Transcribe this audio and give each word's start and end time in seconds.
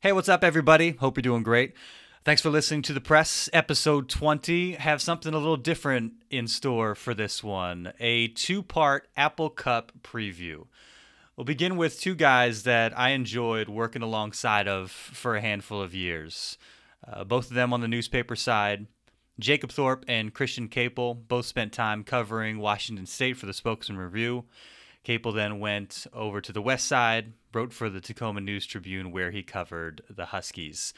Hey, 0.00 0.12
what's 0.12 0.28
up, 0.28 0.44
everybody? 0.44 0.92
Hope 0.92 1.16
you're 1.16 1.22
doing 1.22 1.42
great. 1.42 1.74
Thanks 2.24 2.40
for 2.40 2.50
listening 2.50 2.82
to 2.82 2.92
the 2.92 3.00
press, 3.00 3.50
episode 3.52 4.08
20. 4.08 4.74
Have 4.74 5.02
something 5.02 5.34
a 5.34 5.38
little 5.38 5.56
different 5.56 6.12
in 6.30 6.46
store 6.46 6.94
for 6.94 7.14
this 7.14 7.42
one 7.42 7.92
a 7.98 8.28
two 8.28 8.62
part 8.62 9.08
Apple 9.16 9.50
Cup 9.50 9.90
preview. 10.04 10.68
We'll 11.34 11.46
begin 11.46 11.76
with 11.76 12.00
two 12.00 12.14
guys 12.14 12.62
that 12.62 12.96
I 12.96 13.08
enjoyed 13.08 13.68
working 13.68 14.02
alongside 14.02 14.68
of 14.68 14.92
for 14.92 15.34
a 15.34 15.40
handful 15.40 15.82
of 15.82 15.96
years. 15.96 16.58
Uh, 17.04 17.24
both 17.24 17.48
of 17.48 17.56
them 17.56 17.72
on 17.72 17.80
the 17.80 17.88
newspaper 17.88 18.36
side. 18.36 18.86
Jacob 19.40 19.72
Thorpe 19.72 20.04
and 20.06 20.32
Christian 20.32 20.68
Caple 20.68 21.26
both 21.26 21.46
spent 21.46 21.72
time 21.72 22.04
covering 22.04 22.60
Washington 22.60 23.06
State 23.06 23.36
for 23.36 23.46
the 23.46 23.52
Spokesman 23.52 23.98
Review. 23.98 24.44
Caple 25.04 25.34
then 25.34 25.58
went 25.58 26.06
over 26.12 26.40
to 26.40 26.52
the 26.52 26.62
west 26.62 26.86
side, 26.86 27.32
wrote 27.52 27.72
for 27.72 27.88
the 27.88 28.00
Tacoma 28.00 28.40
News 28.40 28.66
Tribune, 28.66 29.10
where 29.10 29.30
he 29.30 29.42
covered 29.42 30.02
the 30.08 30.26
Huskies. 30.26 30.92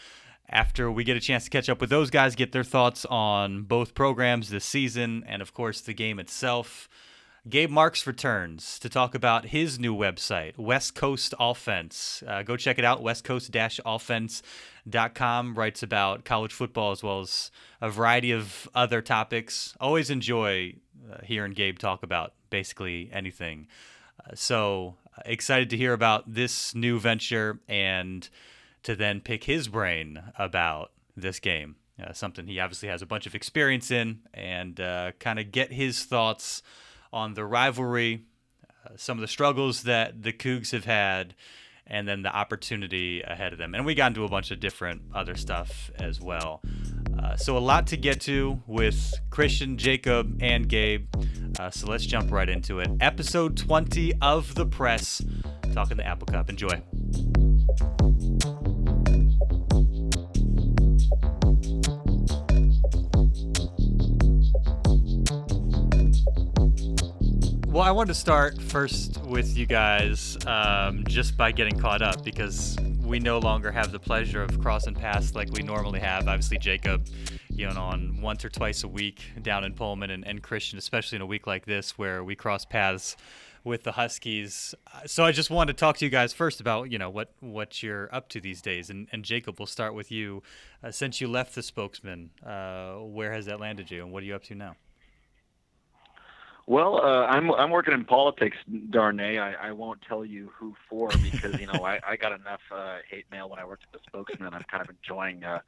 After 0.48 0.90
we 0.90 1.04
get 1.04 1.16
a 1.16 1.20
chance 1.20 1.44
to 1.44 1.50
catch 1.50 1.68
up 1.68 1.80
with 1.80 1.90
those 1.90 2.10
guys, 2.10 2.34
get 2.34 2.52
their 2.52 2.64
thoughts 2.64 3.04
on 3.06 3.62
both 3.62 3.94
programs 3.94 4.50
this 4.50 4.64
season, 4.64 5.24
and 5.26 5.42
of 5.42 5.54
course 5.54 5.80
the 5.80 5.94
game 5.94 6.18
itself, 6.18 6.88
Gabe 7.48 7.70
Marks 7.70 8.06
returns 8.06 8.78
to 8.80 8.90
talk 8.90 9.14
about 9.14 9.46
his 9.46 9.78
new 9.78 9.96
website, 9.96 10.58
West 10.58 10.94
Coast 10.94 11.32
Offense. 11.40 12.22
Uh, 12.26 12.42
go 12.42 12.54
check 12.56 12.78
it 12.78 12.84
out, 12.84 13.02
westcoast-offense.com. 13.02 15.54
Writes 15.54 15.82
about 15.82 16.26
college 16.26 16.52
football 16.52 16.90
as 16.90 17.02
well 17.02 17.20
as 17.20 17.50
a 17.80 17.88
variety 17.88 18.32
of 18.32 18.68
other 18.74 19.00
topics. 19.00 19.74
Always 19.80 20.10
enjoy 20.10 20.74
uh, 21.10 21.20
hearing 21.24 21.52
Gabe 21.52 21.78
talk 21.78 22.02
about 22.02 22.34
basically 22.50 23.08
anything. 23.10 23.68
Uh, 24.20 24.32
so 24.34 24.96
excited 25.24 25.70
to 25.70 25.76
hear 25.76 25.92
about 25.92 26.34
this 26.34 26.74
new 26.74 26.98
venture 26.98 27.60
and 27.68 28.28
to 28.82 28.96
then 28.96 29.20
pick 29.20 29.44
his 29.44 29.68
brain 29.68 30.22
about 30.38 30.92
this 31.16 31.38
game. 31.38 31.76
Uh, 32.02 32.12
something 32.12 32.46
he 32.46 32.58
obviously 32.58 32.88
has 32.88 33.02
a 33.02 33.06
bunch 33.06 33.26
of 33.26 33.34
experience 33.34 33.90
in, 33.90 34.20
and 34.32 34.80
uh, 34.80 35.12
kind 35.18 35.38
of 35.38 35.52
get 35.52 35.72
his 35.72 36.04
thoughts 36.04 36.62
on 37.12 37.34
the 37.34 37.44
rivalry, 37.44 38.24
uh, 38.86 38.90
some 38.96 39.18
of 39.18 39.20
the 39.20 39.28
struggles 39.28 39.82
that 39.82 40.22
the 40.22 40.32
Cougs 40.32 40.72
have 40.72 40.86
had, 40.86 41.34
and 41.86 42.08
then 42.08 42.22
the 42.22 42.34
opportunity 42.34 43.20
ahead 43.20 43.52
of 43.52 43.58
them. 43.58 43.74
And 43.74 43.84
we 43.84 43.94
got 43.94 44.08
into 44.08 44.24
a 44.24 44.28
bunch 44.28 44.50
of 44.50 44.60
different 44.60 45.02
other 45.14 45.36
stuff 45.36 45.90
as 45.98 46.20
well. 46.20 46.62
Uh, 47.22 47.36
so, 47.36 47.56
a 47.56 47.58
lot 47.58 47.86
to 47.88 47.98
get 47.98 48.18
to 48.22 48.58
with 48.66 49.12
Christian, 49.28 49.76
Jacob, 49.76 50.38
and 50.40 50.66
Gabe. 50.66 51.06
Uh, 51.58 51.70
so, 51.70 51.86
let's 51.86 52.06
jump 52.06 52.32
right 52.32 52.48
into 52.48 52.80
it. 52.80 52.88
Episode 53.00 53.58
20 53.58 54.14
of 54.22 54.54
The 54.54 54.64
Press, 54.64 55.22
talking 55.74 55.98
the 55.98 56.06
Apple 56.06 56.26
Cup. 56.26 56.48
Enjoy. 56.48 56.80
Well, 67.66 67.82
I 67.82 67.90
wanted 67.92 68.08
to 68.08 68.18
start 68.18 68.60
first 68.62 69.22
with 69.24 69.56
you 69.56 69.66
guys 69.66 70.38
um, 70.46 71.04
just 71.06 71.36
by 71.36 71.52
getting 71.52 71.78
caught 71.78 72.02
up 72.02 72.24
because 72.24 72.76
we 73.10 73.18
no 73.18 73.40
longer 73.40 73.72
have 73.72 73.90
the 73.90 73.98
pleasure 73.98 74.40
of 74.40 74.60
crossing 74.60 74.94
paths 74.94 75.34
like 75.34 75.50
we 75.50 75.64
normally 75.64 75.98
have. 75.98 76.28
Obviously, 76.28 76.58
Jacob, 76.58 77.08
you 77.48 77.68
know, 77.68 77.80
on 77.80 78.20
once 78.22 78.44
or 78.44 78.48
twice 78.48 78.84
a 78.84 78.88
week 78.88 79.20
down 79.42 79.64
in 79.64 79.74
Pullman, 79.74 80.10
and, 80.10 80.24
and 80.24 80.40
Christian, 80.44 80.78
especially 80.78 81.16
in 81.16 81.22
a 81.22 81.26
week 81.26 81.44
like 81.44 81.66
this 81.66 81.98
where 81.98 82.22
we 82.22 82.36
cross 82.36 82.64
paths 82.64 83.16
with 83.64 83.82
the 83.82 83.90
Huskies. 83.92 84.76
So 85.06 85.24
I 85.24 85.32
just 85.32 85.50
wanted 85.50 85.76
to 85.76 85.80
talk 85.80 85.96
to 85.96 86.04
you 86.04 86.10
guys 86.10 86.32
first 86.32 86.60
about 86.60 86.92
you 86.92 86.98
know 86.98 87.10
what 87.10 87.32
what 87.40 87.82
you're 87.82 88.14
up 88.14 88.28
to 88.28 88.40
these 88.40 88.62
days. 88.62 88.90
And, 88.90 89.08
and 89.10 89.24
Jacob, 89.24 89.58
we'll 89.58 89.66
start 89.66 89.92
with 89.92 90.12
you. 90.12 90.44
Uh, 90.80 90.92
since 90.92 91.20
you 91.20 91.26
left 91.26 91.56
the 91.56 91.64
spokesman, 91.64 92.30
uh, 92.46 92.92
where 92.92 93.32
has 93.32 93.46
that 93.46 93.58
landed 93.58 93.90
you, 93.90 94.04
and 94.04 94.12
what 94.12 94.22
are 94.22 94.26
you 94.26 94.36
up 94.36 94.44
to 94.44 94.54
now? 94.54 94.76
Well, 96.70 97.04
uh, 97.04 97.26
I'm 97.26 97.50
I'm 97.50 97.70
working 97.70 97.94
in 97.94 98.04
politics, 98.04 98.56
Darnay. 98.90 99.38
I, 99.38 99.54
I 99.54 99.72
won't 99.72 100.02
tell 100.02 100.24
you 100.24 100.52
who 100.54 100.76
for 100.88 101.08
because 101.20 101.58
you 101.58 101.66
know 101.66 101.84
I, 101.84 101.98
I 102.06 102.14
got 102.14 102.30
enough 102.30 102.60
uh, 102.70 102.98
hate 103.10 103.24
mail 103.32 103.50
when 103.50 103.58
I 103.58 103.64
worked 103.64 103.82
at 103.82 103.92
the 103.92 103.98
spokesman. 104.06 104.54
I'm 104.54 104.62
kind 104.70 104.80
of 104.80 104.88
enjoying 104.88 105.42
uh, 105.42 105.58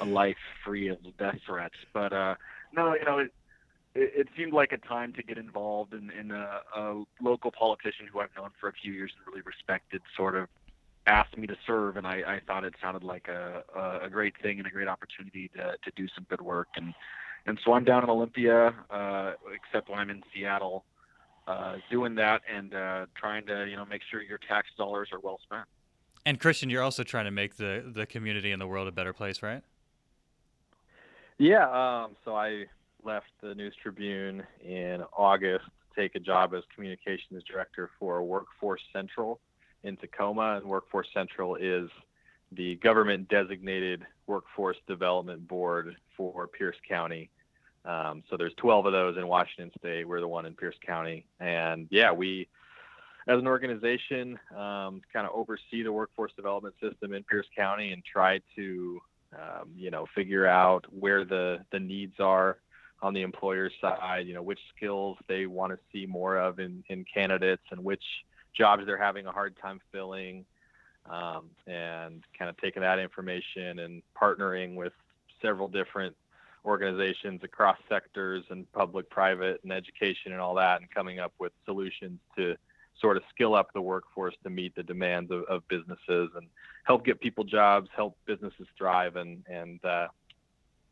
a 0.00 0.04
life 0.04 0.36
free 0.62 0.88
of 0.88 0.98
death 1.16 1.38
threats. 1.46 1.76
But 1.94 2.12
uh, 2.12 2.34
no, 2.74 2.92
you 2.92 3.06
know 3.06 3.20
it, 3.20 3.32
it, 3.94 4.12
it 4.14 4.28
seemed 4.36 4.52
like 4.52 4.72
a 4.72 4.76
time 4.76 5.14
to 5.14 5.22
get 5.22 5.38
involved 5.38 5.94
in, 5.94 6.10
in 6.10 6.30
a, 6.30 6.60
a 6.76 7.04
local 7.22 7.52
politician 7.52 8.06
who 8.12 8.20
I've 8.20 8.36
known 8.36 8.50
for 8.60 8.68
a 8.68 8.74
few 8.74 8.92
years 8.92 9.12
and 9.16 9.26
really 9.26 9.40
respected. 9.40 10.02
Sort 10.14 10.36
of 10.36 10.46
asked 11.06 11.38
me 11.38 11.46
to 11.46 11.56
serve, 11.66 11.96
and 11.96 12.06
I, 12.06 12.16
I 12.16 12.40
thought 12.46 12.64
it 12.64 12.74
sounded 12.82 13.02
like 13.02 13.28
a, 13.28 13.62
a 14.02 14.10
great 14.10 14.34
thing 14.42 14.58
and 14.58 14.66
a 14.66 14.70
great 14.70 14.88
opportunity 14.88 15.48
to 15.56 15.76
to 15.82 15.90
do 15.96 16.06
some 16.14 16.26
good 16.28 16.42
work 16.42 16.68
and 16.76 16.92
and 17.46 17.58
so 17.64 17.72
I'm 17.72 17.84
down 17.84 18.04
in 18.04 18.10
Olympia, 18.10 18.74
uh, 18.90 19.32
except 19.54 19.88
when 19.88 19.98
I'm 19.98 20.10
in 20.10 20.22
Seattle, 20.34 20.84
uh, 21.46 21.76
doing 21.90 22.14
that 22.16 22.42
and 22.52 22.74
uh, 22.74 23.06
trying 23.14 23.46
to 23.46 23.66
you 23.68 23.76
know 23.76 23.84
make 23.84 24.02
sure 24.10 24.22
your 24.22 24.38
tax 24.38 24.68
dollars 24.76 25.08
are 25.12 25.20
well 25.20 25.40
spent. 25.42 25.64
And 26.26 26.38
Christian, 26.38 26.68
you're 26.68 26.82
also 26.82 27.02
trying 27.02 27.24
to 27.24 27.30
make 27.30 27.56
the 27.56 27.90
the 27.94 28.06
community 28.06 28.52
and 28.52 28.60
the 28.60 28.66
world 28.66 28.88
a 28.88 28.92
better 28.92 29.12
place, 29.12 29.42
right? 29.42 29.62
Yeah. 31.38 31.64
Um, 31.70 32.16
so 32.24 32.36
I 32.36 32.66
left 33.02 33.26
the 33.42 33.54
News 33.54 33.74
Tribune 33.82 34.42
in 34.62 35.02
August 35.16 35.64
to 35.64 36.00
take 36.00 36.14
a 36.14 36.20
job 36.20 36.52
as 36.54 36.62
communications 36.74 37.42
director 37.50 37.90
for 37.98 38.22
Workforce 38.22 38.82
Central 38.92 39.40
in 39.82 39.96
Tacoma, 39.96 40.58
and 40.58 40.66
Workforce 40.66 41.08
Central 41.14 41.56
is 41.56 41.88
the 42.52 42.76
government 42.76 43.28
designated 43.28 44.04
workforce 44.26 44.76
development 44.86 45.46
board 45.46 45.96
for 46.16 46.48
Pierce 46.48 46.76
County. 46.88 47.30
Um, 47.84 48.22
so 48.28 48.36
there's 48.36 48.54
12 48.56 48.86
of 48.86 48.92
those 48.92 49.16
in 49.16 49.26
Washington 49.26 49.70
State. 49.78 50.06
We're 50.06 50.20
the 50.20 50.28
one 50.28 50.46
in 50.46 50.54
Pierce 50.54 50.76
County, 50.84 51.26
and 51.38 51.86
yeah, 51.90 52.12
we, 52.12 52.48
as 53.26 53.38
an 53.38 53.46
organization, 53.46 54.38
um, 54.50 55.00
kind 55.12 55.26
of 55.26 55.30
oversee 55.32 55.82
the 55.82 55.92
workforce 55.92 56.32
development 56.36 56.74
system 56.82 57.14
in 57.14 57.22
Pierce 57.24 57.46
County 57.56 57.92
and 57.92 58.04
try 58.04 58.40
to, 58.56 59.00
um, 59.32 59.70
you 59.74 59.90
know, 59.90 60.06
figure 60.14 60.46
out 60.46 60.84
where 60.92 61.24
the 61.24 61.64
the 61.72 61.80
needs 61.80 62.20
are 62.20 62.58
on 63.00 63.14
the 63.14 63.22
employer 63.22 63.70
side. 63.80 64.26
You 64.26 64.34
know, 64.34 64.42
which 64.42 64.60
skills 64.76 65.16
they 65.26 65.46
want 65.46 65.72
to 65.72 65.78
see 65.90 66.04
more 66.04 66.36
of 66.36 66.58
in 66.58 66.84
in 66.88 67.06
candidates 67.12 67.62
and 67.70 67.82
which 67.82 68.04
jobs 68.52 68.84
they're 68.84 68.98
having 68.98 69.26
a 69.26 69.32
hard 69.32 69.56
time 69.56 69.80
filling 69.90 70.44
um, 71.08 71.50
and 71.66 72.22
kind 72.38 72.48
of 72.48 72.56
taking 72.58 72.82
that 72.82 72.98
information 72.98 73.80
and 73.80 74.02
partnering 74.20 74.74
with 74.74 74.92
several 75.42 75.68
different 75.68 76.14
organizations 76.64 77.40
across 77.42 77.78
sectors 77.88 78.44
and 78.50 78.70
public, 78.72 79.08
private, 79.08 79.60
and 79.62 79.72
education 79.72 80.32
and 80.32 80.40
all 80.40 80.54
that, 80.54 80.80
and 80.80 80.90
coming 80.90 81.18
up 81.18 81.32
with 81.38 81.52
solutions 81.64 82.18
to 82.36 82.54
sort 83.00 83.16
of 83.16 83.22
skill 83.34 83.54
up 83.54 83.72
the 83.72 83.80
workforce 83.80 84.34
to 84.42 84.50
meet 84.50 84.74
the 84.74 84.82
demands 84.82 85.30
of, 85.30 85.44
of 85.44 85.66
businesses 85.68 86.30
and 86.36 86.46
help 86.84 87.04
get 87.04 87.20
people 87.20 87.44
jobs, 87.44 87.88
help 87.96 88.16
businesses 88.26 88.66
thrive, 88.76 89.16
and 89.16 89.42
and 89.48 89.82
uh, 89.84 90.08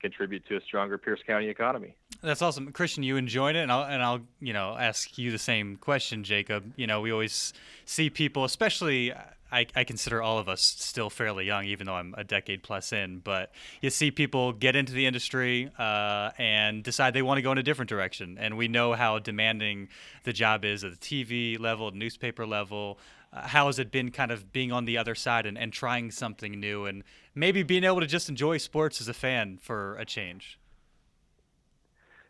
contribute 0.00 0.46
to 0.46 0.56
a 0.56 0.60
stronger 0.62 0.96
Pierce 0.96 1.20
County 1.26 1.48
economy. 1.48 1.94
That's 2.22 2.40
awesome, 2.40 2.72
Christian. 2.72 3.02
You 3.02 3.16
enjoyed 3.16 3.56
it, 3.56 3.60
and 3.60 3.70
I'll 3.70 3.84
and 3.84 4.02
I'll 4.02 4.20
you 4.40 4.52
know 4.52 4.76
ask 4.78 5.18
you 5.18 5.30
the 5.30 5.38
same 5.38 5.76
question, 5.76 6.24
Jacob. 6.24 6.72
You 6.76 6.86
know, 6.86 7.00
we 7.00 7.12
always 7.12 7.52
see 7.84 8.10
people, 8.10 8.44
especially 8.44 9.12
I, 9.50 9.66
I 9.74 9.84
consider 9.84 10.20
all 10.20 10.38
of 10.38 10.48
us 10.48 10.60
still 10.60 11.08
fairly 11.10 11.46
young, 11.46 11.64
even 11.64 11.86
though 11.86 11.94
I'm 11.94 12.14
a 12.18 12.24
decade 12.24 12.62
plus 12.62 12.92
in. 12.92 13.20
But 13.20 13.52
you 13.80 13.90
see 13.90 14.10
people 14.10 14.52
get 14.52 14.76
into 14.76 14.92
the 14.92 15.06
industry 15.06 15.70
uh, 15.78 16.30
and 16.38 16.82
decide 16.82 17.14
they 17.14 17.22
want 17.22 17.38
to 17.38 17.42
go 17.42 17.52
in 17.52 17.58
a 17.58 17.62
different 17.62 17.88
direction. 17.88 18.36
And 18.38 18.56
we 18.56 18.68
know 18.68 18.92
how 18.92 19.18
demanding 19.18 19.88
the 20.24 20.32
job 20.32 20.64
is 20.64 20.84
at 20.84 20.90
the 20.90 20.96
TV 20.96 21.58
level, 21.58 21.90
newspaper 21.90 22.46
level. 22.46 22.98
Uh, 23.32 23.46
how 23.46 23.66
has 23.66 23.78
it 23.78 23.90
been 23.90 24.10
kind 24.10 24.30
of 24.30 24.52
being 24.52 24.72
on 24.72 24.84
the 24.84 24.98
other 24.98 25.14
side 25.14 25.46
and, 25.46 25.58
and 25.58 25.72
trying 25.72 26.10
something 26.10 26.58
new 26.58 26.86
and 26.86 27.02
maybe 27.34 27.62
being 27.62 27.84
able 27.84 28.00
to 28.00 28.06
just 28.06 28.28
enjoy 28.28 28.58
sports 28.58 29.00
as 29.00 29.08
a 29.08 29.14
fan 29.14 29.58
for 29.60 29.96
a 29.96 30.04
change? 30.04 30.58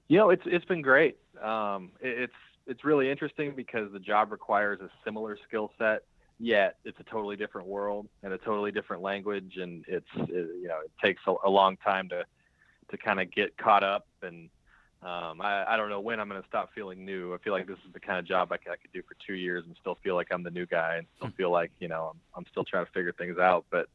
You 0.08 0.18
know, 0.18 0.30
it's 0.30 0.42
it's 0.46 0.64
been 0.64 0.82
great. 0.82 1.18
Um, 1.42 1.90
it, 2.00 2.22
it's 2.22 2.32
it's 2.66 2.84
really 2.84 3.10
interesting 3.10 3.54
because 3.54 3.92
the 3.92 3.98
job 3.98 4.32
requires 4.32 4.80
a 4.80 4.90
similar 5.04 5.36
skill 5.46 5.70
set 5.78 6.02
yet 6.38 6.76
it's 6.84 6.98
a 7.00 7.04
totally 7.04 7.36
different 7.36 7.66
world 7.66 8.08
and 8.22 8.32
a 8.32 8.38
totally 8.38 8.70
different 8.70 9.02
language 9.02 9.56
and 9.56 9.84
it's 9.88 10.06
it, 10.16 10.48
you 10.60 10.68
know 10.68 10.80
it 10.84 10.90
takes 11.02 11.20
a, 11.26 11.34
a, 11.44 11.50
long 11.50 11.76
time 11.78 12.08
to 12.08 12.24
to 12.90 12.96
kind 12.96 13.20
of 13.20 13.30
get 13.30 13.56
caught 13.58 13.82
up 13.82 14.06
and 14.22 14.48
um, 15.00 15.40
I, 15.40 15.64
I 15.68 15.76
don't 15.76 15.90
know 15.90 16.00
when 16.00 16.18
I'm 16.18 16.28
going 16.28 16.42
to 16.42 16.48
stop 16.48 16.70
feeling 16.74 17.04
new. 17.04 17.32
I 17.32 17.38
feel 17.38 17.52
like 17.52 17.68
this 17.68 17.78
is 17.86 17.92
the 17.92 18.00
kind 18.00 18.18
of 18.18 18.24
job 18.24 18.50
I 18.50 18.56
could, 18.56 18.72
I 18.72 18.76
could 18.76 18.90
do 18.92 19.00
for 19.02 19.14
two 19.24 19.34
years 19.34 19.62
and 19.64 19.76
still 19.80 19.96
feel 20.02 20.16
like 20.16 20.26
I'm 20.32 20.42
the 20.42 20.50
new 20.50 20.66
guy 20.66 20.96
and 20.96 21.06
still 21.16 21.30
feel 21.36 21.52
like 21.52 21.70
you 21.78 21.86
know 21.86 22.10
I'm, 22.12 22.20
I'm 22.34 22.44
still 22.50 22.64
trying 22.64 22.84
to 22.84 22.90
figure 22.90 23.12
things 23.12 23.38
out. 23.38 23.64
But 23.70 23.88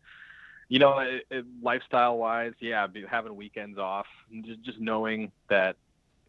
you 0.70 0.80
know, 0.80 1.00
it, 1.00 1.26
it, 1.30 1.46
lifestyle 1.62 2.18
wise, 2.18 2.54
yeah, 2.62 2.88
having 3.10 3.36
weekends 3.36 3.78
off, 3.78 4.06
just 4.46 4.62
just 4.62 4.80
knowing 4.80 5.30
that 5.50 5.76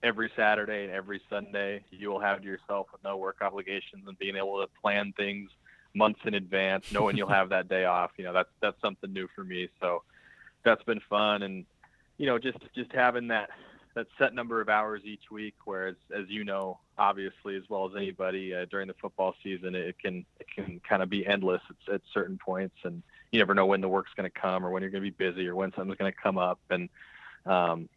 every 0.03 0.31
Saturday 0.35 0.85
and 0.85 0.93
every 0.93 1.21
Sunday 1.31 1.85
you 1.93 2.11
will 2.11 2.21
have 2.21 2.41
to 2.41 2.45
yourself 2.45 2.89
with 2.91 3.03
no 3.05 3.17
work 3.17 3.37
obligations 3.43 4.03
and 4.09 4.19
being 4.19 4.35
able 4.35 4.61
to 4.61 4.69
plan 4.83 5.15
things 5.17 5.51
months 5.95 6.21
in 6.25 6.35
advance, 6.35 6.91
knowing 6.93 7.17
you'll 7.17 7.29
have 7.29 7.51
that 7.51 7.69
day 7.69 7.85
off. 7.85 8.13
You 8.17 8.25
know, 8.25 8.33
that's 8.33 8.51
that's 8.61 8.81
something 8.81 9.13
new 9.13 9.29
for 9.35 9.45
me. 9.45 9.69
So 9.81 10.03
that's 10.65 10.83
been 10.85 11.01
fun, 11.09 11.43
and 11.43 11.65
you 12.19 12.27
know, 12.27 12.39
just 12.39 12.59
just 12.75 12.93
having 12.93 13.29
that 13.29 13.51
that 13.95 14.07
set 14.19 14.35
number 14.35 14.61
of 14.61 14.69
hours 14.69 15.03
each 15.05 15.31
week. 15.31 15.55
Whereas, 15.65 15.97
as 16.15 16.25
you 16.29 16.45
know, 16.45 16.81
obviously 16.99 17.57
as 17.57 17.63
well 17.69 17.87
as 17.89 17.97
anybody 17.97 18.55
uh, 18.55 18.67
during 18.71 18.89
the 18.89 18.95
football 18.95 19.35
season, 19.43 19.75
it 19.75 19.99
can 19.99 20.25
it 20.41 20.47
can 20.55 20.81
kind 20.89 21.03
of 21.03 21.09
be 21.09 21.27
endless 21.27 21.63
at, 21.71 21.95
at 21.95 22.01
certain 22.13 22.39
points, 22.39 22.77
and 22.85 23.03
you 23.31 23.39
never 23.39 23.55
know 23.55 23.67
when 23.67 23.81
the 23.81 23.89
work's 23.89 24.13
going 24.17 24.31
to 24.31 24.41
come 24.41 24.65
or 24.65 24.71
when 24.71 24.83
you're 24.83 24.91
going 24.91 25.05
to 25.05 25.11
be 25.11 25.17
busy 25.17 25.47
or 25.49 25.55
when 25.55 25.73
something's 25.75 25.99
going 25.99 26.13
to 26.13 26.19
come 26.19 26.39
up. 26.39 26.59
And 26.71 26.89
um, 27.47 27.89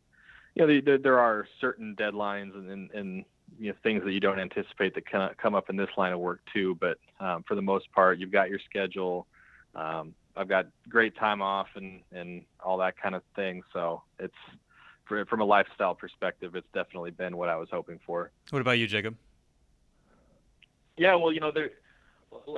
you 0.55 0.65
know, 0.65 0.67
the, 0.67 0.81
the, 0.81 0.97
there 0.97 1.19
are 1.19 1.47
certain 1.61 1.95
deadlines 1.95 2.55
and, 2.55 2.69
and, 2.69 2.91
and 2.91 3.25
you 3.59 3.69
know 3.69 3.75
things 3.83 4.03
that 4.03 4.11
you 4.11 4.19
don't 4.19 4.39
anticipate 4.39 4.93
that 4.95 5.05
can 5.05 5.29
come 5.41 5.55
up 5.55 5.69
in 5.69 5.75
this 5.75 5.89
line 5.97 6.13
of 6.13 6.19
work 6.19 6.41
too. 6.53 6.75
But 6.75 6.97
um, 7.19 7.43
for 7.47 7.55
the 7.55 7.61
most 7.61 7.91
part, 7.91 8.19
you've 8.19 8.31
got 8.31 8.49
your 8.49 8.59
schedule. 8.69 9.27
Um, 9.75 10.13
I've 10.35 10.47
got 10.47 10.67
great 10.87 11.15
time 11.15 11.41
off 11.41 11.67
and 11.75 12.01
and 12.11 12.43
all 12.63 12.77
that 12.77 12.99
kind 13.01 13.15
of 13.15 13.23
thing. 13.35 13.63
So 13.73 14.03
it's 14.19 14.35
for, 15.05 15.25
from 15.25 15.41
a 15.41 15.45
lifestyle 15.45 15.95
perspective, 15.95 16.55
it's 16.55 16.67
definitely 16.73 17.11
been 17.11 17.37
what 17.37 17.49
I 17.49 17.55
was 17.55 17.69
hoping 17.71 17.99
for. 18.05 18.31
What 18.49 18.61
about 18.61 18.77
you, 18.77 18.87
Jacob? 18.87 19.15
Yeah, 20.97 21.15
well, 21.15 21.31
you 21.31 21.39
know, 21.39 21.51
there, 21.51 21.69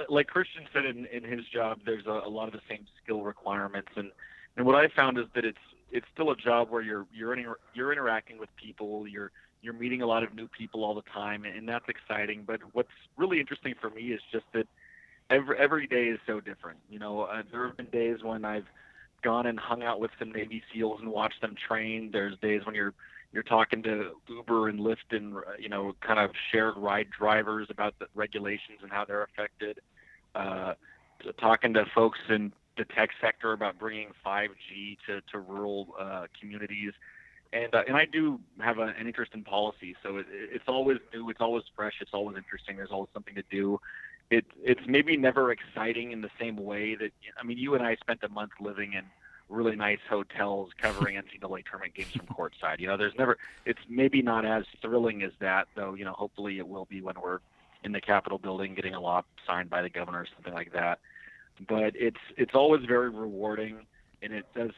like 0.09 0.27
Christian 0.27 0.63
said 0.73 0.85
in, 0.85 1.05
in 1.07 1.23
his 1.23 1.45
job, 1.53 1.79
there's 1.85 2.05
a, 2.05 2.21
a 2.25 2.29
lot 2.29 2.47
of 2.47 2.53
the 2.53 2.61
same 2.69 2.85
skill 3.03 3.21
requirements, 3.21 3.89
and 3.95 4.11
and 4.57 4.65
what 4.65 4.75
I 4.75 4.87
found 4.89 5.17
is 5.17 5.25
that 5.35 5.45
it's 5.45 5.57
it's 5.91 6.05
still 6.13 6.31
a 6.31 6.35
job 6.35 6.69
where 6.69 6.81
you're 6.81 7.05
you're 7.13 7.33
inter- 7.33 7.59
you're 7.73 7.91
interacting 7.91 8.37
with 8.37 8.49
people, 8.55 9.07
you're 9.07 9.31
you're 9.61 9.73
meeting 9.73 10.01
a 10.01 10.07
lot 10.07 10.23
of 10.23 10.33
new 10.33 10.47
people 10.47 10.83
all 10.83 10.95
the 10.95 11.03
time, 11.13 11.43
and 11.45 11.67
that's 11.67 11.85
exciting. 11.87 12.43
But 12.45 12.61
what's 12.73 12.89
really 13.17 13.39
interesting 13.39 13.73
for 13.79 13.89
me 13.89 14.13
is 14.13 14.21
just 14.31 14.45
that 14.53 14.67
every 15.29 15.57
every 15.57 15.87
day 15.87 16.05
is 16.05 16.19
so 16.25 16.39
different. 16.39 16.79
You 16.89 16.99
know, 16.99 17.21
uh, 17.21 17.43
there 17.51 17.67
have 17.67 17.77
been 17.77 17.87
days 17.87 18.17
when 18.23 18.45
I've 18.45 18.65
gone 19.21 19.45
and 19.45 19.59
hung 19.59 19.83
out 19.83 19.99
with 19.99 20.11
some 20.17 20.31
Navy 20.31 20.63
SEALs 20.73 20.99
and 21.01 21.09
watched 21.09 21.41
them 21.41 21.55
train. 21.67 22.09
There's 22.11 22.37
days 22.39 22.65
when 22.65 22.75
you're 22.75 22.93
you're 23.31 23.43
talking 23.43 23.83
to 23.83 24.11
Uber 24.27 24.69
and 24.69 24.79
Lyft 24.79 25.11
and 25.11 25.35
you 25.59 25.69
know 25.69 25.95
kind 26.01 26.19
of 26.19 26.31
shared 26.51 26.77
ride 26.77 27.07
drivers 27.17 27.67
about 27.69 27.95
the 27.99 28.07
regulations 28.15 28.79
and 28.81 28.91
how 28.91 29.05
they're 29.05 29.23
affected. 29.23 29.79
Uh, 30.35 30.73
talking 31.39 31.73
to 31.73 31.85
folks 31.93 32.19
in 32.29 32.53
the 32.77 32.85
tech 32.85 33.09
sector 33.19 33.51
about 33.51 33.77
bringing 33.77 34.09
5G 34.25 34.97
to 35.07 35.21
to 35.31 35.39
rural 35.39 35.89
uh, 35.99 36.27
communities. 36.39 36.93
And, 37.51 37.73
uh, 37.73 37.83
and 37.87 37.97
I 37.97 38.05
do 38.05 38.39
have 38.59 38.77
a, 38.77 38.93
an 38.99 39.07
interest 39.07 39.33
in 39.33 39.43
policy, 39.43 39.95
so 40.03 40.17
it, 40.17 40.27
it's 40.29 40.67
always 40.67 40.99
new, 41.13 41.29
it's 41.29 41.41
always 41.41 41.63
fresh, 41.75 41.95
it's 41.99 42.13
always 42.13 42.37
interesting. 42.37 42.77
There's 42.77 42.91
always 42.91 43.09
something 43.13 43.35
to 43.35 43.43
do 43.49 43.79
it 44.29 44.45
it's 44.63 44.81
maybe 44.87 45.17
never 45.17 45.51
exciting 45.51 46.11
in 46.11 46.21
the 46.21 46.29
same 46.39 46.55
way 46.55 46.95
that 46.95 47.11
I 47.39 47.43
mean 47.43 47.57
you 47.57 47.75
and 47.75 47.83
I 47.83 47.95
spent 47.95 48.23
a 48.23 48.29
month 48.29 48.51
living 48.59 48.93
in 48.93 49.03
really 49.49 49.75
nice 49.75 49.99
hotels 50.07 50.69
covering 50.79 51.15
NCAA 51.41 51.65
tournament 51.65 51.95
games 51.95 52.11
from 52.13 52.27
courtside. 52.27 52.79
You 52.79 52.87
know, 52.87 52.97
there's 52.97 53.15
never 53.17 53.37
it's 53.65 53.79
maybe 53.89 54.21
not 54.21 54.45
as 54.45 54.65
thrilling 54.81 55.23
as 55.23 55.31
that 55.39 55.67
though. 55.75 55.95
You 55.95 56.05
know, 56.05 56.13
hopefully 56.13 56.59
it 56.59 56.67
will 56.67 56.85
be 56.85 57.01
when 57.01 57.15
we're 57.21 57.39
in 57.83 57.91
the 57.91 58.01
Capitol 58.01 58.37
building 58.37 58.75
getting 58.75 58.93
a 58.93 58.99
law 58.99 59.23
signed 59.47 59.69
by 59.69 59.81
the 59.81 59.89
governor 59.89 60.19
or 60.19 60.27
something 60.35 60.53
like 60.53 60.73
that. 60.73 60.99
But 61.67 61.93
it's 61.95 62.21
it's 62.37 62.53
always 62.53 62.85
very 62.85 63.09
rewarding 63.09 63.87
and 64.21 64.33
it 64.33 64.45
does 64.55 64.71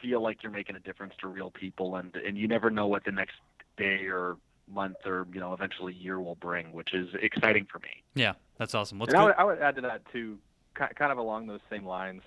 feel 0.00 0.22
like 0.22 0.42
you're 0.42 0.52
making 0.52 0.76
a 0.76 0.80
difference 0.80 1.14
to 1.20 1.28
real 1.28 1.50
people 1.50 1.96
and 1.96 2.14
and 2.16 2.36
you 2.36 2.48
never 2.48 2.70
know 2.70 2.86
what 2.86 3.04
the 3.04 3.12
next 3.12 3.36
day 3.76 4.06
or 4.06 4.36
month 4.68 4.96
or 5.04 5.26
you 5.32 5.40
know 5.40 5.52
eventually 5.52 5.92
year 5.92 6.20
will 6.20 6.36
bring, 6.36 6.72
which 6.72 6.94
is 6.94 7.08
exciting 7.20 7.66
for 7.70 7.78
me. 7.80 8.02
Yeah, 8.14 8.34
that's 8.58 8.74
awesome. 8.74 9.00
and 9.02 9.16
I 9.16 9.24
would, 9.24 9.34
I 9.38 9.44
would 9.44 9.58
add 9.58 9.76
to 9.76 9.80
that 9.82 10.02
too, 10.12 10.38
kind 10.74 11.12
of 11.12 11.18
along 11.18 11.46
those 11.46 11.60
same 11.70 11.84
lines. 11.84 12.22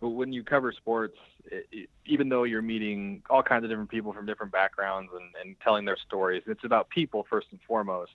When 0.00 0.32
you 0.32 0.44
cover 0.44 0.72
sports, 0.72 1.16
it, 1.46 1.66
it, 1.72 1.90
even 2.06 2.28
though 2.28 2.44
you're 2.44 2.62
meeting 2.62 3.22
all 3.28 3.42
kinds 3.42 3.64
of 3.64 3.70
different 3.70 3.90
people 3.90 4.12
from 4.12 4.26
different 4.26 4.52
backgrounds 4.52 5.10
and, 5.12 5.34
and 5.44 5.56
telling 5.60 5.84
their 5.84 5.96
stories, 6.06 6.44
it's 6.46 6.62
about 6.64 6.88
people 6.88 7.26
first 7.28 7.48
and 7.50 7.60
foremost. 7.66 8.12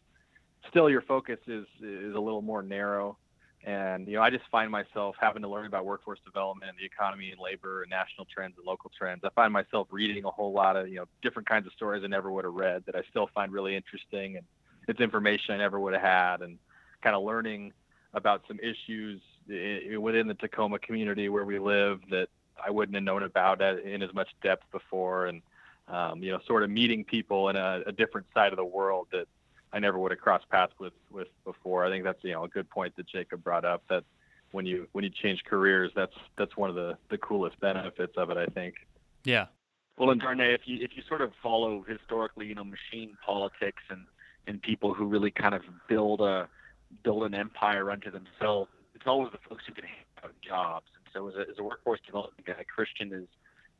Still, 0.69 0.89
your 0.89 1.01
focus 1.01 1.39
is 1.47 1.65
is 1.81 2.15
a 2.15 2.19
little 2.19 2.41
more 2.41 2.63
narrow 2.63 3.17
and 3.65 4.07
you 4.07 4.15
know, 4.15 4.21
I 4.21 4.29
just 4.29 4.43
find 4.51 4.69
myself 4.69 5.15
having 5.19 5.41
to 5.41 5.47
learn 5.47 5.65
about 5.65 5.85
workforce 5.85 6.19
development 6.25 6.69
and 6.69 6.77
the 6.77 6.85
economy 6.85 7.31
and 7.31 7.39
labor 7.39 7.83
and 7.83 7.89
national 7.89 8.25
trends 8.25 8.55
and 8.57 8.65
local 8.65 8.91
trends. 8.97 9.21
I 9.23 9.29
find 9.29 9.53
myself 9.53 9.87
reading 9.89 10.25
a 10.25 10.31
whole 10.31 10.51
lot 10.51 10.75
of 10.75 10.89
you 10.89 10.97
know 10.97 11.05
different 11.21 11.47
kinds 11.47 11.65
of 11.65 11.73
stories 11.73 12.03
I 12.03 12.07
never 12.07 12.31
would 12.31 12.43
have 12.43 12.53
read 12.53 12.83
that 12.85 12.95
I 12.95 13.03
still 13.09 13.29
find 13.33 13.51
really 13.51 13.75
interesting, 13.75 14.35
and 14.35 14.45
it's 14.87 14.99
information 14.99 15.55
I 15.55 15.57
never 15.57 15.79
would 15.79 15.93
have 15.93 16.01
had, 16.01 16.41
and 16.41 16.57
kind 17.01 17.15
of 17.15 17.23
learning 17.23 17.71
about 18.13 18.43
some 18.47 18.59
issues 18.59 19.21
within 19.47 20.27
the 20.27 20.35
Tacoma 20.35 20.79
community 20.79 21.29
where 21.29 21.45
we 21.45 21.57
live 21.57 21.99
that 22.09 22.27
I 22.63 22.69
wouldn't 22.69 22.95
have 22.95 23.03
known 23.03 23.23
about 23.23 23.61
in 23.61 24.01
as 24.03 24.13
much 24.13 24.29
depth 24.41 24.69
before, 24.71 25.27
and 25.27 25.41
um, 25.87 26.21
you 26.21 26.31
know, 26.31 26.39
sort 26.47 26.63
of 26.63 26.69
meeting 26.69 27.03
people 27.05 27.49
in 27.49 27.55
a, 27.55 27.81
a 27.85 27.91
different 27.93 28.27
side 28.33 28.51
of 28.51 28.57
the 28.57 28.65
world 28.65 29.07
that 29.11 29.27
I 29.73 29.79
never 29.79 29.97
would 29.97 30.11
have 30.11 30.21
crossed 30.21 30.47
paths 30.49 30.73
with 30.79 30.93
with 31.11 31.27
before. 31.43 31.85
I 31.85 31.89
think 31.89 32.03
that's 32.03 32.23
you 32.23 32.31
know 32.31 32.43
a 32.43 32.47
good 32.47 32.69
point 32.69 32.95
that 32.95 33.07
Jacob 33.07 33.43
brought 33.43 33.65
up 33.65 33.83
that 33.89 34.03
when 34.51 34.65
you 34.65 34.87
when 34.91 35.03
you 35.03 35.09
change 35.09 35.43
careers, 35.43 35.91
that's 35.95 36.15
that's 36.37 36.55
one 36.55 36.69
of 36.69 36.75
the 36.75 36.97
the 37.09 37.17
coolest 37.17 37.59
benefits 37.59 38.13
of 38.15 38.29
it. 38.29 38.37
I 38.37 38.45
think. 38.45 38.75
Yeah. 39.25 39.47
Well, 39.97 40.09
and 40.09 40.21
Darnay, 40.21 40.53
if 40.53 40.61
you 40.65 40.77
if 40.81 40.91
you 40.95 41.03
sort 41.07 41.21
of 41.21 41.31
follow 41.41 41.83
historically, 41.87 42.47
you 42.47 42.55
know, 42.55 42.63
machine 42.63 43.17
politics 43.25 43.81
and 43.89 44.05
and 44.47 44.61
people 44.61 44.93
who 44.93 45.05
really 45.05 45.31
kind 45.31 45.55
of 45.55 45.63
build 45.87 46.21
a 46.21 46.47
build 47.03 47.23
an 47.23 47.33
empire 47.33 47.89
unto 47.89 48.11
themselves, 48.11 48.69
it's 48.93 49.07
always 49.07 49.31
the 49.31 49.39
folks 49.49 49.63
who 49.67 49.73
can 49.73 49.85
have 50.21 50.31
jobs. 50.41 50.85
And 50.95 51.05
so, 51.13 51.27
as 51.29 51.35
a, 51.35 51.51
as 51.51 51.59
a 51.59 51.63
workforce 51.63 51.99
development 52.05 52.45
guy, 52.45 52.63
Christian 52.63 53.11
is, 53.11 53.27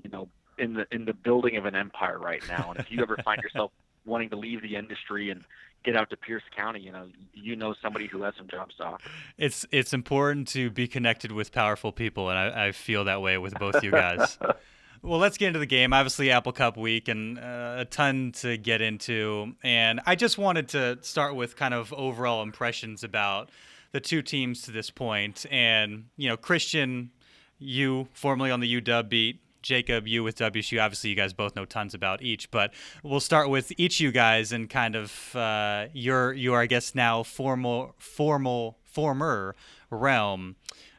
you 0.04 0.10
know, 0.10 0.28
in 0.57 0.74
the 0.74 0.88
in 0.92 1.06
the 1.06 1.13
building 1.13 1.57
of 1.57 1.66
an 1.66 1.75
empire 1.75 2.19
right 2.19 2.44
now. 2.48 2.72
And 2.72 2.80
if 2.80 2.92
you 2.92 3.01
ever 3.01 3.18
find 3.24 3.42
yourself 3.42 3.72
wanting 4.06 4.30
to 4.30 4.36
leave 4.36 4.62
the 4.62 4.75
industry 4.75 5.30
and 5.30 5.44
get 5.83 5.95
out 5.95 6.09
to 6.09 6.18
Pierce 6.18 6.44
County, 6.56 6.80
you 6.80 6.91
know, 6.91 7.07
you 7.33 7.56
know 7.56 7.75
somebody 7.81 8.07
who 8.07 8.24
has 8.24 8.33
some 8.38 8.47
jobs 8.47 8.75
to 8.77 8.83
offer. 8.83 9.03
It's 9.38 9.65
it's 9.71 9.94
important 9.94 10.47
to 10.50 10.69
be 10.69 10.88
connected 10.88 11.31
with 11.31 11.51
powerful 11.51 11.91
people, 11.91 12.30
and 12.30 12.38
I, 12.38 12.68
I 12.68 12.71
feel 12.71 13.06
that 13.06 13.21
way 13.21 13.38
with 13.38 13.53
both 13.59 13.83
you 13.83 13.91
guys. 13.91 14.38
well, 15.01 15.19
let's 15.19 15.38
get 15.38 15.47
into 15.47 15.59
the 15.59 15.65
game. 15.65 15.94
Obviously, 15.94 16.31
Apple 16.31 16.53
Cup 16.53 16.77
week, 16.77 17.07
and 17.07 17.38
uh, 17.38 17.75
a 17.80 17.85
ton 17.85 18.31
to 18.38 18.57
get 18.57 18.81
into. 18.81 19.53
And 19.63 20.01
I 20.06 20.15
just 20.15 20.38
wanted 20.38 20.69
to 20.69 20.97
start 21.01 21.35
with 21.35 21.56
kind 21.56 21.74
of 21.74 21.94
overall 21.94 22.41
impressions 22.41 23.03
about 23.03 23.50
the 23.91 24.00
two 24.00 24.21
teams 24.21 24.62
to 24.63 24.71
this 24.71 24.89
point. 24.89 25.45
And 25.51 26.06
you 26.18 26.30
know, 26.30 26.38
Christian, 26.38 27.12
you 27.59 28.07
formerly 28.13 28.51
on 28.51 28.62
the 28.62 28.81
UW 28.81 29.09
beat, 29.09 29.43
Jacob, 29.63 30.07
you 30.07 30.24
with 30.24 30.38
WSU. 30.38 30.83
Obviously, 30.83 31.09
you 31.09 31.16
guys 31.16 31.33
both 31.33 31.56
know 31.56 31.66
tons 31.66 31.94
about 31.94 32.21
each, 32.21 32.52
but 32.52 32.73
we'll 33.02 33.19
start 33.19 33.49
with 33.49 33.71
each 33.78 33.99
you 33.99 34.11
guys 34.11 34.52
and 34.52 34.69
kind 34.69 34.95
of 34.95 35.35
uh, 35.35 35.88
your 35.94 36.33
your 36.33 36.59
I 36.59 36.68
guess 36.68 36.94
now 36.94 37.23
formal 37.23 37.95
formal 37.97 38.78
former 38.83 39.56
realm. 39.90 40.57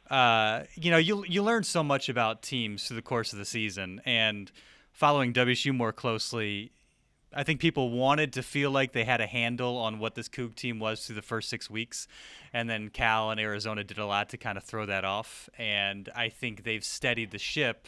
Uh, 0.09 0.63
you 0.75 0.91
know, 0.91 0.97
you 0.97 1.23
you 1.27 1.41
learn 1.41 1.63
so 1.63 1.83
much 1.83 2.09
about 2.09 2.41
teams 2.41 2.87
through 2.87 2.95
the 2.95 3.01
course 3.01 3.31
of 3.31 3.39
the 3.39 3.45
season, 3.45 4.01
and 4.05 4.51
following 4.91 5.33
WSU 5.33 5.73
more 5.73 5.91
closely, 5.91 6.71
I 7.33 7.43
think 7.43 7.59
people 7.59 7.89
wanted 7.89 8.31
to 8.33 8.43
feel 8.43 8.71
like 8.71 8.93
they 8.93 9.03
had 9.03 9.19
a 9.19 9.27
handle 9.27 9.77
on 9.77 9.99
what 9.99 10.15
this 10.15 10.29
Coug 10.29 10.55
team 10.55 10.79
was 10.79 11.05
through 11.05 11.15
the 11.15 11.21
first 11.21 11.49
six 11.49 11.69
weeks, 11.69 12.07
and 12.53 12.69
then 12.69 12.89
Cal 12.89 13.29
and 13.29 13.39
Arizona 13.39 13.83
did 13.83 13.97
a 13.97 14.05
lot 14.05 14.29
to 14.29 14.37
kind 14.37 14.57
of 14.57 14.63
throw 14.63 14.85
that 14.85 15.03
off. 15.03 15.49
And 15.57 16.09
I 16.15 16.29
think 16.29 16.63
they've 16.63 16.83
steadied 16.83 17.31
the 17.31 17.39
ship 17.39 17.87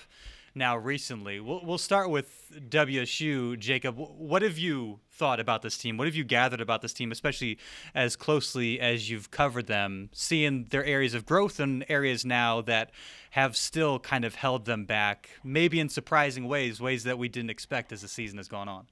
now 0.58 0.78
recently. 0.78 1.40
We'll, 1.40 1.62
we'll 1.64 1.78
start 1.78 2.10
with 2.10 2.52
WSU. 2.70 3.58
Jacob, 3.60 3.96
what 3.98 4.42
have 4.42 4.58
you 4.58 5.00
thought 5.12 5.40
about 5.40 5.62
this 5.62 5.78
team? 5.78 5.98
What 5.98 6.08
have 6.08 6.16
you 6.16 6.24
gathered 6.24 6.62
about 6.62 6.82
this 6.82 6.94
team, 6.94 7.12
especially 7.12 7.58
as 7.94 8.16
closely 8.16 8.80
as 8.80 9.10
you've 9.10 9.32
covered 9.32 9.68
them, 9.68 10.10
seeing 10.14 10.66
their 10.66 10.84
areas 10.84 11.14
of 11.14 11.26
growth 11.26 11.60
and 11.60 11.86
areas 11.90 12.26
now 12.26 12.62
that 12.62 12.92
have 13.32 13.56
still 13.56 14.00
kind 14.00 14.26
of 14.26 14.36
held 14.36 14.66
them 14.66 14.86
back, 14.86 15.30
maybe 15.44 15.80
in 15.80 15.90
surprising 15.90 16.48
ways, 16.48 16.82
ways 16.82 17.04
that 17.04 17.18
we 17.18 17.30
didn't 17.30 17.50
expect 17.50 17.92
as 17.92 18.02
the 18.02 18.08
season 18.08 18.38
has 18.38 18.48
gone 18.48 18.68
on? 18.68 18.88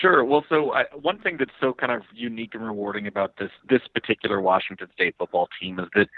Sure. 0.00 0.24
Well, 0.24 0.44
so 0.48 0.72
I, 0.72 0.84
one 1.00 1.18
thing 1.18 1.36
that's 1.38 1.52
so 1.60 1.72
kind 1.72 1.92
of 1.92 2.02
unique 2.12 2.54
and 2.54 2.64
rewarding 2.64 3.06
about 3.06 3.36
this 3.38 3.50
this 3.68 3.82
particular 3.92 4.40
Washington 4.40 4.88
State 4.92 5.14
football 5.18 5.48
team 5.60 5.78
is 5.78 5.86
that 5.94 6.08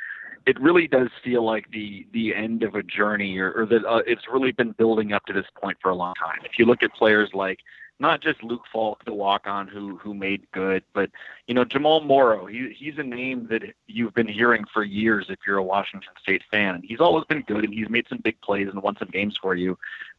it 0.46 0.60
really 0.60 0.86
does 0.86 1.08
feel 1.22 1.44
like 1.44 1.70
the 1.72 2.06
the 2.12 2.34
end 2.34 2.62
of 2.62 2.74
a 2.74 2.82
journey, 2.82 3.36
or, 3.38 3.52
or 3.52 3.66
that 3.66 3.84
uh, 3.84 4.02
it's 4.06 4.28
really 4.32 4.52
been 4.52 4.72
building 4.72 5.12
up 5.12 5.24
to 5.26 5.32
this 5.32 5.46
point 5.60 5.76
for 5.82 5.90
a 5.90 5.94
long 5.94 6.14
time. 6.14 6.38
If 6.44 6.58
you 6.58 6.64
look 6.64 6.82
at 6.82 6.94
players 6.94 7.30
like 7.34 7.58
not 7.98 8.20
just 8.20 8.42
Luke 8.42 8.64
Falk, 8.72 9.04
the 9.04 9.12
walk-on 9.12 9.66
who 9.66 9.96
who 9.96 10.14
made 10.14 10.46
good, 10.52 10.84
but 10.94 11.10
you 11.48 11.54
know 11.54 11.64
Jamal 11.64 12.00
Morrow. 12.00 12.46
He 12.46 12.72
he's 12.78 12.98
a 12.98 13.02
name 13.02 13.48
that 13.50 13.62
you've 13.88 14.14
been 14.14 14.28
hearing 14.28 14.64
for 14.72 14.84
years 14.84 15.26
if 15.30 15.40
you're 15.46 15.58
a 15.58 15.64
Washington 15.64 16.12
State 16.22 16.42
fan. 16.50 16.82
He's 16.84 17.00
always 17.00 17.24
been 17.24 17.42
good, 17.42 17.64
and 17.64 17.74
he's 17.74 17.88
made 17.88 18.06
some 18.08 18.18
big 18.22 18.40
plays 18.40 18.68
and 18.68 18.80
won 18.82 18.96
some 18.98 19.08
games 19.08 19.36
for 19.40 19.54
you. 19.56 19.76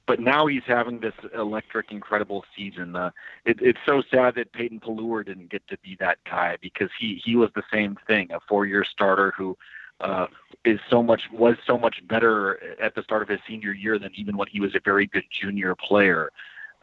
But 0.08 0.20
now 0.20 0.48
he's 0.48 0.64
having 0.66 1.00
this 1.00 1.14
electric, 1.36 1.92
incredible 1.92 2.46
season. 2.56 2.96
Uh, 2.96 3.12
it, 3.46 3.60
it's 3.62 3.80
so 3.86 4.02
sad 4.10 4.36
that 4.36 4.54
Peyton 4.54 4.80
Pelluer 4.80 5.24
didn't 5.24 5.50
get 5.50 5.68
to 5.68 5.78
be 5.80 5.96
that 6.00 6.18
guy 6.26 6.58
because 6.62 6.90
he 7.00 7.22
he 7.24 7.36
was 7.36 7.52
the 7.56 7.64
same 7.72 7.98
thing, 8.08 8.32
a 8.32 8.40
four-year 8.50 8.84
starter 8.84 9.34
who 9.38 9.56
uh, 10.02 10.28
is 10.66 10.80
so 10.90 11.02
much 11.02 11.24
was 11.32 11.56
so 11.66 11.78
much 11.78 12.06
better 12.08 12.78
at 12.82 12.96
the 12.96 13.04
start 13.04 13.22
of 13.22 13.30
his 13.30 13.40
senior 13.48 13.72
year 13.72 13.98
than 13.98 14.12
even 14.16 14.38
when 14.38 14.48
he 14.48 14.60
was 14.60 14.76
a 14.76 14.80
very 14.84 15.08
good 15.08 15.24
junior 15.32 15.76
player. 15.76 16.32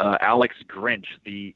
Uh, 0.00 0.16
Alex 0.21 0.56
Grinch, 0.68 1.06
the 1.25 1.54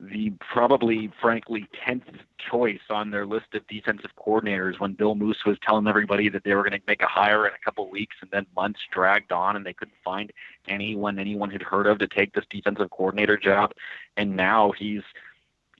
the 0.00 0.32
probably 0.52 1.10
frankly 1.20 1.66
tenth 1.84 2.04
choice 2.50 2.80
on 2.88 3.10
their 3.10 3.26
list 3.26 3.46
of 3.52 3.66
defensive 3.66 4.10
coordinators 4.16 4.80
when 4.80 4.94
Bill 4.94 5.14
Moos 5.14 5.38
was 5.44 5.58
telling 5.62 5.86
everybody 5.86 6.30
that 6.30 6.42
they 6.42 6.54
were 6.54 6.62
going 6.62 6.72
to 6.72 6.80
make 6.86 7.02
a 7.02 7.06
hire 7.06 7.46
in 7.46 7.52
a 7.52 7.64
couple 7.64 7.84
of 7.84 7.90
weeks, 7.90 8.16
and 8.22 8.30
then 8.30 8.46
months 8.56 8.80
dragged 8.90 9.30
on, 9.30 9.56
and 9.56 9.66
they 9.66 9.74
couldn't 9.74 9.96
find 10.02 10.32
anyone 10.68 11.18
anyone 11.18 11.50
had 11.50 11.62
heard 11.62 11.86
of 11.86 11.98
to 11.98 12.08
take 12.08 12.32
this 12.32 12.44
defensive 12.50 12.90
coordinator 12.90 13.36
job, 13.36 13.72
and 14.16 14.34
now 14.34 14.72
he's 14.72 15.02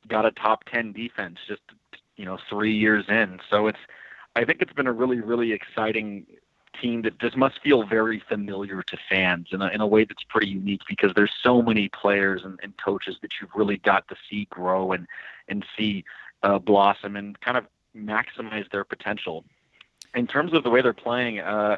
got 0.09 0.27
a 0.27 0.33
top 0.33 0.65
ten 0.65 0.93
defense 0.93 1.39
just 1.49 1.63
you 2.17 2.25
know 2.25 2.39
three 2.49 2.77
years 2.77 3.05
in. 3.09 3.41
So 3.51 3.67
it's 3.67 3.79
I 4.41 4.45
think 4.47 4.63
it's 4.63 4.73
been 4.73 4.87
a 4.87 4.93
really 4.93 5.21
really 5.21 5.53
exciting 5.53 6.27
team 6.81 7.03
that 7.03 7.19
just 7.19 7.37
must 7.37 7.61
feel 7.61 7.85
very 7.85 8.23
familiar 8.27 8.83
to 8.83 8.97
fans 9.09 9.49
in 9.53 9.61
a, 9.61 9.69
in 9.69 9.81
a 9.81 9.87
way 9.87 10.05
that's 10.05 10.23
pretty 10.25 10.49
unique 10.49 10.81
because 10.89 11.13
there's 11.15 11.33
so 11.43 11.61
many 11.61 11.89
players 11.89 12.43
and, 12.45 12.59
and 12.63 12.75
coaches 12.79 13.17
that 13.21 13.33
you've 13.41 13.51
really 13.55 13.77
got 13.79 14.09
to 14.09 14.17
see 14.29 14.47
grow 14.51 14.93
and 14.93 15.07
and 15.49 15.65
see 15.77 16.05
uh, 16.43 16.59
blossom 16.59 17.17
and 17.17 17.39
kind 17.41 17.59
of 17.59 17.67
maximize 17.95 18.71
their 18.71 18.85
potential. 18.85 19.45
In 20.15 20.27
terms 20.27 20.55
of 20.55 20.65
the 20.65 20.71
way 20.71 20.81
they're 20.81 20.93
playing, 20.93 21.41
uh, 21.41 21.77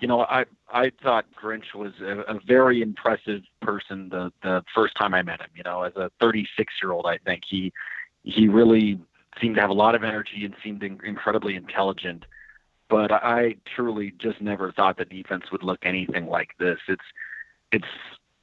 you 0.00 0.08
know, 0.08 0.20
I 0.20 0.44
I 0.72 0.92
thought 1.02 1.24
Grinch 1.40 1.74
was 1.74 1.92
a, 2.00 2.34
a 2.34 2.40
very 2.46 2.82
impressive 2.82 3.42
person 3.62 4.10
the 4.10 4.30
the 4.42 4.62
first 4.74 4.94
time 4.96 5.14
I 5.14 5.22
met 5.22 5.40
him. 5.40 5.50
You 5.54 5.62
know, 5.64 5.84
as 5.84 5.96
a 5.96 6.10
36 6.20 6.74
year 6.82 6.92
old, 6.92 7.06
I 7.06 7.18
think 7.18 7.44
he 7.48 7.72
he 8.24 8.46
really 8.48 9.00
seemed 9.40 9.56
to 9.56 9.60
have 9.60 9.70
a 9.70 9.74
lot 9.74 9.94
of 9.94 10.04
energy 10.04 10.44
and 10.44 10.54
seemed 10.62 10.82
in, 10.82 10.98
incredibly 11.04 11.54
intelligent 11.54 12.24
but 12.88 13.12
I 13.12 13.56
truly 13.76 14.14
just 14.18 14.40
never 14.40 14.72
thought 14.72 14.96
the 14.96 15.04
defense 15.04 15.44
would 15.52 15.62
look 15.62 15.78
anything 15.82 16.26
like 16.26 16.56
this. 16.58 16.78
It's 16.88 17.04
it's 17.70 17.84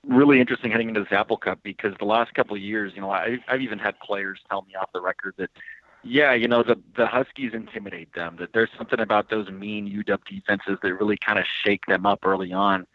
really 0.07 0.39
interesting 0.39 0.71
heading 0.71 0.89
into 0.89 1.01
this 1.01 1.11
Apple 1.11 1.37
Cup 1.37 1.59
because 1.63 1.93
the 1.99 2.05
last 2.05 2.33
couple 2.35 2.55
of 2.55 2.61
years, 2.61 2.93
you 2.95 3.01
know, 3.01 3.09
I, 3.09 3.39
I've 3.47 3.61
even 3.61 3.79
had 3.79 3.99
players 3.99 4.39
tell 4.47 4.61
me 4.61 4.75
off 4.79 4.89
the 4.93 5.01
record 5.01 5.33
that, 5.37 5.49
yeah, 6.03 6.33
you 6.33 6.47
know, 6.47 6.61
the 6.61 6.79
the 6.95 7.07
Huskies 7.07 7.51
intimidate 7.53 8.13
them. 8.13 8.35
That 8.39 8.53
there's 8.53 8.69
something 8.77 8.99
about 8.99 9.29
those 9.29 9.49
mean 9.49 9.87
UW 9.89 10.19
defenses 10.27 10.77
that 10.83 10.93
really 10.93 11.17
kind 11.17 11.39
of 11.39 11.45
shake 11.63 11.85
them 11.87 12.05
up 12.05 12.19
early 12.23 12.53
on. 12.53 12.85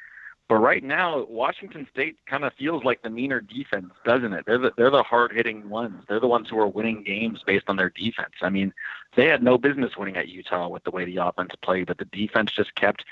But 0.50 0.56
right 0.56 0.82
now, 0.82 1.26
Washington 1.28 1.86
State 1.92 2.16
kind 2.26 2.42
of 2.42 2.52
feels 2.54 2.82
like 2.82 3.02
the 3.02 3.08
meaner 3.08 3.40
defense, 3.40 3.92
doesn't 4.04 4.32
it? 4.32 4.46
They're 4.46 4.58
the, 4.58 4.72
they're 4.76 4.90
the 4.90 5.04
hard 5.04 5.30
hitting 5.30 5.70
ones. 5.70 6.02
They're 6.08 6.18
the 6.18 6.26
ones 6.26 6.48
who 6.50 6.58
are 6.58 6.66
winning 6.66 7.04
games 7.04 7.44
based 7.46 7.66
on 7.68 7.76
their 7.76 7.90
defense. 7.90 8.32
I 8.42 8.50
mean, 8.50 8.74
they 9.14 9.26
had 9.26 9.44
no 9.44 9.58
business 9.58 9.96
winning 9.96 10.16
at 10.16 10.26
Utah 10.26 10.66
with 10.66 10.82
the 10.82 10.90
way 10.90 11.04
the 11.04 11.18
offense 11.18 11.52
played, 11.62 11.86
but 11.86 11.98
the 11.98 12.04
defense 12.06 12.50
just 12.50 12.74
kept 12.74 13.04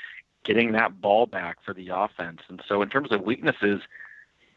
getting 0.42 0.72
that 0.72 1.00
ball 1.00 1.26
back 1.26 1.58
for 1.64 1.72
the 1.72 1.90
offense. 1.94 2.40
And 2.48 2.60
so, 2.66 2.82
in 2.82 2.88
terms 2.88 3.12
of 3.12 3.20
weaknesses, 3.20 3.82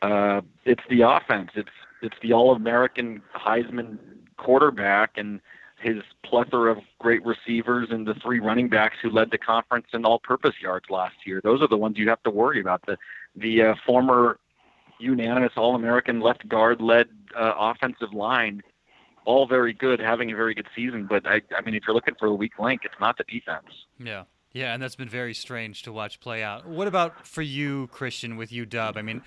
uh, 0.01 0.41
it's 0.65 0.83
the 0.89 1.01
offense. 1.01 1.51
It's 1.53 1.69
it's 2.01 2.17
the 2.23 2.33
All 2.33 2.55
American 2.55 3.21
Heisman 3.35 3.99
quarterback 4.37 5.19
and 5.19 5.39
his 5.81 5.97
plethora 6.23 6.71
of 6.71 6.77
great 6.99 7.25
receivers 7.25 7.89
and 7.91 8.07
the 8.07 8.13
three 8.15 8.39
running 8.39 8.69
backs 8.69 8.95
who 9.01 9.09
led 9.09 9.31
the 9.31 9.37
conference 9.37 9.87
in 9.93 10.05
all-purpose 10.05 10.55
yards 10.61 10.85
last 10.89 11.15
year. 11.25 11.41
Those 11.43 11.61
are 11.61 11.67
the 11.67 11.77
ones 11.77 11.97
you 11.97 12.09
have 12.09 12.21
to 12.23 12.29
worry 12.29 12.61
about. 12.61 12.85
The 12.85 12.97
the 13.35 13.61
uh, 13.61 13.75
former 13.85 14.37
unanimous 14.99 15.53
All-American 15.55 16.19
left 16.19 16.47
guard-led 16.47 17.07
uh, 17.35 17.53
offensive 17.57 18.13
line, 18.13 18.61
all 19.25 19.47
very 19.47 19.73
good, 19.73 19.99
having 19.99 20.31
a 20.31 20.35
very 20.35 20.53
good 20.53 20.67
season. 20.75 21.07
But 21.09 21.25
I, 21.25 21.41
I 21.57 21.61
mean, 21.61 21.75
if 21.75 21.83
you're 21.87 21.95
looking 21.95 22.15
for 22.19 22.27
a 22.27 22.33
weak 22.33 22.59
link, 22.59 22.81
it's 22.83 22.99
not 22.99 23.17
the 23.17 23.23
defense. 23.23 23.65
Yeah. 23.97 24.23
Yeah, 24.53 24.73
and 24.73 24.83
that's 24.83 24.97
been 24.97 25.09
very 25.09 25.33
strange 25.33 25.83
to 25.83 25.93
watch 25.93 26.19
play 26.19 26.43
out. 26.43 26.67
What 26.67 26.87
about 26.87 27.25
for 27.25 27.41
you, 27.41 27.87
Christian, 27.87 28.35
with 28.35 28.49
UW? 28.51 28.97
I 28.97 29.01
mean, 29.01 29.21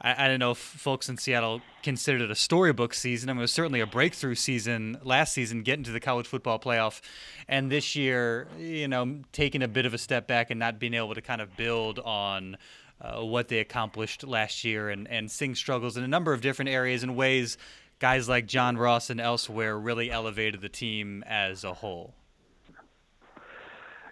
I, 0.00 0.24
I 0.24 0.28
don't 0.28 0.38
know 0.38 0.52
if 0.52 0.58
folks 0.58 1.08
in 1.08 1.16
Seattle 1.16 1.60
considered 1.82 2.22
it 2.22 2.30
a 2.30 2.34
storybook 2.34 2.94
season. 2.94 3.28
I 3.28 3.32
mean, 3.32 3.40
it 3.40 3.42
was 3.42 3.52
certainly 3.52 3.80
a 3.80 3.86
breakthrough 3.86 4.34
season 4.34 4.98
last 5.02 5.32
season, 5.32 5.62
getting 5.62 5.84
to 5.84 5.92
the 5.92 6.00
college 6.00 6.26
football 6.26 6.58
playoff, 6.58 7.00
and 7.48 7.70
this 7.70 7.96
year, 7.96 8.48
you 8.58 8.88
know, 8.88 9.20
taking 9.32 9.62
a 9.62 9.68
bit 9.68 9.86
of 9.86 9.94
a 9.94 9.98
step 9.98 10.26
back 10.26 10.50
and 10.50 10.58
not 10.58 10.78
being 10.78 10.94
able 10.94 11.14
to 11.14 11.22
kind 11.22 11.40
of 11.40 11.56
build 11.56 11.98
on. 11.98 12.56
Uh, 13.02 13.24
what 13.24 13.48
they 13.48 13.60
accomplished 13.60 14.24
last 14.24 14.62
year 14.62 14.90
and, 14.90 15.08
and 15.08 15.30
seeing 15.30 15.54
struggles 15.54 15.96
in 15.96 16.04
a 16.04 16.06
number 16.06 16.34
of 16.34 16.42
different 16.42 16.70
areas 16.70 17.02
and 17.02 17.16
ways 17.16 17.56
guys 17.98 18.28
like 18.28 18.46
John 18.46 18.76
Ross 18.76 19.10
and 19.10 19.20
elsewhere 19.20 19.78
really 19.78 20.10
elevated 20.10 20.60
the 20.60 20.68
team 20.68 21.22
as 21.26 21.64
a 21.64 21.72
whole. 21.72 22.14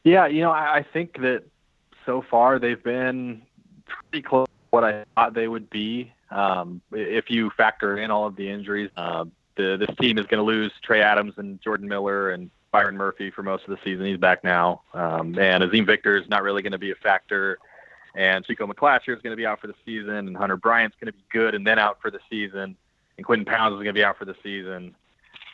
Yeah, 0.04 0.26
you 0.26 0.40
know, 0.40 0.52
I, 0.52 0.76
I 0.76 0.86
think 0.90 1.20
that 1.20 1.42
so 2.06 2.24
far 2.30 2.58
they've 2.58 2.82
been 2.82 3.42
pretty 3.86 4.22
close 4.22 4.47
what 4.70 4.84
I 4.84 5.04
thought 5.14 5.34
they 5.34 5.48
would 5.48 5.70
be. 5.70 6.12
Um, 6.30 6.80
if 6.92 7.30
you 7.30 7.50
factor 7.56 7.98
in 7.98 8.10
all 8.10 8.26
of 8.26 8.36
the 8.36 8.48
injuries, 8.48 8.90
uh, 8.96 9.24
the, 9.56 9.76
this 9.76 9.96
team 10.00 10.18
is 10.18 10.26
going 10.26 10.38
to 10.38 10.44
lose 10.44 10.72
Trey 10.82 11.02
Adams 11.02 11.34
and 11.36 11.60
Jordan 11.60 11.88
Miller 11.88 12.30
and 12.30 12.50
Byron 12.70 12.96
Murphy 12.96 13.30
for 13.30 13.42
most 13.42 13.64
of 13.64 13.70
the 13.70 13.78
season. 13.82 14.04
He's 14.06 14.18
back 14.18 14.44
now. 14.44 14.82
Um, 14.92 15.38
and 15.38 15.64
Azeem 15.64 15.86
Victor 15.86 16.16
is 16.16 16.28
not 16.28 16.42
really 16.42 16.62
going 16.62 16.72
to 16.72 16.78
be 16.78 16.90
a 16.90 16.96
factor. 16.96 17.58
And 18.14 18.44
Chico 18.44 18.66
McClatcher 18.66 19.16
is 19.16 19.22
going 19.22 19.32
to 19.32 19.36
be 19.36 19.46
out 19.46 19.60
for 19.60 19.68
the 19.68 19.74
season. 19.86 20.28
And 20.28 20.36
Hunter 20.36 20.56
Bryant's 20.56 20.96
going 21.00 21.12
to 21.12 21.16
be 21.16 21.24
good 21.32 21.54
and 21.54 21.66
then 21.66 21.78
out 21.78 22.00
for 22.00 22.10
the 22.10 22.20
season. 22.28 22.76
And 23.16 23.26
Quinten 23.26 23.46
Pounds 23.46 23.72
is 23.72 23.76
going 23.76 23.86
to 23.86 23.92
be 23.94 24.04
out 24.04 24.18
for 24.18 24.24
the 24.24 24.36
season. 24.42 24.94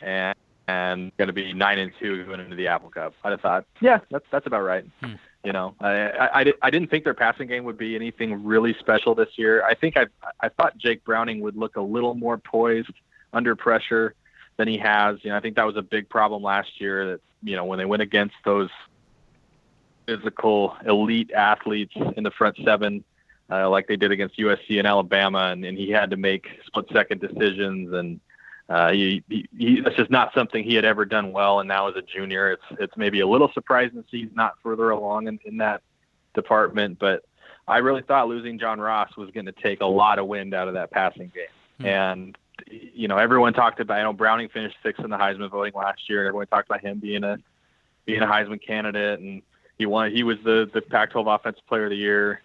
And 0.01 0.35
and 0.67 1.15
going 1.17 1.27
to 1.27 1.33
be 1.33 1.53
nine 1.53 1.79
and 1.79 1.91
two 1.99 2.25
going 2.25 2.39
into 2.39 2.55
the 2.55 2.67
Apple 2.67 2.89
Cup. 2.89 3.13
I 3.23 3.29
just 3.29 3.41
thought, 3.43 3.65
yeah, 3.81 3.99
that's 4.09 4.25
that's 4.31 4.47
about 4.47 4.61
right. 4.61 4.85
Hmm. 5.01 5.13
You 5.45 5.53
know, 5.53 5.75
I, 5.79 6.09
I, 6.41 6.53
I, 6.63 6.69
didn't 6.71 6.89
think 6.89 7.03
their 7.03 7.13
passing 7.13 7.47
game 7.47 7.65
would 7.65 7.77
be 7.77 7.95
anything 7.95 8.43
really 8.43 8.75
special 8.79 9.13
this 9.13 9.29
year. 9.35 9.63
I 9.63 9.75
think 9.75 9.95
I 9.95 10.07
I 10.39 10.49
thought 10.49 10.75
Jake 10.75 11.05
Browning 11.05 11.39
would 11.41 11.55
look 11.55 11.75
a 11.75 11.81
little 11.81 12.15
more 12.15 12.39
poised 12.39 12.91
under 13.31 13.55
pressure 13.55 14.15
than 14.57 14.67
he 14.67 14.79
has. 14.79 15.19
You 15.21 15.29
know, 15.29 15.37
I 15.37 15.41
think 15.41 15.55
that 15.57 15.67
was 15.67 15.77
a 15.77 15.83
big 15.83 16.09
problem 16.09 16.41
last 16.41 16.81
year. 16.81 17.11
That 17.11 17.21
you 17.43 17.55
know 17.55 17.65
when 17.65 17.77
they 17.77 17.85
went 17.85 18.01
against 18.01 18.33
those 18.43 18.71
physical 20.07 20.75
elite 20.83 21.31
athletes 21.31 21.93
in 22.17 22.23
the 22.23 22.31
front 22.31 22.57
seven, 22.65 23.03
uh, 23.51 23.69
like 23.69 23.87
they 23.87 23.97
did 23.97 24.11
against 24.11 24.37
USC 24.39 24.79
and 24.79 24.87
Alabama, 24.87 25.49
and, 25.51 25.63
and 25.63 25.77
he 25.77 25.91
had 25.91 26.09
to 26.09 26.17
make 26.17 26.47
split 26.65 26.85
second 26.91 27.21
decisions 27.21 27.93
and 27.93 28.19
uh, 28.67 28.91
he, 28.91 29.23
he, 29.29 29.47
he, 29.57 29.81
that's 29.81 29.95
just 29.95 30.09
not 30.09 30.33
something 30.33 30.63
he 30.63 30.73
had 30.73 30.85
ever 30.85 31.05
done 31.05 31.31
well. 31.31 31.59
And 31.59 31.67
now 31.67 31.87
as 31.87 31.95
a 31.95 32.01
junior, 32.01 32.51
it's 32.51 32.63
it's 32.79 32.97
maybe 32.97 33.19
a 33.19 33.27
little 33.27 33.51
surprising 33.53 34.01
to 34.01 34.09
see 34.09 34.23
he's 34.23 34.35
not 34.35 34.55
further 34.63 34.89
along 34.89 35.27
in, 35.27 35.39
in 35.45 35.57
that 35.57 35.81
department. 36.33 36.97
But 36.97 37.23
I 37.67 37.77
really 37.77 38.01
thought 38.01 38.27
losing 38.27 38.57
John 38.57 38.79
Ross 38.79 39.15
was 39.17 39.29
going 39.31 39.45
to 39.45 39.51
take 39.51 39.81
a 39.81 39.85
lot 39.85 40.17
of 40.17 40.27
wind 40.27 40.53
out 40.53 40.67
of 40.67 40.73
that 40.73 40.89
passing 40.91 41.31
game. 41.33 41.45
Hmm. 41.79 41.85
And 41.85 42.37
you 42.67 43.07
know, 43.07 43.17
everyone 43.17 43.53
talked 43.53 43.79
about. 43.79 43.99
I 43.99 44.03
know 44.03 44.13
Browning 44.13 44.49
finished 44.49 44.77
sixth 44.81 45.03
in 45.03 45.11
the 45.11 45.17
Heisman 45.17 45.51
voting 45.51 45.73
last 45.75 46.09
year, 46.09 46.21
and 46.21 46.27
everyone 46.27 46.47
talked 46.47 46.69
about 46.69 46.81
him 46.81 46.99
being 46.99 47.23
a 47.23 47.37
being 48.05 48.21
a 48.21 48.27
Heisman 48.27 48.65
candidate, 48.65 49.19
and 49.19 49.41
he 49.77 49.85
won. 49.85 50.11
He 50.11 50.23
was 50.23 50.37
the 50.43 50.69
the 50.73 50.81
Pac-12 50.81 51.35
Offensive 51.35 51.67
Player 51.67 51.85
of 51.85 51.89
the 51.91 51.97
Year. 51.97 52.41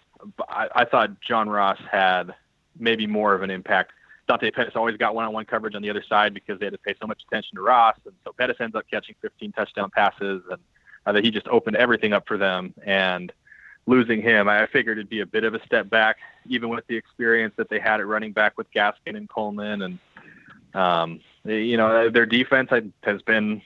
I, 0.48 0.68
I 0.74 0.84
thought 0.84 1.20
John 1.20 1.48
Ross 1.48 1.78
had 1.90 2.34
maybe 2.78 3.06
more 3.06 3.34
of 3.34 3.42
an 3.42 3.50
impact 3.50 3.92
Dante 4.30 4.52
Pettis 4.52 4.76
always 4.76 4.96
got 4.96 5.16
one-on-one 5.16 5.44
coverage 5.46 5.74
on 5.74 5.82
the 5.82 5.90
other 5.90 6.04
side 6.08 6.32
because 6.32 6.60
they 6.60 6.66
had 6.66 6.72
to 6.72 6.78
pay 6.78 6.94
so 7.00 7.06
much 7.08 7.20
attention 7.26 7.56
to 7.56 7.62
Ross, 7.62 7.96
and 8.04 8.14
so 8.22 8.32
Pettis 8.32 8.58
ends 8.60 8.76
up 8.76 8.84
catching 8.88 9.16
15 9.22 9.50
touchdown 9.50 9.90
passes, 9.90 10.44
and 10.48 10.60
uh, 11.04 11.10
that 11.10 11.24
he 11.24 11.32
just 11.32 11.48
opened 11.48 11.74
everything 11.74 12.12
up 12.12 12.28
for 12.28 12.38
them. 12.38 12.72
And 12.86 13.32
losing 13.86 14.22
him, 14.22 14.48
I 14.48 14.68
figured 14.68 14.98
it'd 14.98 15.10
be 15.10 15.18
a 15.18 15.26
bit 15.26 15.42
of 15.42 15.54
a 15.54 15.66
step 15.66 15.90
back, 15.90 16.18
even 16.46 16.68
with 16.68 16.86
the 16.86 16.94
experience 16.94 17.54
that 17.56 17.68
they 17.70 17.80
had 17.80 17.98
at 17.98 18.06
running 18.06 18.30
back 18.30 18.56
with 18.56 18.70
Gaskin 18.72 19.16
and 19.16 19.28
Coleman, 19.28 19.82
and 19.82 19.98
um, 20.74 21.20
you 21.44 21.76
know 21.76 22.08
their 22.08 22.26
defense 22.26 22.70
has 23.02 23.22
been 23.22 23.60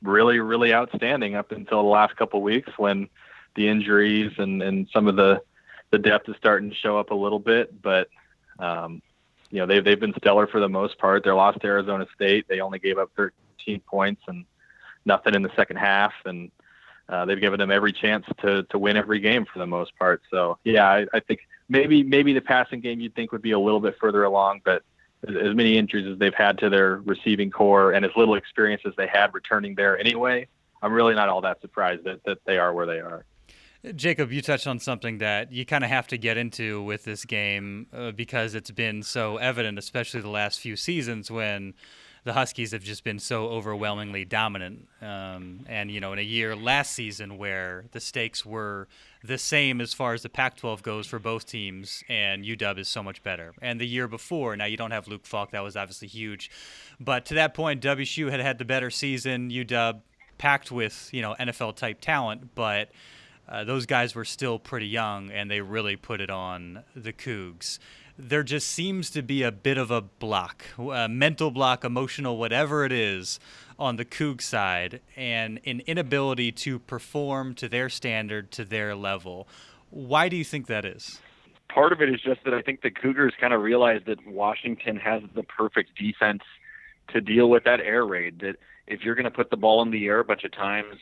really, 0.00 0.38
really 0.38 0.72
outstanding 0.72 1.34
up 1.34 1.50
until 1.50 1.82
the 1.82 1.88
last 1.88 2.14
couple 2.14 2.40
weeks 2.40 2.70
when 2.76 3.08
the 3.56 3.66
injuries 3.66 4.30
and 4.38 4.62
and 4.62 4.86
some 4.92 5.08
of 5.08 5.16
the 5.16 5.42
the 5.90 5.98
depth 5.98 6.28
is 6.28 6.36
starting 6.36 6.70
to 6.70 6.76
show 6.76 7.00
up 7.00 7.10
a 7.10 7.16
little 7.16 7.40
bit, 7.40 7.82
but 7.82 8.08
um, 8.60 9.02
you 9.54 9.60
know 9.60 9.66
they've 9.66 9.84
they've 9.84 10.00
been 10.00 10.14
stellar 10.18 10.48
for 10.48 10.58
the 10.58 10.68
most 10.68 10.98
part. 10.98 11.22
They 11.22 11.30
lost 11.30 11.60
to 11.60 11.68
Arizona 11.68 12.08
State. 12.12 12.46
They 12.48 12.58
only 12.58 12.80
gave 12.80 12.98
up 12.98 13.12
13 13.16 13.80
points 13.86 14.22
and 14.26 14.44
nothing 15.04 15.36
in 15.36 15.42
the 15.42 15.52
second 15.54 15.76
half, 15.76 16.12
and 16.24 16.50
uh, 17.08 17.24
they've 17.24 17.40
given 17.40 17.60
them 17.60 17.70
every 17.70 17.92
chance 17.92 18.26
to 18.40 18.64
to 18.64 18.78
win 18.80 18.96
every 18.96 19.20
game 19.20 19.44
for 19.44 19.60
the 19.60 19.66
most 19.66 19.96
part. 19.96 20.22
So 20.28 20.58
yeah, 20.64 20.88
I, 20.88 21.06
I 21.14 21.20
think 21.20 21.38
maybe 21.68 22.02
maybe 22.02 22.32
the 22.32 22.40
passing 22.40 22.80
game 22.80 22.98
you'd 22.98 23.14
think 23.14 23.30
would 23.30 23.42
be 23.42 23.52
a 23.52 23.58
little 23.58 23.78
bit 23.78 23.94
further 24.00 24.24
along, 24.24 24.62
but 24.64 24.82
as, 25.28 25.36
as 25.36 25.54
many 25.54 25.78
injuries 25.78 26.08
as 26.08 26.18
they've 26.18 26.34
had 26.34 26.58
to 26.58 26.68
their 26.68 26.96
receiving 27.04 27.52
corps 27.52 27.92
and 27.92 28.04
as 28.04 28.10
little 28.16 28.34
experience 28.34 28.82
as 28.84 28.94
they 28.96 29.06
had 29.06 29.32
returning 29.34 29.76
there 29.76 29.96
anyway, 29.96 30.48
I'm 30.82 30.92
really 30.92 31.14
not 31.14 31.28
all 31.28 31.42
that 31.42 31.60
surprised 31.60 32.02
that 32.06 32.24
that 32.24 32.38
they 32.44 32.58
are 32.58 32.74
where 32.74 32.86
they 32.86 32.98
are. 32.98 33.24
Jacob, 33.94 34.32
you 34.32 34.40
touched 34.40 34.66
on 34.66 34.78
something 34.78 35.18
that 35.18 35.52
you 35.52 35.66
kind 35.66 35.84
of 35.84 35.90
have 35.90 36.06
to 36.08 36.16
get 36.16 36.38
into 36.38 36.82
with 36.82 37.04
this 37.04 37.24
game 37.24 37.86
uh, 37.92 38.12
because 38.12 38.54
it's 38.54 38.70
been 38.70 39.02
so 39.02 39.36
evident, 39.36 39.78
especially 39.78 40.20
the 40.20 40.30
last 40.30 40.58
few 40.60 40.74
seasons 40.74 41.30
when 41.30 41.74
the 42.24 42.32
Huskies 42.32 42.72
have 42.72 42.82
just 42.82 43.04
been 43.04 43.18
so 43.18 43.48
overwhelmingly 43.48 44.24
dominant. 44.24 44.88
Um, 45.02 45.66
and, 45.68 45.90
you 45.90 46.00
know, 46.00 46.14
in 46.14 46.18
a 46.18 46.22
year 46.22 46.56
last 46.56 46.92
season 46.92 47.36
where 47.36 47.84
the 47.92 48.00
stakes 48.00 48.46
were 48.46 48.88
the 49.22 49.36
same 49.36 49.82
as 49.82 49.92
far 49.92 50.14
as 50.14 50.22
the 50.22 50.30
Pac 50.30 50.56
12 50.56 50.82
goes 50.82 51.06
for 51.06 51.18
both 51.18 51.44
teams, 51.44 52.02
and 52.08 52.42
UW 52.42 52.78
is 52.78 52.88
so 52.88 53.02
much 53.02 53.22
better. 53.22 53.52
And 53.60 53.78
the 53.78 53.86
year 53.86 54.08
before, 54.08 54.56
now 54.56 54.64
you 54.64 54.78
don't 54.78 54.92
have 54.92 55.06
Luke 55.06 55.26
Falk, 55.26 55.50
that 55.50 55.62
was 55.62 55.76
obviously 55.76 56.08
huge. 56.08 56.50
But 56.98 57.26
to 57.26 57.34
that 57.34 57.52
point, 57.52 57.82
WSU 57.82 58.30
had 58.30 58.40
had 58.40 58.56
the 58.56 58.64
better 58.64 58.88
season, 58.88 59.50
UW 59.50 60.00
packed 60.38 60.72
with, 60.72 61.10
you 61.12 61.20
know, 61.20 61.36
NFL 61.38 61.76
type 61.76 62.00
talent, 62.00 62.54
but. 62.54 62.88
Uh, 63.48 63.64
those 63.64 63.86
guys 63.86 64.14
were 64.14 64.24
still 64.24 64.58
pretty 64.58 64.86
young, 64.86 65.30
and 65.30 65.50
they 65.50 65.60
really 65.60 65.96
put 65.96 66.20
it 66.20 66.30
on 66.30 66.82
the 66.94 67.12
Cougs 67.12 67.78
there 68.18 68.42
just 68.42 68.68
seems 68.68 69.10
to 69.10 69.22
be 69.22 69.42
a 69.42 69.50
bit 69.50 69.76
of 69.76 69.90
a 69.90 70.00
block, 70.00 70.64
a 70.78 71.08
mental 71.08 71.50
block, 71.50 71.84
emotional, 71.84 72.38
whatever 72.38 72.84
it 72.84 72.92
is, 72.92 73.40
on 73.78 73.96
the 73.96 74.04
Coug 74.04 74.40
side, 74.40 75.00
and 75.16 75.60
an 75.66 75.82
inability 75.86 76.52
to 76.52 76.78
perform 76.78 77.54
to 77.54 77.68
their 77.68 77.88
standard, 77.88 78.52
to 78.52 78.64
their 78.64 78.94
level. 78.94 79.48
Why 79.90 80.28
do 80.28 80.36
you 80.36 80.44
think 80.44 80.68
that 80.68 80.84
is? 80.84 81.20
Part 81.68 81.92
of 81.92 82.00
it 82.00 82.08
is 82.08 82.20
just 82.20 82.44
that 82.44 82.54
I 82.54 82.62
think 82.62 82.82
the 82.82 82.90
Cougars 82.90 83.34
kind 83.40 83.52
of 83.52 83.62
realized 83.62 84.06
that 84.06 84.24
Washington 84.26 84.96
has 84.96 85.22
the 85.34 85.42
perfect 85.42 85.98
defense 85.98 86.42
to 87.08 87.20
deal 87.20 87.50
with 87.50 87.64
that 87.64 87.80
air 87.80 88.06
raid. 88.06 88.40
That 88.40 88.56
if 88.86 89.02
you're 89.02 89.16
going 89.16 89.24
to 89.24 89.30
put 89.30 89.50
the 89.50 89.56
ball 89.56 89.82
in 89.82 89.90
the 89.90 90.06
air 90.06 90.20
a 90.20 90.24
bunch 90.24 90.44
of 90.44 90.52
times, 90.52 90.98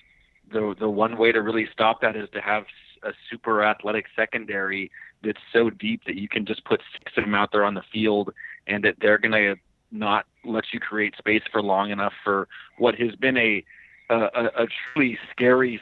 the 0.51 0.75
the 0.79 0.89
one 0.89 1.17
way 1.17 1.33
to 1.33 1.41
really 1.41 1.69
stop 1.73 2.01
that 2.01 2.17
is 2.17 2.29
to 2.31 2.41
have 2.41 2.65
a 3.03 3.13
super 3.31 3.65
athletic 3.65 4.07
secondary 4.15 4.91
that's 5.23 5.41
so 5.53 5.71
deep 5.71 6.03
that 6.07 6.17
you 6.17 6.29
can 6.29 6.47
just 6.47 6.65
put 6.65 6.81
six 6.93 7.13
of 7.17 7.25
them 7.25 7.35
out 7.35 7.51
there 7.53 7.65
on 7.65 7.75
the 7.75 7.83
field 7.93 8.33
and 8.67 8.85
that 8.85 8.97
they're 9.01 9.19
going 9.19 9.33
to 9.33 9.57
not 9.91 10.27
let 10.45 10.65
you 10.73 10.81
create 10.81 11.15
space 11.17 11.43
for 11.51 11.63
long 11.63 11.91
enough 11.91 12.13
for 12.25 12.49
what 12.79 12.95
has 12.95 13.15
been 13.17 13.37
a 13.37 13.65
a, 14.11 14.51
a 14.57 14.67
truly 14.93 15.19
scary 15.31 15.81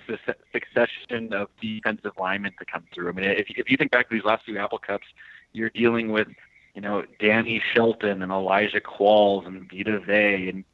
succession 0.53 1.33
of 1.33 1.49
defensive 1.61 2.13
linemen 2.19 2.53
to 2.59 2.65
come 2.65 2.85
through. 2.95 3.09
I 3.09 3.13
mean, 3.13 3.25
if, 3.25 3.47
if 3.51 3.71
you 3.71 3.77
think 3.77 3.91
back 3.91 4.09
to 4.09 4.15
these 4.15 4.25
last 4.25 4.45
few 4.45 4.59
Apple 4.59 4.79
Cups, 4.79 5.07
you're 5.53 5.71
dealing 5.71 6.13
with, 6.13 6.29
you 6.75 6.81
know, 6.81 7.05
Danny 7.19 7.63
Shelton 7.75 8.23
and 8.23 8.31
Elijah 8.31 8.81
Qualls 8.81 9.47
and 9.47 9.69
Vita 9.69 9.99
Vea 9.99 10.49
and 10.49 10.65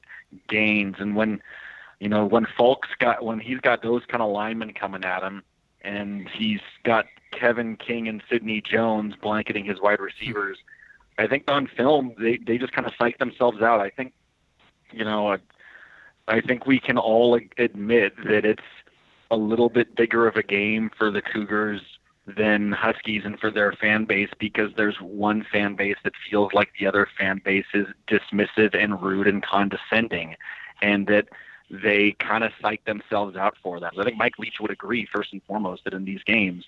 Gaines. 0.48 0.96
And 0.98 1.16
when, 1.16 1.40
you 2.00 2.08
know, 2.08 2.26
when 2.26 2.46
Falk's 2.56 2.88
got, 2.98 3.24
when 3.24 3.40
he's 3.40 3.60
got 3.60 3.82
those 3.82 4.02
kind 4.06 4.22
of 4.22 4.30
linemen 4.30 4.72
coming 4.74 5.04
at 5.04 5.22
him 5.22 5.42
and 5.82 6.28
he's 6.28 6.60
got 6.84 7.06
Kevin 7.32 7.76
King 7.76 8.08
and 8.08 8.22
Sidney 8.28 8.60
Jones 8.60 9.14
blanketing 9.20 9.64
his 9.64 9.80
wide 9.80 10.00
receivers. 10.00 10.58
I 11.18 11.26
think 11.26 11.50
on 11.50 11.66
film 11.66 12.14
they 12.18 12.38
they 12.38 12.58
just 12.58 12.72
kind 12.72 12.86
of 12.86 12.92
psych 12.98 13.18
themselves 13.18 13.62
out. 13.62 13.80
I 13.80 13.90
think 13.90 14.12
you 14.92 15.04
know 15.04 15.32
I, 15.32 15.38
I 16.28 16.40
think 16.40 16.66
we 16.66 16.78
can 16.78 16.98
all 16.98 17.38
admit 17.56 18.14
that 18.24 18.44
it's 18.44 18.62
a 19.30 19.36
little 19.36 19.68
bit 19.68 19.96
bigger 19.96 20.26
of 20.26 20.36
a 20.36 20.42
game 20.42 20.90
for 20.96 21.10
the 21.10 21.22
Cougars 21.22 21.80
than 22.26 22.72
Huskies 22.72 23.22
and 23.24 23.38
for 23.38 23.50
their 23.50 23.72
fan 23.72 24.04
base 24.04 24.30
because 24.38 24.72
there's 24.76 24.96
one 25.00 25.46
fan 25.50 25.76
base 25.76 25.96
that 26.04 26.12
feels 26.28 26.52
like 26.52 26.72
the 26.78 26.86
other 26.86 27.08
fan 27.18 27.40
base 27.44 27.66
is 27.72 27.86
dismissive 28.08 28.74
and 28.74 29.00
rude 29.00 29.28
and 29.28 29.42
condescending 29.42 30.34
and 30.82 31.06
that 31.06 31.28
they 31.70 32.12
kind 32.18 32.44
of 32.44 32.52
psych 32.60 32.84
themselves 32.84 33.36
out 33.36 33.56
for 33.62 33.80
that. 33.80 33.92
I 33.98 34.04
think 34.04 34.16
Mike 34.16 34.38
Leach 34.38 34.60
would 34.60 34.70
agree 34.70 35.08
first 35.12 35.32
and 35.32 35.42
foremost 35.44 35.84
that 35.84 35.94
in 35.94 36.04
these 36.04 36.22
games 36.24 36.64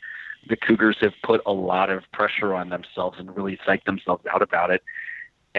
the 0.48 0.56
Cougars 0.56 0.96
have 1.00 1.14
put 1.22 1.40
a 1.46 1.52
lot 1.52 1.90
of 1.90 2.02
pressure 2.12 2.54
on 2.54 2.68
themselves 2.68 3.18
and 3.18 3.34
really 3.36 3.58
psyched 3.66 3.84
themselves 3.84 4.24
out 4.26 4.42
about 4.42 4.70
it. 4.70 4.82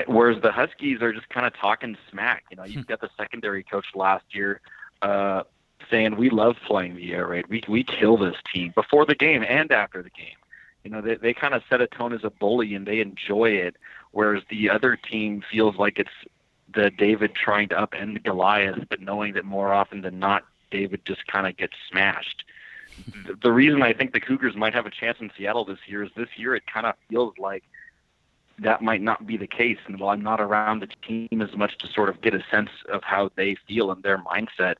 Whereas 0.07 0.41
the 0.41 0.51
Huskies 0.51 1.01
are 1.01 1.11
just 1.11 1.29
kind 1.29 1.45
of 1.45 1.53
talking 1.55 1.97
smack. 2.09 2.45
You 2.51 2.57
know, 2.57 2.63
you've 2.63 2.87
got 2.87 3.01
the 3.01 3.09
secondary 3.17 3.63
coach 3.63 3.87
last 3.95 4.23
year 4.33 4.61
uh, 5.01 5.43
saying 5.89 6.15
we 6.15 6.29
love 6.29 6.55
playing 6.65 6.95
the 6.95 7.13
air 7.13 7.27
raid. 7.27 7.47
We 7.47 7.63
we 7.67 7.83
kill 7.83 8.17
this 8.17 8.35
team 8.53 8.71
before 8.75 9.05
the 9.05 9.15
game 9.15 9.43
and 9.43 9.71
after 9.71 10.01
the 10.01 10.09
game. 10.09 10.37
You 10.83 10.91
know, 10.91 11.01
they 11.01 11.15
they 11.15 11.33
kind 11.33 11.53
of 11.53 11.63
set 11.69 11.81
a 11.81 11.87
tone 11.87 12.13
as 12.13 12.23
a 12.23 12.29
bully 12.29 12.75
and 12.75 12.85
they 12.85 12.99
enjoy 12.99 13.49
it. 13.49 13.75
Whereas 14.11 14.43
the 14.49 14.69
other 14.69 14.95
team 14.95 15.43
feels 15.51 15.75
like 15.75 15.99
it's 15.99 16.09
the 16.73 16.91
David 16.91 17.35
trying 17.35 17.69
to 17.69 17.75
upend 17.75 18.23
Goliath, 18.23 18.85
but 18.89 19.01
knowing 19.01 19.33
that 19.33 19.45
more 19.45 19.73
often 19.73 20.01
than 20.01 20.19
not, 20.19 20.43
David 20.71 21.01
just 21.05 21.25
kind 21.27 21.47
of 21.47 21.57
gets 21.57 21.73
smashed 21.89 22.43
the 23.41 23.51
reason 23.51 23.81
I 23.81 23.93
think 23.93 24.13
the 24.13 24.19
Cougars 24.19 24.55
might 24.55 24.73
have 24.73 24.85
a 24.85 24.89
chance 24.89 25.17
in 25.19 25.31
Seattle 25.37 25.65
this 25.65 25.79
year 25.87 26.03
is 26.03 26.11
this 26.15 26.29
year 26.35 26.55
it 26.55 26.63
kind 26.71 26.85
of 26.85 26.95
feels 27.09 27.33
like 27.37 27.63
that 28.59 28.81
might 28.81 29.01
not 29.01 29.25
be 29.25 29.37
the 29.37 29.47
case. 29.47 29.77
And 29.87 29.99
while 29.99 30.09
I'm 30.09 30.21
not 30.21 30.41
around 30.41 30.81
the 30.81 30.87
team 31.07 31.41
as 31.41 31.55
much 31.55 31.77
to 31.79 31.87
sort 31.87 32.09
of 32.09 32.21
get 32.21 32.33
a 32.33 32.43
sense 32.51 32.69
of 32.91 33.03
how 33.03 33.31
they 33.35 33.55
feel 33.67 33.91
and 33.91 34.03
their 34.03 34.17
mindset, 34.17 34.75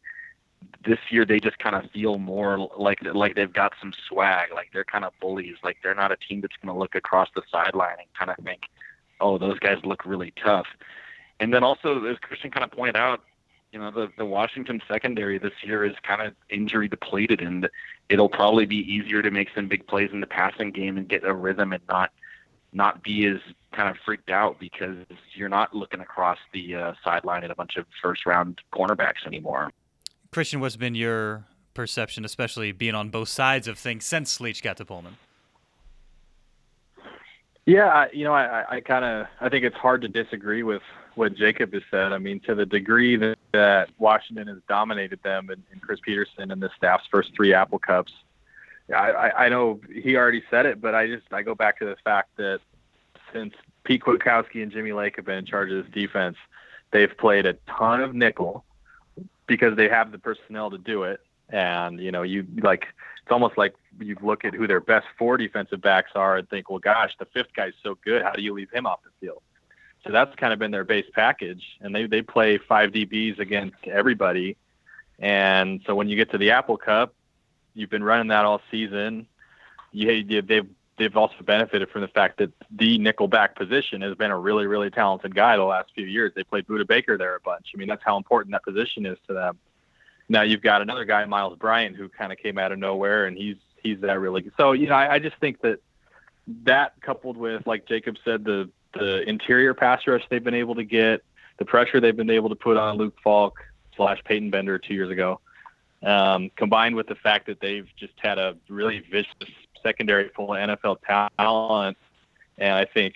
this 0.85 0.99
year 1.09 1.23
they 1.23 1.39
just 1.39 1.57
kind 1.59 1.75
of 1.75 1.89
feel 1.91 2.17
more 2.17 2.69
like 2.77 2.99
like 3.03 3.35
they've 3.35 3.53
got 3.53 3.73
some 3.79 3.93
swag, 4.07 4.49
like 4.53 4.69
they're 4.73 4.83
kind 4.83 5.05
of 5.05 5.13
bullies, 5.21 5.55
like 5.63 5.77
they're 5.81 5.95
not 5.95 6.11
a 6.11 6.17
team 6.17 6.41
that's 6.41 6.55
going 6.61 6.73
to 6.73 6.77
look 6.77 6.95
across 6.95 7.29
the 7.35 7.41
sideline 7.49 7.95
and 7.99 8.07
kind 8.17 8.29
of 8.29 8.43
think, 8.43 8.63
"Oh, 9.21 9.37
those 9.37 9.57
guys 9.59 9.77
look 9.85 10.05
really 10.05 10.33
tough." 10.43 10.67
And 11.39 11.53
then 11.53 11.63
also, 11.63 12.05
as 12.05 12.17
Christian 12.19 12.51
kind 12.51 12.63
of 12.63 12.71
pointed 12.71 12.95
out, 12.95 13.21
you 13.71 13.79
know 13.79 13.91
the 13.91 14.11
the 14.17 14.25
Washington 14.25 14.81
secondary 14.87 15.37
this 15.37 15.53
year 15.63 15.85
is 15.85 15.93
kind 16.03 16.21
of 16.21 16.33
injury 16.49 16.87
depleted, 16.87 17.41
and 17.41 17.69
it'll 18.09 18.29
probably 18.29 18.65
be 18.65 18.77
easier 18.77 19.21
to 19.21 19.31
make 19.31 19.49
some 19.53 19.67
big 19.67 19.85
plays 19.87 20.09
in 20.11 20.21
the 20.21 20.27
passing 20.27 20.71
game 20.71 20.97
and 20.97 21.07
get 21.07 21.23
a 21.23 21.33
rhythm 21.33 21.73
and 21.73 21.83
not 21.87 22.11
not 22.73 23.03
be 23.03 23.25
as 23.25 23.39
kind 23.71 23.89
of 23.89 23.97
freaked 24.03 24.29
out 24.29 24.59
because 24.59 24.97
you're 25.33 25.49
not 25.49 25.75
looking 25.75 25.99
across 25.99 26.37
the 26.53 26.75
uh, 26.75 26.93
sideline 27.03 27.43
at 27.43 27.51
a 27.51 27.55
bunch 27.55 27.77
of 27.77 27.85
first 28.01 28.25
round 28.25 28.61
cornerbacks 28.73 29.25
anymore. 29.25 29.71
Christian, 30.31 30.59
what's 30.59 30.75
been 30.75 30.95
your 30.95 31.45
perception, 31.73 32.25
especially 32.25 32.71
being 32.71 32.95
on 32.95 33.09
both 33.09 33.29
sides 33.29 33.67
of 33.67 33.77
things 33.77 34.05
since 34.05 34.39
Leach 34.39 34.61
got 34.61 34.77
to 34.77 34.85
Pullman? 34.85 35.17
Yeah, 37.65 38.07
you 38.11 38.23
know, 38.23 38.33
I, 38.33 38.77
I 38.77 38.79
kind 38.81 39.05
of 39.05 39.27
I 39.41 39.49
think 39.49 39.63
it's 39.63 39.75
hard 39.75 40.01
to 40.01 40.07
disagree 40.07 40.63
with 40.63 40.81
what 41.19 41.35
Jacob 41.35 41.73
has 41.73 41.83
said. 41.91 42.13
I 42.13 42.17
mean, 42.17 42.39
to 42.47 42.55
the 42.55 42.65
degree 42.65 43.17
that, 43.17 43.37
that 43.51 43.89
Washington 43.97 44.47
has 44.47 44.59
dominated 44.69 45.21
them 45.21 45.49
and, 45.49 45.61
and 45.69 45.81
Chris 45.81 45.99
Petersen 46.01 46.49
and 46.49 46.61
the 46.61 46.69
staff's 46.77 47.03
first 47.11 47.35
three 47.35 47.53
Apple 47.53 47.77
Cups, 47.77 48.13
I, 48.89 49.11
I, 49.11 49.45
I 49.45 49.49
know 49.49 49.81
he 49.93 50.15
already 50.15 50.43
said 50.49 50.65
it, 50.65 50.79
but 50.79 50.95
I 50.95 51.07
just 51.07 51.25
I 51.31 51.41
go 51.41 51.55
back 51.55 51.77
to 51.79 51.85
the 51.85 51.97
fact 52.05 52.29
that 52.37 52.61
since 53.33 53.53
Pete 53.83 54.01
Kwiatkowski 54.01 54.63
and 54.63 54.71
Jimmy 54.71 54.93
Lake 54.93 55.17
have 55.17 55.25
been 55.25 55.39
in 55.39 55.45
charge 55.45 55.69
of 55.71 55.83
this 55.83 55.93
defense, 55.93 56.37
they've 56.91 57.15
played 57.17 57.45
a 57.45 57.53
ton 57.67 58.01
of 58.01 58.15
nickel 58.15 58.63
because 59.45 59.75
they 59.75 59.89
have 59.89 60.13
the 60.13 60.19
personnel 60.19 60.71
to 60.71 60.77
do 60.77 61.03
it. 61.03 61.19
And 61.49 61.99
you 61.99 62.13
know, 62.13 62.21
you 62.21 62.47
like 62.61 62.85
it's 63.21 63.31
almost 63.31 63.57
like 63.57 63.75
you 63.99 64.15
look 64.21 64.45
at 64.45 64.53
who 64.53 64.67
their 64.67 64.79
best 64.79 65.07
four 65.17 65.35
defensive 65.35 65.81
backs 65.81 66.11
are 66.15 66.37
and 66.37 66.49
think, 66.49 66.69
well, 66.69 66.79
gosh, 66.79 67.11
the 67.19 67.25
fifth 67.25 67.53
guy's 67.53 67.73
so 67.83 67.97
good. 68.05 68.21
How 68.21 68.31
do 68.31 68.41
you 68.41 68.53
leave 68.53 68.71
him 68.71 68.85
off 68.85 68.99
the 69.03 69.09
field? 69.19 69.41
So 70.05 70.11
that's 70.11 70.33
kind 70.35 70.53
of 70.53 70.59
been 70.59 70.71
their 70.71 70.85
base 70.85 71.05
package, 71.13 71.63
and 71.81 71.93
they 71.93 72.07
they 72.07 72.21
play 72.21 72.57
five 72.57 72.91
DBs 72.91 73.39
against 73.39 73.75
everybody. 73.85 74.55
And 75.19 75.81
so 75.85 75.93
when 75.95 76.07
you 76.07 76.15
get 76.15 76.31
to 76.31 76.37
the 76.37 76.51
Apple 76.51 76.77
Cup, 76.77 77.13
you've 77.73 77.89
been 77.89 78.03
running 78.03 78.27
that 78.27 78.45
all 78.45 78.61
season. 78.71 79.27
You, 79.91 80.41
they've 80.41 80.67
they've 80.97 81.17
also 81.17 81.35
benefited 81.43 81.89
from 81.89 82.01
the 82.01 82.07
fact 82.07 82.37
that 82.37 82.51
the 82.71 82.99
nickelback 82.99 83.55
position 83.55 84.01
has 84.01 84.15
been 84.15 84.31
a 84.31 84.37
really 84.37 84.67
really 84.67 84.89
talented 84.89 85.35
guy 85.35 85.57
the 85.57 85.63
last 85.63 85.91
few 85.93 86.05
years. 86.05 86.31
They 86.35 86.43
played 86.43 86.67
Budda 86.67 86.87
Baker 86.87 87.17
there 87.17 87.35
a 87.35 87.39
bunch. 87.41 87.71
I 87.73 87.77
mean 87.77 87.87
that's 87.87 88.03
how 88.03 88.17
important 88.17 88.53
that 88.53 88.63
position 88.63 89.05
is 89.05 89.17
to 89.27 89.33
them. 89.33 89.57
Now 90.29 90.43
you've 90.43 90.61
got 90.61 90.81
another 90.81 91.05
guy, 91.05 91.25
Myles 91.25 91.57
Bryant, 91.57 91.95
who 91.95 92.07
kind 92.07 92.31
of 92.31 92.37
came 92.37 92.57
out 92.57 92.71
of 92.71 92.79
nowhere, 92.79 93.25
and 93.25 93.35
he's 93.35 93.57
he's 93.81 93.99
that 94.01 94.19
really. 94.19 94.49
So 94.57 94.71
you 94.71 94.87
know 94.87 94.95
I, 94.95 95.15
I 95.15 95.19
just 95.19 95.37
think 95.37 95.61
that 95.61 95.79
that 96.63 96.93
coupled 97.01 97.35
with 97.35 97.65
like 97.67 97.85
Jacob 97.85 98.15
said 98.23 98.45
the 98.45 98.69
the 98.93 99.27
interior 99.29 99.73
pass 99.73 100.01
rush 100.07 100.23
they've 100.29 100.43
been 100.43 100.53
able 100.53 100.75
to 100.75 100.83
get, 100.83 101.23
the 101.57 101.65
pressure 101.65 101.99
they've 101.99 102.15
been 102.15 102.29
able 102.29 102.49
to 102.49 102.55
put 102.55 102.77
on 102.77 102.97
Luke 102.97 103.15
Falk 103.23 103.59
slash 103.95 104.19
Peyton 104.23 104.49
Bender 104.49 104.79
two 104.79 104.93
years 104.93 105.09
ago, 105.09 105.39
um, 106.03 106.49
combined 106.55 106.95
with 106.95 107.07
the 107.07 107.15
fact 107.15 107.47
that 107.47 107.59
they've 107.59 107.87
just 107.97 108.13
had 108.17 108.37
a 108.37 108.55
really 108.69 108.99
vicious 109.11 109.33
secondary 109.83 110.29
full 110.29 110.53
of 110.53 110.59
NFL 110.59 110.97
talent. 111.37 111.97
And 112.57 112.73
I 112.73 112.85
think, 112.85 113.15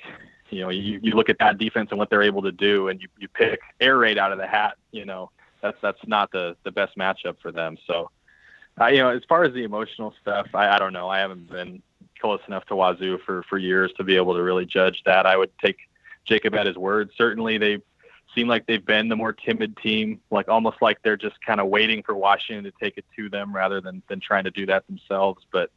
you 0.49 0.61
know, 0.61 0.69
you, 0.69 0.99
you 1.01 1.13
look 1.13 1.29
at 1.29 1.39
that 1.39 1.57
defense 1.57 1.89
and 1.91 1.99
what 1.99 2.09
they're 2.09 2.21
able 2.23 2.41
to 2.43 2.51
do, 2.51 2.89
and 2.89 3.01
you, 3.01 3.07
you 3.17 3.27
pick 3.27 3.59
air 3.79 3.97
raid 3.97 4.17
out 4.17 4.31
of 4.31 4.37
the 4.37 4.47
hat, 4.47 4.75
you 4.91 5.05
know, 5.05 5.31
that's 5.61 5.77
that's 5.81 5.99
not 6.05 6.31
the, 6.31 6.55
the 6.63 6.71
best 6.71 6.97
matchup 6.97 7.37
for 7.41 7.51
them. 7.51 7.77
So, 7.87 8.11
uh, 8.79 8.87
you 8.87 8.97
know, 8.97 9.09
as 9.09 9.23
far 9.29 9.43
as 9.45 9.53
the 9.53 9.63
emotional 9.63 10.13
stuff, 10.21 10.47
I, 10.53 10.67
I 10.67 10.79
don't 10.79 10.93
know. 10.93 11.07
I 11.07 11.19
haven't 11.19 11.49
been 11.49 11.81
close 12.19 12.41
enough 12.47 12.65
to 12.65 12.75
Wazoo 12.75 13.17
for 13.25 13.43
for 13.43 13.57
years 13.57 13.91
to 13.97 14.03
be 14.03 14.15
able 14.15 14.33
to 14.33 14.41
really 14.41 14.65
judge 14.65 15.01
that. 15.05 15.25
I 15.25 15.37
would 15.37 15.51
take 15.63 15.77
Jacob 16.25 16.55
at 16.55 16.67
his 16.67 16.77
word. 16.77 17.09
Certainly, 17.17 17.57
they 17.57 17.81
seem 18.35 18.47
like 18.47 18.65
they've 18.65 18.85
been 18.85 19.09
the 19.09 19.15
more 19.15 19.33
timid 19.33 19.77
team, 19.77 20.19
like 20.31 20.47
almost 20.47 20.77
like 20.81 21.01
they're 21.03 21.17
just 21.17 21.35
kind 21.45 21.59
of 21.59 21.67
waiting 21.67 22.03
for 22.03 22.15
Washington 22.15 22.63
to 22.63 22.73
take 22.81 22.97
it 22.97 23.05
to 23.15 23.29
them 23.29 23.53
rather 23.53 23.81
than 23.81 24.01
than 24.07 24.19
trying 24.19 24.43
to 24.45 24.51
do 24.51 24.65
that 24.67 24.85
themselves. 24.87 25.45
But 25.51 25.71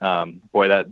um, 0.00 0.40
boy, 0.52 0.68
that 0.68 0.86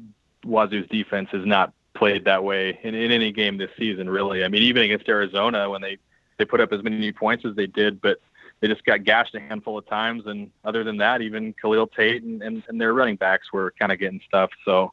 Wazoo's 0.45 0.89
defense 0.89 1.29
has 1.33 1.45
not 1.45 1.73
played 1.95 2.25
that 2.25 2.43
way 2.43 2.79
in, 2.83 2.95
in 2.95 3.11
any 3.11 3.33
game 3.33 3.59
this 3.59 3.71
season. 3.79 4.09
Really, 4.09 4.45
I 4.45 4.49
mean, 4.49 4.63
even 4.63 4.83
against 4.83 5.09
Arizona 5.09 5.69
when 5.69 5.83
they 5.83 5.99
they 6.39 6.45
put 6.45 6.61
up 6.61 6.73
as 6.73 6.83
many 6.83 7.13
points 7.13 7.45
as 7.45 7.55
they 7.55 7.67
did, 7.67 8.01
but 8.01 8.21
they 8.63 8.69
just 8.69 8.85
got 8.85 9.03
gashed 9.03 9.35
a 9.35 9.41
handful 9.41 9.77
of 9.77 9.87
times. 9.87 10.23
And 10.27 10.51
other 10.65 10.85
than 10.85 10.97
that, 10.99 11.21
even 11.21 11.53
Khalil 11.61 11.89
Tate 11.89 12.23
and, 12.23 12.41
and, 12.43 12.63
and 12.69 12.81
their 12.81 12.95
running 12.95 13.17
backs 13.17 13.53
were 13.53 13.75
kind 13.79 13.91
of 13.91 13.99
getting 13.99 14.21
stuff. 14.27 14.51
So 14.65 14.93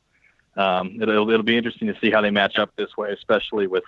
um, 0.57 0.97
it'll, 0.99 1.29
it'll 1.29 1.43
be 1.43 1.55
interesting 1.55 1.87
to 1.87 1.97
see 2.01 2.09
how 2.09 2.19
they 2.19 2.31
match 2.31 2.57
up 2.57 2.71
this 2.75 2.97
way, 2.97 3.11
especially 3.11 3.67
with, 3.67 3.83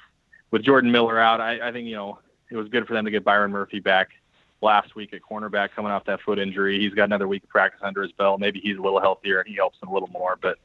with 0.51 0.61
Jordan 0.61 0.91
Miller 0.91 1.19
out. 1.19 1.41
I, 1.41 1.69
I 1.69 1.71
think, 1.71 1.87
you 1.87 1.95
know, 1.95 2.19
it 2.51 2.57
was 2.57 2.69
good 2.69 2.85
for 2.85 2.93
them 2.93 3.05
to 3.05 3.11
get 3.11 3.23
Byron 3.23 3.49
Murphy 3.49 3.79
back 3.79 4.09
last 4.61 4.95
week 4.95 5.15
at 5.15 5.21
cornerback 5.27 5.71
coming 5.71 5.91
off 5.91 6.05
that 6.05 6.21
foot 6.21 6.37
injury. 6.37 6.79
He's 6.79 6.93
got 6.93 7.05
another 7.05 7.27
week 7.27 7.43
of 7.43 7.49
practice 7.49 7.81
under 7.83 8.03
his 8.03 8.11
belt. 8.11 8.39
Maybe 8.39 8.59
he's 8.59 8.77
a 8.77 8.81
little 8.81 9.01
healthier 9.01 9.39
and 9.39 9.49
he 9.49 9.55
helps 9.55 9.79
them 9.79 9.89
a 9.89 9.93
little 9.93 10.09
more. 10.09 10.37
But 10.39 10.59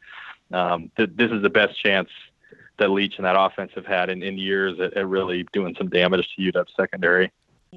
um, 0.52 0.90
th- 0.98 1.10
this 1.14 1.30
is 1.30 1.40
the 1.40 1.48
best 1.48 1.82
chance 1.82 2.10
that 2.76 2.90
Leach 2.90 3.14
and 3.16 3.24
that 3.24 3.40
offense 3.40 3.72
have 3.76 3.86
had 3.86 4.10
in, 4.10 4.22
in 4.22 4.36
years 4.36 4.78
at, 4.78 4.92
at 4.92 5.06
really 5.08 5.46
doing 5.54 5.74
some 5.78 5.88
damage 5.88 6.28
to 6.36 6.52
UW 6.52 6.66
secondary. 6.76 7.32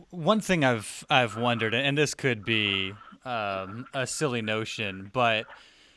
One 0.09 0.39
thing 0.41 0.63
I've 0.63 1.05
I've 1.09 1.37
wondered, 1.37 1.73
and 1.73 1.97
this 1.97 2.13
could 2.13 2.45
be 2.45 2.93
um, 3.25 3.85
a 3.93 4.05
silly 4.05 4.41
notion, 4.41 5.09
but 5.13 5.45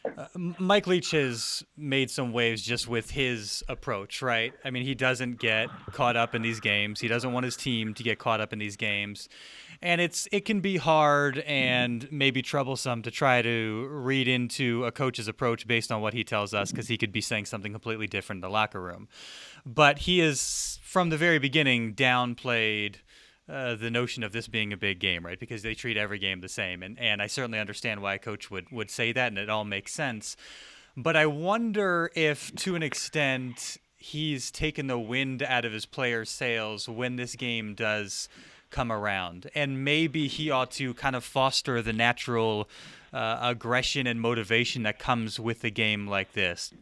uh, 0.05 0.27
Mike 0.37 0.87
Leach 0.87 1.13
has 1.13 1.63
made 1.77 2.11
some 2.11 2.33
waves 2.33 2.63
just 2.63 2.89
with 2.89 3.11
his 3.11 3.63
approach, 3.69 4.21
right? 4.21 4.53
I 4.65 4.71
mean, 4.71 4.85
he 4.85 4.95
doesn't 4.95 5.39
get 5.39 5.69
caught 5.93 6.17
up 6.17 6.35
in 6.35 6.43
these 6.43 6.61
games. 6.61 7.01
He 7.01 7.09
doesn't 7.09 7.33
want 7.33 7.45
his 7.45 7.57
team 7.57 7.95
to 7.95 8.03
get 8.03 8.19
caught 8.19 8.41
up 8.41 8.53
in 8.53 8.59
these 8.59 8.77
games. 8.77 9.29
And 9.81 10.01
it's 10.01 10.29
it 10.31 10.45
can 10.45 10.61
be 10.61 10.77
hard 10.77 11.39
and 11.41 12.11
maybe 12.11 12.41
troublesome 12.41 13.03
to 13.03 13.11
try 13.11 13.43
to 13.43 13.89
read 13.91 14.29
into 14.29 14.85
a 14.85 14.93
coach's 14.93 15.29
approach 15.29 15.67
based 15.67 15.91
on 15.91 16.01
what 16.01 16.15
he 16.15 16.25
tells 16.25 16.55
us 16.55 16.71
because 16.71 16.89
he 16.89 16.97
could 16.97 17.13
be 17.13 17.21
saying 17.21 17.47
something 17.47 17.73
completely 17.73 18.07
different 18.07 18.39
in 18.39 18.43
the 18.43 18.51
locker 18.51 18.81
room. 18.81 19.09
But 19.67 20.01
he 20.01 20.21
is 20.21 20.79
from 20.83 21.11
the 21.11 21.17
very 21.17 21.39
beginning 21.39 21.95
downplayed 21.95 22.97
uh, 23.49 23.75
the 23.75 23.91
notion 23.91 24.23
of 24.23 24.33
this 24.33 24.49
being 24.49 24.73
a 24.73 24.77
big 24.77 25.01
game, 25.01 25.27
right? 25.27 25.39
Because 25.39 25.63
they 25.63 25.75
treat 25.75 25.97
every 25.97 26.19
game 26.19 26.41
the 26.41 26.49
same, 26.49 26.83
and 26.83 26.99
and 26.99 27.21
I 27.21 27.27
certainly 27.27 27.59
understand 27.59 28.01
why 28.01 28.15
a 28.15 28.19
coach 28.19 28.51
would 28.51 28.71
would 28.71 28.91
say 28.91 29.13
that, 29.13 29.29
and 29.29 29.39
it 29.39 29.51
all 29.51 29.65
makes 29.65 29.93
sense. 29.93 30.37
But 30.97 31.17
I 31.17 31.27
wonder 31.27 32.11
if, 32.15 32.55
to 32.57 32.77
an 32.77 32.83
extent, 32.83 33.79
he's 33.97 34.51
taken 34.51 34.89
the 34.89 34.99
wind 34.99 35.43
out 35.43 35.65
of 35.65 35.73
his 35.73 35.87
players' 35.87 36.29
sails 36.29 36.89
when 36.89 37.17
this 37.17 37.35
game 37.35 37.75
does 37.75 38.29
come 38.71 38.93
around, 38.93 39.51
and 39.55 39.85
maybe 39.85 40.29
he 40.29 40.51
ought 40.51 40.71
to 40.73 40.95
kind 40.95 41.17
of 41.17 41.25
foster 41.25 41.83
the 41.83 41.93
natural 41.93 42.69
uh, 43.13 43.39
aggression 43.43 44.07
and 44.07 44.21
motivation 44.21 44.83
that 44.85 44.99
comes 44.99 45.41
with 45.41 45.65
a 45.65 45.71
game 45.71 46.07
like 46.07 46.33
this. 46.33 46.73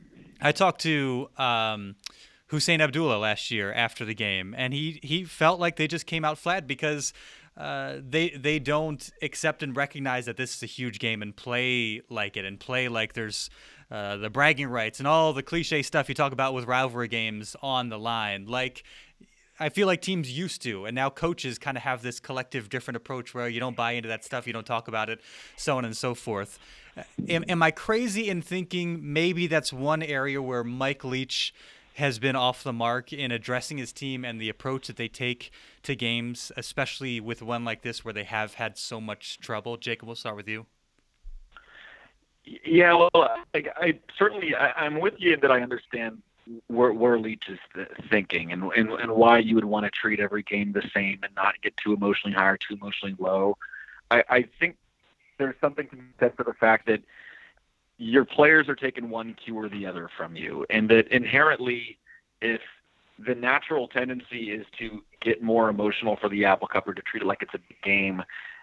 I 0.40 0.52
talked 0.52 0.82
to. 0.82 1.30
Um, 1.38 1.96
Hussein 2.50 2.80
Abdullah 2.80 3.16
last 3.16 3.52
year 3.52 3.72
after 3.72 4.04
the 4.04 4.14
game, 4.14 4.54
and 4.58 4.74
he 4.74 4.98
he 5.02 5.24
felt 5.24 5.60
like 5.60 5.76
they 5.76 5.86
just 5.86 6.04
came 6.04 6.24
out 6.24 6.36
flat 6.36 6.66
because 6.66 7.12
uh, 7.56 7.98
they 8.00 8.30
they 8.30 8.58
don't 8.58 9.10
accept 9.22 9.62
and 9.62 9.76
recognize 9.76 10.26
that 10.26 10.36
this 10.36 10.56
is 10.56 10.62
a 10.62 10.66
huge 10.66 10.98
game 10.98 11.22
and 11.22 11.36
play 11.36 12.02
like 12.10 12.36
it 12.36 12.44
and 12.44 12.58
play 12.58 12.88
like 12.88 13.12
there's 13.12 13.50
uh, 13.90 14.16
the 14.16 14.30
bragging 14.30 14.66
rights 14.66 14.98
and 14.98 15.06
all 15.06 15.32
the 15.32 15.44
cliche 15.44 15.80
stuff 15.82 16.08
you 16.08 16.14
talk 16.14 16.32
about 16.32 16.52
with 16.52 16.64
rivalry 16.64 17.06
games 17.06 17.54
on 17.62 17.88
the 17.88 17.98
line. 17.98 18.46
Like 18.46 18.82
I 19.60 19.68
feel 19.68 19.86
like 19.86 20.00
teams 20.00 20.36
used 20.36 20.60
to, 20.62 20.86
and 20.86 20.94
now 20.94 21.08
coaches 21.08 21.56
kind 21.56 21.76
of 21.76 21.84
have 21.84 22.02
this 22.02 22.18
collective 22.18 22.68
different 22.68 22.96
approach 22.96 23.32
where 23.32 23.48
you 23.48 23.60
don't 23.60 23.76
buy 23.76 23.92
into 23.92 24.08
that 24.08 24.24
stuff, 24.24 24.48
you 24.48 24.52
don't 24.52 24.66
talk 24.66 24.88
about 24.88 25.08
it, 25.08 25.20
so 25.56 25.76
on 25.78 25.84
and 25.84 25.96
so 25.96 26.16
forth. 26.16 26.58
Uh, 26.96 27.02
am, 27.28 27.44
am 27.46 27.62
I 27.62 27.70
crazy 27.70 28.28
in 28.28 28.42
thinking 28.42 29.12
maybe 29.12 29.46
that's 29.46 29.72
one 29.72 30.02
area 30.02 30.42
where 30.42 30.64
Mike 30.64 31.04
Leach? 31.04 31.54
Has 31.94 32.18
been 32.18 32.36
off 32.36 32.62
the 32.62 32.72
mark 32.72 33.12
in 33.12 33.30
addressing 33.30 33.78
his 33.78 33.92
team 33.92 34.24
and 34.24 34.40
the 34.40 34.48
approach 34.48 34.86
that 34.86 34.96
they 34.96 35.08
take 35.08 35.50
to 35.82 35.94
games, 35.94 36.52
especially 36.56 37.20
with 37.20 37.42
one 37.42 37.64
like 37.64 37.82
this 37.82 38.04
where 38.04 38.14
they 38.14 38.24
have 38.24 38.54
had 38.54 38.78
so 38.78 39.00
much 39.00 39.38
trouble. 39.40 39.76
Jacob, 39.76 40.06
we'll 40.06 40.16
start 40.16 40.36
with 40.36 40.48
you. 40.48 40.66
Yeah, 42.44 42.94
well, 42.94 43.28
I, 43.54 43.64
I 43.76 43.98
certainly 44.18 44.54
I, 44.54 44.86
am 44.86 45.00
with 45.00 45.14
you 45.18 45.34
in 45.34 45.40
that 45.40 45.52
I 45.52 45.60
understand 45.60 46.22
where, 46.68 46.92
where 46.92 47.18
Leach 47.18 47.44
is 47.48 47.58
thinking 48.10 48.50
and, 48.52 48.72
and 48.72 48.90
and 48.90 49.12
why 49.12 49.38
you 49.38 49.54
would 49.54 49.64
want 49.64 49.84
to 49.84 49.90
treat 49.90 50.20
every 50.20 50.42
game 50.42 50.72
the 50.72 50.82
same 50.94 51.20
and 51.22 51.34
not 51.36 51.60
get 51.62 51.76
too 51.76 51.92
emotionally 51.92 52.34
high 52.34 52.48
or 52.48 52.56
too 52.56 52.74
emotionally 52.74 53.14
low. 53.18 53.56
I, 54.10 54.24
I 54.28 54.48
think 54.58 54.76
there's 55.38 55.54
something 55.60 55.86
to 55.88 55.96
be 55.96 56.02
said 56.18 56.34
for 56.36 56.44
the 56.44 56.54
fact 56.54 56.86
that 56.86 57.02
your 58.00 58.24
players 58.24 58.66
are 58.66 58.74
taking 58.74 59.10
one 59.10 59.34
cue 59.34 59.54
or 59.54 59.68
the 59.68 59.84
other 59.84 60.08
from 60.16 60.34
you, 60.34 60.64
and 60.70 60.88
that 60.88 61.06
inherently, 61.08 61.98
if 62.40 62.62
the 63.18 63.34
natural 63.34 63.86
tendency 63.88 64.52
is 64.52 64.64
to 64.78 65.04
get 65.20 65.42
more 65.42 65.68
emotional 65.68 66.16
for 66.16 66.30
the 66.30 66.46
Apple 66.46 66.66
Cup 66.66 66.88
or 66.88 66.94
to 66.94 67.02
treat 67.02 67.22
it 67.22 67.26
like 67.26 67.42
it's 67.42 67.52
a 67.52 67.86
game, 67.86 68.22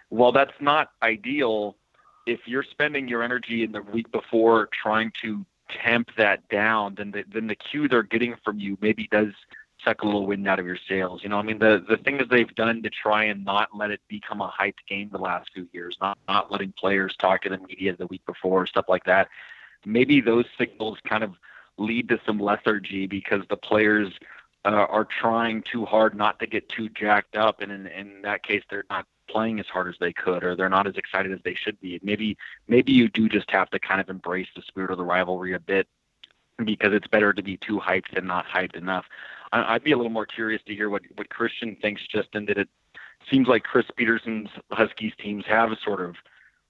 well, 0.10 0.32
that's 0.32 0.60
not 0.60 0.89
ideal. 1.04 1.76
If 2.26 2.39
you're 2.47 2.63
spending 2.63 3.08
your 3.08 3.21
energy 3.21 3.63
in 3.63 3.71
the 3.71 3.84
week 3.84 4.12
before 4.12 4.69
trying 4.73 5.12
to 5.21 5.45
temp 5.84 6.10
that 6.17 6.47
down, 6.50 6.95
then 6.95 7.12
the, 7.12 7.23
then 7.32 7.45
the 7.45 7.56
cue 7.56 7.88
they're 7.88 8.02
getting 8.02 8.36
from 8.43 8.58
you 8.58 8.76
maybe 8.82 9.08
does 9.12 9.34
suck 9.88 10.02
a 10.02 10.06
little 10.06 10.26
wind 10.26 10.47
out 10.47 10.60
of 10.60 10.65
your 10.65 10.78
sails. 10.88 11.21
You 11.23 11.30
know, 11.30 11.38
I 11.38 11.41
mean, 11.41 11.60
the 11.60 11.84
the 11.88 11.97
thing 11.97 12.17
that 12.17 12.30
they've 12.30 12.54
done 12.56 12.82
to 12.84 12.89
try 12.89 13.26
and 13.26 13.45
not 13.45 13.69
let 13.76 13.91
it 13.91 14.02
become 14.08 14.41
a 14.41 14.50
hyped 14.50 14.86
game 14.88 15.10
the 15.12 15.17
last 15.17 15.50
few 15.54 15.67
years, 15.71 15.97
not 16.02 16.17
not 16.28 16.52
letting 16.52 16.73
players 16.78 17.15
talk 17.17 17.43
to 17.43 17.50
the 17.50 17.60
media 17.60 17.95
the 17.95 18.08
week 18.08 18.26
before, 18.26 18.67
stuff 18.67 18.86
like 18.89 19.04
that. 19.06 19.30
Maybe 19.86 20.21
those 20.21 20.45
signals 20.58 20.97
kind 21.08 21.23
of 21.23 21.34
lead 21.78 22.10
to 22.10 22.19
some 22.26 22.39
lethargy 22.39 23.08
because 23.08 23.43
the 23.50 23.58
players 23.58 24.12
uh, 24.65 24.69
are 24.89 25.06
trying 25.06 25.63
too 25.63 25.86
hard 25.86 26.15
not 26.15 26.39
to 26.39 26.47
get 26.47 26.67
too 26.69 26.89
jacked 26.89 27.38
up, 27.38 27.62
and 27.62 27.71
in, 27.71 27.88
in 27.88 28.21
that 28.23 28.43
case, 28.43 28.63
they're 28.69 28.84
not 28.89 29.06
playing 29.30 29.60
as 29.60 29.67
hard 29.67 29.88
as 29.88 29.95
they 30.00 30.13
could, 30.13 30.43
or 30.43 30.56
they're 30.56 30.69
not 30.69 30.88
as 30.88 30.95
excited 30.95 31.32
as 31.32 31.39
they 31.43 31.54
should 31.54 31.80
be. 31.80 32.00
Maybe 32.04 32.38
maybe 32.67 32.91
you 32.91 33.08
do 33.08 33.30
just 33.30 33.50
have 33.52 33.69
to 33.69 33.80
kind 33.80 34.02
of 34.02 34.10
embrace 34.10 34.47
the 34.56 34.62
spirit 34.63 34.91
of 34.91 34.97
the 34.97 35.06
rivalry 35.06 35.54
a 35.54 35.60
bit 35.60 35.88
because 36.63 36.93
it's 36.93 37.08
better 37.08 37.34
to 37.34 37.43
be 37.43 37.58
too 37.58 37.80
hyped 37.80 38.13
than 38.13 38.26
not 38.26 38.45
hyped 38.47 38.76
enough. 38.76 39.06
I'd 39.52 39.84
be 39.84 39.92
a 39.92 39.98
little 39.98 40.12
more 40.12 40.26
curious 40.26 40.62
to 40.68 40.76
hear 40.76 40.90
what, 40.90 41.02
what 41.16 41.30
Christian 41.30 41.78
thinks, 41.82 42.02
Justin, 42.08 42.46
that 42.48 42.58
it 42.58 42.70
seems 43.32 43.48
like 43.48 43.64
Chris 43.64 43.86
Petersen's 43.96 44.50
Huskies 44.72 45.14
teams 45.20 45.46
have 45.48 45.70
sort 45.84 46.02
of 46.02 46.16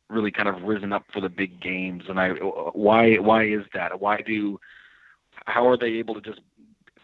really 0.10 0.32
kind 0.32 0.48
of 0.48 0.62
risen 0.64 0.94
up 0.94 1.04
for 1.12 1.20
the 1.20 1.30
big 1.30 1.60
games. 1.60 2.04
And 2.08 2.20
I, 2.20 2.30
why, 2.30 3.16
why 3.16 3.46
is 3.46 3.64
that? 3.74 4.00
Why 4.00 4.22
do, 4.22 4.60
how 5.46 5.68
are 5.68 5.78
they 5.78 5.94
able 5.94 6.14
to 6.16 6.22
just 6.22 6.42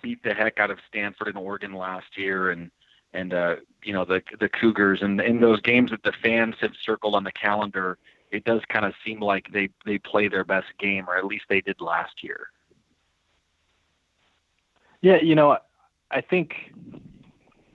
beat 0.01 0.23
the 0.23 0.33
heck 0.33 0.59
out 0.59 0.71
of 0.71 0.79
Stanford 0.87 1.27
and 1.29 1.37
Oregon 1.37 1.73
last 1.73 2.17
year 2.17 2.51
and, 2.51 2.71
and, 3.13 3.33
uh, 3.33 3.55
you 3.83 3.93
know, 3.93 4.05
the, 4.05 4.21
the 4.39 4.49
Cougars 4.49 4.99
and 5.01 5.19
in 5.21 5.39
those 5.39 5.61
games 5.61 5.91
that 5.91 6.03
the 6.03 6.13
fans 6.23 6.55
have 6.61 6.71
circled 6.83 7.15
on 7.15 7.23
the 7.23 7.31
calendar, 7.31 7.97
it 8.31 8.43
does 8.43 8.61
kind 8.69 8.85
of 8.85 8.93
seem 9.05 9.19
like 9.19 9.45
they, 9.53 9.69
they 9.85 9.97
play 9.99 10.27
their 10.27 10.43
best 10.43 10.67
game, 10.79 11.07
or 11.07 11.17
at 11.17 11.25
least 11.25 11.45
they 11.49 11.61
did 11.61 11.79
last 11.79 12.23
year. 12.23 12.47
Yeah, 15.03 15.17
you 15.21 15.35
know, 15.35 15.57
I 16.11 16.21
think 16.21 16.73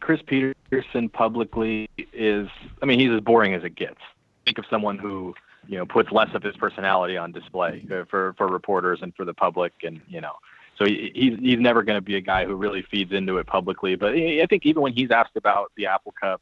Chris 0.00 0.20
Petersen 0.26 1.10
publicly 1.10 1.90
is. 2.14 2.48
I 2.82 2.86
mean, 2.86 2.98
he's 2.98 3.10
as 3.10 3.20
boring 3.20 3.54
as 3.54 3.62
it 3.64 3.76
gets. 3.76 4.00
Think 4.46 4.56
of 4.56 4.64
someone 4.70 4.98
who 4.98 5.34
you 5.66 5.76
know 5.76 5.84
puts 5.84 6.10
less 6.10 6.30
of 6.34 6.42
his 6.42 6.56
personality 6.56 7.18
on 7.18 7.30
display 7.30 7.86
uh, 7.92 8.04
for 8.08 8.32
for 8.38 8.48
reporters 8.48 9.00
and 9.02 9.14
for 9.14 9.26
the 9.26 9.34
public, 9.34 9.74
and 9.84 10.00
you 10.08 10.22
know. 10.22 10.32
So 10.78 10.86
he, 10.86 11.12
he's 11.14 11.38
he's 11.38 11.58
never 11.58 11.82
going 11.82 11.98
to 11.98 12.02
be 12.02 12.16
a 12.16 12.20
guy 12.22 12.46
who 12.46 12.54
really 12.54 12.80
feeds 12.90 13.12
into 13.12 13.36
it 13.36 13.46
publicly. 13.46 13.94
But 13.94 14.14
I 14.14 14.46
think 14.48 14.64
even 14.64 14.80
when 14.80 14.94
he's 14.94 15.10
asked 15.10 15.36
about 15.36 15.70
the 15.76 15.84
Apple 15.84 16.14
Cup, 16.18 16.40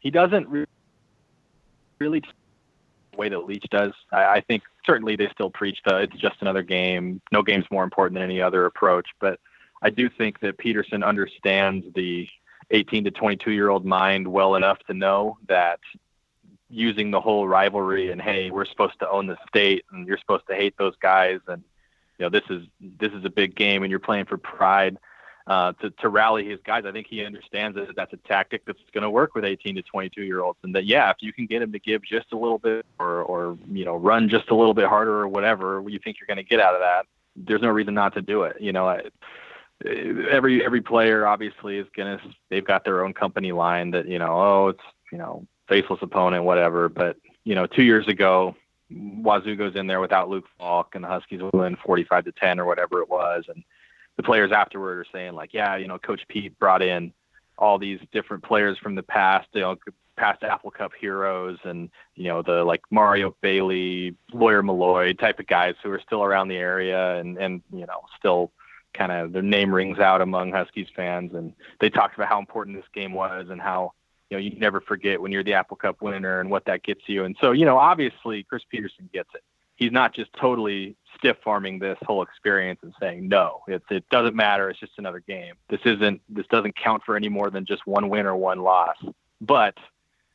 he 0.00 0.10
doesn't 0.10 0.46
really, 0.48 0.66
really 1.98 2.20
the 2.20 3.16
way 3.16 3.30
that 3.30 3.46
Leach 3.46 3.64
does. 3.70 3.92
I, 4.12 4.24
I 4.24 4.40
think 4.42 4.64
certainly 4.84 5.16
they 5.16 5.30
still 5.32 5.48
preach 5.48 5.78
the 5.86 5.96
it's 6.00 6.16
just 6.16 6.36
another 6.42 6.62
game. 6.62 7.22
No 7.32 7.42
game's 7.42 7.64
more 7.70 7.84
important 7.84 8.16
than 8.16 8.24
any 8.24 8.42
other 8.42 8.66
approach. 8.66 9.08
But 9.18 9.40
I 9.82 9.90
do 9.90 10.08
think 10.08 10.40
that 10.40 10.58
Petersen 10.58 11.02
understands 11.02 11.86
the 11.94 12.28
18 12.70 13.04
to 13.04 13.10
22 13.10 13.50
year 13.50 13.68
old 13.68 13.84
mind 13.84 14.28
well 14.28 14.54
enough 14.54 14.78
to 14.86 14.94
know 14.94 15.38
that 15.48 15.80
using 16.68 17.10
the 17.10 17.20
whole 17.20 17.48
rivalry 17.48 18.10
and 18.10 18.20
hey, 18.20 18.50
we're 18.50 18.64
supposed 18.64 18.98
to 19.00 19.08
own 19.08 19.26
the 19.26 19.36
state 19.48 19.84
and 19.92 20.06
you're 20.06 20.18
supposed 20.18 20.46
to 20.48 20.54
hate 20.54 20.76
those 20.78 20.94
guys 21.00 21.40
and 21.48 21.62
you 22.18 22.26
know 22.26 22.30
this 22.30 22.44
is 22.50 22.66
this 22.98 23.12
is 23.12 23.24
a 23.24 23.30
big 23.30 23.54
game 23.54 23.82
and 23.82 23.90
you're 23.90 23.98
playing 23.98 24.26
for 24.26 24.36
pride. 24.36 24.98
Uh, 25.46 25.72
to, 25.80 25.90
to 25.90 26.08
rally 26.08 26.48
his 26.48 26.60
guys, 26.64 26.84
I 26.84 26.92
think 26.92 27.08
he 27.08 27.24
understands 27.24 27.74
that 27.74 27.96
that's 27.96 28.12
a 28.12 28.18
tactic 28.18 28.64
that's 28.66 28.78
going 28.92 29.02
to 29.02 29.10
work 29.10 29.34
with 29.34 29.44
18 29.44 29.74
to 29.76 29.82
22 29.82 30.22
year 30.22 30.42
olds, 30.42 30.58
and 30.62 30.72
that 30.76 30.84
yeah, 30.84 31.10
if 31.10 31.16
you 31.20 31.32
can 31.32 31.46
get 31.46 31.60
him 31.60 31.72
to 31.72 31.78
give 31.80 32.04
just 32.04 32.30
a 32.32 32.36
little 32.36 32.58
bit 32.58 32.86
or 33.00 33.22
or 33.22 33.58
you 33.68 33.84
know 33.84 33.96
run 33.96 34.28
just 34.28 34.50
a 34.50 34.54
little 34.54 34.74
bit 34.74 34.86
harder 34.86 35.18
or 35.18 35.26
whatever 35.26 35.82
you 35.88 35.98
think 35.98 36.18
you're 36.20 36.26
going 36.26 36.36
to 36.36 36.48
get 36.48 36.60
out 36.60 36.74
of 36.74 36.80
that, 36.80 37.06
there's 37.34 37.62
no 37.62 37.70
reason 37.70 37.94
not 37.94 38.14
to 38.14 38.22
do 38.22 38.42
it. 38.44 38.60
You 38.60 38.72
know, 38.72 38.86
I, 38.86 39.02
every 39.84 40.64
every 40.64 40.80
player 40.80 41.26
obviously 41.26 41.78
is 41.78 41.86
gonna 41.96 42.20
they've 42.50 42.66
got 42.66 42.84
their 42.84 43.04
own 43.04 43.14
company 43.14 43.52
line 43.52 43.90
that 43.92 44.06
you 44.06 44.18
know 44.18 44.32
oh 44.32 44.68
it's 44.68 44.82
you 45.10 45.18
know 45.18 45.46
faceless 45.68 46.00
opponent 46.02 46.44
whatever. 46.44 46.88
But 46.88 47.16
you 47.44 47.54
know 47.54 47.66
two 47.66 47.82
years 47.82 48.06
ago 48.08 48.54
Wazoo 48.90 49.56
goes 49.56 49.76
in 49.76 49.86
there 49.86 50.00
without 50.00 50.28
Luke 50.28 50.46
Falk 50.58 50.94
and 50.94 51.04
the 51.04 51.08
Huskies 51.08 51.40
win 51.52 51.76
45 51.76 52.24
to 52.24 52.32
10 52.32 52.58
or 52.58 52.64
whatever 52.64 53.00
it 53.00 53.08
was. 53.08 53.44
And 53.48 53.62
the 54.16 54.22
players 54.22 54.52
afterward 54.52 54.98
are 54.98 55.06
saying 55.12 55.34
like 55.34 55.54
yeah 55.54 55.76
you 55.76 55.86
know 55.86 55.98
Coach 55.98 56.22
Pete 56.28 56.58
brought 56.58 56.82
in 56.82 57.12
all 57.60 57.78
these 57.78 58.00
different 58.10 58.42
players 58.42 58.78
from 58.78 58.94
the 58.94 59.02
past, 59.02 59.46
you 59.52 59.60
know, 59.60 59.76
past 60.16 60.42
Apple 60.42 60.70
Cup 60.70 60.92
heroes, 60.98 61.58
and 61.64 61.90
you 62.16 62.28
know 62.28 62.42
the 62.42 62.64
like 62.64 62.82
Mario 62.90 63.36
Bailey, 63.40 64.16
Lawyer 64.32 64.62
Milloy 64.62 65.18
type 65.18 65.38
of 65.38 65.46
guys 65.46 65.74
who 65.82 65.90
are 65.90 66.00
still 66.04 66.24
around 66.24 66.48
the 66.48 66.56
area 66.56 67.18
and 67.18 67.38
and 67.38 67.62
you 67.72 67.86
know 67.86 68.02
still 68.18 68.50
kind 68.94 69.12
of 69.12 69.32
their 69.32 69.42
name 69.42 69.74
rings 69.74 69.98
out 69.98 70.20
among 70.20 70.52
Huskies 70.52 70.88
fans. 70.94 71.34
And 71.34 71.52
they 71.80 71.90
talked 71.90 72.14
about 72.14 72.28
how 72.28 72.38
important 72.38 72.76
this 72.76 72.86
game 72.94 73.12
was 73.12 73.48
and 73.50 73.60
how 73.60 73.92
you 74.28 74.36
know 74.36 74.42
you 74.42 74.58
never 74.58 74.80
forget 74.80 75.20
when 75.20 75.32
you're 75.32 75.44
the 75.44 75.54
Apple 75.54 75.76
Cup 75.76 76.02
winner 76.02 76.40
and 76.40 76.50
what 76.50 76.64
that 76.66 76.82
gets 76.82 77.02
you. 77.06 77.24
And 77.24 77.36
so 77.40 77.52
you 77.52 77.64
know 77.64 77.78
obviously 77.78 78.42
Chris 78.44 78.62
Petersen 78.68 79.08
gets 79.12 79.30
it. 79.34 79.42
He's 79.76 79.92
not 79.92 80.14
just 80.14 80.30
totally 80.34 80.94
stiff 81.16 81.38
farming 81.42 81.78
this 81.78 81.96
whole 82.02 82.22
experience 82.22 82.80
and 82.82 82.92
saying 83.00 83.28
no, 83.28 83.62
it, 83.66 83.82
it 83.90 84.08
doesn't 84.10 84.34
matter. 84.34 84.68
It's 84.68 84.78
just 84.78 84.92
another 84.98 85.20
game. 85.20 85.54
This 85.68 85.80
isn't 85.84 86.20
this 86.28 86.46
doesn't 86.48 86.76
count 86.76 87.02
for 87.04 87.16
any 87.16 87.28
more 87.28 87.50
than 87.50 87.64
just 87.64 87.86
one 87.86 88.08
win 88.08 88.26
or 88.26 88.36
one 88.36 88.60
loss. 88.60 88.96
But 89.40 89.76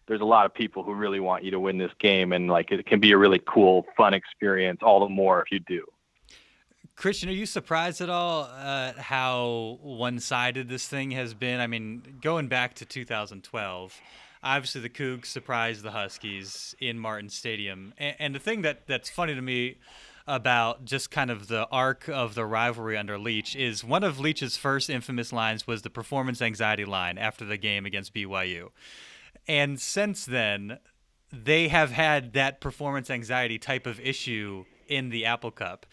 there's 0.08 0.22
a 0.22 0.26
lot 0.26 0.46
of 0.46 0.54
people 0.54 0.84
who 0.84 0.94
really 0.94 1.20
want 1.20 1.44
you 1.44 1.52
to 1.52 1.60
win 1.60 1.78
this 1.78 1.92
game, 2.00 2.32
and 2.34 2.50
like 2.50 2.72
it 2.72 2.86
can 2.86 3.00
be 3.00 3.12
a 3.12 3.18
really 3.18 3.42
cool, 3.46 3.86
fun 3.98 4.14
experience. 4.14 4.80
All 4.84 5.00
the 5.00 5.10
more 5.10 5.42
if 5.42 5.52
you 5.52 5.60
do. 5.60 5.86
Christian, 6.96 7.28
are 7.28 7.34
you 7.34 7.46
surprised 7.46 8.00
at 8.00 8.10
all 8.10 8.50
uh, 8.52 8.94
how 8.94 9.80
one-sided 9.82 10.70
this 10.70 10.88
thing 10.88 11.12
has 11.12 11.34
been? 11.34 11.60
I 11.60 11.68
mean, 11.68 12.20
going 12.22 12.48
back 12.48 12.74
to 12.76 12.86
2012, 12.86 14.02
obviously 14.42 14.82
the 14.82 14.90
Cougs 14.90 15.26
surprised 15.26 15.84
the 15.84 15.92
Huskies 15.92 16.74
in 16.80 16.98
Martin 16.98 17.30
Stadium, 17.30 17.94
and, 17.98 18.16
and 18.20 18.36
the 18.36 18.40
thing 18.40 18.62
that 18.62 18.88
that's 18.88 19.10
funny 19.10 19.36
to 19.36 19.42
me 19.42 19.78
about 20.28 20.86
just 20.86 21.12
kind 21.12 21.30
of 21.30 21.48
the 21.48 21.68
arc 21.68 22.08
of 22.08 22.34
the 22.34 22.46
rivalry 22.46 22.98
under 22.98 23.20
Leach 23.20 23.56
is 23.56 23.84
one 23.84 24.04
of 24.04 24.20
Leach's 24.20 24.58
first 24.58 24.90
infamous 24.90 25.32
lines 25.32 25.68
was 25.68 25.82
the 25.82 25.90
performance 25.90 26.42
anxiety 26.42 26.86
line 26.86 27.18
after 27.18 27.46
the 27.46 27.58
game 27.58 27.86
against 27.86 28.14
BYU. 28.14 28.70
And 29.48 29.80
since 29.80 30.26
then, 30.26 30.80
they 31.32 31.68
have 31.68 31.92
had 31.92 32.34
that 32.34 32.62
performance 32.62 33.12
anxiety 33.12 33.60
type 33.60 33.86
of 33.86 34.00
issue 34.00 34.66
in 34.88 35.10
the 35.10 35.26
Apple 35.26 35.52
Cup. 35.52 35.86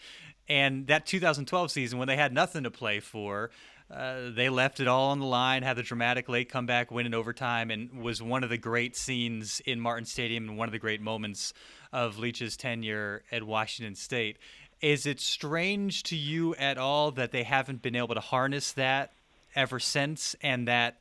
And 0.49 0.87
that 0.87 1.05
2012 1.05 1.71
season, 1.71 1.99
when 1.99 2.07
they 2.07 2.17
had 2.17 2.33
nothing 2.33 2.63
to 2.63 2.71
play 2.71 2.99
for, 2.99 3.49
uh, 3.91 4.31
they 4.35 4.49
left 4.49 4.79
it 4.79 4.87
all 4.87 5.11
on 5.11 5.19
the 5.19 5.25
line, 5.25 5.61
had 5.61 5.77
the 5.77 5.83
dramatic 5.83 6.27
late 6.27 6.49
comeback 6.49 6.89
win 6.91 7.05
in 7.05 7.13
overtime, 7.13 7.69
and 7.69 8.01
was 8.01 8.21
one 8.21 8.43
of 8.43 8.49
the 8.49 8.57
great 8.57 8.95
scenes 8.95 9.61
in 9.65 9.79
Martin 9.79 10.05
Stadium 10.05 10.49
and 10.49 10.57
one 10.57 10.67
of 10.67 10.71
the 10.71 10.79
great 10.79 11.01
moments 11.01 11.53
of 11.91 12.17
Leach's 12.17 12.57
tenure 12.57 13.23
at 13.31 13.43
Washington 13.43 13.95
State. 13.95 14.37
Is 14.81 15.05
it 15.05 15.19
strange 15.19 16.03
to 16.03 16.15
you 16.15 16.55
at 16.55 16.77
all 16.77 17.11
that 17.11 17.31
they 17.31 17.43
haven't 17.43 17.81
been 17.81 17.95
able 17.95 18.15
to 18.15 18.21
harness 18.21 18.73
that 18.73 19.13
ever 19.55 19.79
since, 19.79 20.35
and 20.41 20.67
that, 20.67 20.97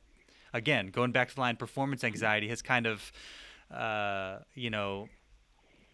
again, 0.52 0.88
going 0.88 1.12
back 1.12 1.30
to 1.30 1.34
the 1.34 1.40
line, 1.40 1.56
performance 1.56 2.04
anxiety 2.04 2.48
has 2.48 2.62
kind 2.62 2.86
of, 2.86 3.10
uh, 3.72 4.38
you 4.54 4.70
know, 4.70 5.08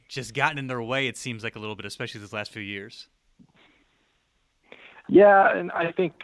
just 0.09 0.35
gotten 0.35 0.59
in 0.59 0.67
their 0.67 0.83
way, 0.83 1.07
it 1.07 1.17
seems 1.17 1.45
like 1.45 1.55
a 1.55 1.59
little 1.59 1.77
bit, 1.77 1.87
especially 1.87 2.21
these 2.21 2.33
last 2.33 2.51
few 2.51 2.63
years? 2.63 3.07
Yeah, 5.09 5.57
and 5.57 5.73
I 5.73 5.92
think 5.92 6.14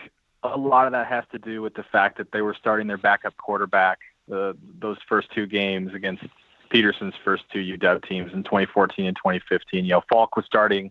a 0.43 0.57
lot 0.59 0.87
of 0.87 0.93
that 0.93 1.07
has 1.07 1.25
to 1.33 1.39
do 1.39 1.63
with 1.63 1.75
the 1.75 1.85
fact 1.85 2.19
that 2.19 2.31
they 2.33 2.43
were 2.43 2.55
starting 2.55 2.87
their 2.87 2.99
backup 2.99 3.37
quarterback 3.37 3.99
uh, 4.33 4.55
those 4.81 4.97
first 5.09 5.29
two 5.35 5.47
games 5.47 5.93
against 5.95 6.25
Petersen's 6.71 7.15
first 7.25 7.45
two 7.53 7.59
UW 7.59 8.07
teams 8.09 8.33
in 8.33 8.43
2014 8.43 9.07
and 9.07 9.17
2015. 9.17 9.85
You 9.85 9.91
know, 9.93 10.03
Falk 10.09 10.37
was 10.37 10.47
starting 10.47 10.91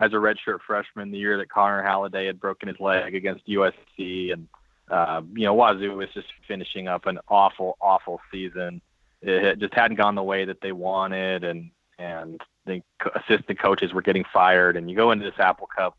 as 0.00 0.12
a 0.12 0.16
redshirt 0.16 0.60
freshman 0.66 1.10
the 1.10 1.18
year 1.18 1.38
that 1.38 1.48
Connor 1.48 1.82
Halliday 1.82 2.26
had 2.26 2.40
broken 2.40 2.68
his 2.68 2.78
leg 2.80 3.14
against 3.14 3.46
USC, 3.46 4.32
and 4.32 4.48
uh, 4.90 5.22
you 5.34 5.44
know, 5.44 5.54
Wazoo 5.54 5.96
was 5.96 6.08
just 6.12 6.28
finishing 6.46 6.88
up 6.88 7.06
an 7.06 7.18
awful, 7.28 7.76
awful 7.80 8.20
season. 8.30 8.80
It 9.22 9.58
just 9.58 9.72
hadn't 9.72 9.96
gone 9.96 10.14
the 10.14 10.22
way 10.22 10.44
that 10.44 10.60
they 10.60 10.72
wanted, 10.72 11.44
and 11.44 11.70
and 11.98 12.40
the 12.66 12.82
assistant 13.14 13.58
coaches 13.58 13.94
were 13.94 14.02
getting 14.02 14.24
fired. 14.30 14.76
And 14.76 14.90
you 14.90 14.96
go 14.96 15.10
into 15.10 15.24
this 15.24 15.38
Apple 15.38 15.68
Cup 15.74 15.96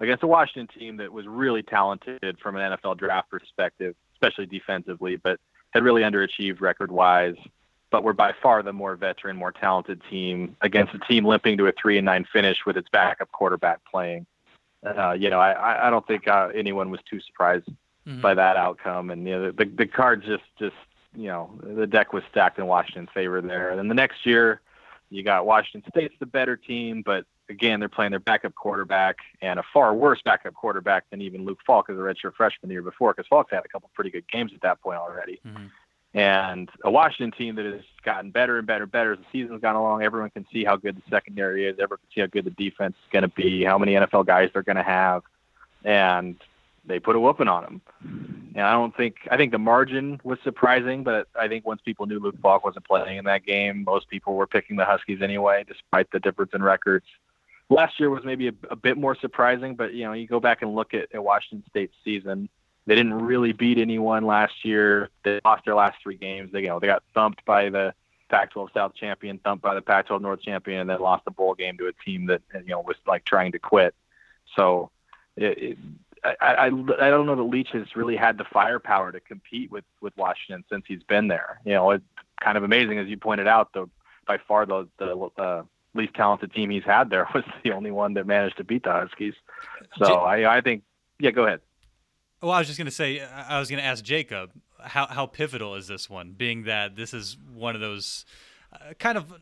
against 0.00 0.22
a 0.22 0.26
Washington 0.26 0.68
team 0.78 0.96
that 0.98 1.12
was 1.12 1.26
really 1.26 1.62
talented 1.62 2.38
from 2.40 2.56
an 2.56 2.72
NFL 2.72 2.98
draft 2.98 3.30
perspective, 3.30 3.94
especially 4.14 4.46
defensively, 4.46 5.16
but 5.16 5.40
had 5.70 5.82
really 5.82 6.02
underachieved 6.02 6.60
record 6.60 6.90
wise, 6.90 7.36
but 7.90 8.02
were 8.02 8.12
by 8.12 8.32
far 8.42 8.62
the 8.62 8.72
more 8.72 8.96
veteran, 8.96 9.36
more 9.36 9.52
talented 9.52 10.00
team 10.10 10.56
against 10.60 10.94
a 10.94 10.98
team 11.00 11.24
limping 11.24 11.58
to 11.58 11.66
a 11.66 11.72
three 11.72 11.98
and 11.98 12.04
nine 12.04 12.26
finish 12.32 12.58
with 12.66 12.76
its 12.76 12.88
backup 12.90 13.30
quarterback 13.32 13.80
playing. 13.90 14.26
Uh, 14.84 15.12
you 15.12 15.28
know, 15.28 15.40
I, 15.40 15.88
I 15.88 15.90
don't 15.90 16.06
think 16.06 16.28
uh, 16.28 16.48
anyone 16.54 16.90
was 16.90 17.00
too 17.10 17.20
surprised 17.20 17.68
mm-hmm. 18.06 18.20
by 18.20 18.34
that 18.34 18.56
outcome, 18.56 19.10
and 19.10 19.26
you 19.26 19.34
know, 19.34 19.50
the 19.50 19.64
the 19.64 19.86
cards 19.86 20.24
just 20.24 20.44
just 20.58 20.76
you 21.16 21.26
know 21.26 21.50
the 21.62 21.86
deck 21.86 22.12
was 22.12 22.22
stacked 22.30 22.58
in 22.58 22.66
Washington's 22.66 23.08
favor 23.12 23.40
there. 23.40 23.70
And 23.70 23.78
then 23.78 23.88
the 23.88 23.94
next 23.94 24.24
year, 24.24 24.60
you 25.10 25.24
got 25.24 25.46
Washington 25.46 25.90
State's 25.90 26.14
the 26.20 26.26
better 26.26 26.56
team, 26.56 27.02
but 27.04 27.24
again, 27.48 27.80
they're 27.80 27.88
playing 27.88 28.10
their 28.10 28.20
backup 28.20 28.54
quarterback 28.54 29.18
and 29.40 29.58
a 29.58 29.62
far 29.72 29.94
worse 29.94 30.20
backup 30.24 30.54
quarterback 30.54 31.08
than 31.10 31.20
even 31.22 31.44
Luke 31.44 31.58
Falk 31.66 31.90
as 31.90 31.96
a 31.96 32.00
redshirt 32.00 32.34
freshman 32.34 32.68
the 32.68 32.74
year 32.74 32.82
before, 32.82 33.12
because 33.12 33.26
Falk's 33.28 33.50
had 33.50 33.64
a 33.64 33.68
couple 33.68 33.90
pretty 33.94 34.10
good 34.10 34.28
games 34.28 34.52
at 34.54 34.60
that 34.62 34.80
point 34.80 34.98
already. 34.98 35.40
Mm-hmm. 35.46 35.66
And 36.14 36.70
a 36.84 36.90
Washington 36.90 37.36
team 37.36 37.54
that 37.56 37.66
has 37.66 37.82
gotten 38.02 38.30
better 38.30 38.58
and 38.58 38.66
better 38.66 38.84
and 38.84 38.92
better 38.92 39.12
as 39.12 39.18
the 39.18 39.26
season's 39.30 39.60
gone 39.60 39.76
along. 39.76 40.02
Everyone 40.02 40.30
can 40.30 40.46
see 40.52 40.64
how 40.64 40.76
good 40.76 40.96
the 40.96 41.02
secondary 41.10 41.66
is. 41.66 41.74
Everyone 41.74 41.98
can 41.98 42.08
see 42.14 42.20
how 42.22 42.26
good 42.26 42.44
the 42.44 42.50
defense 42.50 42.96
is 42.96 43.12
going 43.12 43.22
to 43.22 43.28
be, 43.28 43.62
how 43.64 43.76
many 43.76 43.92
NFL 43.92 44.26
guys 44.26 44.50
they're 44.52 44.62
going 44.62 44.76
to 44.76 44.82
have. 44.82 45.22
And 45.84 46.36
they 46.86 46.98
put 46.98 47.14
a 47.14 47.20
whooping 47.20 47.48
on 47.48 47.62
them. 47.62 47.82
And 48.54 48.62
I 48.62 48.72
don't 48.72 48.96
think 48.96 49.16
I 49.30 49.36
think 49.36 49.52
the 49.52 49.58
margin 49.58 50.18
was 50.24 50.38
surprising, 50.42 51.04
but 51.04 51.28
I 51.38 51.46
think 51.46 51.66
once 51.66 51.82
people 51.84 52.06
knew 52.06 52.18
Luke 52.18 52.36
Falk 52.40 52.64
wasn't 52.64 52.86
playing 52.86 53.18
in 53.18 53.26
that 53.26 53.44
game, 53.44 53.84
most 53.84 54.08
people 54.08 54.34
were 54.34 54.46
picking 54.46 54.76
the 54.76 54.86
Huskies 54.86 55.20
anyway, 55.22 55.64
despite 55.68 56.10
the 56.10 56.18
difference 56.18 56.52
in 56.54 56.62
records 56.62 57.04
last 57.70 57.98
year 58.00 58.10
was 58.10 58.24
maybe 58.24 58.48
a, 58.48 58.52
a, 58.70 58.76
bit 58.76 58.96
more 58.96 59.14
surprising, 59.14 59.74
but 59.74 59.94
you 59.94 60.04
know, 60.04 60.12
you 60.12 60.26
go 60.26 60.40
back 60.40 60.62
and 60.62 60.74
look 60.74 60.94
at, 60.94 61.14
at 61.14 61.22
Washington 61.22 61.64
State's 61.68 61.94
season. 62.04 62.48
They 62.86 62.94
didn't 62.94 63.14
really 63.14 63.52
beat 63.52 63.78
anyone 63.78 64.24
last 64.24 64.64
year. 64.64 65.10
They 65.22 65.40
lost 65.44 65.64
their 65.66 65.74
last 65.74 65.98
three 66.02 66.16
games. 66.16 66.52
They 66.52 66.62
you 66.62 66.68
know 66.68 66.80
they 66.80 66.86
got 66.86 67.02
thumped 67.14 67.44
by 67.44 67.68
the 67.68 67.94
Pac-12 68.30 68.72
South 68.72 68.94
champion, 68.94 69.38
thumped 69.38 69.62
by 69.62 69.74
the 69.74 69.82
Pac-12 69.82 70.20
North 70.20 70.42
champion, 70.42 70.80
and 70.80 70.90
then 70.90 71.00
lost 71.00 71.24
a 71.26 71.30
bowl 71.30 71.54
game 71.54 71.76
to 71.78 71.86
a 71.86 71.92
team 71.92 72.26
that 72.26 72.42
you 72.54 72.70
know 72.70 72.80
was 72.80 72.96
like 73.06 73.24
trying 73.24 73.52
to 73.52 73.58
quit. 73.58 73.94
So, 74.56 74.90
it, 75.36 75.58
it, 75.58 75.78
I, 76.24 76.34
I 76.40 76.66
I 76.66 76.70
don't 76.70 77.26
know 77.26 77.36
that 77.36 77.42
Leach 77.42 77.70
has 77.72 77.94
really 77.94 78.16
had 78.16 78.38
the 78.38 78.44
firepower 78.44 79.12
to 79.12 79.20
compete 79.20 79.70
with 79.70 79.84
with 80.00 80.16
Washington 80.16 80.64
since 80.70 80.84
he's 80.88 81.02
been 81.02 81.28
there. 81.28 81.60
You 81.66 81.74
know, 81.74 81.90
it's 81.90 82.04
kind 82.40 82.56
of 82.56 82.64
amazing 82.64 82.98
as 82.98 83.08
you 83.08 83.18
pointed 83.18 83.46
out. 83.46 83.72
The 83.74 83.86
by 84.26 84.38
far 84.38 84.64
the 84.64 84.88
the 84.98 85.30
uh, 85.38 85.62
least 85.98 86.14
talented 86.14 86.52
team 86.52 86.70
he's 86.70 86.84
had 86.84 87.10
there 87.10 87.28
was 87.34 87.44
the 87.64 87.72
only 87.72 87.90
one 87.90 88.14
that 88.14 88.26
managed 88.26 88.56
to 88.58 88.64
beat 88.64 88.84
the 88.84 88.92
Huskies. 88.92 89.34
So 89.98 90.06
J- 90.06 90.14
I, 90.14 90.58
I 90.58 90.60
think, 90.60 90.82
yeah, 91.18 91.30
go 91.30 91.44
ahead. 91.44 91.60
Well, 92.40 92.52
I 92.52 92.58
was 92.58 92.68
just 92.68 92.78
going 92.78 92.86
to 92.86 92.92
say, 92.92 93.20
I 93.20 93.58
was 93.58 93.68
going 93.68 93.80
to 93.80 93.86
ask 93.86 94.04
Jacob, 94.04 94.52
how 94.80 95.06
how 95.06 95.26
pivotal 95.26 95.74
is 95.74 95.88
this 95.88 96.08
one? 96.08 96.32
Being 96.32 96.64
that 96.64 96.96
this 96.96 97.12
is 97.12 97.36
one 97.52 97.74
of 97.74 97.80
those 97.80 98.24
uh, 98.72 98.94
kind 98.98 99.18
of 99.18 99.32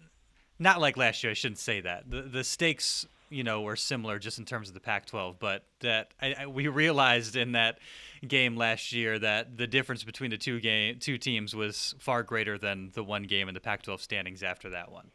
not 0.58 0.80
like 0.80 0.96
last 0.96 1.22
year. 1.22 1.30
I 1.30 1.34
shouldn't 1.34 1.58
say 1.58 1.80
that. 1.82 2.10
The 2.10 2.22
the 2.22 2.44
stakes, 2.44 3.06
you 3.28 3.44
know, 3.44 3.60
were 3.60 3.76
similar 3.76 4.18
just 4.18 4.38
in 4.38 4.44
terms 4.44 4.68
of 4.68 4.74
the 4.74 4.80
Pac-12, 4.80 5.36
but 5.38 5.64
that 5.80 6.12
I, 6.20 6.34
I, 6.40 6.46
we 6.46 6.68
realized 6.68 7.36
in 7.36 7.52
that 7.52 7.78
game 8.26 8.56
last 8.56 8.92
year 8.92 9.18
that 9.18 9.56
the 9.56 9.66
difference 9.66 10.04
between 10.04 10.30
the 10.30 10.38
two 10.38 10.60
game 10.60 10.98
two 10.98 11.18
teams 11.18 11.54
was 11.54 11.94
far 11.98 12.22
greater 12.22 12.56
than 12.56 12.90
the 12.94 13.04
one 13.04 13.24
game 13.24 13.48
in 13.48 13.54
the 13.54 13.60
Pac-12 13.60 14.00
standings 14.00 14.42
after 14.42 14.70
that 14.70 14.90
one. 14.90 15.10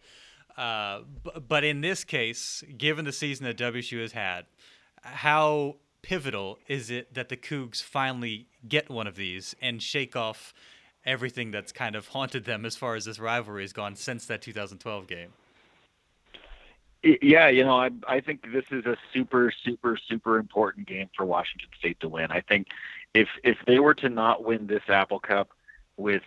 Uh, 0.58 1.02
but 1.48 1.64
in 1.64 1.82
this 1.82 2.04
case, 2.04 2.64
given 2.78 3.06
the 3.06 3.12
season 3.12 3.46
that 3.46 3.58
WSU 3.58 4.02
has 4.02 4.12
had, 4.12 4.46
how 5.02 5.78
pivotal 6.02 6.60
is 6.68 6.90
it 6.90 7.14
that 7.14 7.30
the 7.30 7.38
Cougs 7.38 7.82
finally 7.82 8.48
get 8.68 8.90
one 8.90 9.08
of 9.08 9.16
these 9.16 9.56
and 9.62 9.82
shake 9.82 10.16
off 10.16 10.54
everything 11.06 11.52
that's 11.52 11.72
kind 11.72 11.96
of 11.96 12.10
haunted 12.10 12.46
them 12.46 12.66
as 12.66 12.76
far 12.76 12.96
as 12.96 13.06
this 13.06 13.20
rivalry 13.20 13.64
has 13.64 13.74
gone 13.74 13.96
since 13.96 14.26
that 14.28 14.42
2012 14.42 15.08
game? 15.08 15.30
Yeah, 17.04 17.48
you 17.48 17.64
know, 17.64 17.80
I 17.80 17.90
I 18.08 18.22
think 18.22 18.46
this 18.54 18.66
is 18.70 18.86
a 18.86 18.96
super 19.12 19.52
super 19.64 19.98
super 20.08 20.38
important 20.38 20.88
game 20.88 21.10
for 21.18 21.26
Washington 21.26 21.70
State 21.80 22.00
to 22.02 22.10
win. 22.10 22.32
I 22.32 22.42
think 22.42 22.68
if 23.16 23.28
if 23.44 23.58
they 23.66 23.80
were 23.80 23.96
to 23.96 24.10
not 24.10 24.44
win 24.44 24.68
this 24.68 24.84
Apple 24.88 25.20
Cup 25.20 25.50
with 25.98 26.22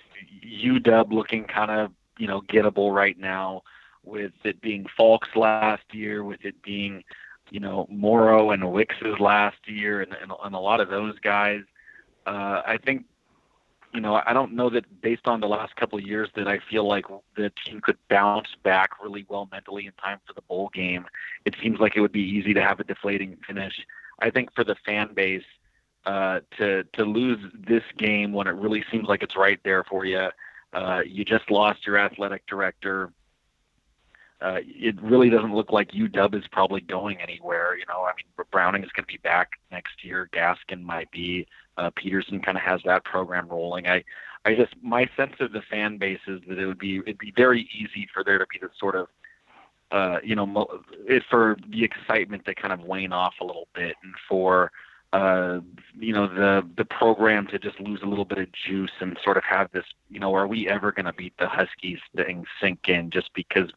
UW 0.45 1.13
looking 1.13 1.45
kind 1.45 1.71
of 1.71 1.93
you 2.19 2.27
know 2.27 2.41
gettable 2.41 2.93
right 2.93 3.17
now, 3.17 3.63
with 4.05 4.33
it 4.45 4.61
being 4.61 4.87
Falk's 4.97 5.35
last 5.37 5.83
year, 5.93 6.25
with 6.25 6.45
it 6.45 6.61
being, 6.63 7.05
you 7.51 7.61
know, 7.61 7.87
Morrow 7.91 8.51
and 8.51 8.73
Wicks's 8.73 9.19
last 9.21 9.59
year, 9.67 10.03
and, 10.03 10.13
and, 10.15 10.33
and 10.43 10.55
a 10.55 10.59
lot 10.59 10.81
of 10.81 10.89
those 10.89 11.19
guys. 11.21 11.63
Uh, 12.27 12.63
I 12.67 12.79
think, 12.85 13.05
you 13.93 14.01
know, 14.01 14.21
I 14.27 14.33
don't 14.33 14.55
know 14.55 14.71
that 14.71 15.01
based 15.03 15.27
on 15.27 15.41
the 15.41 15.47
last 15.47 15.77
couple 15.77 15.99
of 15.99 16.05
years 16.05 16.29
that 16.35 16.49
I 16.49 16.59
feel 16.71 16.87
like 16.89 17.05
the 17.37 17.53
team 17.65 17.81
could 17.81 17.99
bounce 18.09 18.49
back 18.63 18.91
really 19.03 19.25
well 19.29 19.49
mentally 19.53 19.87
in 19.87 19.93
time 19.93 20.19
for 20.27 20.33
the 20.33 20.43
bowl 20.43 20.71
game. 20.75 21.05
It 21.45 21.55
seems 21.63 21.79
like 21.79 21.97
it 21.97 22.01
would 22.01 22.13
be 22.13 22.23
easy 22.23 22.55
to 22.55 22.63
have 22.63 22.81
a 22.81 22.85
deflating 22.85 23.37
finish. 23.47 23.75
I 24.21 24.31
think 24.31 24.55
for 24.55 24.65
the 24.65 24.77
fan 24.87 25.15
base, 25.15 25.45
uh, 26.07 26.41
to 26.59 26.85
to 26.93 27.05
lose 27.05 27.39
this 27.67 27.83
game 27.97 28.33
when 28.33 28.47
it 28.47 28.55
really 28.55 28.85
seems 28.91 29.09
like 29.09 29.23
it's 29.23 29.37
right 29.37 29.61
there 29.65 29.85
for 29.85 30.05
you. 30.05 30.29
Uh, 30.73 31.03
you 31.07 31.25
just 31.25 31.51
lost 31.51 31.87
your 31.87 31.99
athletic 31.99 32.45
director. 32.47 33.13
Uh, 34.41 34.59
it 34.63 35.01
really 35.01 35.31
doesn't 35.31 35.55
look 35.55 35.73
like 35.73 35.93
UW 35.93 36.35
is 36.35 36.47
probably 36.53 36.81
going 36.81 37.19
anywhere. 37.21 37.77
You 37.79 37.85
know, 37.89 38.03
I 38.03 38.13
mean, 38.17 38.47
Browning 38.51 38.83
is 38.83 38.91
going 38.91 39.05
to 39.05 39.13
be 39.13 39.19
back 39.19 39.53
next 39.71 40.05
year. 40.05 40.29
Gaskin 40.33 40.83
might 40.83 41.11
be. 41.11 41.47
Uh, 41.77 41.91
Petersen 41.97 42.41
kind 42.41 42.57
of 42.57 42.63
has 42.63 42.81
that 42.85 43.05
program 43.05 43.49
rolling. 43.49 43.87
I, 43.87 44.05
I 44.45 44.55
just 44.55 44.75
my 44.83 45.09
sense 45.17 45.35
of 45.41 45.53
the 45.53 45.63
fan 45.63 45.99
base 45.99 46.21
is 46.27 46.41
that 46.49 46.59
it 46.59 46.67
would 46.67 46.79
be 46.79 46.99
it'd 46.99 47.19
be 47.19 47.33
very 47.37 47.69
easy 47.75 48.09
for 48.13 48.23
there 48.23 48.39
to 48.39 48.47
be 48.53 48.59
this 48.61 48.71
sort 48.79 48.97
of 48.97 49.09
uh, 49.95 50.19
you 50.25 50.35
know, 50.35 50.67
for 51.31 51.57
the 51.71 51.85
excitement 51.85 52.45
to 52.45 52.55
kind 52.55 52.73
of 52.73 52.81
wane 52.81 53.13
off 53.13 53.35
a 53.41 53.45
little 53.45 53.69
bit, 53.75 53.95
and 54.03 54.13
for 54.29 54.73
uh, 55.13 55.61
you 55.99 56.13
know 56.13 56.27
the 56.27 56.69
the 56.77 56.85
program 56.85 57.47
to 57.47 57.59
just 57.61 57.79
lose 57.79 58.01
a 58.03 58.07
little 58.07 58.25
bit 58.25 58.39
of 58.39 58.49
juice 58.67 58.91
and 59.01 59.17
sort 59.23 59.37
of 59.37 59.45
have 59.45 59.71
this, 59.71 59.85
you 60.11 60.19
know, 60.19 60.35
are 60.35 60.49
we 60.49 60.69
ever 60.69 60.91
going 60.91 61.07
to 61.07 61.13
beat 61.13 61.35
the 61.39 61.49
Huskies 61.49 62.01
thing 62.17 62.45
sink 62.61 62.89
in 62.89 63.11
just 63.11 63.33
because 63.35 63.71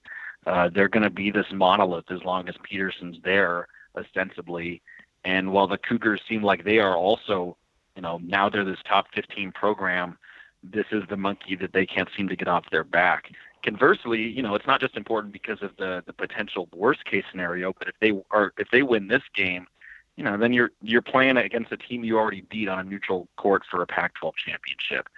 uh, 0.47 0.69
they're 0.73 0.87
going 0.87 1.03
to 1.03 1.09
be 1.09 1.29
this 1.29 1.45
monolith 1.51 2.09
as 2.09 2.23
long 2.23 2.47
as 2.47 2.55
Petersen's 2.63 3.17
there, 3.23 3.67
ostensibly. 3.97 4.81
And 5.25 5.51
while 5.51 5.67
the 5.67 5.77
Cougars 5.77 6.21
seem 6.27 6.41
like 6.41 6.63
they 6.63 6.79
are 6.79 6.95
also, 6.95 7.57
you 7.97 8.01
know, 8.01 8.19
now 8.23 8.49
they're 8.49 8.63
this 8.63 8.79
top 8.87 9.07
15 9.13 9.51
program, 9.51 10.17
this 10.63 10.85
is 10.91 11.03
the 11.09 11.17
monkey 11.17 11.55
that 11.57 11.73
they 11.73 11.85
can't 11.85 12.07
seem 12.15 12.29
to 12.29 12.35
get 12.35 12.47
off 12.47 12.63
their 12.71 12.85
back. 12.85 13.31
Conversely, 13.61 14.21
you 14.21 14.41
know, 14.41 14.55
it's 14.55 14.65
not 14.65 14.79
just 14.79 14.95
important 14.95 15.33
because 15.33 15.61
of 15.61 15.75
the 15.77 16.01
the 16.05 16.13
potential 16.13 16.69
worst 16.73 17.03
case 17.03 17.25
scenario, 17.29 17.73
but 17.77 17.89
if 17.89 17.95
they 17.99 18.13
are 18.31 18.53
if 18.57 18.69
they 18.71 18.83
win 18.83 19.07
this 19.07 19.23
game, 19.35 19.67
you 20.15 20.23
know, 20.23 20.37
then 20.37 20.53
you're 20.53 20.71
you're 20.81 21.01
playing 21.01 21.35
against 21.35 21.71
a 21.73 21.77
team 21.77 22.05
you 22.05 22.17
already 22.17 22.41
beat 22.49 22.69
on 22.69 22.79
a 22.79 22.83
neutral 22.83 23.27
court 23.35 23.63
for 23.69 23.81
a 23.81 23.87
Pac-12 23.87 24.33
championship. 24.35 25.09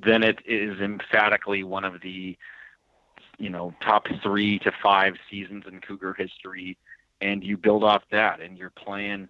Then 0.00 0.22
it 0.22 0.38
is 0.46 0.80
emphatically 0.80 1.62
one 1.64 1.84
of 1.84 2.00
the 2.00 2.38
you 3.38 3.50
know 3.50 3.74
top 3.80 4.06
three 4.22 4.58
to 4.60 4.72
five 4.82 5.14
seasons 5.30 5.64
in 5.66 5.80
Cougar 5.80 6.14
history, 6.14 6.76
and 7.20 7.42
you 7.42 7.56
build 7.56 7.84
off 7.84 8.02
that, 8.10 8.40
and 8.40 8.58
you're 8.58 8.70
playing 8.70 9.28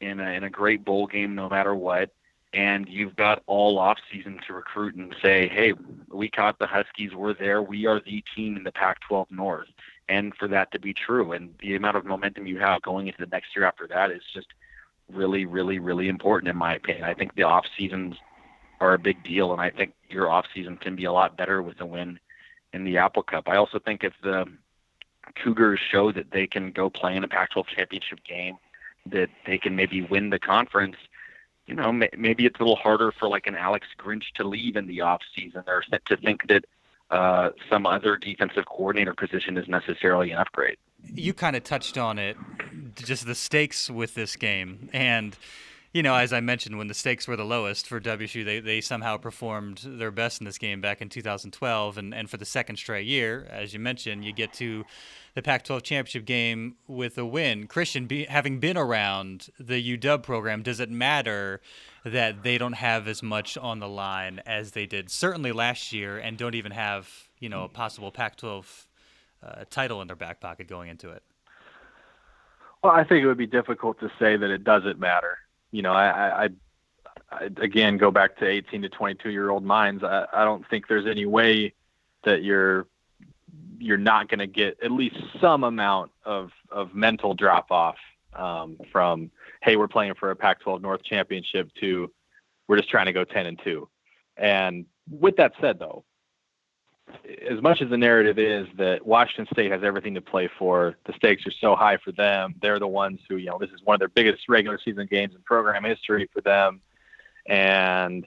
in 0.00 0.20
a 0.20 0.30
in 0.30 0.44
a 0.44 0.50
great 0.50 0.84
bowl 0.84 1.06
game 1.06 1.34
no 1.34 1.48
matter 1.48 1.74
what 1.74 2.10
and 2.52 2.88
you've 2.88 3.16
got 3.16 3.42
all 3.46 3.78
off 3.78 3.98
season 4.10 4.40
to 4.46 4.54
recruit 4.54 4.94
and 4.94 5.14
say, 5.22 5.48
hey, 5.48 5.74
we 6.10 6.28
caught 6.28 6.58
the 6.58 6.66
Huskies, 6.66 7.14
we're 7.14 7.34
there, 7.34 7.62
we 7.62 7.86
are 7.86 8.00
the 8.00 8.24
team 8.34 8.56
in 8.56 8.64
the 8.64 8.72
Pac-12 8.72 9.30
North, 9.30 9.68
and 10.08 10.34
for 10.34 10.48
that 10.48 10.72
to 10.72 10.78
be 10.78 10.94
true, 10.94 11.32
and 11.32 11.54
the 11.60 11.76
amount 11.76 11.96
of 11.96 12.06
momentum 12.06 12.46
you 12.46 12.58
have 12.58 12.80
going 12.82 13.06
into 13.06 13.18
the 13.18 13.26
next 13.26 13.54
year 13.54 13.66
after 13.66 13.86
that 13.88 14.10
is 14.10 14.22
just 14.32 14.46
really, 15.12 15.44
really, 15.44 15.78
really 15.78 16.08
important 16.08 16.48
in 16.48 16.56
my 16.56 16.74
opinion. 16.74 17.04
I 17.04 17.14
think 17.14 17.34
the 17.34 17.42
off 17.42 17.66
seasons 17.76 18.16
are 18.80 18.94
a 18.94 18.98
big 18.98 19.22
deal, 19.24 19.52
and 19.52 19.60
I 19.60 19.70
think 19.70 19.92
your 20.08 20.30
off 20.30 20.46
season 20.54 20.78
can 20.78 20.96
be 20.96 21.04
a 21.04 21.12
lot 21.12 21.36
better 21.36 21.62
with 21.62 21.80
a 21.80 21.86
win 21.86 22.18
in 22.72 22.84
the 22.84 22.98
Apple 22.98 23.22
Cup. 23.22 23.48
I 23.48 23.56
also 23.56 23.78
think 23.78 24.04
if 24.04 24.12
the 24.22 24.46
Cougars 25.42 25.80
show 25.80 26.12
that 26.12 26.30
they 26.30 26.46
can 26.46 26.72
go 26.72 26.90
play 26.90 27.16
in 27.16 27.24
a 27.24 27.28
Pac-12 27.28 27.66
championship 27.66 28.20
game, 28.24 28.56
that 29.06 29.30
they 29.46 29.58
can 29.58 29.76
maybe 29.76 30.02
win 30.02 30.30
the 30.30 30.38
conference 30.38 30.96
you 31.68 31.74
know, 31.74 31.92
maybe 31.92 32.46
it's 32.46 32.58
a 32.58 32.62
little 32.62 32.76
harder 32.76 33.12
for 33.12 33.28
like 33.28 33.46
an 33.46 33.54
Alex 33.54 33.86
Grinch 33.98 34.32
to 34.36 34.44
leave 34.44 34.74
in 34.74 34.86
the 34.86 35.02
off 35.02 35.20
season 35.36 35.62
or 35.66 35.84
to 36.06 36.16
think 36.16 36.48
that 36.48 36.64
uh, 37.10 37.50
some 37.70 37.86
other 37.86 38.16
defensive 38.16 38.64
coordinator 38.64 39.12
position 39.12 39.58
is 39.58 39.68
necessarily 39.68 40.30
an 40.30 40.38
upgrade. 40.38 40.78
You 41.04 41.34
kind 41.34 41.54
of 41.56 41.64
touched 41.64 41.98
on 41.98 42.18
it, 42.18 42.38
just 42.96 43.26
the 43.26 43.34
stakes 43.34 43.90
with 43.90 44.14
this 44.14 44.34
game, 44.34 44.88
and 44.94 45.36
you 45.92 46.02
know, 46.02 46.14
as 46.14 46.34
I 46.34 46.40
mentioned, 46.40 46.76
when 46.76 46.88
the 46.88 46.94
stakes 46.94 47.26
were 47.26 47.36
the 47.36 47.44
lowest 47.44 47.86
for 47.86 47.98
WSU, 47.98 48.44
they, 48.44 48.60
they 48.60 48.80
somehow 48.82 49.16
performed 49.16 49.80
their 49.84 50.10
best 50.10 50.40
in 50.40 50.44
this 50.44 50.58
game 50.58 50.82
back 50.82 51.00
in 51.00 51.08
2012. 51.08 51.96
And, 51.96 52.14
and 52.14 52.28
for 52.28 52.36
the 52.36 52.44
second 52.44 52.76
straight 52.76 53.06
year, 53.06 53.46
as 53.50 53.72
you 53.72 53.80
mentioned, 53.80 54.24
you 54.24 54.32
get 54.32 54.52
to 54.54 54.84
the 55.34 55.40
Pac 55.40 55.64
12 55.64 55.82
championship 55.82 56.26
game 56.26 56.76
with 56.86 57.16
a 57.16 57.24
win. 57.24 57.66
Christian, 57.66 58.06
be, 58.06 58.24
having 58.24 58.60
been 58.60 58.76
around 58.76 59.48
the 59.58 59.96
UW 59.96 60.22
program, 60.22 60.62
does 60.62 60.78
it 60.78 60.90
matter 60.90 61.62
that 62.04 62.42
they 62.42 62.58
don't 62.58 62.74
have 62.74 63.08
as 63.08 63.22
much 63.22 63.56
on 63.56 63.78
the 63.78 63.88
line 63.88 64.42
as 64.44 64.72
they 64.72 64.84
did 64.84 65.10
certainly 65.10 65.52
last 65.52 65.92
year 65.92 66.18
and 66.18 66.36
don't 66.36 66.54
even 66.54 66.72
have, 66.72 67.30
you 67.38 67.48
know, 67.48 67.64
a 67.64 67.68
possible 67.68 68.12
Pac 68.12 68.36
12 68.36 68.86
uh, 69.42 69.64
title 69.70 70.02
in 70.02 70.06
their 70.06 70.16
back 70.16 70.38
pocket 70.38 70.68
going 70.68 70.90
into 70.90 71.08
it? 71.10 71.22
Well, 72.84 72.92
I 72.92 73.04
think 73.04 73.22
it 73.22 73.26
would 73.26 73.38
be 73.38 73.46
difficult 73.46 73.98
to 74.00 74.10
say 74.18 74.36
that 74.36 74.50
it 74.50 74.64
doesn't 74.64 75.00
matter 75.00 75.38
you 75.70 75.82
know, 75.82 75.92
I, 75.92 76.44
I, 76.44 76.48
I 77.30 77.44
again 77.60 77.98
go 77.98 78.10
back 78.10 78.36
to 78.38 78.46
18 78.46 78.82
to 78.82 78.88
22 78.88 79.30
year 79.30 79.50
old 79.50 79.64
minds. 79.64 80.02
I, 80.02 80.26
I 80.32 80.44
don't 80.44 80.66
think 80.68 80.88
there's 80.88 81.06
any 81.06 81.26
way 81.26 81.74
that 82.24 82.42
you're 82.42 82.86
you're 83.78 83.96
not 83.96 84.28
going 84.28 84.40
to 84.40 84.46
get 84.46 84.78
at 84.82 84.90
least 84.90 85.16
some 85.40 85.64
amount 85.64 86.10
of 86.24 86.50
of 86.70 86.94
mental 86.94 87.34
drop 87.34 87.70
off 87.70 87.96
um, 88.34 88.78
from 88.92 89.30
hey 89.62 89.76
we're 89.76 89.88
playing 89.88 90.14
for 90.14 90.30
a 90.30 90.36
Pac-12 90.36 90.80
North 90.80 91.02
championship 91.02 91.70
to 91.80 92.10
we're 92.66 92.76
just 92.76 92.90
trying 92.90 93.06
to 93.06 93.12
go 93.12 93.24
10 93.24 93.46
and 93.46 93.60
2. 93.64 93.88
And 94.36 94.86
with 95.10 95.36
that 95.36 95.52
said 95.60 95.78
though, 95.78 96.04
as 97.50 97.60
much 97.60 97.82
as 97.82 97.90
the 97.90 97.96
narrative 97.96 98.38
is 98.38 98.66
that 98.76 99.06
Washington 99.06 99.46
State 99.52 99.70
has 99.70 99.82
everything 99.82 100.14
to 100.14 100.20
play 100.20 100.48
for, 100.58 100.96
the 101.06 101.12
stakes 101.14 101.46
are 101.46 101.52
so 101.52 101.76
high 101.76 101.98
for 101.98 102.12
them. 102.12 102.54
They're 102.60 102.78
the 102.78 102.88
ones 102.88 103.20
who, 103.28 103.36
you 103.36 103.46
know, 103.46 103.58
this 103.58 103.70
is 103.70 103.82
one 103.84 103.94
of 103.94 103.98
their 103.98 104.08
biggest 104.08 104.48
regular 104.48 104.78
season 104.82 105.06
games 105.10 105.34
in 105.34 105.42
program 105.42 105.84
history 105.84 106.28
for 106.32 106.40
them, 106.40 106.80
and 107.46 108.26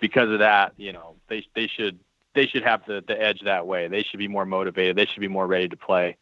because 0.00 0.30
of 0.30 0.40
that, 0.40 0.72
you 0.76 0.92
know, 0.92 1.16
they 1.28 1.46
they 1.54 1.66
should 1.66 1.98
they 2.34 2.46
should 2.46 2.62
have 2.62 2.82
the 2.86 3.02
the 3.06 3.20
edge 3.20 3.40
that 3.44 3.66
way. 3.66 3.88
They 3.88 4.02
should 4.02 4.18
be 4.18 4.28
more 4.28 4.46
motivated. 4.46 4.96
They 4.96 5.06
should 5.06 5.20
be 5.20 5.28
more 5.28 5.46
ready 5.46 5.68
to 5.68 5.76
play. 5.76 6.16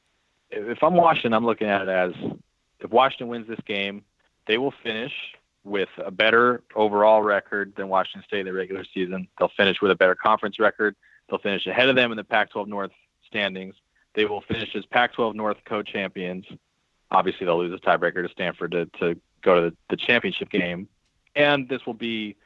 If 0.51 0.83
I'm 0.83 0.95
Washington, 0.95 1.35
I'm 1.35 1.47
looking 1.47 1.69
at 1.69 1.83
it 1.83 1.89
as 1.89 2.13
if 2.81 2.91
Washington 2.91 3.29
wins 3.29 3.49
this 3.49 3.61
game, 3.67 4.05
they 4.47 4.59
will 4.59 4.75
finish 4.83 5.13
with 5.65 5.91
a 6.05 6.11
better 6.11 6.63
overall 6.75 7.23
record 7.23 7.75
than 7.77 7.89
Washington 7.89 8.27
State 8.27 8.41
in 8.41 8.47
the 8.47 8.53
regular 8.53 8.85
season. 8.95 9.29
They'll 9.39 9.53
finish 9.57 9.81
with 9.83 9.91
a 9.91 9.95
better 9.95 10.15
conference 10.15 10.59
record 10.59 10.97
They'll 11.31 11.39
finish 11.39 11.67
ahead 11.67 11.89
of 11.89 11.97
them 11.97 12.11
in 12.11 12.17
the 12.17 12.25
Pac-12 12.25 12.67
North 12.67 12.91
standings. 13.27 13.75
They 14.15 14.25
will 14.25 14.41
finish 14.43 14.75
as 14.75 14.85
Pac-12 14.87 15.35
North 15.35 15.59
co-champions. 15.65 16.45
Obviously, 17.11 17.47
they'll 17.47 17.59
lose 17.59 17.73
a 17.73 17.87
tiebreaker 17.87 18.27
to 18.27 18.29
Stanford 18.29 18.73
to, 18.73 18.87
to 18.99 19.21
go 19.43 19.55
to 19.55 19.71
the, 19.71 19.77
the 19.91 19.97
championship 19.97 20.51
game, 20.51 20.89
and 21.35 21.69
this 21.69 21.87
will 21.87 21.95
be 21.95 22.37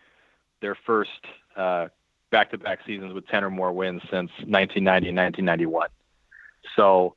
their 0.60 0.74
first 0.74 1.10
uh, 1.56 1.88
back-to-back 2.30 2.80
seasons 2.86 3.12
with 3.12 3.26
10 3.28 3.44
or 3.44 3.50
more 3.50 3.72
wins 3.72 4.02
since 4.02 4.30
1990 4.46 5.08
and 5.08 5.16
1991. 5.16 5.88
So 6.76 7.14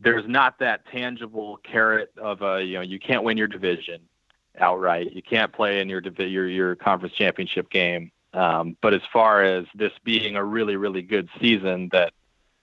there's 0.00 0.28
not 0.28 0.58
that 0.58 0.86
tangible 0.86 1.58
carrot 1.58 2.12
of 2.18 2.42
a 2.42 2.62
you 2.62 2.74
know 2.74 2.82
you 2.82 2.98
can't 2.98 3.24
win 3.24 3.36
your 3.36 3.48
division 3.48 4.00
outright. 4.58 5.12
You 5.12 5.22
can't 5.22 5.52
play 5.52 5.80
in 5.80 5.88
your 5.88 6.02
your 6.02 6.48
your 6.48 6.76
conference 6.76 7.14
championship 7.14 7.70
game. 7.70 8.10
Um, 8.36 8.76
but 8.82 8.92
as 8.92 9.00
far 9.10 9.42
as 9.42 9.64
this 9.74 9.92
being 10.04 10.36
a 10.36 10.44
really, 10.44 10.76
really 10.76 11.00
good 11.00 11.28
season, 11.40 11.88
that 11.92 12.12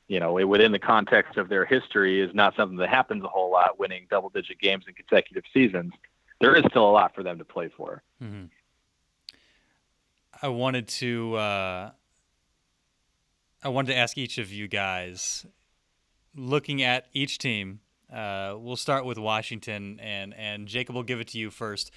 you 0.08 0.20
know, 0.20 0.34
within 0.46 0.72
the 0.72 0.80
context 0.80 1.38
of 1.38 1.50
their 1.50 1.66
history, 1.66 2.22
is 2.22 2.30
not 2.36 2.56
something 2.56 2.78
that 2.78 2.90
happens 2.90 3.24
a 3.24 3.28
whole 3.28 3.52
lot. 3.52 3.80
Winning 3.80 4.06
double-digit 4.10 4.60
games 4.60 4.86
in 4.88 4.94
consecutive 4.94 5.44
seasons, 5.52 5.92
there 6.40 6.54
is 6.56 6.64
still 6.70 6.88
a 6.88 6.92
lot 6.92 7.16
for 7.16 7.24
them 7.24 7.40
to 7.40 7.46
play 7.46 7.70
for. 7.76 8.04
Mm-hmm. 8.22 8.46
I 10.42 10.48
wanted 10.50 10.88
to. 10.90 11.36
Uh, 11.36 11.92
I 13.64 13.70
wanted 13.70 13.94
to 13.94 13.98
ask 13.98 14.18
each 14.18 14.38
of 14.38 14.52
you 14.52 14.68
guys, 14.68 15.46
looking 16.36 16.84
at 16.84 17.08
each 17.14 17.40
team. 17.40 17.80
Uh, 18.14 18.56
we'll 18.60 18.76
start 18.76 19.06
with 19.06 19.18
Washington, 19.18 20.00
and 20.00 20.36
and 20.36 20.68
Jacob 20.68 20.94
will 20.94 21.04
give 21.04 21.20
it 21.20 21.30
to 21.30 21.40
you 21.40 21.50
first 21.50 21.90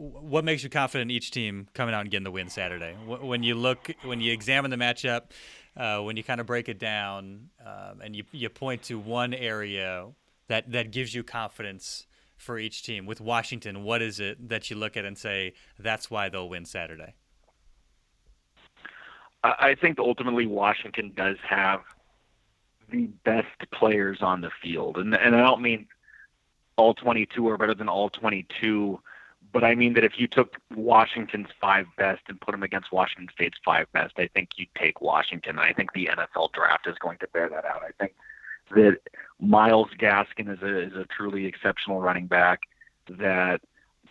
what 0.00 0.44
makes 0.44 0.64
you 0.64 0.70
confident 0.70 1.10
in 1.10 1.16
each 1.16 1.30
team 1.30 1.68
coming 1.74 1.94
out 1.94 2.00
and 2.00 2.10
getting 2.10 2.24
the 2.24 2.30
win 2.30 2.48
Saturday? 2.48 2.94
When 2.94 3.42
you 3.42 3.54
look, 3.54 3.90
when 4.02 4.20
you 4.20 4.32
examine 4.32 4.70
the 4.70 4.78
matchup, 4.78 5.24
uh, 5.76 6.00
when 6.00 6.16
you 6.16 6.24
kind 6.24 6.40
of 6.40 6.46
break 6.46 6.68
it 6.68 6.78
down, 6.78 7.50
um, 7.64 8.00
and 8.00 8.16
you 8.16 8.24
you 8.32 8.48
point 8.48 8.82
to 8.84 8.98
one 8.98 9.34
area 9.34 10.06
that 10.48 10.72
that 10.72 10.90
gives 10.90 11.14
you 11.14 11.22
confidence 11.22 12.06
for 12.36 12.58
each 12.58 12.82
team. 12.82 13.04
With 13.04 13.20
Washington, 13.20 13.84
what 13.84 14.00
is 14.00 14.20
it 14.20 14.48
that 14.48 14.70
you 14.70 14.76
look 14.76 14.96
at 14.96 15.04
and 15.04 15.18
say 15.18 15.52
that's 15.78 16.10
why 16.10 16.30
they'll 16.30 16.48
win 16.48 16.64
Saturday? 16.64 17.14
I 19.44 19.74
think 19.80 19.98
ultimately 19.98 20.46
Washington 20.46 21.12
does 21.14 21.36
have 21.48 21.80
the 22.90 23.08
best 23.24 23.70
players 23.72 24.18
on 24.22 24.40
the 24.40 24.50
field, 24.62 24.96
and 24.96 25.14
and 25.14 25.36
I 25.36 25.42
don't 25.42 25.60
mean 25.60 25.88
all 26.76 26.94
22 26.94 27.46
are 27.48 27.58
better 27.58 27.74
than 27.74 27.90
all 27.90 28.08
22 28.08 28.98
but 29.52 29.64
I 29.64 29.74
mean 29.74 29.94
that 29.94 30.04
if 30.04 30.18
you 30.18 30.26
took 30.26 30.56
Washington's 30.74 31.48
five 31.60 31.86
best 31.96 32.22
and 32.28 32.40
put 32.40 32.52
them 32.52 32.62
against 32.62 32.92
Washington 32.92 33.28
State's 33.34 33.58
five 33.64 33.90
best, 33.92 34.14
I 34.18 34.28
think 34.28 34.50
you'd 34.56 34.74
take 34.78 35.00
Washington. 35.00 35.58
I 35.58 35.72
think 35.72 35.92
the 35.92 36.08
NFL 36.12 36.52
draft 36.52 36.86
is 36.86 36.96
going 37.00 37.18
to 37.18 37.28
bear 37.28 37.48
that 37.48 37.64
out. 37.64 37.82
I 37.82 37.90
think 37.98 38.14
that 38.70 38.98
Myles 39.40 39.90
Gaskin 39.98 40.52
is 40.52 40.62
a 40.62 40.78
is 40.78 40.94
a 40.94 41.06
truly 41.06 41.46
exceptional 41.46 42.00
running 42.00 42.26
back. 42.26 42.60
That 43.08 43.60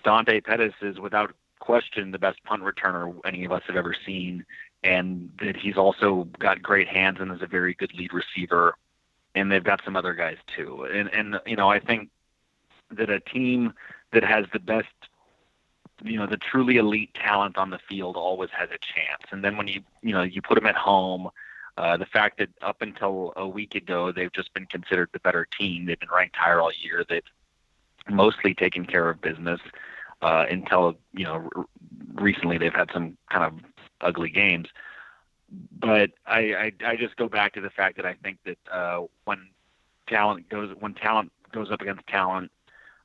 Dante 0.04 0.42
Pettis 0.42 0.74
is 0.82 1.00
without 1.00 1.34
question 1.60 2.12
the 2.12 2.20
best 2.20 2.44
punt 2.44 2.64
returner 2.64 3.16
any 3.26 3.46
of 3.46 3.52
us 3.52 3.64
have 3.68 3.76
ever 3.76 3.96
seen, 4.06 4.46
and 4.84 5.32
that 5.40 5.56
he's 5.56 5.78
also 5.78 6.28
got 6.40 6.62
great 6.62 6.88
hands 6.88 7.18
and 7.20 7.32
is 7.32 7.42
a 7.42 7.48
very 7.48 7.74
good 7.74 7.94
lead 7.94 8.12
receiver. 8.14 8.76
And 9.36 9.52
they've 9.52 9.64
got 9.64 9.82
some 9.86 9.96
other 9.96 10.14
guys 10.14 10.38
too. 10.56 10.86
And 10.86 11.10
and 11.14 11.40
you 11.46 11.56
know 11.56 11.70
I 11.70 11.80
think 11.80 12.10
that 12.92 13.10
a 13.10 13.20
team 13.20 13.74
that 14.12 14.24
has 14.24 14.46
the 14.52 14.60
best 14.60 14.88
you 16.04 16.18
know 16.18 16.28
the 16.28 16.38
truly 16.38 16.78
elite 16.78 17.14
talent 17.14 17.58
on 17.58 17.70
the 17.70 17.80
field 17.90 18.16
always 18.16 18.50
has 18.58 18.70
a 18.70 18.80
chance. 18.80 19.24
And 19.32 19.44
then 19.44 19.58
when 19.58 19.68
you 19.68 19.82
you 20.02 20.14
know 20.14 20.24
you 20.24 20.42
put 20.42 20.56
them 20.56 20.66
at 20.66 20.76
home 20.76 21.30
uh, 21.78 21.96
the 21.96 22.06
fact 22.06 22.38
that 22.40 22.50
up 22.62 22.82
until 22.82 23.32
a 23.36 23.48
week 23.48 23.76
ago 23.76 24.12
they've 24.12 24.34
just 24.34 24.54
been 24.54 24.66
considered 24.66 25.10
the 25.14 25.20
better 25.20 25.48
team 25.58 25.86
they've 25.86 26.00
been 26.00 26.10
ranked 26.10 26.36
higher 26.36 26.60
all 26.60 26.72
year 26.82 27.06
they've 27.08 27.24
mostly 28.10 28.54
taken 28.54 28.86
care 28.86 29.10
of 29.10 29.22
business 29.22 29.60
uh, 30.22 30.46
until 30.50 30.96
you 31.14 31.24
know 31.24 31.50
r- 31.56 31.66
recently 32.16 32.58
they've 32.58 32.74
had 32.74 32.90
some 32.94 33.18
kind 33.32 33.46
of 33.46 33.54
ugly 34.02 34.30
games. 34.30 34.68
But 35.80 36.12
I, 36.26 36.54
I 36.54 36.72
I 36.86 36.96
just 36.96 37.16
go 37.16 37.28
back 37.28 37.54
to 37.54 37.62
the 37.62 37.70
fact 37.70 37.96
that 37.98 38.06
I 38.06 38.14
think 38.14 38.38
that 38.46 38.58
uh, 38.72 39.02
when 39.26 39.48
talent 40.08 40.50
goes 40.50 40.76
when 40.80 40.94
talent 40.94 41.32
goes 41.52 41.72
up 41.72 41.82
against 41.82 42.06
talent 42.08 42.52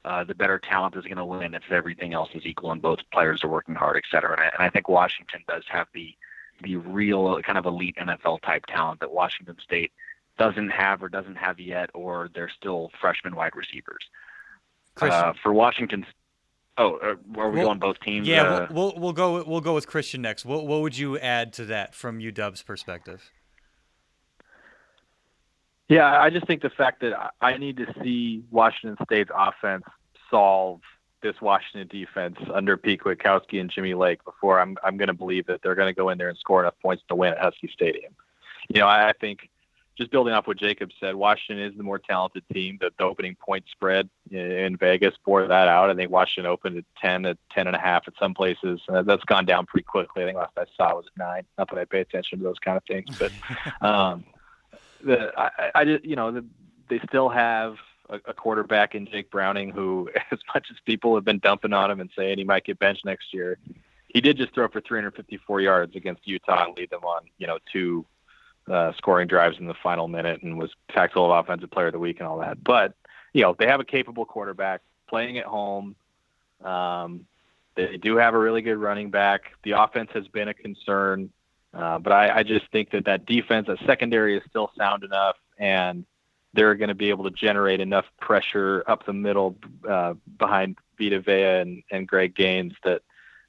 uh, 0.05 0.25
the 0.25 0.35
better 0.35 0.59
talent 0.59 0.97
is 0.97 1.05
going 1.05 1.17
to 1.17 1.25
win 1.25 1.55
if 1.55 1.71
everything 1.71 2.13
else 2.13 2.31
is 2.35 2.45
equal 2.45 2.73
and 2.73 2.83
both 2.83 2.99
players 3.13 3.43
are 3.43 3.49
working 3.49 3.75
hard, 3.75 3.97
et 3.97 4.05
cetera. 4.11 4.33
And 4.33 4.41
I, 4.41 4.45
and 4.45 4.63
I 4.63 4.71
think 4.71 4.89
Washington 4.89 5.43
does 5.49 5.65
have 5.69 5.89
the 5.95 6.15
the 6.63 6.77
real 6.77 7.43
kind 7.43 7.59
of 7.59 7.67
elite 7.67 7.97
NFL 8.01 8.41
type 8.43 8.65
talent 8.67 9.01
that 9.01 9.11
Washington 9.11 9.57
State 9.61 9.91
doesn't 10.39 10.71
have 10.71 11.03
or 11.03 11.09
doesn't 11.09 11.37
have 11.37 11.59
yet, 11.59 11.91
or 11.95 12.31
they're 12.35 12.51
still 12.51 12.91
freshman 13.01 13.35
wide 13.35 13.57
receivers. 13.57 14.09
Uh, 15.01 15.33
for 15.43 15.53
Washington, 15.53 16.07
oh, 16.79 16.97
uh, 16.97 17.15
are 17.41 17.51
we 17.51 17.59
well, 17.59 17.67
going 17.67 17.79
both 17.81 17.99
teams? 18.01 18.29
Yeah, 18.29 18.43
uh, 18.43 18.67
we'll, 18.71 18.93
we'll, 18.93 19.01
we'll 19.01 19.13
go 19.13 19.45
we'll 19.45 19.61
go 19.61 19.75
with 19.75 19.87
Christian 19.87 20.23
next. 20.23 20.45
What 20.45 20.67
what 20.67 20.83
would 20.83 20.97
you 20.97 21.19
add 21.19 21.53
to 21.55 21.65
that 21.67 21.95
from 21.95 22.21
UW's 22.21 22.63
perspective? 22.63 23.33
Yeah, 25.89 26.21
I 26.21 26.31
just 26.31 26.47
think 26.47 26.63
the 26.63 26.71
fact 26.71 27.01
that 27.03 27.35
I 27.41 27.59
need 27.59 27.77
to 27.77 27.87
see 28.03 28.45
Washington 28.51 28.97
State's 29.05 29.31
offense 29.35 29.85
solve 30.31 30.81
this 31.23 31.41
Washington 31.41 31.89
defense 31.89 32.37
under 32.53 32.77
Pete 32.77 33.01
Kwiatkowski 33.01 33.61
and 33.61 33.71
Jimmy 33.71 33.95
Lake 33.95 34.25
before 34.25 34.61
I'm 34.61 34.77
I'm 34.83 34.97
going 34.97 35.09
to 35.09 35.15
believe 35.15 35.47
that 35.47 35.61
they're 35.63 35.75
going 35.75 35.93
to 35.93 35.99
go 35.99 36.11
in 36.11 36.19
there 36.19 36.29
and 36.29 36.39
score 36.39 36.61
enough 36.61 36.75
points 36.83 37.03
to 37.09 37.15
win 37.15 37.33
at 37.33 37.39
Husky 37.39 37.71
Stadium. 37.73 38.15
You 38.69 38.81
know, 38.81 38.87
I, 38.87 39.11
I 39.11 39.13
think 39.13 39.51
just 39.97 40.11
building 40.11 40.35
off 40.35 40.47
what 40.47 40.59
Jacob 40.59 40.91
said, 40.99 41.15
Washington 41.15 41.65
is 41.65 41.77
the 41.77 41.83
more 41.83 41.99
talented 41.99 42.43
team. 42.53 42.79
The, 42.81 42.91
the 42.99 43.05
opening 43.05 43.37
point 43.37 43.65
spread 43.71 44.09
in 44.31 44.77
Vegas 44.77 45.15
bore 45.25 45.47
that 45.47 45.69
out. 45.69 45.91
I 45.91 45.95
think 45.95 46.11
Washington 46.11 46.51
opened 46.51 46.79
at 46.79 46.85
10 47.01 47.27
at 47.27 47.39
10 47.53 47.69
and 47.69 47.77
a 47.77 47.79
half 47.79 48.05
at 48.09 48.15
some 48.19 48.35
places. 48.35 48.81
Uh, 48.89 49.03
that's 49.03 49.25
gone 49.25 49.45
down 49.45 49.67
pretty 49.67 49.85
quickly. 49.85 50.25
I 50.25 50.27
think 50.27 50.39
last 50.39 50.53
I 50.57 50.65
saw 50.77 50.91
it 50.91 50.97
was 50.97 51.07
at 51.07 51.19
nine. 51.19 51.45
Not 51.59 51.71
that 51.71 51.79
I 51.79 51.85
pay 51.85 52.01
attention 52.01 52.39
to 52.39 52.45
those 52.45 52.59
kind 52.59 52.77
of 52.77 52.83
things, 52.85 53.17
but 53.19 53.33
um, 53.87 54.25
the 55.05 55.33
I, 55.37 55.71
I 55.75 55.85
just 55.85 56.05
you 56.05 56.17
know 56.17 56.31
the, 56.31 56.45
they 56.89 57.01
still 57.09 57.29
have 57.29 57.77
a, 58.09 58.17
a 58.27 58.35
quarterback 58.35 58.95
in 58.95 59.07
Jake 59.07 59.31
Browning 59.31 59.71
who, 59.71 60.11
as 60.31 60.39
much 60.55 60.67
as 60.71 60.77
people 60.85 61.15
have 61.15 61.25
been 61.25 61.39
dumping 61.39 61.73
on 61.73 61.91
him 61.91 62.01
and 62.01 62.11
saying 62.17 62.39
he 62.39 62.45
might 62.45 62.65
get 62.65 62.79
benched 62.79 63.05
next 63.05 63.33
year, 63.33 63.59
he 64.09 64.21
did 64.21 64.37
just 64.37 64.55
throw 64.55 64.69
for 64.69 64.81
354 64.81 65.61
yards 65.61 65.97
against 65.97 66.27
Utah 66.27 66.67
and 66.67 66.77
lead 66.77 66.91
them 66.91 67.05
on 67.05 67.23
you 67.39 67.47
know 67.47 67.59
two 67.73 68.05
uh, 68.71 68.93
scoring 68.97 69.29
drives 69.29 69.59
in 69.59 69.67
the 69.67 69.75
final 69.83 70.09
minute 70.09 70.43
and 70.43 70.59
was 70.59 70.71
Pac-12 70.89 71.41
Offensive 71.41 71.71
Player 71.71 71.89
of 71.89 71.93
the 71.93 71.99
Week 71.99 72.19
and 72.19 72.27
all 72.27 72.39
that. 72.39 72.63
But 72.63 72.95
you 73.33 73.43
know 73.43 73.55
they 73.59 73.67
have 73.67 73.81
a 73.81 73.85
capable 73.85 74.25
quarterback 74.25 74.81
playing 75.09 75.39
at 75.39 75.47
home. 75.47 75.97
Um, 76.63 77.27
they 77.77 77.97
do 77.97 78.17
have 78.17 78.35
a 78.35 78.39
really 78.39 78.63
good 78.63 78.77
running 78.77 79.11
back. 79.11 79.43
The 79.65 79.73
offense 79.73 80.11
has 80.15 80.29
been 80.29 80.49
a 80.49 80.55
concern. 80.55 81.31
Uh, 81.75 81.99
but 81.99 82.13
I, 82.13 82.39
I 82.39 82.43
just 82.43 82.71
think 82.71 82.91
that 82.91 83.07
that 83.07 83.27
defense, 83.27 83.67
that 83.67 83.79
secondary 83.87 84.37
is 84.37 84.43
still 84.49 84.71
sound 84.79 85.03
enough, 85.03 85.37
and 85.59 86.05
they're 86.53 86.75
going 86.77 86.89
to 86.89 86.95
be 86.95 87.11
able 87.11 87.25
to 87.25 87.31
generate 87.31 87.81
enough 87.81 88.05
pressure 88.21 88.85
up 88.87 89.05
the 89.07 89.13
middle 89.13 89.57
uh, 89.89 90.15
behind 90.39 90.79
Vita 90.99 91.21
Vea 91.21 91.61
and, 91.61 91.83
and 91.91 92.07
Greg 92.07 92.35
Gaines 92.35 92.75
that 92.85 93.03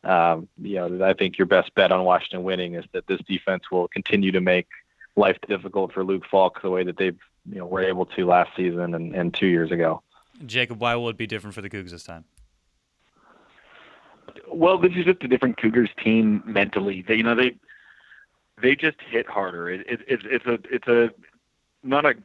um, 0.03 0.47
you 0.61 0.76
know 0.76 1.05
I 1.05 1.13
think 1.13 1.38
your 1.38 1.47
best 1.47 1.73
bet 1.76 1.91
on 1.91 2.03
Washington 2.03 2.43
winning 2.43 2.76
is 2.76 2.86
that 2.93 3.07
this 3.07 3.19
defense 3.28 3.63
will 3.71 3.88
continue 3.88 4.32
to 4.32 4.41
make 4.41 4.67
life 5.15 5.38
difficult 5.47 5.93
for 5.93 6.03
Luke 6.03 6.23
Falk 6.30 6.61
the 6.61 6.69
way 6.69 6.84
that 6.84 6.97
they've 6.97 7.17
you 7.49 7.59
know 7.59 7.65
were 7.65 7.84
able 7.84 8.05
to 8.07 8.26
last 8.26 8.51
season 8.55 8.93
and, 8.95 9.15
and 9.15 9.34
two 9.34 9.47
years 9.47 9.71
ago. 9.71 10.01
Jacob, 10.45 10.80
why 10.82 10.95
will 10.95 11.09
it 11.09 11.17
be 11.17 11.28
different 11.28 11.53
for 11.53 11.61
the 11.61 11.69
Cougs 11.69 11.91
this 11.91 12.03
time? 12.03 12.26
Well, 14.51 14.78
this 14.78 14.91
is 14.95 15.05
just 15.05 15.23
a 15.23 15.28
different 15.28 15.57
Cougars 15.57 15.89
team 16.03 16.43
mentally. 16.45 17.03
They, 17.07 17.15
you 17.15 17.23
know, 17.23 17.36
they 17.36 17.55
they 18.61 18.75
just 18.75 18.97
hit 19.01 19.27
harder. 19.27 19.69
It, 19.69 19.81
it, 19.81 20.01
it, 20.07 20.19
it's 20.25 20.45
a 20.45 20.59
it's 20.71 20.87
a 20.87 21.11
not 21.83 22.05
a 22.05 22.15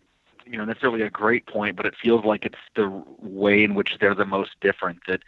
you 0.46 0.58
know 0.58 0.64
necessarily 0.64 1.02
a 1.02 1.10
great 1.10 1.46
point, 1.46 1.76
but 1.76 1.86
it 1.86 1.94
feels 2.00 2.24
like 2.24 2.44
it's 2.44 2.58
the 2.76 3.02
way 3.18 3.64
in 3.64 3.74
which 3.74 3.98
they're 4.00 4.14
the 4.14 4.24
most 4.24 4.52
different. 4.60 5.00
That 5.06 5.20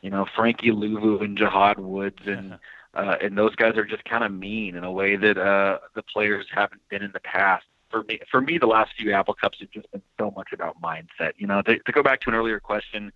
you 0.00 0.10
know 0.10 0.26
Frankie 0.36 0.70
Luvu 0.70 1.22
and 1.22 1.38
Jahad 1.38 1.78
Woods 1.78 2.22
and 2.26 2.58
uh, 2.94 3.16
and 3.22 3.36
those 3.36 3.54
guys 3.54 3.76
are 3.76 3.84
just 3.84 4.04
kind 4.04 4.24
of 4.24 4.32
mean 4.32 4.74
in 4.74 4.84
a 4.84 4.92
way 4.92 5.16
that 5.16 5.38
uh, 5.38 5.78
the 5.94 6.02
players 6.02 6.46
haven't 6.52 6.82
been 6.88 7.02
in 7.02 7.12
the 7.12 7.20
past. 7.20 7.64
For 7.90 8.02
me, 8.02 8.20
for 8.30 8.40
me, 8.42 8.58
the 8.58 8.66
last 8.66 8.92
few 8.98 9.12
Apple 9.12 9.32
Cups 9.32 9.60
have 9.60 9.70
just 9.70 9.90
been 9.90 10.02
so 10.18 10.30
much 10.36 10.48
about 10.52 10.80
mindset. 10.82 11.32
You 11.36 11.46
know, 11.46 11.62
to, 11.62 11.78
to 11.78 11.92
go 11.92 12.02
back 12.02 12.20
to 12.22 12.28
an 12.28 12.34
earlier 12.34 12.60
question, 12.60 13.12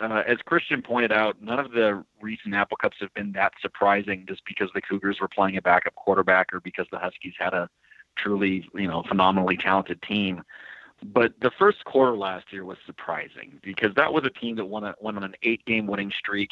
uh, 0.00 0.22
as 0.26 0.38
Christian 0.44 0.82
pointed 0.82 1.12
out, 1.12 1.42
none 1.42 1.58
of 1.58 1.72
the 1.72 2.04
recent 2.20 2.54
Apple 2.54 2.76
Cups 2.76 2.96
have 3.00 3.12
been 3.14 3.32
that 3.32 3.52
surprising 3.60 4.24
just 4.28 4.42
because 4.46 4.70
the 4.74 4.80
Cougars 4.80 5.18
were 5.20 5.28
playing 5.28 5.56
a 5.56 5.62
backup 5.62 5.94
quarterback 5.94 6.52
or 6.52 6.60
because 6.60 6.86
the 6.90 6.98
Huskies 6.98 7.34
had 7.38 7.54
a 7.54 7.68
truly, 8.16 8.68
you 8.74 8.88
know, 8.88 9.02
phenomenally 9.08 9.56
talented 9.56 10.00
team. 10.02 10.42
But 11.02 11.32
the 11.40 11.50
first 11.58 11.84
quarter 11.84 12.16
last 12.16 12.52
year 12.52 12.64
was 12.64 12.78
surprising 12.84 13.58
because 13.62 13.94
that 13.94 14.12
was 14.12 14.24
a 14.24 14.30
team 14.30 14.56
that 14.56 14.66
won, 14.66 14.84
a, 14.84 14.94
went 15.00 15.16
on 15.16 15.24
an 15.24 15.34
eight-game 15.42 15.86
winning 15.86 16.12
streak 16.16 16.50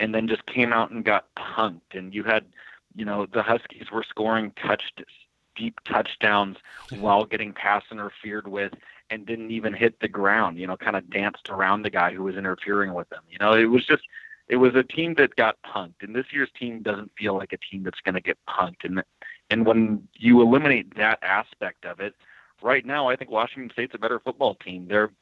and 0.00 0.14
then 0.14 0.26
just 0.26 0.44
came 0.46 0.72
out 0.72 0.90
and 0.90 1.04
got 1.04 1.26
punked. 1.36 1.94
And 1.94 2.12
you 2.12 2.24
had, 2.24 2.44
you 2.96 3.04
know, 3.04 3.26
the 3.32 3.42
Huskies 3.42 3.90
were 3.92 4.04
scoring 4.08 4.52
touched 4.66 5.02
deep 5.54 5.78
touchdowns 5.84 6.56
while 6.98 7.24
getting 7.24 7.52
pass 7.52 7.84
interfered 7.90 8.48
with 8.48 8.72
and 9.14 9.24
didn't 9.24 9.50
even 9.50 9.72
hit 9.72 9.98
the 10.00 10.08
ground, 10.08 10.58
you 10.58 10.66
know, 10.66 10.76
kind 10.76 10.96
of 10.96 11.08
danced 11.08 11.48
around 11.48 11.82
the 11.82 11.90
guy 11.90 12.12
who 12.12 12.22
was 12.22 12.36
interfering 12.36 12.92
with 12.92 13.08
them. 13.08 13.22
You 13.30 13.38
know, 13.40 13.54
it 13.54 13.66
was 13.66 13.86
just 13.86 14.02
it 14.48 14.56
was 14.56 14.74
a 14.74 14.82
team 14.82 15.14
that 15.14 15.36
got 15.36 15.56
punked. 15.62 16.02
And 16.02 16.14
this 16.14 16.26
year's 16.32 16.50
team 16.58 16.82
doesn't 16.82 17.12
feel 17.16 17.34
like 17.34 17.52
a 17.52 17.58
team 17.58 17.82
that's 17.82 18.00
going 18.00 18.14
to 18.14 18.20
get 18.20 18.36
punked. 18.48 18.84
And 18.84 19.02
and 19.50 19.64
when 19.64 20.06
you 20.14 20.42
eliminate 20.42 20.96
that 20.96 21.18
aspect 21.22 21.86
of 21.86 22.00
it, 22.00 22.14
right 22.60 22.84
now 22.84 23.08
I 23.08 23.16
think 23.16 23.30
Washington 23.30 23.70
State's 23.72 23.94
a 23.94 23.98
better 23.98 24.18
football 24.18 24.56
team. 24.56 24.86
They're 24.88 25.12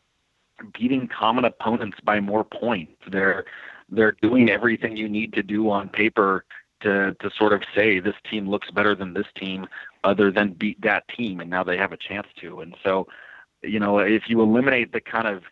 beating 0.72 1.08
common 1.08 1.44
opponents 1.44 1.98
by 2.02 2.20
more 2.20 2.44
points. 2.44 3.00
They're 3.08 3.44
they're 3.90 4.16
doing 4.22 4.48
everything 4.48 4.96
you 4.96 5.08
need 5.08 5.34
to 5.34 5.42
do 5.42 5.70
on 5.70 5.88
paper 5.90 6.44
to 6.80 7.14
to 7.20 7.30
sort 7.36 7.52
of 7.52 7.62
say 7.74 8.00
this 8.00 8.16
team 8.28 8.48
looks 8.48 8.70
better 8.70 8.94
than 8.94 9.12
this 9.12 9.26
team 9.36 9.66
other 10.02 10.32
than 10.32 10.54
beat 10.54 10.80
that 10.80 11.06
team 11.08 11.40
and 11.40 11.48
now 11.48 11.62
they 11.62 11.76
have 11.76 11.92
a 11.92 11.96
chance 11.96 12.26
to. 12.40 12.60
And 12.60 12.74
so 12.82 13.06
you 13.62 13.78
know, 13.78 13.98
if 13.98 14.24
you 14.28 14.40
eliminate 14.40 14.92
the 14.92 15.00
kind 15.00 15.26
of 15.26 15.42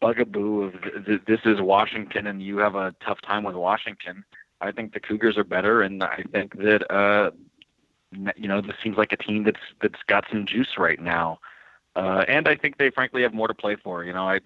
bugaboo 0.00 0.62
of 0.62 0.74
th- 1.06 1.22
this 1.26 1.40
is 1.44 1.60
Washington 1.60 2.26
and 2.26 2.42
you 2.42 2.58
have 2.58 2.74
a 2.74 2.94
tough 3.04 3.20
time 3.22 3.44
with 3.44 3.54
Washington, 3.54 4.24
I 4.60 4.72
think 4.72 4.92
the 4.92 5.00
Cougars 5.00 5.38
are 5.38 5.44
better, 5.44 5.82
and 5.82 6.02
I 6.02 6.24
think 6.32 6.56
that 6.58 6.90
uh, 6.92 7.30
you 8.36 8.48
know 8.48 8.60
this 8.60 8.76
seems 8.82 8.96
like 8.96 9.12
a 9.12 9.16
team 9.16 9.44
that's 9.44 9.60
that's 9.80 10.02
got 10.06 10.24
some 10.30 10.46
juice 10.46 10.78
right 10.78 11.00
now, 11.00 11.40
uh, 11.96 12.24
and 12.28 12.46
I 12.46 12.56
think 12.56 12.78
they 12.78 12.90
frankly 12.90 13.22
have 13.22 13.34
more 13.34 13.48
to 13.48 13.54
play 13.54 13.76
for. 13.76 14.04
You 14.04 14.12
know, 14.12 14.28
I 14.28 14.40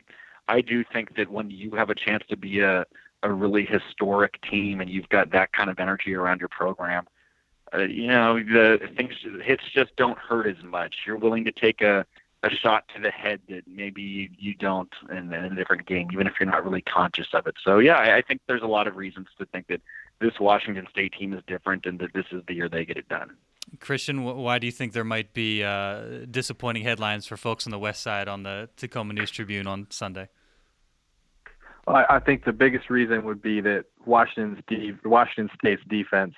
I 0.49 0.61
do 0.61 0.85
think 0.85 1.17
that 1.17 1.31
when 1.31 1.51
you 1.51 1.73
have 1.73 1.91
a 1.91 1.95
chance 1.95 2.25
to 2.29 2.37
be 2.37 2.61
a 2.61 2.85
a 3.23 3.33
really 3.33 3.65
historic 3.65 4.41
team 4.43 4.83
and 4.83 4.91
you've 4.91 5.09
got 5.09 5.31
that 5.31 5.51
kind 5.53 5.71
of 5.71 5.81
energy 5.81 6.15
around 6.15 6.41
your 6.41 6.51
program, 6.51 7.07
uh, 7.75 7.79
you 7.79 8.07
know 8.07 8.39
the 8.39 8.79
things 8.97 9.15
hits 9.43 9.65
just 9.73 9.97
don't 9.97 10.19
hurt 10.19 10.47
as 10.47 10.63
much. 10.63 10.95
You're 11.07 11.17
willing 11.17 11.45
to 11.45 11.53
take 11.53 11.81
a 11.81 12.07
a 12.45 12.51
shot 12.51 12.85
to 12.95 13.01
the 13.01 13.11
head 13.11 13.41
that 13.49 13.63
maybe 13.67 14.31
you 14.39 14.55
don't 14.55 14.93
in, 15.11 15.33
in, 15.33 15.45
a 15.45 15.55
different 15.55 15.87
game, 15.87 16.09
even 16.13 16.27
if 16.27 16.35
you're 16.39 16.51
not 16.51 16.65
really 16.65 16.83
conscious 16.83 17.29
of 17.33 17.47
it. 17.47 17.55
So 17.63 17.79
yeah, 17.79 17.95
I, 17.95 18.19
I 18.19 18.23
think 18.23 18.41
there's 18.47 18.63
a 18.63 18.67
lot 18.67 18.87
of 18.87 18.97
reasons 18.97 19.29
to 19.39 19.47
think 19.47 19.69
that 19.69 19.81
this 20.21 20.39
Washington 20.41 20.87
State 20.91 21.15
team 21.19 21.33
is 21.33 21.43
different 21.47 21.87
and 21.87 21.99
that 22.01 22.13
this 22.15 22.27
is 22.33 22.43
the 22.47 22.55
year 22.55 22.69
they 22.69 22.85
get 22.85 22.97
it 22.97 23.09
done. 23.09 23.37
Christian, 23.81 24.25
why 24.25 24.59
do 24.59 24.67
you 24.67 24.73
think 24.73 24.93
there 24.93 25.05
might 25.05 25.33
be 25.33 25.65
uh, 25.65 26.27
disappointing 26.31 26.83
headlines 26.83 27.27
for 27.27 27.37
folks 27.37 27.67
on 27.67 27.71
the 27.71 27.79
West 27.79 28.03
Side 28.03 28.29
on 28.29 28.43
the 28.43 28.69
Tacoma 28.77 29.15
News 29.15 29.31
Tribune 29.31 29.67
on 29.67 29.87
Sunday? 29.91 30.29
Well, 31.87 32.05
I 32.09 32.19
think 32.19 32.45
the 32.45 32.53
biggest 32.53 32.89
reason 32.89 33.25
would 33.25 33.43
be 33.43 33.61
that 33.61 33.87
Washington's 34.07 34.63
de- 34.69 34.97
Washington 35.05 35.51
State's 35.59 35.83
defense 35.89 36.35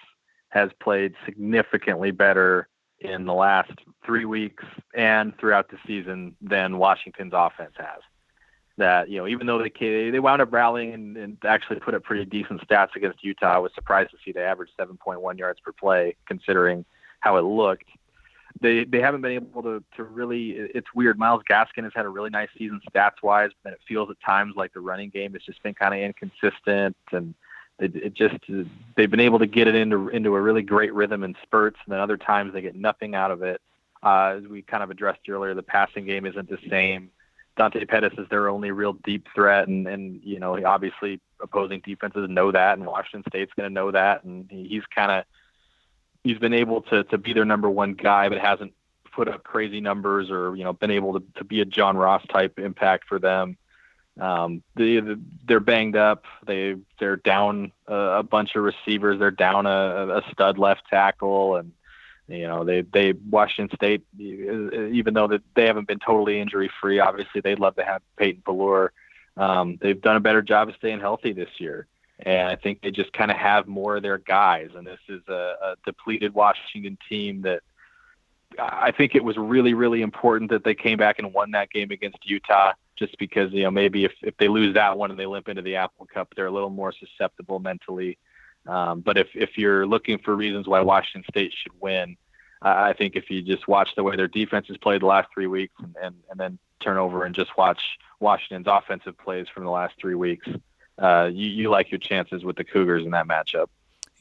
has 0.49 0.71
played 0.81 1.15
significantly 1.25 2.11
better 2.11 2.69
in 3.01 3.27
the 3.27 3.35
last 3.35 3.73
three 4.05 4.25
weeks 4.25 4.65
and 4.95 5.37
throughout 5.39 5.69
the 5.69 5.79
season 5.87 6.35
than 6.41 6.79
Washington's 6.79 7.33
offense 7.35 7.75
has. 7.77 8.01
that 8.79 9.09
you 9.09 9.19
know 9.19 9.27
even 9.27 9.47
though 9.47 9.59
they 9.59 10.11
they 10.11 10.21
wound 10.21 10.43
up 10.43 10.53
rallying 10.53 10.93
and, 10.95 11.17
and 11.17 11.37
actually 11.45 11.79
put 11.81 11.95
up 11.95 12.03
pretty 12.03 12.25
decent 12.25 12.67
stats 12.67 12.95
against 12.97 13.25
Utah, 13.25 13.55
I 13.55 13.59
was 13.59 13.73
surprised 13.75 14.11
to 14.11 14.17
see 14.25 14.33
they 14.33 14.43
averaged 14.43 14.73
7.1 14.79 15.39
yards 15.39 15.61
per 15.61 15.73
play 15.73 16.17
considering 16.27 16.85
how 17.21 17.37
it 17.37 17.43
looked. 17.43 17.89
They 18.61 18.85
they 18.85 19.01
haven't 19.01 19.21
been 19.21 19.33
able 19.33 19.63
to 19.63 19.85
to 19.97 20.05
really. 20.05 20.51
It's 20.53 20.95
weird. 20.95 21.19
Myles 21.19 21.43
Gaskin 21.49 21.85
has 21.85 21.93
had 21.95 22.07
a 22.07 22.09
really 22.09 22.31
nice 22.31 22.49
season 22.57 22.81
stats 22.91 23.23
wise, 23.23 23.51
but 23.63 23.75
it 23.75 23.81
feels 23.87 24.09
at 24.11 24.17
times 24.25 24.55
like 24.57 24.73
the 24.73 24.81
running 24.81 25.11
game 25.11 25.35
has 25.35 25.43
just 25.43 25.63
been 25.63 25.75
kind 25.75 25.93
of 25.95 26.01
inconsistent 26.01 26.97
and. 27.13 27.35
It, 27.79 27.95
it 27.97 28.15
just 28.15 28.37
they've 28.97 29.11
been 29.11 29.21
able 29.21 29.39
to 29.39 29.47
get 29.47 29.69
it 29.69 29.75
into 29.75 30.09
into 30.09 30.35
a 30.35 30.41
really 30.41 30.63
great 30.63 30.95
rhythm 30.95 31.23
in 31.23 31.35
spurts, 31.43 31.79
and 31.85 31.93
then 31.93 32.01
other 32.01 32.17
times 32.17 32.53
they 32.53 32.63
get 32.63 32.75
nothing 32.75 33.15
out 33.15 33.31
of 33.31 33.43
it. 33.43 33.61
Uh, 34.03 34.39
as 34.39 34.45
we 34.45 34.63
kind 34.63 34.83
of 34.83 34.91
addressed 34.91 35.29
earlier, 35.29 35.55
the 35.55 35.63
passing 35.63 36.07
game 36.07 36.27
isn't 36.27 36.49
the 36.49 36.59
same. 36.71 37.11
Dante 37.57 37.85
Pettis 37.85 38.13
is 38.19 38.29
their 38.29 38.49
only 38.49 38.71
real 38.71 38.93
deep 38.93 39.27
threat, 39.35 39.69
and 39.69 39.87
and 39.87 40.21
you 40.23 40.39
know 40.39 40.59
obviously 40.65 41.21
opposing 41.41 41.83
defenses 41.85 42.29
know 42.29 42.53
that, 42.53 42.79
and 42.79 42.87
Washington 42.87 43.25
State's 43.29 43.53
going 43.55 43.69
to 43.69 43.75
know 43.75 43.91
that, 43.91 44.25
and 44.25 44.47
he's 44.51 44.85
kind 44.95 45.11
of 45.11 45.25
he's 46.25 46.39
been 46.39 46.55
able 46.55 46.83
to 46.83 47.05
to 47.05 47.19
be 47.19 47.33
their 47.33 47.45
number 47.45 47.69
one 47.69 47.95
guy, 47.95 48.29
but 48.29 48.39
hasn't 48.39 48.73
put 49.13 49.29
up 49.29 49.43
crazy 49.43 49.81
numbers 49.81 50.31
or 50.31 50.55
you 50.57 50.65
know 50.65 50.75
been 50.75 50.91
able 50.91 51.19
to, 51.19 51.27
to 51.37 51.45
be 51.45 51.61
a 51.61 51.65
John 51.65 51.97
Ross 51.97 52.25
type 52.29 52.59
impact 52.59 53.09
for 53.09 53.19
them. 53.19 53.57
Um, 54.19 54.63
they 54.75 55.01
they're 55.47 55.61
banged 55.61 55.97
up. 55.97 56.25
They 56.47 56.77
they're 56.99 57.17
down 57.17 57.73
a, 57.87 57.95
a 57.95 58.23
bunch 58.23 58.57
of 58.57 58.63
receivers. 58.63 59.19
They're 59.19 59.31
down 59.31 59.67
a, 59.67 60.19
a 60.19 60.23
stud 60.33 60.59
left 60.59 60.89
tackle, 60.89 61.57
and 61.57 61.73
you 62.29 62.47
know, 62.49 62.65
they 62.65 62.83
they 62.83 63.13
Washington 63.13 63.77
State, 63.77 64.05
even 64.19 65.15
though 65.15 65.29
that 65.29 65.43
they 65.55 65.67
haven't 65.67 65.87
been 65.87 66.01
totally 66.01 66.41
injury 66.41 66.71
free, 66.81 66.99
obviously 66.99 67.41
they'd 67.41 67.61
love 67.61 67.77
to 67.77 67.85
have 67.85 68.03
Peyton 68.17 68.43
Pelluer. 68.45 68.93
Um, 69.37 69.79
they've 69.81 70.01
done 70.01 70.17
a 70.17 70.21
better 70.21 70.43
job 70.43 70.69
of 70.69 70.75
staying 70.77 71.01
healthy 71.01 71.33
this 71.33 71.51
year, 71.59 71.87
and 72.19 72.49
I 72.49 72.57
think 72.57 72.81
they 72.81 72.91
just 72.91 73.13
kind 73.13 73.31
of 73.31 73.37
have 73.37 73.69
more 73.69 73.97
of 73.97 74.03
their 74.03 74.19
guys. 74.19 74.71
And 74.75 74.87
this 74.87 74.99
is 75.09 75.23
a, 75.29 75.55
a 75.63 75.75
depleted 75.85 76.35
Washington 76.35 76.99
team 77.09 77.43
that 77.43 77.61
I 78.59 78.93
think 78.93 79.15
it 79.15 79.23
was 79.23 79.37
really 79.37 79.75
really 79.75 80.03
important 80.03 80.51
that 80.51 80.65
they 80.65 80.75
came 80.75 80.97
back 80.97 81.19
and 81.19 81.33
won 81.33 81.53
that 81.53 81.71
game 81.71 81.91
against 81.91 82.19
Utah. 82.25 82.73
Just 82.99 83.19
because 83.19 83.53
you 83.53 83.65
know 83.65 83.71
maybe 83.71 84.05
if 84.05 84.13
if 84.23 84.37
they 84.39 84.49
lose 84.49 84.75
that 84.75 84.97
one 84.97 85.11
and 85.11 85.21
they 85.21 85.27
limp 85.27 85.49
into 85.49 85.63
the 85.63 85.77
Apple 85.77 86.07
Cup, 86.07 86.33
they're 86.35 86.47
a 86.47 86.51
little 86.51 86.71
more 86.71 86.93
susceptible 86.93 87.59
mentally 87.59 88.19
um, 88.67 89.01
but 89.01 89.17
if, 89.17 89.29
if 89.35 89.57
you're 89.57 89.87
looking 89.87 90.19
for 90.19 90.35
reasons 90.35 90.67
why 90.67 90.81
Washington 90.81 91.25
State 91.31 91.53
should 91.57 91.73
win, 91.81 92.17
I 92.63 92.95
think 92.95 93.17
if 93.17 93.31
you 93.31 93.43
just 93.43 93.69
watch 93.69 93.91
the 93.97 94.03
way 94.03 94.17
their 94.17 94.29
defense 94.29 94.67
has 94.69 94.77
played 94.79 95.03
the 95.03 95.07
last 95.07 95.29
three 95.33 95.47
weeks 95.47 95.75
and, 95.79 95.95
and, 96.03 96.15
and 96.31 96.41
then 96.41 96.59
turn 96.81 96.97
over 96.97 97.25
and 97.25 97.35
just 97.35 97.57
watch 97.57 97.81
Washington's 98.19 98.67
offensive 98.67 99.17
plays 99.19 99.47
from 99.53 99.65
the 99.65 99.71
last 99.71 99.95
three 100.01 100.15
weeks, 100.15 100.49
uh, 101.01 101.29
you, 101.33 101.49
you 101.49 101.71
like 101.71 101.91
your 101.91 101.99
chances 101.99 102.45
with 102.45 102.57
the 102.57 102.65
Cougars 102.65 103.05
in 103.05 103.11
that 103.11 103.29
matchup. 103.29 103.67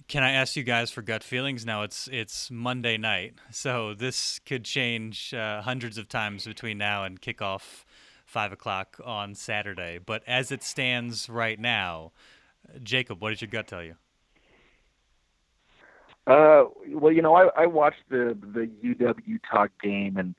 Can 0.08 0.22
I 0.22 0.32
ask 0.32 0.56
you 0.56 0.64
guys 0.64 0.92
for 0.92 1.02
gut 1.02 1.24
feelings? 1.24 1.66
Now 1.66 1.82
it's 1.82 2.08
it's 2.12 2.52
Monday 2.52 2.96
night, 2.96 3.34
so 3.50 3.96
this 3.96 4.40
could 4.46 4.64
change 4.64 5.34
uh, 5.34 5.64
hundreds 5.64 5.98
of 5.98 6.08
times 6.08 6.46
between 6.46 6.78
now 6.78 7.06
and 7.06 7.20
kickoff 7.20 7.86
five 8.26 8.52
o'clock 8.52 9.00
on 9.04 9.36
Saturday. 9.36 10.00
But 10.04 10.24
as 10.28 10.52
it 10.52 10.64
stands 10.64 11.30
right 11.30 11.60
now, 11.60 12.12
Jacob, 12.84 13.22
what 13.22 13.30
does 13.30 13.42
your 13.42 13.50
gut 13.50 13.68
tell 13.68 13.84
you? 13.84 13.96
Uh, 16.28 16.66
well, 16.90 17.12
you 17.12 17.22
know, 17.22 17.36
I, 17.36 17.50
I 17.56 17.66
watched 17.68 18.10
the 18.10 18.38
the 18.54 18.70
UW 18.84 19.16
Utah 19.26 19.68
game 19.82 20.18
and 20.18 20.36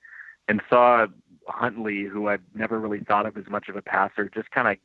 and 0.48 0.60
saw 0.68 1.06
Huntley, 1.46 2.04
who 2.04 2.28
I'd 2.28 2.40
never 2.54 2.78
really 2.78 3.00
thought 3.00 3.26
of 3.26 3.36
as 3.36 3.46
much 3.48 3.68
of 3.68 3.76
a 3.76 3.82
passer, 3.82 4.28
just 4.28 4.50
kind 4.50 4.68
of 4.68 4.76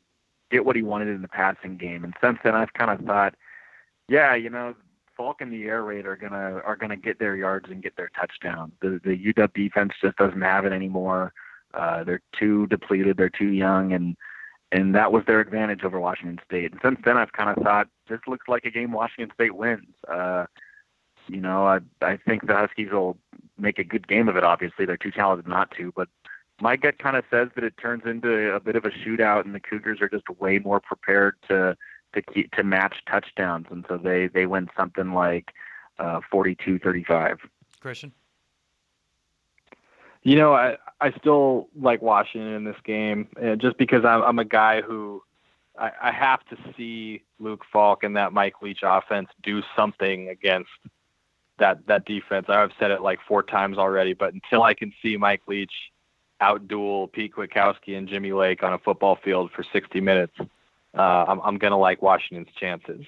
get 0.51 0.65
what 0.65 0.75
he 0.75 0.83
wanted 0.83 1.07
in 1.07 1.21
the 1.21 1.27
passing 1.27 1.77
game. 1.77 2.03
And 2.03 2.13
since 2.21 2.37
then, 2.43 2.55
I've 2.55 2.73
kind 2.73 2.91
of 2.91 3.05
thought, 3.05 3.35
yeah, 4.07 4.35
you 4.35 4.49
know, 4.49 4.75
Falk 5.17 5.41
and 5.41 5.51
the 5.51 5.63
air 5.63 5.83
raid 5.83 6.05
are 6.05 6.15
gonna 6.15 6.61
are 6.65 6.75
gonna 6.75 6.97
get 6.97 7.19
their 7.19 7.35
yards 7.35 7.69
and 7.69 7.81
get 7.81 7.95
their 7.95 8.11
touchdown. 8.19 8.71
The 8.81 9.01
the 9.03 9.17
UW 9.33 9.53
defense 9.53 9.93
just 10.01 10.17
doesn't 10.17 10.41
have 10.41 10.65
it 10.65 10.71
anymore. 10.71 11.33
Uh, 11.73 12.03
they're 12.03 12.21
too 12.37 12.67
depleted. 12.67 13.17
They're 13.17 13.29
too 13.29 13.51
young, 13.51 13.93
and 13.93 14.15
and 14.71 14.95
that 14.95 15.11
was 15.11 15.23
their 15.25 15.39
advantage 15.39 15.83
over 15.83 15.99
Washington 15.99 16.39
State. 16.45 16.71
And 16.71 16.81
since 16.81 16.99
then, 17.03 17.17
I've 17.17 17.33
kind 17.33 17.49
of 17.49 17.63
thought 17.63 17.87
this 18.07 18.19
looks 18.27 18.47
like 18.47 18.65
a 18.65 18.71
game 18.71 18.91
Washington 18.91 19.33
State 19.33 19.55
wins. 19.55 19.93
Uh, 20.07 20.45
you 21.27 21.41
know, 21.41 21.67
I 21.67 21.79
I 22.01 22.17
think 22.17 22.47
the 22.47 22.55
Huskies 22.55 22.91
will 22.91 23.17
make 23.57 23.79
a 23.79 23.83
good 23.83 24.07
game 24.07 24.27
of 24.27 24.37
it. 24.37 24.43
Obviously, 24.43 24.85
they're 24.85 24.97
too 24.97 25.11
talented 25.11 25.47
not 25.47 25.71
to, 25.77 25.91
but 25.95 26.07
my 26.61 26.75
gut 26.75 26.99
kind 26.99 27.17
of 27.17 27.25
says 27.29 27.49
that 27.55 27.63
it 27.63 27.75
turns 27.77 28.03
into 28.05 28.53
a 28.53 28.59
bit 28.59 28.75
of 28.75 28.85
a 28.85 28.89
shootout, 28.89 29.45
and 29.45 29.55
the 29.55 29.59
Cougars 29.59 29.99
are 30.01 30.09
just 30.09 30.29
way 30.39 30.59
more 30.59 30.79
prepared 30.79 31.35
to 31.49 31.75
to 32.13 32.21
keep 32.21 32.51
to 32.51 32.63
match 32.63 32.97
touchdowns, 33.09 33.67
and 33.71 33.85
so 33.87 33.97
they 33.97 34.27
they 34.27 34.45
win 34.45 34.69
something 34.77 35.13
like 35.13 35.51
uh, 35.99 36.19
42-35. 36.31 37.37
Christian. 37.79 38.11
You 40.23 40.35
know, 40.35 40.53
I 40.53 40.77
I 40.99 41.11
still 41.13 41.67
like 41.79 42.01
Washington 42.01 42.53
in 42.53 42.63
this 42.63 42.75
game, 42.83 43.27
uh, 43.41 43.55
just 43.55 43.77
because 43.77 44.05
I'm 44.05 44.21
I'm 44.21 44.39
a 44.39 44.45
guy 44.45 44.81
who 44.81 45.23
I, 45.77 45.91
I 46.01 46.11
have 46.11 46.45
to 46.49 46.57
see 46.77 47.23
Luke 47.39 47.63
Falk 47.71 48.03
and 48.03 48.15
that 48.17 48.33
Mike 48.33 48.61
Leach 48.61 48.81
offense 48.83 49.29
do 49.41 49.61
something 49.75 50.29
against 50.29 50.69
that 51.57 51.85
that 51.87 52.05
defense. 52.05 52.47
I've 52.49 52.71
said 52.79 52.91
it 52.91 53.01
like 53.01 53.19
four 53.27 53.41
times 53.43 53.77
already, 53.77 54.13
but 54.13 54.33
until 54.33 54.63
I 54.63 54.73
can 54.73 54.93
see 55.01 55.17
Mike 55.17 55.41
Leach 55.47 55.73
outduel 56.41 57.11
Pete 57.11 57.33
Kwiatkowski 57.33 57.97
and 57.97 58.07
Jimmy 58.07 58.33
Lake 58.33 58.63
on 58.63 58.73
a 58.73 58.79
football 58.79 59.17
field 59.23 59.51
for 59.55 59.63
60 59.63 60.01
minutes, 60.01 60.33
uh, 60.97 61.25
I'm, 61.27 61.39
I'm 61.41 61.57
going 61.59 61.71
to 61.71 61.77
like 61.77 62.01
Washington's 62.01 62.53
chances. 62.59 63.05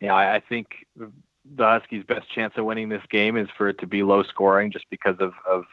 You 0.00 0.08
know, 0.08 0.14
I, 0.14 0.36
I 0.36 0.40
think 0.40 0.86
the 0.96 1.64
Huskies' 1.64 2.04
best 2.04 2.28
chance 2.30 2.54
of 2.56 2.64
winning 2.64 2.88
this 2.88 3.02
game 3.08 3.36
is 3.36 3.48
for 3.56 3.68
it 3.68 3.78
to 3.78 3.86
be 3.86 4.02
low 4.02 4.22
scoring, 4.24 4.70
just 4.72 4.86
because 4.90 5.16
of 5.20 5.32
of 5.48 5.64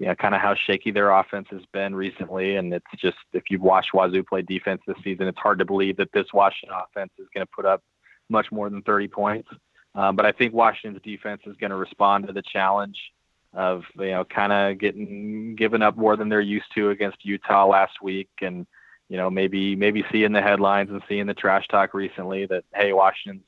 you 0.00 0.06
know 0.06 0.14
kind 0.14 0.34
of 0.34 0.40
how 0.40 0.54
shaky 0.54 0.90
their 0.90 1.10
offense 1.10 1.46
has 1.50 1.60
been 1.72 1.94
recently. 1.94 2.56
And 2.56 2.72
it's 2.72 2.86
just 2.96 3.18
if 3.34 3.44
you've 3.50 3.60
watched 3.60 3.92
Wazoo 3.92 4.24
play 4.24 4.42
defense 4.42 4.80
this 4.86 4.96
season, 5.04 5.28
it's 5.28 5.38
hard 5.38 5.58
to 5.58 5.64
believe 5.64 5.98
that 5.98 6.10
this 6.12 6.26
Washington 6.32 6.76
offense 6.82 7.12
is 7.18 7.26
going 7.34 7.46
to 7.46 7.52
put 7.54 7.66
up 7.66 7.82
much 8.30 8.50
more 8.50 8.70
than 8.70 8.80
30 8.82 9.08
points. 9.08 9.48
Um, 9.94 10.16
but 10.16 10.24
I 10.24 10.32
think 10.32 10.54
Washington's 10.54 11.02
defense 11.02 11.42
is 11.46 11.56
going 11.56 11.70
to 11.70 11.76
respond 11.76 12.26
to 12.26 12.32
the 12.32 12.42
challenge 12.42 12.96
of 13.52 13.82
you 13.98 14.12
know 14.12 14.24
kind 14.24 14.52
of 14.52 14.78
getting 14.78 15.54
given 15.54 15.82
up 15.82 15.96
more 15.96 16.16
than 16.16 16.28
they're 16.28 16.40
used 16.40 16.72
to 16.74 16.90
against 16.90 17.24
Utah 17.24 17.66
last 17.66 18.00
week, 18.02 18.30
and 18.40 18.66
you 19.10 19.18
know 19.18 19.28
maybe 19.28 19.76
maybe 19.76 20.02
seeing 20.10 20.32
the 20.32 20.40
headlines 20.40 20.88
and 20.88 21.02
seeing 21.08 21.26
the 21.26 21.34
trash 21.34 21.66
talk 21.68 21.92
recently 21.92 22.46
that 22.46 22.64
hey 22.74 22.94
Washington's 22.94 23.44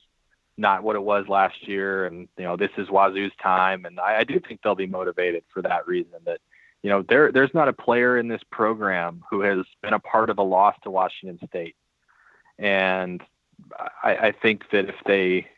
not 0.62 0.82
what 0.82 0.96
it 0.96 1.02
was 1.02 1.28
last 1.28 1.68
year, 1.68 2.06
and 2.06 2.28
you 2.38 2.44
know 2.44 2.56
this 2.56 2.70
is 2.78 2.88
Wazoo's 2.88 3.32
time, 3.42 3.84
and 3.84 4.00
I, 4.00 4.20
I 4.20 4.24
do 4.24 4.40
think 4.40 4.60
they'll 4.62 4.74
be 4.74 4.86
motivated 4.86 5.44
for 5.52 5.60
that 5.62 5.86
reason. 5.86 6.18
That 6.24 6.40
you 6.82 6.88
know 6.88 7.02
there 7.02 7.30
there's 7.30 7.52
not 7.52 7.68
a 7.68 7.72
player 7.74 8.16
in 8.16 8.28
this 8.28 8.40
program 8.50 9.22
who 9.28 9.42
has 9.42 9.66
been 9.82 9.92
a 9.92 9.98
part 9.98 10.30
of 10.30 10.38
a 10.38 10.42
loss 10.42 10.76
to 10.84 10.90
Washington 10.90 11.46
State, 11.46 11.76
and 12.58 13.20
I, 14.02 14.16
I 14.28 14.32
think 14.32 14.70
that 14.70 14.88
if 14.88 14.96
they 15.04 15.48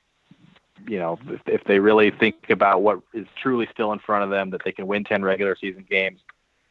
you 0.88 0.98
know, 0.98 1.18
if, 1.28 1.40
if 1.46 1.64
they 1.64 1.78
really 1.78 2.11
think 2.11 2.50
about 2.50 2.82
what 2.82 3.00
is 3.12 3.26
truly 3.40 3.68
still 3.72 3.92
in 3.92 3.98
front 3.98 4.24
of 4.24 4.30
them, 4.30 4.50
that 4.50 4.62
they 4.64 4.72
can 4.72 4.86
win 4.86 5.05
10 5.05 5.22
regular 5.22 5.57
season 5.57 5.86
games, 5.88 6.20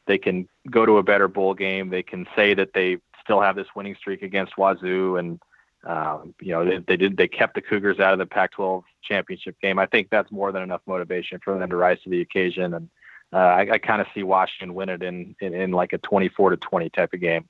they 0.05 0.17
can 0.17 0.47
go 0.69 0.85
to 0.85 0.97
a 0.97 1.03
better 1.03 1.27
bowl 1.27 1.53
game, 1.53 1.89
they 1.89 2.03
can 2.03 2.27
say 2.35 2.53
that 2.53 2.73
they 2.73 2.97
still 3.23 3.41
have 3.41 3.55
this 3.55 3.67
winning 3.75 3.95
streak 3.95 4.21
against 4.21 4.57
Wazoo, 4.57 5.17
and 5.17 5.39
um, 5.85 6.33
you 6.41 6.51
know 6.51 6.65
they, 6.65 6.77
they 6.79 6.97
did 6.97 7.17
they 7.17 7.27
kept 7.27 7.55
the 7.55 7.61
Cougars 7.61 7.99
out 7.99 8.13
of 8.13 8.19
the 8.19 8.25
Pac-12 8.25 8.83
championship 9.03 9.55
game. 9.61 9.79
I 9.79 9.85
think 9.85 10.09
that's 10.09 10.31
more 10.31 10.51
than 10.51 10.63
enough 10.63 10.81
motivation 10.85 11.39
for 11.43 11.57
them 11.57 11.69
to 11.69 11.75
rise 11.75 12.01
to 12.03 12.09
the 12.09 12.21
occasion, 12.21 12.73
and 12.73 12.89
uh, 13.31 13.37
I, 13.37 13.71
I 13.73 13.77
kind 13.77 14.01
of 14.01 14.07
see 14.13 14.23
Washington 14.23 14.73
win 14.73 14.89
it 14.89 15.03
in, 15.03 15.35
in 15.41 15.53
in 15.53 15.71
like 15.71 15.93
a 15.93 15.97
24 15.97 16.51
to 16.51 16.57
20 16.57 16.89
type 16.89 17.13
of 17.13 17.19
game. 17.19 17.47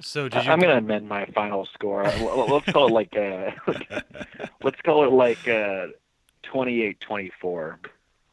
So 0.00 0.28
did 0.28 0.44
you? 0.44 0.50
I'm 0.50 0.58
going 0.58 0.72
to 0.72 0.78
amend 0.78 1.08
my 1.08 1.26
final 1.26 1.66
score. 1.66 2.04
let's 2.04 2.70
call 2.72 2.88
it 2.88 2.92
like 2.92 3.16
uh, 3.16 3.50
let's 4.62 4.80
call 4.82 5.04
it 5.04 5.12
like 5.12 5.46
uh, 5.46 5.88
28-24. 6.44 7.76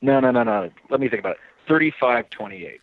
No, 0.01 0.19
no, 0.19 0.31
no, 0.31 0.43
no. 0.43 0.69
Let 0.89 0.99
me 0.99 1.09
think 1.09 1.19
about 1.19 1.35
it. 1.35 1.93
35-28. 2.01 2.79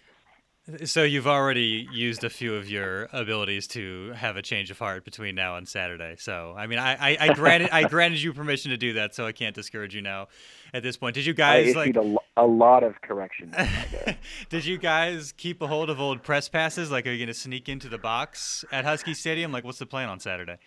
So 0.85 1.05
you've 1.05 1.29
already 1.29 1.87
used 1.93 2.25
a 2.25 2.31
few 2.31 2.57
of 2.57 2.69
your 2.69 3.09
abilities 3.13 3.69
to 3.69 4.11
have 4.17 4.37
a 4.37 4.43
change 4.43 4.69
of 4.73 4.79
heart 4.81 5.05
between 5.05 5.37
now 5.37 5.57
and 5.57 5.69
Saturday. 5.69 6.17
So 6.19 6.57
I 6.59 6.67
mean, 6.67 6.81
I, 6.81 7.13
I, 7.13 7.17
I 7.21 7.35
granted 7.35 7.71
I 7.71 7.85
granted 7.85 8.21
you 8.21 8.33
permission 8.33 8.73
to 8.73 8.77
do 8.77 8.95
that, 8.95 9.15
so 9.15 9.25
I 9.27 9.31
can't 9.31 9.55
discourage 9.55 9.95
you 9.95 10.03
now. 10.03 10.27
At 10.75 10.83
this 10.83 10.97
point, 10.97 11.15
did 11.15 11.25
you 11.25 11.35
guys 11.35 11.77
I 11.77 11.79
like 11.79 11.97
a, 11.97 12.17
a 12.37 12.47
lot 12.47 12.83
of 12.83 13.01
corrections? 13.01 13.55
did 14.49 14.65
you 14.67 14.77
guys 14.77 15.33
keep 15.37 15.63
a 15.63 15.69
hold 15.69 15.89
of 15.89 16.01
old 16.01 16.25
press 16.25 16.49
passes? 16.49 16.91
Like, 16.91 17.07
are 17.07 17.13
you 17.13 17.19
going 17.19 17.29
to 17.29 17.35
sneak 17.35 17.69
into 17.69 17.89
the 17.89 17.99
box 17.99 18.65
at 18.73 18.85
Husky 18.85 19.15
Stadium? 19.15 19.53
Like, 19.53 19.63
what's 19.63 19.79
the 19.79 19.87
plan 19.87 20.09
on 20.09 20.19
Saturday? 20.19 20.59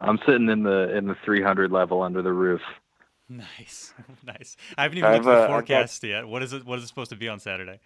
I'm 0.00 0.20
sitting 0.24 0.48
in 0.48 0.62
the 0.62 0.96
in 0.96 1.06
the 1.08 1.16
300 1.24 1.72
level 1.72 2.00
under 2.00 2.22
the 2.22 2.32
roof. 2.32 2.60
Nice, 3.28 3.92
nice. 4.24 4.56
I 4.78 4.84
haven't 4.84 4.98
even 4.98 5.10
looked 5.10 5.26
at 5.26 5.30
the 5.30 5.44
uh, 5.44 5.48
forecast 5.48 6.02
got... 6.02 6.08
yet. 6.08 6.28
What 6.28 6.44
is 6.44 6.52
it? 6.52 6.64
What 6.64 6.78
is 6.78 6.84
it 6.84 6.88
supposed 6.88 7.10
to 7.10 7.16
be 7.16 7.28
on 7.28 7.40
Saturday? 7.40 7.80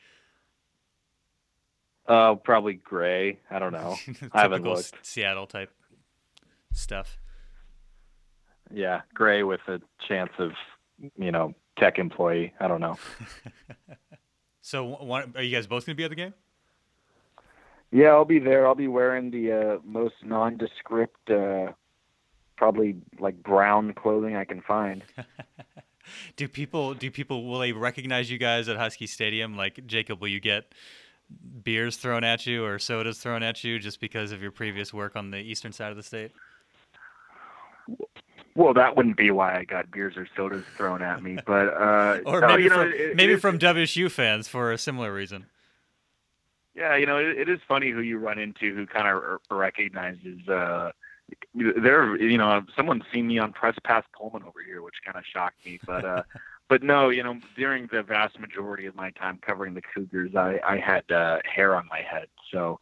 Uh, 2.11 2.35
probably 2.35 2.75
gray. 2.75 3.39
I 3.51 3.59
don't 3.61 3.73
know. 3.73 3.97
I 4.33 4.43
haven't 4.43 4.63
Typical 4.63 4.77
looked. 4.77 5.07
Seattle 5.07 5.47
type 5.47 5.71
stuff. 6.73 7.19
Yeah, 8.73 9.03
gray 9.15 9.43
with 9.45 9.61
a 9.69 9.81
chance 10.09 10.31
of, 10.39 10.53
you 11.17 11.31
know, 11.31 11.55
tech 11.79 11.99
employee. 11.99 12.53
I 12.61 12.69
don't 12.69 12.81
know. 12.81 12.99
So, 14.71 14.85
one, 14.85 15.33
are 15.35 15.43
you 15.43 15.57
guys 15.57 15.67
both 15.67 15.85
going 15.85 15.97
to 15.97 15.97
be 15.97 16.05
at 16.05 16.11
the 16.11 16.15
game? 16.15 16.33
Yeah, 17.91 18.11
I'll 18.11 18.25
be 18.25 18.39
there. 18.39 18.69
I'll 18.69 18.77
be 18.77 18.87
wearing 18.87 19.33
the 19.33 19.53
uh, 19.53 19.79
most 19.85 20.15
nondescript, 20.25 21.29
uh, 21.29 21.73
probably 22.57 22.97
like 23.19 23.43
brown 23.43 23.93
clothing 23.95 24.37
I 24.37 24.45
can 24.45 24.61
find. 24.63 25.03
do 26.37 26.47
people 26.47 26.95
do 26.95 27.11
people 27.11 27.47
will 27.47 27.59
they 27.59 27.73
recognize 27.73 28.31
you 28.31 28.39
guys 28.39 28.69
at 28.69 28.77
Husky 28.77 29.09
Stadium? 29.09 29.57
Like 29.57 29.85
Jacob, 29.89 30.21
will 30.21 30.29
you 30.29 30.39
get 30.39 30.73
beers 31.63 31.97
thrown 31.97 32.25
at 32.25 32.47
you 32.47 32.65
or 32.65 32.79
sodas 32.79 33.19
thrown 33.19 33.43
at 33.43 33.63
you 33.65 33.79
just 33.79 34.01
because 34.01 34.33
of 34.33 34.41
your 34.43 34.51
previous 34.51 34.93
work 34.95 35.17
on 35.17 35.31
the 35.31 35.39
eastern 35.39 35.73
side 35.73 35.91
of 35.91 35.97
the 35.97 36.03
state? 36.03 36.33
Well, 38.55 38.75
that 38.75 38.97
wouldn't 38.97 39.17
be 39.17 39.31
why 39.31 39.57
I 39.59 39.65
got 39.65 39.91
beers 39.91 40.17
or 40.17 40.27
sodas 40.37 40.65
thrown 40.77 41.03
at 41.03 41.23
me, 41.23 41.39
but 41.47 41.69
uh, 41.69 42.19
Or 42.27 42.41
no, 42.41 42.49
maybe 42.49 42.65
you 42.65 42.69
know, 42.69 42.75
from 42.77 42.93
it- 42.93 43.17
maybe 43.17 43.33
it- 43.35 43.41
from 43.41 43.59
WSU 43.59 44.11
fans 44.11 44.49
for 44.49 44.73
a 44.73 44.79
similar 44.79 45.13
reason. 45.13 45.47
Yeah, 46.75 46.97
you 46.97 47.07
know, 47.07 47.19
it, 47.19 47.37
it 47.39 47.49
is 47.49 47.59
funny 47.67 47.91
who 47.91 48.01
you 48.01 48.19
run 48.19 48.39
into 48.39 48.75
who 48.75 48.87
kind 48.87 49.07
of 49.09 49.41
recognizes. 49.51 50.47
Uh, 50.49 50.93
there, 51.55 52.17
you 52.17 52.39
know, 52.39 52.63
someone's 52.77 53.03
seen 53.13 53.27
me 53.27 53.39
on 53.39 53.53
Press 53.53 53.77
Pass 53.85 54.05
Pullman 54.17 54.43
over 54.45 54.63
here, 54.65 54.81
which 54.83 54.95
kind 55.05 55.17
of 55.17 55.25
shocked 55.25 55.65
me. 55.65 55.79
But, 55.87 56.05
uh, 56.05 56.23
but 56.71 56.85
no, 56.85 57.11
you 57.11 57.25
know, 57.25 57.37
during 57.57 57.89
the 57.91 58.03
vast 58.03 58.39
majority 58.39 58.87
of 58.87 58.95
my 58.95 59.11
time 59.11 59.41
covering 59.45 59.75
the 59.75 59.83
Cougars, 59.83 60.37
I, 60.37 60.61
I 60.67 60.79
had 60.79 61.11
uh, 61.11 61.41
hair 61.45 61.75
on 61.75 61.87
my 61.91 62.01
head. 62.01 62.29
So 62.53 62.79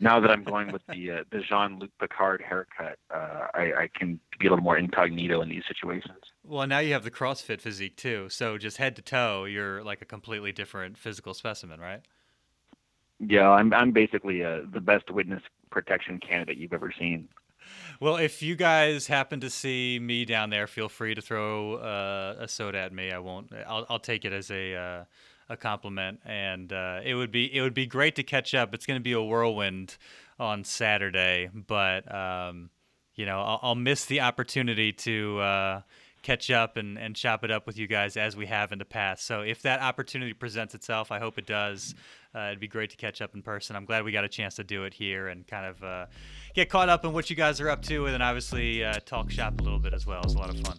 now 0.00 0.18
that 0.18 0.28
I'm 0.28 0.42
going 0.42 0.72
with 0.72 0.82
the 0.88 1.12
uh, 1.12 1.24
the 1.30 1.40
Jean 1.40 1.78
Luc 1.78 1.90
Picard 2.00 2.42
haircut, 2.42 2.98
uh, 3.14 3.46
I, 3.54 3.72
I 3.82 3.90
can 3.94 4.18
be 4.40 4.48
a 4.48 4.50
little 4.50 4.64
more 4.64 4.76
incognito 4.76 5.40
in 5.40 5.48
these 5.48 5.62
situations. 5.68 6.18
Well, 6.42 6.66
now 6.66 6.80
you 6.80 6.92
have 6.94 7.04
the 7.04 7.12
CrossFit 7.12 7.60
physique 7.60 7.96
too. 7.96 8.28
So 8.28 8.58
just 8.58 8.78
head 8.78 8.96
to 8.96 9.02
toe, 9.02 9.44
you're 9.44 9.84
like 9.84 10.02
a 10.02 10.04
completely 10.04 10.50
different 10.50 10.98
physical 10.98 11.32
specimen, 11.32 11.80
right? 11.80 12.02
Yeah, 13.20 13.50
I'm 13.50 13.72
I'm 13.72 13.92
basically 13.92 14.44
uh, 14.44 14.62
the 14.72 14.80
best 14.80 15.12
witness 15.12 15.42
protection 15.70 16.18
candidate 16.18 16.58
you've 16.58 16.72
ever 16.72 16.92
seen. 16.98 17.28
Well, 18.00 18.16
if 18.16 18.42
you 18.42 18.56
guys 18.56 19.06
happen 19.06 19.40
to 19.40 19.50
see 19.50 19.98
me 19.98 20.24
down 20.24 20.50
there, 20.50 20.66
feel 20.66 20.88
free 20.88 21.14
to 21.14 21.20
throw 21.20 21.74
uh, 21.74 22.36
a 22.38 22.48
soda 22.48 22.78
at 22.78 22.92
me. 22.92 23.10
I 23.10 23.18
won't. 23.18 23.52
I'll, 23.66 23.86
I'll 23.88 23.98
take 23.98 24.24
it 24.24 24.32
as 24.32 24.50
a 24.50 24.74
uh, 24.74 25.04
a 25.48 25.56
compliment, 25.56 26.20
and 26.24 26.72
uh, 26.72 27.00
it 27.04 27.14
would 27.14 27.32
be 27.32 27.54
it 27.54 27.62
would 27.62 27.74
be 27.74 27.86
great 27.86 28.16
to 28.16 28.22
catch 28.22 28.54
up. 28.54 28.74
It's 28.74 28.86
going 28.86 29.00
to 29.00 29.04
be 29.04 29.12
a 29.12 29.22
whirlwind 29.22 29.96
on 30.38 30.64
Saturday, 30.64 31.50
but 31.52 32.12
um, 32.14 32.70
you 33.14 33.26
know 33.26 33.40
I'll, 33.40 33.60
I'll 33.62 33.74
miss 33.74 34.04
the 34.04 34.20
opportunity 34.20 34.92
to 34.92 35.38
uh, 35.40 35.80
catch 36.22 36.50
up 36.50 36.76
and, 36.76 36.98
and 36.98 37.16
chop 37.16 37.44
it 37.44 37.50
up 37.50 37.66
with 37.66 37.78
you 37.78 37.86
guys 37.86 38.16
as 38.16 38.36
we 38.36 38.46
have 38.46 38.72
in 38.72 38.78
the 38.78 38.84
past. 38.84 39.26
So 39.26 39.40
if 39.40 39.62
that 39.62 39.80
opportunity 39.80 40.34
presents 40.34 40.74
itself, 40.74 41.10
I 41.10 41.18
hope 41.18 41.38
it 41.38 41.46
does. 41.46 41.94
Uh, 42.34 42.48
it'd 42.48 42.60
be 42.60 42.68
great 42.68 42.90
to 42.90 42.96
catch 42.96 43.22
up 43.22 43.34
in 43.34 43.42
person. 43.42 43.74
I'm 43.74 43.86
glad 43.86 44.04
we 44.04 44.12
got 44.12 44.24
a 44.24 44.28
chance 44.28 44.54
to 44.56 44.64
do 44.64 44.84
it 44.84 44.92
here 44.92 45.28
and 45.28 45.46
kind 45.46 45.64
of 45.66 45.82
uh, 45.82 46.06
get 46.54 46.68
caught 46.68 46.88
up 46.88 47.04
in 47.04 47.12
what 47.12 47.30
you 47.30 47.36
guys 47.36 47.60
are 47.60 47.70
up 47.70 47.82
to, 47.82 48.04
and 48.04 48.14
then 48.14 48.22
obviously 48.22 48.84
uh, 48.84 48.94
talk 49.06 49.30
shop 49.30 49.60
a 49.60 49.62
little 49.62 49.78
bit 49.78 49.94
as 49.94 50.06
well. 50.06 50.20
It's 50.22 50.34
a 50.34 50.38
lot 50.38 50.50
of 50.50 50.60
fun. 50.60 50.78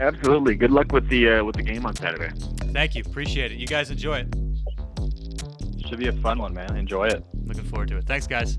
Absolutely. 0.00 0.54
Good 0.54 0.70
luck 0.70 0.92
with 0.92 1.08
the 1.08 1.30
uh, 1.30 1.44
with 1.44 1.56
the 1.56 1.62
game 1.62 1.84
on 1.86 1.94
Saturday. 1.94 2.30
Thank 2.72 2.94
you, 2.94 3.02
appreciate 3.06 3.52
it. 3.52 3.58
You 3.58 3.66
guys 3.66 3.90
enjoy 3.90 4.20
it. 4.20 5.86
Should 5.86 5.98
be 5.98 6.08
a 6.08 6.12
fun 6.12 6.38
one, 6.38 6.52
man. 6.52 6.76
Enjoy 6.76 7.06
it. 7.06 7.24
Looking 7.44 7.64
forward 7.64 7.88
to 7.88 7.98
it. 7.98 8.04
Thanks, 8.06 8.26
guys. 8.26 8.58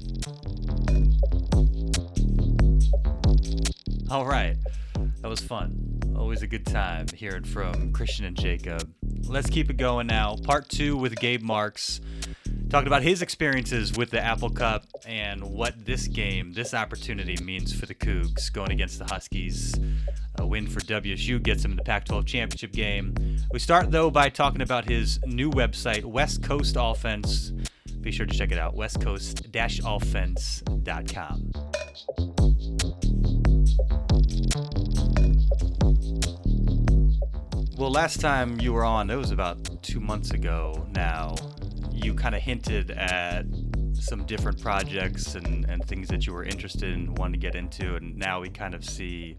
All 4.10 4.26
right. 4.26 4.56
That 5.22 5.28
was 5.28 5.42
fun. 5.42 5.97
Always 6.18 6.42
a 6.42 6.48
good 6.48 6.66
time 6.66 7.06
hearing 7.14 7.44
from 7.44 7.94
Christian 7.94 8.26
and 8.26 8.36
Jacob. 8.36 8.92
Let's 9.28 9.50
keep 9.50 9.70
it 9.70 9.78
going 9.78 10.08
now. 10.08 10.36
Part 10.44 10.68
two 10.68 10.98
with 10.98 11.16
Gabe 11.18 11.42
Marks, 11.42 12.02
talking 12.70 12.88
about 12.88 13.04
his 13.04 13.22
experiences 13.22 13.96
with 13.96 14.10
the 14.10 14.20
Apple 14.20 14.50
Cup 14.50 14.86
and 15.06 15.44
what 15.44 15.86
this 15.86 16.08
game, 16.08 16.54
this 16.54 16.74
opportunity 16.74 17.42
means 17.44 17.72
for 17.72 17.86
the 17.86 17.96
Cougs 17.96 18.52
going 18.52 18.72
against 18.72 18.98
the 19.00 19.06
Huskies. 19.06 19.76
A 20.40 20.46
win 20.46 20.68
for 20.68 20.80
WSU 20.82 21.42
gets 21.42 21.64
him 21.64 21.72
in 21.72 21.78
the 21.78 21.84
Pac 21.84 22.06
12 22.06 22.26
championship 22.26 22.72
game. 22.74 23.14
We 23.52 23.60
start, 23.60 23.92
though, 23.92 24.10
by 24.10 24.30
talking 24.30 24.62
about 24.62 24.86
his 24.86 25.20
new 25.26 25.52
website, 25.52 26.04
West 26.04 26.44
Coast 26.44 26.76
Offense. 26.80 27.52
Be 28.02 28.12
sure 28.12 28.26
to 28.26 28.38
check 28.38 28.52
it 28.52 28.58
out, 28.58 28.76
westcoast 28.76 29.52
Well, 37.78 37.92
last 37.92 38.22
time 38.22 38.60
you 38.60 38.74
were 38.74 38.84
on, 38.84 39.12
it 39.12 39.18
was 39.18 39.30
about 39.30 39.84
two 39.84 40.00
months 40.00 40.32
ago 40.32 40.88
now. 40.96 41.36
You 41.92 42.16
kind 42.16 42.34
of 42.34 42.42
hinted 42.42 42.90
at 42.90 43.46
some 43.94 44.26
different 44.26 44.60
projects 44.60 45.36
and, 45.36 45.64
and 45.70 45.86
things 45.86 46.08
that 46.08 46.26
you 46.26 46.34
were 46.34 46.44
interested 46.44 46.92
in, 46.92 47.14
wanting 47.14 47.34
to 47.34 47.40
get 47.40 47.54
into, 47.54 47.96
and 47.96 48.16
now 48.16 48.42
we 48.42 48.50
kind 48.50 48.74
of 48.74 48.84
see 48.84 49.38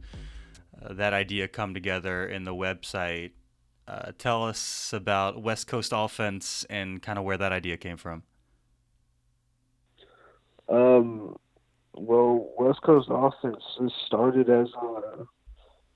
uh, 0.80 0.95
that 0.95 1.12
idea 1.12 1.49
come 1.49 1.74
together 1.74 2.28
in 2.28 2.45
the 2.45 2.55
website. 2.55 3.32
Uh, 3.89 4.12
tell 4.18 4.45
us 4.45 4.93
about 4.93 5.43
West 5.43 5.66
Coast 5.66 5.93
Offense 5.93 6.64
and 6.70 7.03
kind 7.03 7.18
of 7.18 7.24
where 7.24 7.39
that 7.39 7.51
idea 7.51 7.76
came 7.76 7.97
from. 7.97 8.22
Um, 10.68 11.34
well, 11.93 12.51
West 12.57 12.82
Coast 12.82 13.09
Offense 13.11 13.64
started 14.07 14.49
as 14.49 14.68
a 14.80 15.24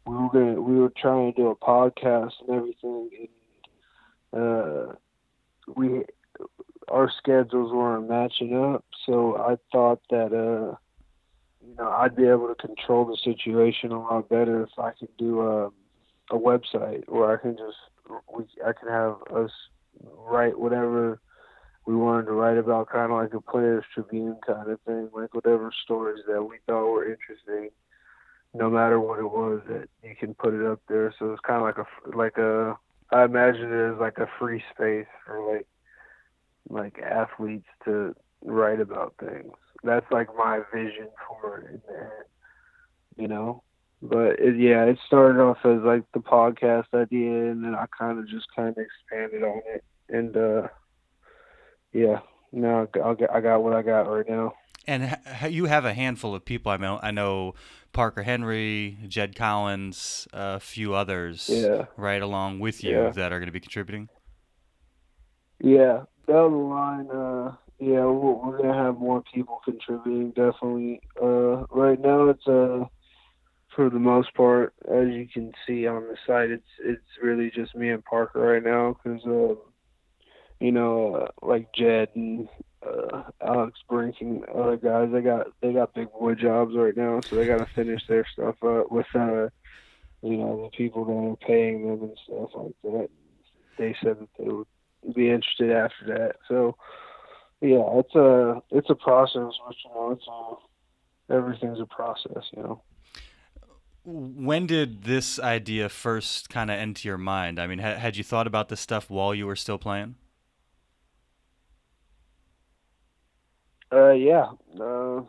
we 0.07 0.15
were 0.15 0.29
gonna 0.33 0.61
we 0.61 0.79
were 0.79 0.93
trying 0.97 1.33
to 1.33 1.41
do 1.41 1.49
a 1.49 1.57
podcast 1.57 2.33
and 2.41 2.57
everything, 2.57 3.11
and 4.33 4.43
uh, 4.43 4.93
we 5.77 6.05
our 6.89 7.11
schedules 7.19 7.73
weren't 7.73 8.09
matching 8.09 8.57
up, 8.57 8.85
so 9.07 9.37
I 9.37 9.57
thought 9.71 10.01
that 10.11 10.33
uh, 10.33 10.77
you 11.67 11.75
know 11.77 11.89
I'd 11.89 12.17
be 12.17 12.27
able 12.27 12.49
to 12.49 12.55
control 12.55 13.05
the 13.05 13.17
situation 13.23 13.93
a 13.93 14.01
lot 14.01 14.29
better 14.29 14.63
if 14.63 14.79
I 14.79 14.93
could 14.93 15.17
do 15.17 15.41
a 15.41 15.67
a 16.31 16.39
website 16.39 17.05
where 17.09 17.33
I 17.33 17.41
can 17.41 17.57
just 17.57 17.77
we 18.35 18.45
I 18.67 18.73
can 18.73 18.89
have 18.89 19.17
us 19.35 19.51
write 20.03 20.59
whatever 20.59 21.21
we 21.87 21.95
wanted 21.97 22.27
to 22.27 22.33
write 22.33 22.59
about 22.59 22.91
kind 22.91 23.13
of 23.13 23.19
like 23.19 23.35
a 23.35 23.41
players 23.41 23.85
tribune 23.93 24.37
kind 24.47 24.71
of 24.71 24.81
thing 24.83 25.11
like 25.13 25.35
whatever 25.35 25.73
stories 25.85 26.23
that 26.27 26.43
we 26.43 26.57
thought 26.67 26.91
were 26.91 27.11
interesting 27.11 27.71
no 28.55 28.69
matter 28.69 29.01
what 29.01 29.19
it 29.19 29.31
was 29.31 29.61
that 29.69 29.89
you 30.03 30.15
can 30.19 30.35
put 30.35 30.55
it 30.55 30.67
up 30.67 30.81
there 30.89 31.15
so 31.19 31.33
it's 31.33 31.41
kind 31.41 31.57
of 31.59 31.63
like 31.63 31.79
a 31.79 32.17
like 32.17 32.39
a 32.39 32.77
i 33.11 33.25
imagine 33.25 33.73
it 33.73 33.93
as 33.95 34.01
like 34.01 34.19
a 34.19 34.29
free 34.39 34.63
space 34.75 35.07
for 35.27 35.55
like 35.55 35.67
like 36.69 36.99
athletes 37.03 37.69
to 37.85 38.15
write 38.45 38.81
about 38.81 39.15
things 39.19 39.53
that's 39.83 40.11
like 40.11 40.29
my 40.37 40.61
vision 40.73 41.09
for 41.29 41.59
it 41.59 41.83
you 43.17 43.29
know 43.29 43.63
but 44.01 44.39
it, 44.39 44.59
yeah 44.59 44.85
it 44.85 44.99
started 45.07 45.41
off 45.41 45.59
as 45.65 45.81
like 45.83 46.05
the 46.13 46.21
podcast 46.21 46.87
idea 46.95 47.51
and 47.51 47.65
then 47.65 47.75
i 47.75 47.87
kind 47.99 48.19
of 48.19 48.29
just 48.29 48.47
kind 48.55 48.69
of 48.69 48.79
expanded 48.79 49.43
on 49.43 49.61
it 49.67 49.85
and 50.09 50.37
uh 50.37 50.69
yeah, 51.93 52.21
no, 52.53 52.89
I 52.95 53.15
got, 53.15 53.31
I 53.31 53.41
got 53.41 53.63
what 53.63 53.75
I 53.75 53.83
got 53.83 54.03
right 54.03 54.29
now. 54.29 54.55
And 54.87 55.17
you 55.49 55.67
have 55.67 55.85
a 55.85 55.95
handful 55.95 56.35
of 56.35 56.45
people. 56.45 56.73
I 56.73 56.77
mean, 56.77 56.99
I 57.03 57.11
know 57.11 57.55
Parker 57.93 58.23
Henry, 58.23 58.99
Jed 59.07 59.37
Collins, 59.37 60.27
a 60.33 60.61
few 60.61 60.95
others, 60.95 61.49
Yeah. 61.49 61.87
right 61.97 62.23
along 62.23 62.59
with 62.59 62.83
you 62.83 62.91
Yeah. 62.91 63.11
that 63.11 63.33
are 63.33 63.39
going 63.39 63.47
to 63.47 63.53
be 63.53 63.61
contributing. 63.61 64.09
Yeah, 65.61 66.05
down 66.27 66.51
the 66.53 66.57
line, 66.57 67.11
uh, 67.11 67.55
yeah, 67.79 68.05
we're, 68.05 68.33
we're 68.35 68.59
gonna 68.59 68.75
have 68.75 68.99
more 68.99 69.23
people 69.33 69.61
contributing. 69.65 70.31
Definitely. 70.31 71.01
Uh, 71.21 71.67
right 71.71 72.01
now, 72.01 72.29
it's 72.31 72.47
uh, 72.47 72.85
for 73.75 73.89
the 73.91 73.99
most 73.99 74.35
part, 74.35 74.75
as 74.91 75.09
you 75.09 75.27
can 75.33 75.53
see 75.67 75.87
on 75.87 76.03
the 76.03 76.17
site, 76.27 76.51
it's 76.51 76.67
it's 76.85 77.23
really 77.23 77.51
just 77.55 77.75
me 77.75 77.91
and 77.91 78.05
Parker 78.05 78.41
right 78.41 78.63
now 78.63 78.97
because, 79.03 79.25
uh, 79.27 79.55
you 80.61 80.73
know, 80.73 81.15
uh, 81.15 81.47
like 81.47 81.73
Jed 81.75 82.09
and 82.15 82.49
uh, 82.87 83.23
Alex 83.41 83.79
Brink 83.89 84.17
and 84.21 84.45
other 84.47 84.77
guys, 84.77 85.09
they 85.13 85.21
got 85.21 85.49
they 85.61 85.73
got 85.73 85.95
big 85.95 86.11
boy 86.13 86.35
jobs 86.35 86.75
right 86.75 86.97
now, 86.97 87.21
so 87.21 87.37
they 87.37 87.47
got 87.47 87.59
to 87.59 87.75
finish 87.75 88.03
their 88.09 88.27
stuff 88.33 88.63
up 88.63 88.91
with, 88.91 89.07
uh, 89.15 89.49
you 90.23 90.37
know, 90.37 90.65
the 90.65 90.77
people 90.77 91.05
that 91.05 91.13
are 91.13 91.47
paying 91.47 91.87
them 91.87 92.03
and 92.03 92.19
stuff 92.25 92.51
like 92.55 92.75
that. 92.85 93.09
They 93.79 93.95
said 94.03 94.19
that 94.21 94.29
they 94.39 94.49
would 94.49 94.67
be 95.15 95.31
interested 95.31 95.71
after 95.71 96.07
that. 96.09 96.37
So 96.49 96.77
yeah, 97.61 97.85
it's 97.95 98.15
a 98.15 98.61
it's 98.71 98.91
a 98.91 98.95
process, 98.95 99.53
but 99.67 99.77
you 99.85 99.91
know, 99.95 100.11
it's 100.11 100.27
a 100.27 101.35
everything's 101.35 101.81
a 101.81 101.87
process, 101.87 102.45
you 102.57 102.63
know. 102.63 102.83
When 104.05 104.67
did 104.67 105.05
this 105.05 105.39
idea 105.39 105.89
first 105.89 106.51
kind 106.51 106.73
of 106.73 106.79
enter 106.79 107.07
your 107.07 107.19
mind? 107.19 107.61
I 107.61 107.69
mean, 107.69 107.79
ha- 107.79 107.95
had 107.95 108.17
you 108.17 108.25
thought 108.25 108.49
about 108.49 108.69
this 108.69 108.81
stuff 108.81 109.09
while 109.09 109.33
you 109.33 109.47
were 109.47 109.55
still 109.55 109.79
playing? 109.79 110.17
Uh, 113.93 114.13
yeah. 114.13 114.47
Uh, 114.81 115.23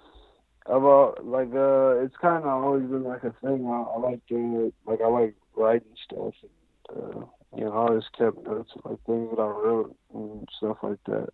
like 1.33 1.53
uh, 1.53 2.03
it's 2.03 2.15
kind 2.21 2.43
of 2.43 2.63
always 2.63 2.83
been 2.83 3.03
like 3.03 3.23
a 3.23 3.33
thing. 3.41 3.65
I, 3.67 3.95
I 3.95 3.99
like 3.99 4.21
doing 4.27 4.53
it. 4.67 4.73
Like 4.85 5.01
I 5.01 5.07
like 5.07 5.35
writing 5.55 5.95
stuff, 6.05 6.33
and 6.41 6.97
uh, 6.97 7.25
you 7.55 7.65
know, 7.65 7.71
I 7.71 7.75
always 7.87 8.03
kept 8.17 8.37
notes 8.45 8.71
of 8.75 8.91
like 8.91 8.99
things 9.05 9.29
that 9.31 9.41
I 9.41 9.47
wrote 9.47 9.95
and 10.13 10.47
stuff 10.57 10.77
like 10.83 10.99
that. 11.07 11.29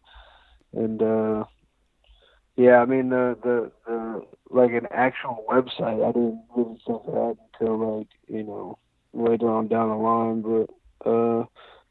And 0.73 1.01
uh, 1.01 1.43
yeah, 2.55 2.77
I 2.77 2.85
mean 2.85 3.09
the 3.09 3.37
the 3.43 3.71
the 3.85 4.25
like 4.49 4.71
an 4.71 4.87
actual 4.91 5.45
website. 5.49 6.03
I 6.03 6.11
didn't 6.11 6.43
really 6.55 6.79
think 6.85 7.01
of 7.05 7.13
that 7.13 7.35
until 7.59 7.97
like 7.97 8.07
you 8.27 8.43
know 8.43 8.77
later 9.13 9.49
on 9.49 9.67
down 9.67 9.89
the 9.89 9.95
line. 9.95 10.41
But 10.41 11.09
uh, 11.09 11.45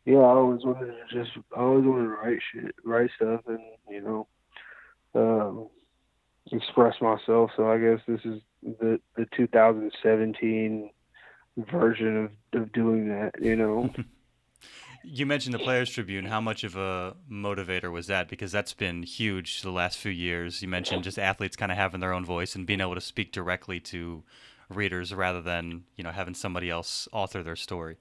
yeah, 0.05 0.18
I 0.18 0.34
always 0.34 0.64
wanted 0.64 0.86
to 0.86 1.03
just 1.12 1.36
I 1.57 1.61
always 1.61 1.84
wanted 1.84 2.05
to 2.05 2.09
write 2.09 2.39
shit, 2.53 2.74
write 2.84 3.11
stuff, 3.16 3.43
and 3.47 3.61
you 3.91 4.01
know. 4.01 4.26
Um, 5.14 5.68
express 6.52 7.00
myself. 7.00 7.50
So 7.56 7.70
I 7.70 7.78
guess 7.78 8.00
this 8.06 8.20
is 8.24 8.40
the 8.62 9.00
the 9.16 9.26
2017 9.36 10.90
version 11.56 12.24
of 12.24 12.61
of 12.61 12.72
doing 12.72 13.09
that. 13.09 13.32
You 13.40 13.56
know. 13.56 13.90
you 15.04 15.26
mentioned 15.26 15.54
the 15.54 15.59
Players 15.59 15.90
Tribune. 15.90 16.26
How 16.26 16.40
much 16.40 16.64
of 16.64 16.76
a 16.76 17.16
motivator 17.30 17.90
was 17.90 18.06
that? 18.09 18.28
Because 18.28 18.52
that's 18.52 18.74
been 18.74 19.02
huge 19.02 19.62
the 19.62 19.70
last 19.70 19.98
few 19.98 20.12
years. 20.12 20.62
You 20.62 20.68
mentioned 20.68 21.04
just 21.04 21.18
athletes 21.18 21.56
kind 21.56 21.72
of 21.72 21.78
having 21.78 22.00
their 22.00 22.12
own 22.12 22.24
voice 22.24 22.54
and 22.54 22.66
being 22.66 22.80
able 22.80 22.94
to 22.94 23.00
speak 23.00 23.32
directly 23.32 23.80
to 23.80 24.24
readers 24.68 25.14
rather 25.14 25.40
than 25.40 25.84
you 25.96 26.04
know 26.04 26.11
having 26.11 26.34
somebody 26.34 26.70
else 26.70 27.09
author 27.12 27.42
their 27.42 27.56
story. 27.56 27.96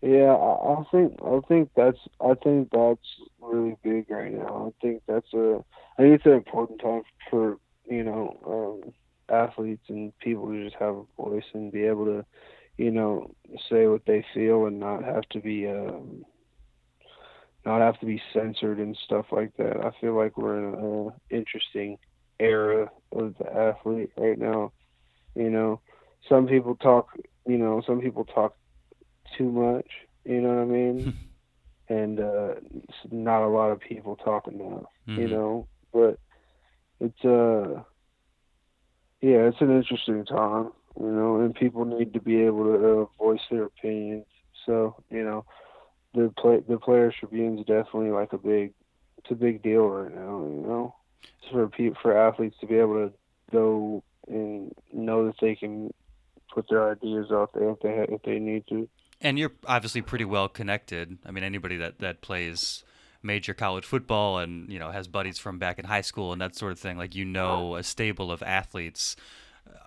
Yeah, 0.00 0.32
I, 0.32 0.84
think 0.92 1.18
I 1.24 1.40
think 1.48 1.70
that's 1.74 1.98
I 2.20 2.34
think 2.34 2.68
that's 2.70 3.00
really 3.40 3.76
big 3.82 4.08
right 4.08 4.32
now. 4.32 4.68
I 4.68 4.80
think 4.80 5.02
that's 5.08 5.32
a 5.34 5.64
I 5.98 6.02
think 6.02 6.14
it's 6.14 6.26
an 6.26 6.32
important 6.32 6.80
time 6.80 7.02
for 7.28 7.58
you 7.90 8.04
know 8.04 8.82
um, 8.84 8.92
athletes 9.28 9.82
and 9.88 10.16
people 10.20 10.46
to 10.46 10.64
just 10.64 10.76
have 10.78 10.94
a 10.94 11.04
voice 11.16 11.44
and 11.52 11.72
be 11.72 11.82
able 11.82 12.04
to 12.04 12.24
you 12.76 12.92
know 12.92 13.34
say 13.68 13.88
what 13.88 14.02
they 14.06 14.24
feel 14.32 14.66
and 14.66 14.78
not 14.78 15.02
have 15.02 15.28
to 15.30 15.40
be 15.40 15.66
um, 15.66 16.24
not 17.64 17.80
have 17.80 17.98
to 17.98 18.06
be 18.06 18.22
censored 18.32 18.78
and 18.78 18.96
stuff 19.04 19.26
like 19.32 19.56
that. 19.56 19.84
I 19.84 19.90
feel 20.00 20.16
like 20.16 20.38
we're 20.38 20.58
in 20.58 20.74
an 20.74 21.12
interesting 21.28 21.98
era 22.38 22.88
of 23.10 23.34
the 23.38 23.52
athlete 23.52 24.10
right 24.16 24.38
now. 24.38 24.72
You 25.34 25.50
know, 25.50 25.80
some 26.28 26.46
people 26.46 26.76
talk. 26.76 27.08
You 27.46 27.58
know, 27.58 27.82
some 27.84 28.00
people 28.00 28.24
talk 28.24 28.54
too 29.36 29.50
much. 29.50 29.86
You 30.24 30.40
know 30.40 30.54
what 30.54 30.62
I 30.62 30.64
mean? 30.64 31.14
and 31.88 32.20
uh, 32.20 32.54
not 33.10 33.42
a 33.42 33.48
lot 33.48 33.70
of 33.70 33.80
people 33.80 34.16
talking 34.16 34.58
now. 34.58 34.88
Mm-hmm. 35.08 35.20
You 35.20 35.28
know, 35.28 35.68
but 35.92 36.18
it's 37.00 37.24
uh, 37.24 37.82
yeah, 39.20 39.48
it's 39.48 39.60
an 39.60 39.76
interesting 39.76 40.24
time. 40.24 40.70
You 40.98 41.12
know, 41.12 41.40
and 41.40 41.54
people 41.54 41.84
need 41.84 42.12
to 42.14 42.20
be 42.20 42.42
able 42.42 42.64
to 42.64 43.00
uh, 43.02 43.06
voice 43.22 43.40
their 43.50 43.64
opinions. 43.64 44.26
So 44.66 44.96
you 45.10 45.24
know, 45.24 45.44
the 46.14 46.32
play 46.36 46.60
the 46.68 46.78
Players 46.78 47.14
Tribune 47.18 47.58
is 47.58 47.66
definitely 47.66 48.10
like 48.10 48.32
a 48.32 48.38
big, 48.38 48.72
it's 49.18 49.30
a 49.30 49.34
big 49.34 49.62
deal 49.62 49.88
right 49.88 50.14
now. 50.14 50.44
You 50.44 50.62
know, 50.66 50.94
it's 51.22 51.52
for 51.52 51.68
people 51.68 51.98
for 52.02 52.16
athletes 52.16 52.56
to 52.60 52.66
be 52.66 52.76
able 52.76 53.08
to 53.08 53.12
go 53.50 54.02
and 54.28 54.74
know 54.92 55.26
that 55.26 55.36
they 55.40 55.54
can 55.54 55.92
put 56.52 56.68
their 56.68 56.90
ideas 56.90 57.26
out 57.30 57.50
there 57.54 57.70
if 57.70 57.80
they 57.80 58.14
if 58.14 58.22
they 58.22 58.38
need 58.38 58.64
to. 58.68 58.88
And 59.20 59.38
you're 59.38 59.52
obviously 59.66 60.02
pretty 60.02 60.24
well 60.24 60.48
connected. 60.48 61.18
I 61.26 61.30
mean, 61.30 61.44
anybody 61.44 61.76
that 61.78 61.98
that 61.98 62.20
plays 62.20 62.84
major 63.22 63.52
college 63.52 63.84
football 63.84 64.38
and 64.38 64.70
you 64.72 64.78
know 64.78 64.90
has 64.90 65.08
buddies 65.08 65.38
from 65.38 65.58
back 65.58 65.78
in 65.78 65.84
high 65.84 66.02
school 66.02 66.32
and 66.32 66.40
that 66.40 66.54
sort 66.54 66.72
of 66.72 66.78
thing, 66.78 66.96
like 66.96 67.14
you 67.14 67.24
know 67.24 67.76
a 67.76 67.82
stable 67.82 68.30
of 68.30 68.42
athletes. 68.42 69.16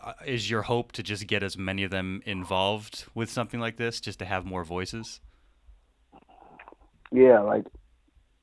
Uh, 0.04 0.14
is 0.26 0.50
your 0.50 0.64
hope 0.64 0.92
to 0.92 1.02
just 1.02 1.26
get 1.28 1.42
as 1.42 1.58
many 1.58 1.84
of 1.84 1.92
them 1.92 2.22
involved 2.26 3.06
with 3.16 3.30
something 3.30 3.60
like 3.60 3.78
this, 3.78 4.00
just 4.00 4.20
to 4.20 4.26
have 4.26 4.46
more 4.46 4.64
voices? 4.64 5.22
Yeah, 7.12 7.40
like 7.40 7.66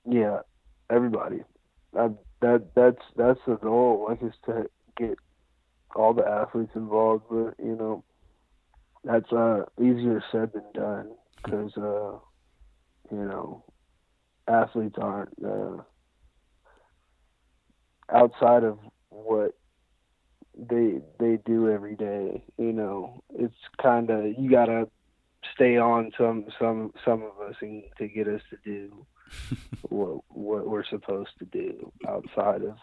yeah, 0.09 0.41
everybody. 0.91 1.43
That 1.93 2.15
that 2.41 2.75
that's 2.75 3.03
that's 3.17 3.41
the 3.47 3.57
goal. 3.57 4.07
Like 4.09 4.23
is 4.23 4.35
to 4.47 4.69
get 4.97 5.19
all 5.95 6.15
the 6.15 6.27
athletes 6.27 6.73
involved. 6.75 7.25
But 7.31 7.55
you 7.59 7.77
know, 7.77 8.05
that's 9.05 9.33
uh, 9.33 9.65
easier 9.81 10.23
said 10.33 10.53
than 10.53 10.65
done 10.75 11.11
because 11.37 11.73
uh, 11.77 12.19
you 13.11 13.25
know 13.25 13.65
athletes 14.47 14.97
aren't 15.01 15.35
uh, 15.45 15.83
outside 18.13 18.65
of 18.65 18.79
what 19.11 19.55
they 20.57 21.01
they 21.19 21.39
do 21.45 21.71
every 21.71 21.95
day. 21.97 22.43
You 22.57 22.73
know, 22.73 23.23
it's 23.35 23.55
kind 23.81 24.11
of 24.11 24.27
you 24.39 24.51
gotta 24.51 24.89
stay 25.55 25.77
on 25.77 26.11
some 26.19 26.47
some 26.59 26.93
some 27.05 27.23
of 27.23 27.49
us 27.49 27.55
and 27.61 27.83
to 27.99 28.09
get 28.09 28.27
us 28.27 28.43
to 28.51 28.57
do 28.65 29.07
what 29.89 30.21
what 30.29 30.69
we're 30.69 30.85
supposed 30.85 31.31
to 31.39 31.45
do 31.47 31.93
outside 32.07 32.63
of 32.63 32.77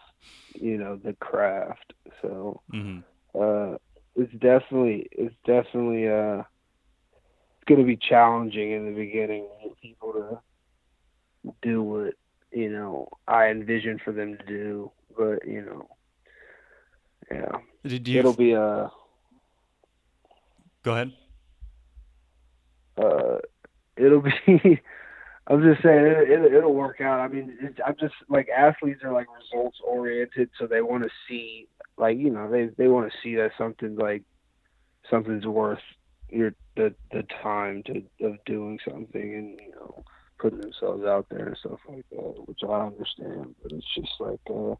you 0.54 0.78
know 0.78 0.96
the 0.96 1.12
craft. 1.14 1.92
So. 2.22 2.62
Mm-hmm. 2.72 3.00
Uh, 3.38 3.76
it's 4.16 4.32
definitely 4.32 5.06
it's 5.12 5.34
definitely 5.44 6.08
uh 6.08 6.38
it's 6.38 7.64
going 7.66 7.80
to 7.80 7.86
be 7.86 7.96
challenging 7.96 8.72
in 8.72 8.86
the 8.86 8.92
beginning 8.92 9.46
for 9.62 9.74
people 9.82 10.12
to 10.12 11.52
do 11.62 11.82
what 11.82 12.14
you 12.50 12.70
know 12.70 13.08
I 13.28 13.48
envision 13.48 14.00
for 14.04 14.12
them 14.12 14.36
to 14.38 14.44
do, 14.44 14.90
but 15.16 15.46
you 15.46 15.62
know, 15.62 15.88
yeah, 17.30 17.58
you... 17.84 18.18
it'll 18.18 18.32
be 18.32 18.52
a. 18.52 18.62
Uh, 18.62 18.88
Go 20.82 20.92
ahead. 20.92 21.12
Uh, 22.96 23.38
it'll 23.96 24.22
be. 24.22 24.30
I'm 25.48 25.62
just 25.62 25.82
saying 25.82 26.04
it, 26.06 26.52
it, 26.52 26.64
will 26.64 26.74
work 26.74 27.00
out. 27.00 27.20
I 27.20 27.28
mean, 27.28 27.56
it, 27.60 27.78
I'm 27.86 27.94
just 28.00 28.14
like 28.28 28.48
athletes 28.48 29.02
are 29.04 29.12
like 29.12 29.26
results 29.36 29.78
oriented, 29.84 30.50
so 30.58 30.66
they 30.66 30.80
want 30.80 31.04
to 31.04 31.10
see 31.28 31.68
like 31.98 32.18
you 32.18 32.30
know 32.30 32.50
they 32.50 32.70
they 32.76 32.88
want 32.88 33.10
to 33.10 33.18
see 33.22 33.36
that 33.36 33.52
something 33.56 33.96
like 33.96 34.22
something's 35.10 35.46
worth 35.46 35.80
your 36.30 36.54
the 36.76 36.94
the 37.12 37.24
time 37.42 37.82
to 37.84 38.02
of 38.26 38.36
doing 38.44 38.78
something 38.84 39.34
and 39.34 39.60
you 39.60 39.72
know 39.72 40.04
putting 40.38 40.60
themselves 40.60 41.04
out 41.04 41.26
there 41.30 41.46
and 41.46 41.56
stuff 41.56 41.80
like 41.88 42.04
that, 42.10 42.42
which 42.46 42.60
I 42.62 42.86
understand. 42.86 43.54
But 43.62 43.72
it's 43.72 43.94
just 43.94 44.12
like, 44.20 44.40
uh, 44.50 44.74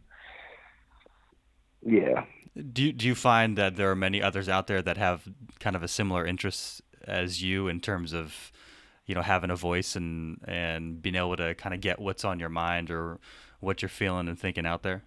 yeah. 1.82 2.24
Do 2.72 2.84
you, 2.84 2.92
do 2.92 3.06
you 3.06 3.14
find 3.14 3.56
that 3.58 3.76
there 3.76 3.90
are 3.90 3.96
many 3.96 4.22
others 4.22 4.48
out 4.48 4.66
there 4.66 4.82
that 4.82 4.96
have 4.96 5.28
kind 5.60 5.76
of 5.76 5.82
a 5.82 5.88
similar 5.88 6.26
interest 6.26 6.82
as 7.04 7.42
you 7.42 7.68
in 7.68 7.80
terms 7.80 8.12
of, 8.12 8.52
you 9.06 9.14
know, 9.14 9.22
having 9.22 9.50
a 9.50 9.56
voice 9.56 9.94
and 9.94 10.40
and 10.46 11.00
being 11.00 11.14
able 11.14 11.36
to 11.36 11.54
kind 11.54 11.74
of 11.74 11.80
get 11.80 12.00
what's 12.00 12.24
on 12.24 12.40
your 12.40 12.48
mind 12.48 12.90
or 12.90 13.18
what 13.60 13.82
you're 13.82 13.88
feeling 13.88 14.28
and 14.28 14.38
thinking 14.38 14.66
out 14.66 14.82
there? 14.82 15.04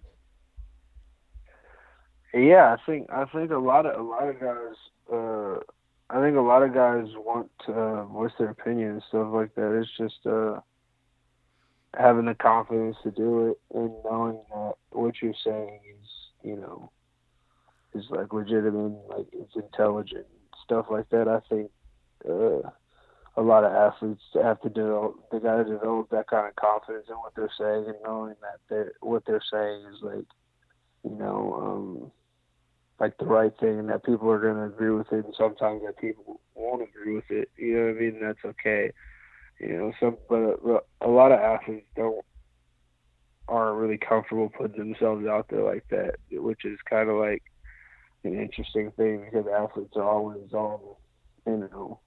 Yeah, 2.32 2.76
I 2.76 2.76
think 2.86 3.08
I 3.10 3.24
think 3.26 3.50
a 3.50 3.58
lot 3.58 3.86
of 3.86 3.98
a 3.98 4.02
lot 4.02 4.28
of 4.28 4.40
guys. 4.40 4.76
Uh, 5.12 5.58
I 6.12 6.20
think 6.20 6.36
a 6.36 6.40
lot 6.40 6.62
of 6.62 6.74
guys 6.74 7.06
want 7.16 7.50
to 7.66 7.72
uh, 7.72 8.04
voice 8.06 8.32
their 8.38 8.50
opinion 8.50 8.92
and 8.92 9.02
stuff 9.08 9.28
like 9.32 9.54
that. 9.54 9.78
It's 9.78 9.96
just 9.96 10.26
uh, 10.26 10.60
having 11.96 12.26
the 12.26 12.34
confidence 12.34 12.96
to 13.02 13.10
do 13.10 13.48
it 13.48 13.60
and 13.74 13.92
knowing 14.04 14.40
that 14.50 14.74
what 14.90 15.14
you're 15.22 15.34
saying 15.44 15.80
is, 16.00 16.08
you 16.42 16.56
know, 16.56 16.90
is 17.94 18.04
like 18.10 18.32
legitimate, 18.32 18.98
like 19.08 19.26
it's 19.32 19.54
intelligent, 19.56 20.26
stuff 20.64 20.86
like 20.90 21.08
that. 21.10 21.28
I 21.28 21.40
think 21.48 21.70
uh, 22.28 22.68
a 23.36 23.42
lot 23.42 23.64
of 23.64 23.72
athletes 23.72 24.22
have 24.34 24.60
to 24.62 24.68
develop. 24.68 25.14
They 25.30 25.38
got 25.38 25.58
to 25.58 25.64
develop 25.64 26.10
that 26.10 26.28
kind 26.28 26.48
of 26.48 26.56
confidence 26.56 27.06
in 27.08 27.16
what 27.16 27.34
they're 27.34 27.50
saying 27.58 27.86
and 27.86 27.96
knowing 28.04 28.34
that 28.40 28.60
they 28.68 28.90
what 29.00 29.24
they're 29.26 29.42
saying 29.52 29.84
is 29.92 30.02
like, 30.02 30.26
you 31.04 31.16
know, 31.16 31.54
um, 31.60 32.12
like 33.00 33.16
the 33.16 33.24
right 33.24 33.52
thing 33.58 33.78
and 33.78 33.88
that 33.88 34.04
people 34.04 34.30
are 34.30 34.38
going 34.38 34.56
to 34.56 34.64
agree 34.64 34.90
with 34.90 35.10
it 35.10 35.24
and 35.24 35.34
sometimes 35.36 35.80
that 35.84 35.98
people 35.98 36.40
won't 36.54 36.82
agree 36.82 37.14
with 37.14 37.30
it. 37.30 37.50
You 37.56 37.76
know 37.76 37.86
what 37.86 37.96
i 37.96 38.00
mean? 38.00 38.20
That's 38.20 38.44
okay. 38.44 38.92
You 39.58 39.76
know 39.76 39.92
some 39.98 40.16
but 40.28 40.84
a 41.00 41.08
lot 41.08 41.32
of 41.32 41.40
athletes 41.40 41.86
don't 41.96 42.24
aren't 43.48 43.78
really 43.78 43.98
comfortable 43.98 44.48
putting 44.48 44.78
themselves 44.78 45.26
out 45.26 45.46
there 45.50 45.64
like 45.64 45.84
that 45.90 46.14
which 46.30 46.64
is 46.64 46.78
kind 46.88 47.10
of 47.10 47.16
like 47.16 47.42
an 48.22 48.38
interesting 48.38 48.92
thing 48.92 49.24
because 49.24 49.46
athletes 49.52 49.96
are 49.96 50.08
always 50.08 50.52
on 50.52 50.78
you 51.46 51.56
know 51.56 51.98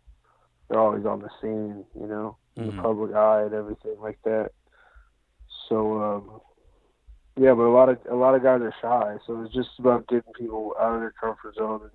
they're 0.70 0.80
always 0.80 1.06
on 1.06 1.20
the 1.20 1.30
scene 1.42 1.84
you 2.00 2.08
know 2.08 2.38
in 2.56 2.64
mm-hmm. 2.64 2.78
the 2.78 2.82
public 2.82 3.14
eye 3.14 3.44
and 3.44 3.54
everything 3.54 3.96
like 4.00 4.20
that. 4.24 4.52
So 5.70 6.02
um 6.02 6.40
yeah, 7.36 7.54
but 7.54 7.64
a 7.64 7.74
lot 7.74 7.90
of 7.90 7.98
a 8.10 8.16
lot 8.16 8.36
of 8.36 8.44
guys 8.44 8.62
are 8.62 8.74
shy, 8.82 9.18
so 9.26 9.42
it's 9.42 9.54
just 9.54 9.70
about 9.80 10.08
getting 10.08 10.34
people 10.38 10.76
out 10.80 10.96
of 10.96 11.00
their 11.00 11.14
comfort 11.20 11.56
zone 11.56 11.82
and 11.82 11.92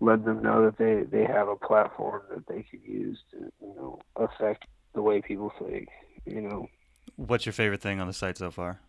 let 0.00 0.24
them 0.24 0.42
know 0.42 0.64
that 0.64 0.78
they 0.78 1.04
they 1.04 1.24
have 1.24 1.48
a 1.48 1.56
platform 1.56 2.22
that 2.30 2.46
they 2.46 2.62
can 2.62 2.80
use 2.82 3.18
to 3.30 3.38
you 3.60 3.74
know 3.76 3.98
affect 4.16 4.64
the 4.94 5.02
way 5.02 5.20
people 5.20 5.52
think. 5.58 5.88
You 6.24 6.42
know. 6.42 6.68
What's 7.16 7.46
your 7.46 7.52
favorite 7.52 7.80
thing 7.80 8.00
on 8.00 8.06
the 8.06 8.12
site 8.12 8.36
so 8.36 8.50
far? 8.50 8.80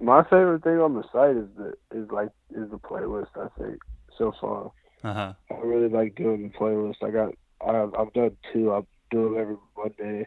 my 0.00 0.22
favorite 0.24 0.62
thing 0.62 0.78
on 0.78 0.94
the 0.94 1.04
site 1.12 1.36
is 1.36 1.48
the 1.56 1.72
is 1.96 2.10
like 2.10 2.28
is 2.50 2.70
the 2.70 2.78
playlist. 2.78 3.28
I 3.36 3.48
think 3.60 3.78
so 4.16 4.32
far. 4.40 4.72
Uh 5.02 5.14
huh. 5.14 5.32
I 5.50 5.58
really 5.64 5.88
like 5.88 6.14
doing 6.14 6.42
the 6.42 6.58
playlist. 6.58 7.02
I 7.02 7.10
got 7.10 7.34
I've, 7.66 7.94
I've 7.98 8.12
done 8.12 8.36
two. 8.52 8.72
I 8.72 8.80
do 9.10 9.24
them 9.24 9.38
every 9.38 9.56
Monday. 9.76 10.26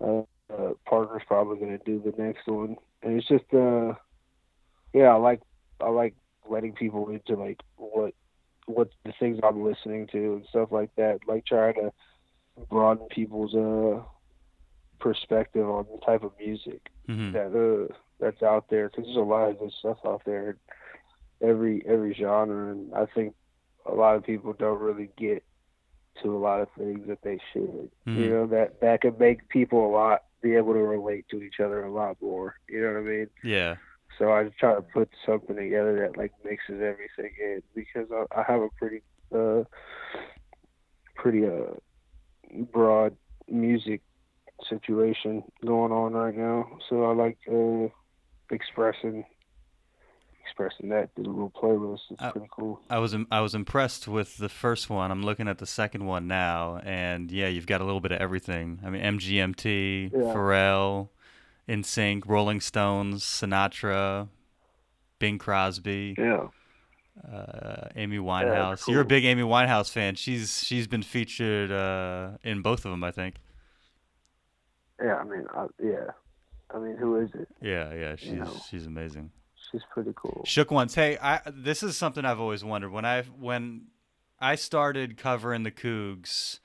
Uh, 0.00 0.22
uh, 0.52 0.72
Parker's 0.88 1.22
probably 1.26 1.58
gonna 1.58 1.78
do 1.84 2.00
the 2.04 2.22
next 2.22 2.46
one, 2.46 2.76
and 3.02 3.18
it's 3.18 3.28
just 3.28 3.44
uh, 3.52 3.94
yeah, 4.92 5.08
I 5.08 5.16
like 5.16 5.40
I 5.80 5.88
like 5.90 6.14
letting 6.48 6.72
people 6.72 7.08
into 7.10 7.34
like 7.40 7.60
what 7.76 8.14
what 8.66 8.88
the 9.04 9.12
things 9.18 9.38
I'm 9.42 9.62
listening 9.62 10.06
to 10.12 10.34
and 10.34 10.46
stuff 10.48 10.68
like 10.72 10.90
that. 10.96 11.20
Like 11.26 11.46
trying 11.46 11.74
to 11.74 11.92
broaden 12.70 13.06
people's 13.08 13.54
uh 13.54 14.02
perspective 15.00 15.68
on 15.68 15.86
the 15.92 16.04
type 16.04 16.24
of 16.24 16.32
music 16.38 16.90
hmm 17.06 17.32
that 17.32 17.54
uh 17.54 17.94
that's 18.20 18.42
out 18.42 18.66
there. 18.68 18.88
Because 18.88 19.04
there's 19.04 19.16
a 19.16 19.20
lot 19.20 19.50
of 19.50 19.58
good 19.58 19.72
stuff 19.78 19.98
out 20.04 20.22
there 20.26 20.56
every 21.42 21.82
every 21.86 22.14
genre. 22.14 22.72
And 22.72 22.92
i 22.94 23.06
think 23.14 23.34
a 23.86 23.94
lot 23.94 24.16
of 24.16 24.24
people 24.24 24.52
don't 24.58 24.80
really 24.80 25.10
get 25.16 25.42
to 26.22 26.36
a 26.36 26.38
lot 26.38 26.60
of 26.60 26.68
things 26.76 27.06
that 27.06 27.22
they 27.22 27.38
should. 27.52 27.90
Mhm. 28.06 28.16
you 28.16 28.30
know 28.30 28.46
that 28.48 28.80
that 28.80 29.00
could 29.02 29.18
make 29.20 29.48
people 29.48 29.86
a 29.86 29.92
lot 29.92 30.22
be 30.42 30.54
able 30.54 30.72
to 30.72 30.80
relate 30.80 31.26
to 31.30 31.42
each 31.42 31.60
other 31.60 31.82
a 31.84 31.92
lot 31.92 32.16
more 32.20 32.54
you 32.68 32.80
know 32.80 32.88
what 32.92 32.98
i 32.98 33.02
mean 33.02 33.26
Yeah. 33.42 33.76
so 34.18 34.32
i 34.32 34.48
try 34.58 34.74
to 34.74 34.82
put 34.82 35.08
something 35.26 35.56
together 35.56 35.98
that 36.00 36.16
like 36.16 36.32
mixes 36.44 36.80
everything 36.82 37.32
in 37.40 37.62
because 37.74 38.08
i, 38.12 38.40
I 38.40 38.44
have 38.46 38.60
a 38.62 38.68
pretty 38.78 39.02
uh 39.34 39.64
pretty 41.16 41.44
uh 41.46 41.74
broad 42.72 43.16
music 43.48 44.00
situation 44.68 45.42
going 45.64 45.92
on 45.92 46.12
right 46.14 46.36
now. 46.36 46.66
So 46.88 47.04
I 47.04 47.14
like 47.14 47.38
uh, 47.50 47.88
expressing 48.50 49.24
expressing 50.58 50.88
that 50.90 51.14
through 51.14 51.24
the 51.24 51.30
little 51.30 51.50
playlist. 51.50 52.00
It's 52.10 52.20
Uh, 52.22 52.32
pretty 52.32 52.48
cool. 52.50 52.80
I 52.90 52.98
was 52.98 53.14
I 53.30 53.40
was 53.40 53.54
impressed 53.54 54.08
with 54.08 54.36
the 54.38 54.48
first 54.48 54.90
one. 54.90 55.10
I'm 55.10 55.22
looking 55.22 55.48
at 55.48 55.58
the 55.58 55.66
second 55.66 56.04
one 56.06 56.26
now, 56.26 56.78
and 56.84 57.30
yeah, 57.30 57.46
you've 57.48 57.66
got 57.66 57.80
a 57.80 57.84
little 57.84 58.00
bit 58.00 58.12
of 58.12 58.20
everything. 58.20 58.80
I 58.84 58.90
mean, 58.90 59.02
MGMT, 59.02 60.10
Yeah. 60.12 60.18
Pharrell, 60.34 61.08
Sync, 61.82 62.26
Rolling 62.26 62.60
Stones, 62.60 63.22
Sinatra, 63.24 64.28
Bing 65.18 65.38
Crosby, 65.38 66.14
Yeah. 66.18 66.48
uh, 67.32 67.88
Amy 67.94 68.18
Winehouse. 68.18 68.88
You're 68.88 69.02
a 69.02 69.04
big 69.04 69.24
Amy 69.24 69.42
Winehouse 69.42 69.90
fan. 69.90 70.14
She's 70.16 70.62
she's 70.64 70.86
been 70.86 71.02
featured 71.02 71.70
uh, 71.70 72.38
in 72.42 72.62
both 72.62 72.84
of 72.84 72.90
them, 72.90 73.04
I 73.04 73.10
think. 73.12 73.36
Yeah. 75.00 75.16
I 75.16 75.24
mean, 75.24 75.46
I, 75.54 75.66
yeah. 75.82 76.10
I 76.74 76.78
mean, 76.78 76.96
who 76.96 77.16
is 77.20 77.30
it? 77.34 77.48
Yeah, 77.62 77.94
yeah, 77.94 78.16
she's 78.16 78.32
know. 78.32 78.52
she's 78.68 78.84
amazing. 78.86 79.30
She's 79.70 79.82
pretty 79.92 80.12
cool. 80.16 80.42
Shook 80.46 80.70
ones. 80.70 80.94
Hey, 80.94 81.18
I 81.20 81.40
this 81.46 81.82
is 81.82 81.96
something 81.96 82.24
I've 82.24 82.40
always 82.40 82.64
wondered 82.64 82.90
when 82.90 83.04
I 83.04 83.22
when 83.22 83.88
I 84.40 84.54
started 84.54 85.16
covering 85.16 85.64
the 85.64 85.70
Cougs, 85.70 86.60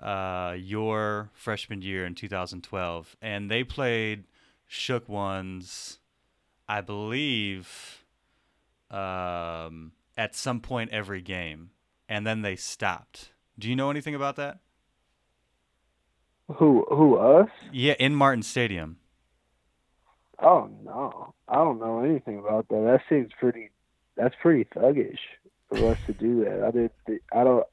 uh, 0.00 0.56
your 0.58 1.30
freshman 1.34 1.82
year 1.82 2.04
in 2.04 2.14
2012, 2.14 3.16
and 3.20 3.50
they 3.50 3.62
played 3.62 4.24
Shook 4.66 5.08
ones, 5.08 5.98
I 6.68 6.80
believe, 6.80 8.04
um, 8.90 9.92
at 10.16 10.34
some 10.34 10.60
point 10.60 10.90
every 10.90 11.20
game, 11.20 11.70
and 12.08 12.26
then 12.26 12.42
they 12.42 12.56
stopped. 12.56 13.32
Do 13.58 13.68
you 13.68 13.76
know 13.76 13.90
anything 13.90 14.14
about 14.14 14.36
that? 14.36 14.60
Who? 16.56 16.86
Who? 16.88 17.16
Us? 17.16 17.48
Yeah, 17.70 17.94
in 17.98 18.14
Martin 18.14 18.42
Stadium. 18.42 18.96
Oh 20.42 20.70
no, 20.84 21.34
I 21.48 21.56
don't 21.56 21.78
know 21.78 22.02
anything 22.02 22.38
about 22.38 22.68
that. 22.68 22.82
That 22.82 23.00
seems 23.08 23.30
pretty. 23.38 23.70
That's 24.16 24.34
pretty 24.40 24.64
thuggish 24.74 25.18
for 25.68 25.92
us 25.92 25.98
to 26.06 26.12
do 26.12 26.44
that. 26.44 26.64
I 26.64 26.70
didn't. 26.70 27.22
I 27.32 27.44
don't. 27.44 27.66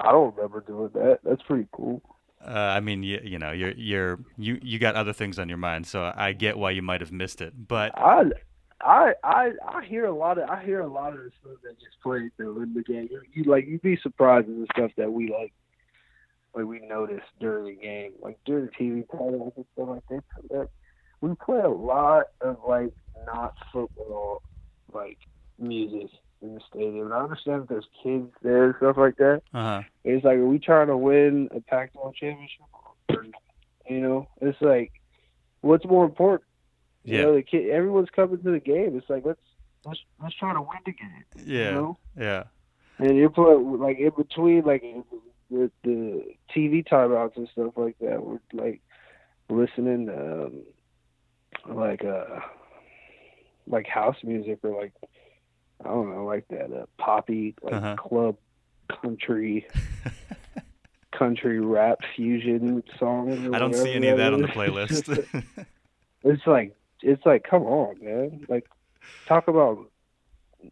I 0.00 0.10
don't 0.10 0.34
remember 0.34 0.60
doing 0.60 0.90
that. 0.94 1.20
That's 1.22 1.42
pretty 1.42 1.68
cool. 1.72 2.02
Uh, 2.44 2.50
I 2.50 2.80
mean, 2.80 3.02
you, 3.02 3.20
you 3.22 3.38
know, 3.38 3.52
you're 3.52 3.72
you're 3.72 4.18
you 4.36 4.58
you 4.62 4.78
got 4.78 4.96
other 4.96 5.12
things 5.12 5.38
on 5.38 5.48
your 5.48 5.58
mind, 5.58 5.86
so 5.86 6.12
I 6.14 6.32
get 6.32 6.58
why 6.58 6.72
you 6.72 6.82
might 6.82 7.00
have 7.00 7.12
missed 7.12 7.40
it. 7.40 7.68
But 7.68 7.96
I, 7.96 8.24
I, 8.80 9.12
I, 9.22 9.50
I 9.68 9.84
hear 9.84 10.06
a 10.06 10.14
lot 10.14 10.38
of 10.38 10.48
I 10.50 10.62
hear 10.64 10.80
a 10.80 10.88
lot 10.88 11.12
of 11.12 11.20
the 11.20 11.30
stuff 11.40 11.58
that 11.62 11.78
gets 11.78 11.94
played 12.02 12.30
though 12.38 12.60
in 12.62 12.74
the 12.74 12.82
game. 12.82 13.08
You, 13.10 13.22
you 13.32 13.44
like 13.44 13.66
you'd 13.66 13.82
be 13.82 13.96
surprised 14.02 14.48
at 14.48 14.56
the 14.56 14.66
stuff 14.76 14.90
that 14.96 15.12
we 15.12 15.30
like, 15.30 15.52
like 16.54 16.64
we 16.64 16.80
notice 16.80 17.22
during 17.38 17.76
the 17.76 17.80
game, 17.80 18.12
like 18.20 18.38
during 18.44 18.66
the 18.66 18.72
TV 18.72 19.08
titles 19.08 19.52
and 19.56 19.66
stuff 19.74 19.88
like 19.88 20.22
that. 20.50 20.68
We 21.22 21.34
play 21.36 21.60
a 21.60 21.68
lot 21.70 22.24
of 22.42 22.58
like 22.68 22.92
not 23.26 23.54
football 23.72 24.42
like 24.92 25.16
music 25.58 26.10
in 26.42 26.54
the 26.56 26.60
stadium. 26.68 27.12
I 27.12 27.20
understand 27.20 27.62
that 27.62 27.68
there's 27.68 27.88
kids 28.02 28.28
there 28.42 28.64
and 28.64 28.74
stuff 28.76 28.96
like 28.98 29.16
that. 29.16 29.42
uh 29.54 29.62
huh. 29.62 29.82
It's 30.04 30.24
like, 30.24 30.36
are 30.36 30.46
we 30.46 30.58
trying 30.58 30.88
to 30.88 30.96
win 30.96 31.48
a 31.54 31.60
Pac-12 31.60 32.14
championship? 32.16 32.66
Or, 33.08 33.24
you 33.88 34.00
know, 34.00 34.28
it's 34.40 34.60
like, 34.60 34.92
what's 35.60 35.84
more 35.86 36.04
important? 36.04 36.48
You 37.04 37.16
Yeah. 37.16 37.22
know, 37.22 37.34
the 37.36 37.42
kid, 37.42 37.70
everyone's 37.70 38.10
coming 38.10 38.42
to 38.42 38.50
the 38.50 38.60
game. 38.60 38.96
It's 38.98 39.08
like 39.08 39.24
let's 39.24 39.40
let's 39.84 40.00
let's 40.22 40.34
try 40.34 40.52
to 40.52 40.60
win 40.60 40.78
the 40.84 40.92
game. 40.92 41.24
Yeah. 41.46 41.68
You 41.68 41.74
know? 41.74 41.98
Yeah. 42.18 42.44
And 42.98 43.16
you 43.16 43.28
put 43.30 43.56
like 43.78 43.98
in 43.98 44.10
between 44.16 44.64
like 44.64 44.82
the 45.50 45.70
the 45.84 46.24
TV 46.54 46.84
timeouts 46.86 47.36
and 47.36 47.48
stuff 47.52 47.72
like 47.76 47.96
that. 48.00 48.24
We're 48.24 48.38
like 48.52 48.80
listening 49.48 50.06
to 50.06 50.44
um, 50.46 50.62
like 51.68 52.04
uh 52.04 52.40
like 53.66 53.86
house 53.86 54.16
music 54.24 54.58
or 54.62 54.80
like 54.80 54.92
I 55.84 55.88
don't 55.88 56.10
know 56.14 56.24
like 56.24 56.46
that 56.50 56.72
uh, 56.72 56.86
poppy 56.98 57.54
like 57.62 57.74
Uh-huh. 57.74 57.96
club 57.96 58.36
country 59.00 59.66
country 61.18 61.60
rap 61.60 61.98
fusion 62.16 62.82
song. 62.98 63.54
I 63.54 63.58
don't 63.58 63.74
see 63.74 63.92
any 63.92 64.08
of 64.08 64.16
that 64.18 64.32
on 64.32 64.42
the 64.42 64.48
playlist. 64.48 65.24
it's 66.24 66.46
like 66.46 66.74
it's 67.02 67.24
like 67.26 67.44
come 67.48 67.62
on 67.62 67.96
man 68.02 68.46
like 68.48 68.64
talk 69.28 69.48
about 69.48 69.90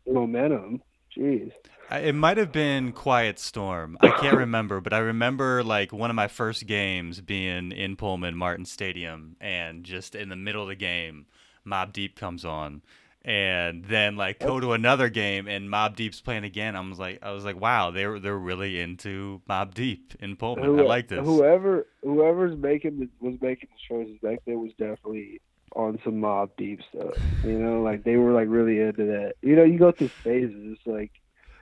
momentum 0.07 0.81
jeez 1.17 1.51
it 1.91 2.15
might 2.15 2.37
have 2.37 2.53
been 2.53 2.93
Quiet 2.93 3.39
Storm. 3.39 3.99
I 4.01 4.11
can't 4.11 4.37
remember, 4.37 4.81
but 4.81 4.93
I 4.93 4.99
remember 4.99 5.63
like 5.65 5.93
one 5.93 6.11
of 6.11 6.17
my 6.17 6.29
first 6.29 6.67
games 6.67 7.21
being 7.21 7.73
in 7.73 7.97
Pullman 7.97 8.37
Martin 8.37 8.65
Stadium, 8.65 9.37
and 9.41 9.85
just 9.85 10.15
in 10.15 10.29
the 10.29 10.37
middle 10.37 10.63
of 10.63 10.69
the 10.69 10.75
game, 10.75 11.27
Mobb 11.67 11.93
Deep 11.93 12.17
comes 12.19 12.45
on, 12.45 12.83
and 13.25 13.85
then 13.85 14.17
like 14.17 14.39
go 14.39 14.61
to 14.61 14.73
another 14.73 15.09
game 15.09 15.49
and 15.49 15.69
Mobb 15.69 15.97
Deep's 15.97 16.21
playing 16.21 16.45
again. 16.45 16.77
I 16.77 16.81
was 16.81 16.99
like, 16.99 17.19
I 17.23 17.33
was 17.33 17.45
like, 17.45 17.61
wow, 17.61 17.91
they're 17.91 18.19
they're 18.19 18.39
really 18.39 18.81
into 18.81 19.43
Mobb 19.49 19.75
Deep 19.75 20.15
in 20.21 20.37
Pullman. 20.37 20.79
I 20.79 20.83
like 20.83 21.09
this. 21.09 21.25
whoever 21.25 21.87
whoever's 22.03 22.57
making 22.57 23.01
the, 23.01 23.09
was 23.21 23.41
making 23.41 23.69
the 23.73 23.95
choices 23.95 24.19
back 24.23 24.41
then 24.47 24.61
was 24.61 24.73
definitely 24.79 25.41
on 25.77 26.01
some 26.03 26.15
mobb 26.15 26.51
deep 26.57 26.81
stuff 26.93 27.17
you 27.45 27.57
know 27.57 27.81
like 27.81 28.03
they 28.03 28.17
were 28.17 28.33
like 28.33 28.49
really 28.49 28.81
into 28.81 29.05
that 29.07 29.35
you 29.41 29.55
know 29.55 29.63
you 29.63 29.79
go 29.79 29.93
through 29.93 30.09
phases 30.09 30.77
it's 30.77 30.85
like 30.85 31.13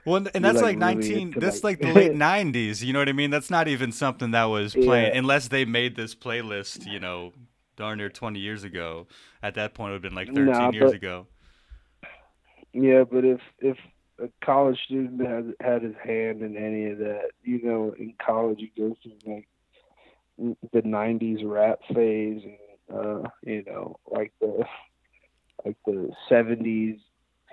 Well, 0.09 0.27
and- 0.33 0.43
that's 0.45 0.61
like, 0.61 0.77
like, 0.77 0.97
19. 0.97 1.17
into, 1.19 1.39
That's 1.39 1.63
like- 1.63 1.83
like 1.83 1.93
the 1.93 1.99
late 1.99 2.11
90s. 2.13 2.83
You 2.83 2.93
know 2.93 2.99
what 2.99 3.09
I 3.09 3.13
mean? 3.13 3.29
That's 3.29 3.49
not 3.49 3.67
even 3.67 3.91
something 3.91 4.31
that 4.31 4.45
was 4.45 4.73
playing 4.73 5.13
Yeah. 5.13 5.17
unless 5.19 5.47
they 5.47 5.65
made 5.65 5.95
this 5.95 6.15
playlist. 6.15 6.85
You 6.91 6.99
know, 6.99 7.33
darn 7.77 7.97
near 7.99 8.09
20 8.09 8.39
years 8.39 8.63
ago. 8.63 9.07
At 9.41 9.53
that 9.55 9.73
point, 9.73 9.91
it 9.91 9.93
would 9.93 10.03
have 10.03 10.11
been 10.11 10.15
like 10.15 10.27
13 10.27 10.45
Nah, 10.45 10.71
years 10.71 10.91
but- 10.91 10.95
ago. 10.95 11.27
yeah 12.73 13.03
but 13.03 13.25
if 13.25 13.41
if 13.59 13.77
a 14.21 14.29
college 14.45 14.77
student 14.85 15.19
had 15.25 15.53
had 15.59 15.81
his 15.81 15.95
hand 16.03 16.43
in 16.43 16.55
any 16.55 16.85
of 16.91 16.99
that 16.99 17.31
you 17.43 17.59
know 17.63 17.95
in 17.97 18.13
college 18.23 18.59
you 18.59 18.69
go 18.77 18.95
through 19.01 19.33
like 19.33 19.47
the 20.71 20.81
90s 20.83 21.39
rap 21.43 21.79
phase 21.93 22.43
and 22.43 22.97
uh 22.97 23.27
you 23.43 23.63
know 23.65 23.97
like 24.11 24.31
the 24.39 24.63
like 25.65 25.77
the 25.85 26.11
70s 26.29 26.99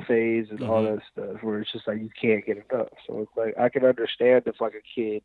phase 0.07 0.47
and 0.51 0.63
all 0.63 0.83
Mhm. 0.83 0.97
that 0.97 1.03
stuff 1.13 1.43
where 1.43 1.61
it's 1.61 1.73
just 1.73 1.87
like 1.89 1.99
you 2.01 2.11
can't 2.21 2.45
get 2.45 2.57
enough 2.71 2.89
so 3.07 3.21
it's 3.21 3.37
like 3.37 3.57
i 3.59 3.69
can 3.69 3.85
understand 3.85 4.43
if 4.47 4.61
like 4.61 4.75
a 4.75 4.83
kid 4.95 5.23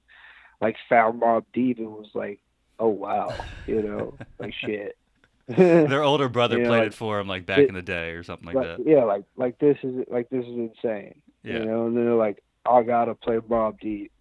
like 0.62 0.76
found 0.88 1.22
mobb 1.22 1.44
deep 1.54 1.78
and 1.80 1.88
was 1.92 2.10
like 2.14 2.40
oh 2.80 2.88
wow 2.90 3.36
you 3.66 3.82
know 3.82 4.18
like 4.40 4.54
shit 4.54 4.96
Their 5.48 6.04
older 6.04 6.30
brother 6.30 6.60
Yeah, 6.60 6.68
played 6.68 6.80
like, 6.80 6.88
it 6.88 6.94
for 6.94 7.20
him 7.20 7.28
like 7.28 7.46
back 7.46 7.60
it- 7.60 7.70
in 7.70 7.76
the 7.76 7.82
day 7.82 8.12
or 8.12 8.24
something 8.24 8.46
like 8.46 8.56
like, 8.56 8.78
that. 8.78 8.88
yeah 8.88 9.04
like 9.04 9.24
like 9.36 9.60
this 9.60 9.78
is 9.84 10.06
like 10.10 10.30
this 10.30 10.46
is 10.46 10.56
insane 10.56 11.22
Yeah. 11.44 11.60
you 11.60 11.66
know, 11.66 11.88
and 11.88 11.98
then 11.98 12.06
they're 12.06 12.14
like, 12.16 12.42
I 12.66 12.84
gotta 12.84 13.16
play 13.16 13.38
Mobb 13.38 13.80
Deep 13.80 14.12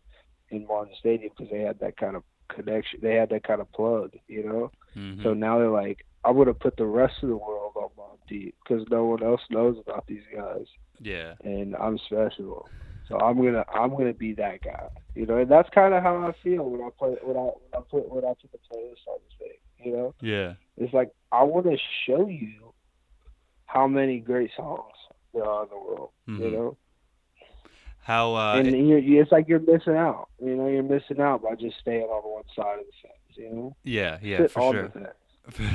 in 0.51 0.67
Martin 0.67 0.95
Stadium 0.99 1.31
because 1.37 1.53
they 1.53 1.61
had 1.61 1.79
that 1.81 1.97
kind 1.97 2.17
of 2.17 2.25
connection. 2.49 2.99
They 3.03 3.15
had 3.15 3.29
that 3.31 3.45
kind 3.45 3.61
of 3.61 3.71
plug, 3.73 4.15
you 4.27 4.43
know. 4.43 4.73
Mhm. 4.97 5.23
So 5.23 5.35
now 5.35 5.59
they're 5.59 5.69
like, 5.71 6.05
I'm 6.25 6.37
gonna 6.37 6.55
put 6.55 6.77
the 6.77 6.87
rest 6.87 7.15
of 7.23 7.29
the 7.29 7.37
world 7.37 7.73
on 7.77 7.89
Mobb 7.99 8.19
Deep 8.29 8.55
because 8.63 8.87
no 8.91 9.05
one 9.05 9.23
else 9.23 9.41
knows 9.51 9.77
about 9.79 10.07
these 10.07 10.23
guys, 10.35 10.67
yeah. 11.01 11.35
and 11.43 11.75
I'm 11.77 11.99
special. 11.99 12.69
So 13.09 13.19
I'm 13.19 13.37
gonna 13.39 13.65
I'm 13.75 13.91
gonna 13.91 14.13
be 14.13 14.35
that 14.35 14.63
guy, 14.63 14.89
you 15.17 15.27
know. 15.27 15.39
And 15.39 15.51
that's 15.51 15.69
kind 15.71 15.95
of 15.95 16.03
how 16.03 16.17
I 16.19 16.33
feel 16.45 16.65
when 16.69 16.81
I 16.81 16.91
play 16.97 17.17
when 17.23 17.37
I 17.37 17.41
when 17.41 17.55
I 17.75 17.81
put 17.91 18.09
when 18.09 18.25
I 18.25 18.35
put 18.41 18.53
the 18.53 18.59
playlist 18.59 19.07
on 19.09 19.19
this 19.25 19.39
thing, 19.39 19.85
you 19.85 19.97
know. 19.97 20.15
Yeah. 20.21 20.55
It's 20.77 20.95
like 20.95 21.11
I 21.33 21.43
want 21.43 21.67
to 21.67 21.77
show 22.07 22.29
you 22.29 22.73
how 23.67 23.89
many 23.89 24.21
great 24.21 24.51
songs 24.57 24.95
there 25.35 25.45
are 25.45 25.65
in 25.65 25.71
the 25.71 25.77
world. 25.77 26.11
Mhm. 26.29 26.39
You 26.39 26.51
know, 26.51 26.77
How 28.03 28.35
uh, 28.35 28.55
and 28.59 28.69
it's 28.69 29.33
like 29.33 29.49
you're 29.49 29.59
missing 29.59 29.97
out. 29.97 30.29
You 30.41 30.55
know, 30.55 30.69
you're 30.69 30.85
missing 30.85 31.21
out 31.21 31.43
by 31.43 31.57
just 31.57 31.79
staying 31.81 32.05
on 32.05 32.23
one 32.23 32.45
side 32.55 32.79
of 32.79 32.85
the 32.87 32.93
fence. 33.03 33.37
You 33.37 33.51
know, 33.53 33.77
yeah, 33.83 34.19
yeah, 34.23 34.39
Sit 34.39 34.51
for 34.53 34.73
sure. 34.73 35.15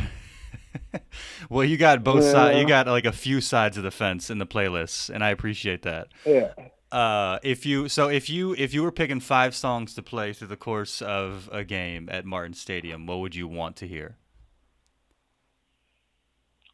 well, 1.50 1.64
you 1.64 1.78
got 1.78 2.04
both 2.04 2.24
sides. 2.24 2.58
You 2.58 2.68
got 2.68 2.88
like 2.88 3.06
a 3.06 3.12
few 3.12 3.42
sides 3.42 3.78
of 3.78 3.84
the 3.84 3.92
fence 3.92 4.30
in 4.30 4.38
the 4.38 4.46
playlists, 4.46 5.10
and 5.10 5.24
I 5.24 5.30
appreciate 5.30 5.82
that. 5.84 6.08
Yeah. 6.26 6.54
Uh, 6.92 7.40
if 7.44 7.66
you 7.66 7.90
so 7.90 8.08
if 8.10 8.30
you 8.30 8.54
if 8.56 8.74
you 8.74 8.84
were 8.84 8.92
picking 8.92 9.20
five 9.20 9.56
songs 9.56 9.94
to 9.96 10.02
play 10.02 10.34
through 10.34 10.48
the 10.48 10.56
course 10.56 11.02
of 11.02 11.50
a 11.52 11.64
game 11.64 12.08
at 12.12 12.26
Martin 12.26 12.54
Stadium, 12.54 13.06
what 13.06 13.20
would 13.20 13.36
you 13.36 13.48
want 13.48 13.76
to 13.78 13.88
hear? 13.88 14.18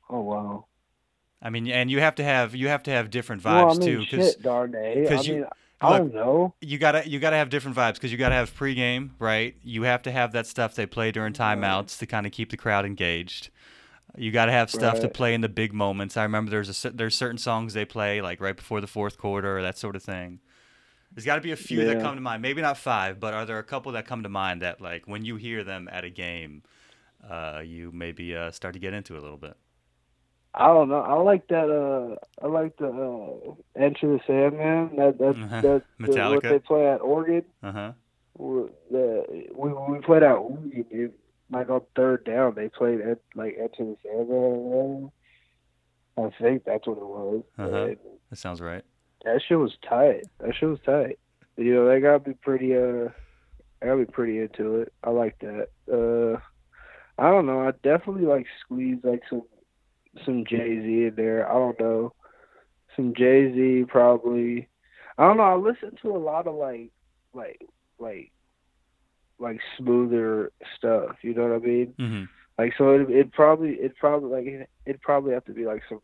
Oh 0.10 0.22
wow. 0.22 0.66
I 1.42 1.50
mean, 1.50 1.68
and 1.68 1.90
you 1.90 2.00
have 2.00 2.16
to 2.16 2.24
have 2.24 2.56
you 2.56 2.68
have 2.68 2.84
to 2.84 2.92
have 2.92 3.10
different 3.10 3.44
well, 3.44 3.70
I 3.70 3.74
vibes 3.74 3.80
mean, 3.80 3.88
too, 3.88 4.00
because 4.00 4.36
Darnay. 4.36 5.08
I 5.08 5.22
you- 5.22 5.34
mean, 5.36 5.46
I 5.84 5.98
don't 5.98 6.14
know. 6.14 6.54
you 6.62 6.78
gotta 6.78 7.10
you 7.10 7.20
gotta 7.20 7.38
have 7.38 7.50
different 7.50 7.76
vibes 7.76 7.96
because 7.96 8.12
you 8.12 8.18
gotta 8.20 8.36
have 8.36 8.54
pregame, 8.56 9.12
right? 9.18 9.56
You 9.64 9.84
have 9.84 10.04
to 10.04 10.12
have 10.12 10.32
that 10.34 10.46
stuff 10.46 10.76
they 10.76 10.86
play 10.86 11.12
during 11.12 11.34
timeouts 11.34 11.98
to 12.00 12.06
kind 12.06 12.28
of 12.28 12.32
keep 12.32 12.52
the 12.52 12.58
crowd 12.58 12.86
engaged. 12.86 13.50
You 14.18 14.32
gotta 14.32 14.52
have 14.52 14.70
stuff 14.70 15.00
to 15.02 15.08
play 15.10 15.34
in 15.34 15.42
the 15.42 15.50
big 15.50 15.74
moments. 15.74 16.18
I 16.18 16.24
remember 16.24 16.52
there's 16.52 16.86
a 16.86 16.90
there's 16.92 17.16
certain 17.16 17.38
songs 17.38 17.74
they 17.74 17.86
play 17.86 18.22
like 18.22 18.42
right 18.42 18.56
before 18.56 18.82
the 18.82 18.88
fourth 18.88 19.18
quarter 19.18 19.58
or 19.58 19.62
that 19.62 19.78
sort 19.78 19.96
of 19.96 20.04
thing. 20.04 20.40
There's 21.14 21.26
got 21.26 21.36
to 21.36 21.42
be 21.42 21.52
a 21.52 21.58
few 21.58 21.84
that 21.86 22.02
come 22.02 22.16
to 22.16 22.22
mind. 22.22 22.42
Maybe 22.42 22.62
not 22.62 22.78
five, 22.78 23.20
but 23.20 23.34
are 23.34 23.46
there 23.46 23.60
a 23.60 23.64
couple 23.64 23.92
that 23.94 24.06
come 24.06 24.24
to 24.24 24.30
mind 24.30 24.62
that 24.62 24.80
like 24.80 25.08
when 25.08 25.26
you 25.26 25.36
hear 25.36 25.64
them 25.64 25.90
at 25.92 26.06
a 26.06 26.10
game, 26.10 26.64
uh, 27.30 27.62
you 27.66 27.92
maybe 27.94 28.34
uh, 28.36 28.52
start 28.52 28.74
to 28.76 28.80
get 28.80 28.94
into 28.94 29.16
it 29.16 29.20
a 29.20 29.22
little 29.22 29.38
bit? 29.38 29.58
I 30.54 30.68
don't 30.68 30.90
know. 30.90 31.00
I 31.02 31.14
like 31.16 31.48
that. 31.48 31.70
Uh, 31.70 32.16
I 32.44 32.48
like 32.48 32.78
the 32.78 32.88
uh, 32.88 33.54
Enter 33.82 34.08
the 34.08 34.20
Sandman. 34.28 34.96
That 34.98 35.18
that 35.18 35.36
Uh-huh. 35.36 35.62
that 35.62 35.84
the, 36.00 36.30
what 36.30 36.44
they 36.44 36.60
play 36.60 36.88
at 36.88 37.02
Oregon. 37.02 37.44
Uh 37.64 37.72
huh. 37.72 37.92
we 38.38 38.70
we 39.56 40.00
played 40.02 40.24
at 40.24 40.32
Oregon. 40.36 40.86
Dude. 40.92 41.14
Like 41.52 41.70
on 41.70 41.82
third 41.96 42.24
down, 42.26 42.56
they 42.56 42.70
played 42.70 43.02
at 43.02 43.20
like 43.36 43.58
Enter 43.60 43.96
the 44.04 45.12
I 46.18 46.30
think 46.42 46.64
that's 46.66 46.88
what 46.88 46.98
it 46.98 47.04
was. 47.06 47.44
Uh-huh. 47.58 47.84
And 47.86 47.98
That 48.30 48.36
sounds 48.38 48.62
right. 48.62 48.84
that 49.26 49.42
shit 49.48 49.60
was 49.60 49.76
tight. 49.88 50.24
That 50.40 50.54
shit 50.56 50.70
was 50.70 50.80
tight. 50.86 51.20
You 51.58 51.74
know, 51.76 51.88
they 51.88 52.00
gotta 52.00 52.20
be 52.20 52.34
pretty. 52.34 52.76
Uh, 52.76 53.10
I 53.82 53.86
gotta 53.86 54.06
be 54.06 54.12
pretty 54.12 54.40
into 54.40 54.78
it. 54.78 54.94
I 55.04 55.10
like 55.10 55.38
that. 55.40 55.68
Uh, 55.92 56.40
I 57.22 57.30
don't 57.30 57.46
know. 57.46 57.62
I 57.68 57.72
definitely 57.84 58.26
like 58.26 58.46
squeeze 58.64 58.98
like 59.04 59.22
some 59.30 59.44
some 60.26 60.46
Jay 60.46 60.80
Z 60.82 61.06
in 61.08 61.14
there. 61.16 61.50
I 61.50 61.54
don't 61.54 61.80
know. 61.80 62.14
Some 62.96 63.14
Jay 63.16 63.52
Z 63.54 63.86
probably. 63.88 64.68
I 65.18 65.26
don't 65.28 65.38
know. 65.38 65.44
I 65.44 65.56
listen 65.56 65.96
to 66.02 66.16
a 66.16 66.18
lot 66.18 66.48
of 66.48 66.56
like 66.56 66.92
like 67.34 67.62
like 68.00 68.32
like 69.42 69.60
smoother 69.78 70.52
stuff. 70.78 71.18
You 71.22 71.34
know 71.34 71.48
what 71.48 71.64
I 71.64 71.66
mean? 71.66 71.94
Mm-hmm. 72.00 72.24
Like 72.58 72.74
so, 72.78 72.90
it 72.90 73.10
it 73.10 73.32
probably 73.32 73.72
it 73.72 73.96
probably 73.98 74.30
like 74.30 74.70
it'd 74.86 75.02
probably 75.02 75.34
have 75.34 75.46
to 75.46 75.54
be 75.54 75.66
like 75.66 75.82
some 75.90 76.02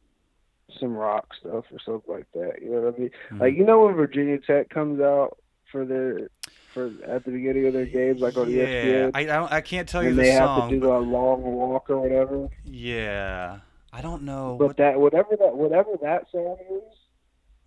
some 0.80 0.94
rock 0.94 1.28
stuff 1.40 1.66
or 1.72 1.80
something 1.86 2.14
like 2.14 2.28
that. 2.34 2.62
You 2.62 2.72
know 2.72 2.82
what 2.82 2.96
I 2.96 3.00
mean? 3.00 3.10
Mm-hmm. 3.10 3.42
Like 3.42 3.56
you 3.56 3.66
know 3.66 3.86
when 3.86 3.96
Virginia 3.96 4.40
Tech 4.40 4.70
comes 4.70 5.00
out 5.00 5.38
for 5.72 5.86
their 5.86 6.30
for 6.74 6.92
at 7.06 7.26
the 7.26 7.32
beginning 7.32 7.68
of 7.68 7.74
their 7.74 7.86
games, 7.86 8.22
like 8.22 8.38
on 8.38 8.50
yeah, 8.50 8.66
ESPN, 8.66 9.12
I, 9.14 9.20
I 9.22 9.26
don't 9.26 9.52
I 9.52 9.62
can't 9.62 9.88
tell 9.88 10.04
you 10.04 10.10
and 10.10 10.18
the 10.18 10.24
they 10.24 10.36
song. 10.36 10.62
have 10.62 10.70
to 10.70 10.76
do 10.76 10.82
but- 10.82 10.88
the 10.88 11.00
long 11.00 11.44
walk 11.44 11.90
or 11.90 12.00
whatever. 12.00 12.48
yeah, 12.66 13.60
I 13.94 14.02
don't 14.02 14.24
know. 14.24 14.56
But 14.58 14.68
what, 14.68 14.78
that 14.78 15.00
whatever 15.00 15.36
that 15.38 15.56
whatever 15.56 15.92
that 16.02 16.26
song 16.32 16.58
is, 16.72 16.98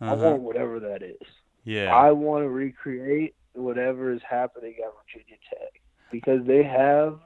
I 0.01 0.09
uh-huh. 0.09 0.31
want 0.31 0.43
whatever 0.43 0.81
that 0.81 1.03
is. 1.03 1.17
Yeah. 1.65 1.95
I 1.95 2.13
want 2.13 2.45
to 2.45 2.49
recreate 2.49 3.35
whatever 3.55 4.13
is 4.13 4.23
happening 4.29 4.75
at 4.85 4.93
Virginia 5.05 5.37
Tech 5.49 5.83
because 6.11 6.45
they 6.47 6.63
have 6.63 7.19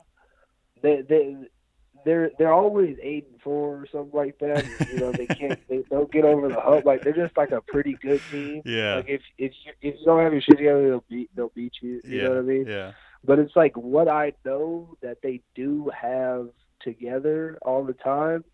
they 0.82 1.02
they 1.02 1.36
they're 2.04 2.30
they're 2.38 2.52
always 2.52 2.96
eight 3.02 3.26
and 3.30 3.40
four 3.40 3.76
or 3.76 3.86
something 3.90 4.16
like 4.16 4.38
that. 4.38 4.64
You 4.92 5.00
know 5.00 5.12
they 5.12 5.26
can't 5.26 5.58
they 5.68 5.82
don't 5.90 6.10
get 6.12 6.24
over 6.24 6.48
the 6.48 6.60
hump. 6.60 6.84
Like 6.84 7.02
they're 7.02 7.12
just 7.12 7.36
like 7.36 7.50
a 7.50 7.60
pretty 7.60 7.94
good 7.94 8.20
team. 8.30 8.62
yeah. 8.64 8.96
Like 8.96 9.08
if 9.08 9.22
if 9.38 9.52
you, 9.64 9.72
if 9.80 9.94
you 10.00 10.04
don't 10.04 10.20
have 10.20 10.32
your 10.32 10.42
shit 10.42 10.58
together, 10.58 10.88
they'll 10.88 11.04
beat 11.08 11.30
they'll 11.34 11.52
beat 11.54 11.74
you. 11.80 12.00
You 12.04 12.16
yeah. 12.16 12.22
know 12.24 12.30
what 12.30 12.38
I 12.38 12.42
mean? 12.42 12.66
Yeah. 12.66 12.92
But 13.24 13.38
it's 13.38 13.56
like 13.56 13.76
what 13.76 14.08
I 14.08 14.32
know 14.44 14.96
that 15.02 15.18
they 15.22 15.40
do 15.54 15.90
have 15.98 16.48
together 16.80 17.58
all 17.62 17.84
the 17.84 17.94
time 17.94 18.44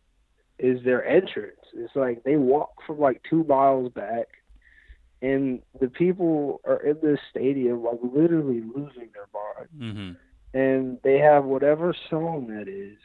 is 0.58 0.82
their 0.84 1.04
entrance. 1.04 1.60
It's 1.74 1.96
like 1.96 2.22
they 2.22 2.36
walk 2.36 2.70
from 2.86 3.00
like 3.00 3.22
two 3.28 3.44
miles 3.44 3.92
back, 3.92 4.28
and 5.22 5.60
the 5.80 5.88
people 5.88 6.60
are 6.64 6.78
in 6.82 6.96
this 7.02 7.18
stadium 7.30 7.82
like 7.84 7.98
literally 8.02 8.60
losing 8.60 9.08
their 9.12 9.28
mind, 9.34 9.68
Mm-hmm. 9.78 10.58
and 10.58 10.98
they 11.02 11.18
have 11.18 11.44
whatever 11.44 11.94
song 12.08 12.46
that 12.48 12.68
is, 12.68 12.96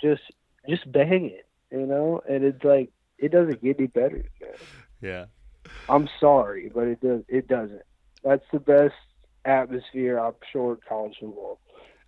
just 0.00 0.22
just 0.68 0.90
bang 0.90 1.26
it, 1.26 1.46
you 1.70 1.86
know. 1.86 2.20
And 2.28 2.44
it's 2.44 2.64
like 2.64 2.90
it 3.18 3.30
doesn't 3.32 3.62
get 3.62 3.78
any 3.78 3.88
better. 3.88 4.24
Yeah. 5.00 5.26
I'm 5.88 6.08
sorry, 6.18 6.70
but 6.74 6.88
it 6.88 7.00
does. 7.00 7.22
It 7.28 7.46
doesn't. 7.48 7.82
That's 8.22 8.44
the 8.52 8.60
best 8.60 8.94
atmosphere 9.44 10.18
I'm 10.18 10.34
sure 10.52 10.78
college 10.88 11.16
football 11.20 11.60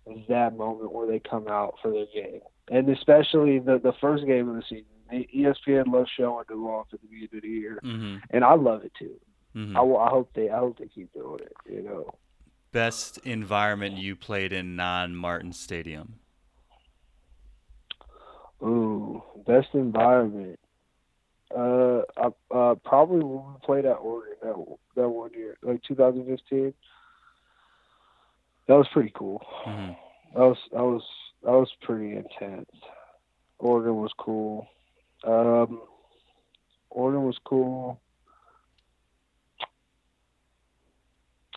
is 0.07 0.25
that 0.29 0.55
moment 0.57 0.91
where 0.93 1.05
they 1.07 1.19
come 1.19 1.47
out 1.47 1.75
for 1.81 1.91
their 1.91 2.05
game, 2.13 2.41
and 2.71 2.89
especially 2.89 3.59
the 3.59 3.77
the 3.77 3.93
first 4.01 4.25
game 4.25 4.49
of 4.49 4.55
the 4.55 4.63
season. 4.67 4.85
ESPN 5.09 5.87
loves 5.87 6.09
showing 6.17 6.43
them 6.49 6.65
off 6.65 6.87
at 6.91 6.99
the 6.99 7.07
beginning 7.07 7.29
of 7.37 7.41
the 7.43 7.47
year, 7.47 7.79
Mm-hmm. 7.81 8.17
and 8.31 8.43
I 8.43 8.55
love 8.55 8.83
it 8.83 8.91
too. 8.99 9.15
Mm-hmm. 9.57 9.77
I, 9.77 9.81
I 9.81 10.09
hope 10.09 10.31
they 10.33 10.49
I 10.49 10.59
hope 10.59 10.77
they 10.77 10.87
keep 10.87 11.11
doing 11.13 11.39
it. 11.41 11.53
You 11.69 11.81
know, 11.83 12.09
Best 12.71 13.17
environment 13.19 13.97
you 13.97 14.15
played 14.15 14.51
in 14.53 14.75
non-Martin 14.75 15.53
Stadium. 15.53 16.19
ooh, 18.61 19.23
best 19.45 19.69
environment. 19.73 20.59
Uh, 21.55 22.01
I, 22.17 22.27
uh, 22.51 22.75
probably 22.83 23.23
when 23.23 23.53
we 23.53 23.59
played 23.63 23.85
at 23.85 23.93
Oregon 23.93 24.35
that 24.43 24.77
that 24.95 25.09
one 25.09 25.31
year, 25.33 25.57
like 25.63 25.81
2015. 25.83 26.73
That 28.67 28.73
was 28.73 28.87
pretty 28.91 29.13
cool. 29.15 29.41
Mm-hmm. 29.65 29.93
That 30.33 30.45
was 30.45 30.57
that 30.73 30.83
was 30.83 31.03
that 31.43 31.51
was 31.51 31.71
pretty 31.81 32.17
intense. 32.17 32.69
Oregon 33.59 33.95
was 33.95 34.11
cool. 34.17 34.67
Um, 35.23 35.81
Oregon 36.89 37.23
was 37.23 37.37
cool. 37.45 38.01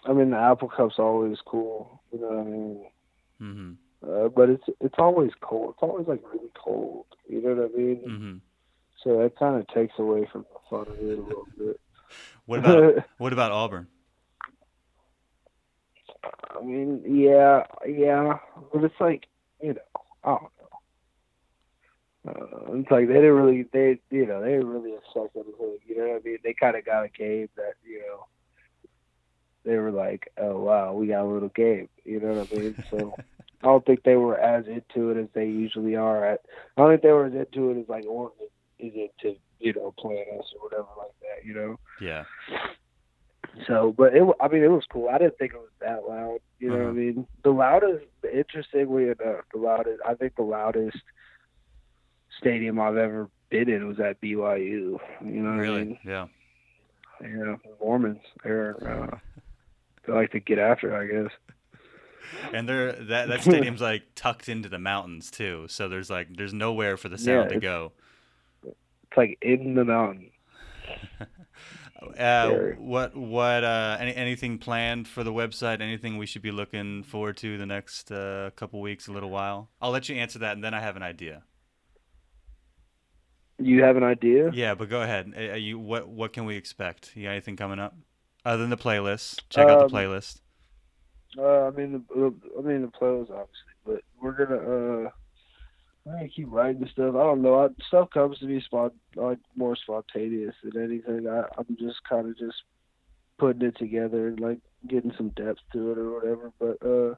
I 0.05 0.13
mean, 0.13 0.31
the 0.31 0.39
Apple 0.39 0.69
Cup's 0.69 0.99
always 0.99 1.39
cool. 1.45 2.01
You 2.13 2.21
know 2.21 2.29
what 2.29 2.39
I 2.39 2.45
mean? 2.45 2.87
Mm-hmm. 3.41 3.73
Uh, 4.03 4.29
but 4.29 4.49
it's 4.49 4.65
it's 4.81 4.95
always 4.99 5.31
cold. 5.41 5.75
It's 5.75 5.83
always 5.83 6.07
like 6.07 6.23
really 6.33 6.51
cold. 6.55 7.07
You 7.29 7.43
know 7.43 7.55
what 7.55 7.71
I 7.73 7.77
mean? 7.77 8.03
Mm-hmm. 8.07 8.37
So 9.05 9.19
that 9.19 9.39
kind 9.39 9.57
of 9.57 9.67
takes 9.69 9.99
away 9.99 10.27
from 10.31 10.47
the 10.53 10.59
fun 10.69 10.87
of 10.93 10.99
it 10.99 11.19
a 11.19 11.23
little 11.23 11.47
bit. 11.57 11.81
What 12.47 12.59
about 12.59 13.05
what 13.19 13.33
about 13.33 13.53
Auburn? 13.53 13.87
I 16.59 16.65
mean, 16.65 17.03
yeah, 17.07 17.65
yeah, 17.87 18.39
but 18.73 18.83
it's 18.83 19.01
like 19.01 19.29
you 19.63 19.75
know, 19.75 19.81
I 20.25 20.29
don't 20.31 20.43
know. 20.43 20.61
Uh, 22.29 22.79
it's 22.79 22.91
like 22.91 23.07
they 23.07 23.15
didn't 23.15 23.33
really, 23.33 23.63
they 23.73 24.01
you 24.11 24.27
know, 24.27 24.43
they 24.43 24.53
didn't 24.53 24.69
really 24.69 24.95
affect 24.95 25.37
anything. 25.37 25.79
You 25.87 25.99
know 25.99 26.09
what 26.09 26.23
I 26.23 26.25
mean? 26.25 26.39
They 26.43 26.55
kind 26.55 26.77
of 26.77 26.85
got 26.85 27.05
a 27.05 27.09
game 27.09 27.49
that 27.57 27.75
you 27.87 28.01
know, 28.01 28.27
they 29.65 29.77
were 29.77 29.91
like, 29.91 30.31
oh 30.39 30.59
wow, 30.61 30.93
we 30.93 31.07
got 31.09 31.25
a 31.25 31.33
little 31.33 31.51
game. 31.51 31.89
You 32.05 32.21
know 32.21 32.35
what 32.35 32.49
I 32.53 32.55
mean? 32.55 32.77
So 32.91 33.15
I 33.63 33.67
don't 33.67 33.85
think 33.85 34.03
they 34.03 34.17
were 34.17 34.39
as 34.39 34.67
into 34.67 35.11
it 35.11 35.17
as 35.21 35.29
they 35.35 35.47
usually 35.47 35.97
are. 35.97 36.25
At 36.25 36.41
I 36.77 36.81
don't 36.83 36.91
think 36.91 37.03
they 37.03 37.11
were 37.13 37.27
as 37.27 37.35
into 37.35 37.71
it 37.71 37.81
as 37.81 37.89
like 37.89 38.05
Oregon 38.07 38.47
is 38.79 38.93
into 38.95 39.37
you 39.59 39.73
know 39.75 39.93
playing 39.99 40.27
us 40.39 40.47
or 40.57 40.65
whatever 40.65 40.89
like 40.99 41.13
that. 41.21 41.45
You 41.47 41.55
know. 41.55 41.77
Yeah. 42.01 42.25
So, 43.67 43.93
but 43.97 44.15
it, 44.15 44.23
I 44.41 44.49
mean, 44.49 44.63
it 44.63 44.69
was 44.71 44.85
cool. 44.91 45.09
I 45.09 45.19
didn't 45.19 45.37
think 45.39 45.53
it 45.53 45.59
was 45.59 45.71
that 45.81 46.03
loud. 46.09 46.39
You 46.59 46.71
know 46.71 46.77
what 46.77 46.83
I 46.83 46.85
Uh-huh. 46.87 46.93
mean? 46.93 47.27
The 47.43 47.51
loudest, 47.51 48.05
interestingly 48.33 49.05
enough, 49.05 49.45
the 49.53 49.59
loudest, 49.59 50.01
I 50.07 50.15
think 50.15 50.37
the 50.37 50.43
loudest 50.43 50.99
stadium 52.39 52.79
I've 52.81 52.97
ever 52.97 53.29
been 53.51 53.69
in 53.69 53.87
was 53.89 53.99
at 53.99 54.21
BYU. 54.21 54.99
You 55.21 55.43
know 55.43 55.51
what 55.51 55.57
I 55.57 55.59
Really? 55.59 55.85
mean? 55.85 55.99
Yeah. 56.05 56.27
Know, 57.21 57.57
Mormons, 57.81 58.19
they're, 58.43 58.77
uh, 58.87 59.07
they 59.21 59.30
like 60.15 60.33
to 60.33 60.41
get 60.41 60.59
after 60.59 60.97
I 60.97 61.07
guess. 61.07 61.33
And 62.53 62.69
they're 62.69 62.93
that 62.93 63.29
that 63.29 63.43
stadium's 63.43 63.81
like 63.81 64.03
tucked 64.15 64.49
into 64.49 64.69
the 64.69 64.79
mountains 64.79 65.31
too, 65.31 65.67
so 65.69 65.89
there's 65.89 66.11
like 66.11 66.29
there's 66.37 66.55
nowhere 66.55 66.97
for 66.97 67.09
the 67.09 67.19
sound 67.19 67.51
to 67.51 67.61
go. 67.61 67.93
It's 68.65 69.17
like 69.17 69.39
in 69.43 69.75
the 69.75 69.85
mountain. 69.85 70.31
Uh, 72.19 72.71
what 72.79 73.15
what 73.15 73.63
uh, 73.63 73.99
any 74.01 74.17
anything 74.17 74.57
planned 74.57 75.07
for 75.07 75.23
the 75.23 75.33
website? 75.33 75.83
Anything 75.83 76.17
we 76.17 76.25
should 76.25 76.41
be 76.41 76.51
looking 76.51 77.03
forward 77.03 77.37
to 77.37 77.59
the 77.59 77.67
next 77.67 78.11
uh, 78.11 78.49
couple 78.57 78.81
weeks, 78.81 79.07
a 79.07 79.13
little 79.13 79.29
while? 79.29 79.69
I'll 79.83 79.91
let 79.91 80.09
you 80.09 80.17
answer 80.17 80.39
that, 80.39 80.55
and 80.55 80.65
then 80.65 80.73
I 80.73 80.81
have 80.81 80.97
an 80.97 81.03
idea. 81.03 81.43
You 83.59 83.83
have 83.83 83.99
an 83.99 84.03
idea? 84.03 84.51
Yeah, 84.55 84.75
but 84.75 84.89
go 84.89 85.03
ahead. 85.03 85.35
Are 85.37 85.59
you 85.59 85.79
what 85.79 86.09
what 86.09 86.33
can 86.33 86.47
we 86.47 86.57
expect? 86.57 87.13
You 87.15 87.25
got 87.25 87.33
anything 87.33 87.57
coming 87.57 87.79
up 87.79 87.95
other 88.45 88.63
than 88.63 88.71
the 88.71 88.77
playlist? 88.77 89.41
Check 89.49 89.69
out 89.69 89.79
the 89.79 89.85
Um, 89.87 89.91
playlist. 89.91 90.41
Uh, 91.39 91.67
I 91.67 91.71
mean 91.71 91.93
the, 91.93 92.03
the 92.15 92.35
I 92.59 92.63
mean 92.63 92.83
the 92.83 92.89
playlist 92.89 93.31
obviously, 93.31 93.75
but 93.87 94.03
we're 94.21 94.33
gonna 94.33 94.57
uh 94.57 95.11
we're 96.05 96.13
gonna 96.15 96.29
keep 96.29 96.49
writing 96.51 96.89
stuff. 96.93 97.15
I 97.15 97.19
don't 97.23 97.43
know. 97.43 97.65
I, 97.65 97.69
stuff 97.87 98.11
comes 98.11 98.39
to 98.39 98.47
me 98.47 98.61
spot 98.63 98.93
like 99.15 99.39
more 99.55 99.77
spontaneous 99.77 100.55
than 100.65 100.83
anything. 100.83 101.29
I 101.29 101.45
I'm 101.57 101.77
just 101.79 102.03
kind 102.09 102.29
of 102.29 102.37
just 102.39 102.57
putting 103.39 103.63
it 103.63 103.79
together 103.79 104.29
and 104.29 104.41
like 104.41 104.59
getting 104.89 105.13
some 105.17 105.29
depth 105.31 105.61
to 105.73 105.93
it 105.93 105.99
or 105.99 106.13
whatever. 106.13 106.53
But 106.59 106.85
uh, 106.87 107.15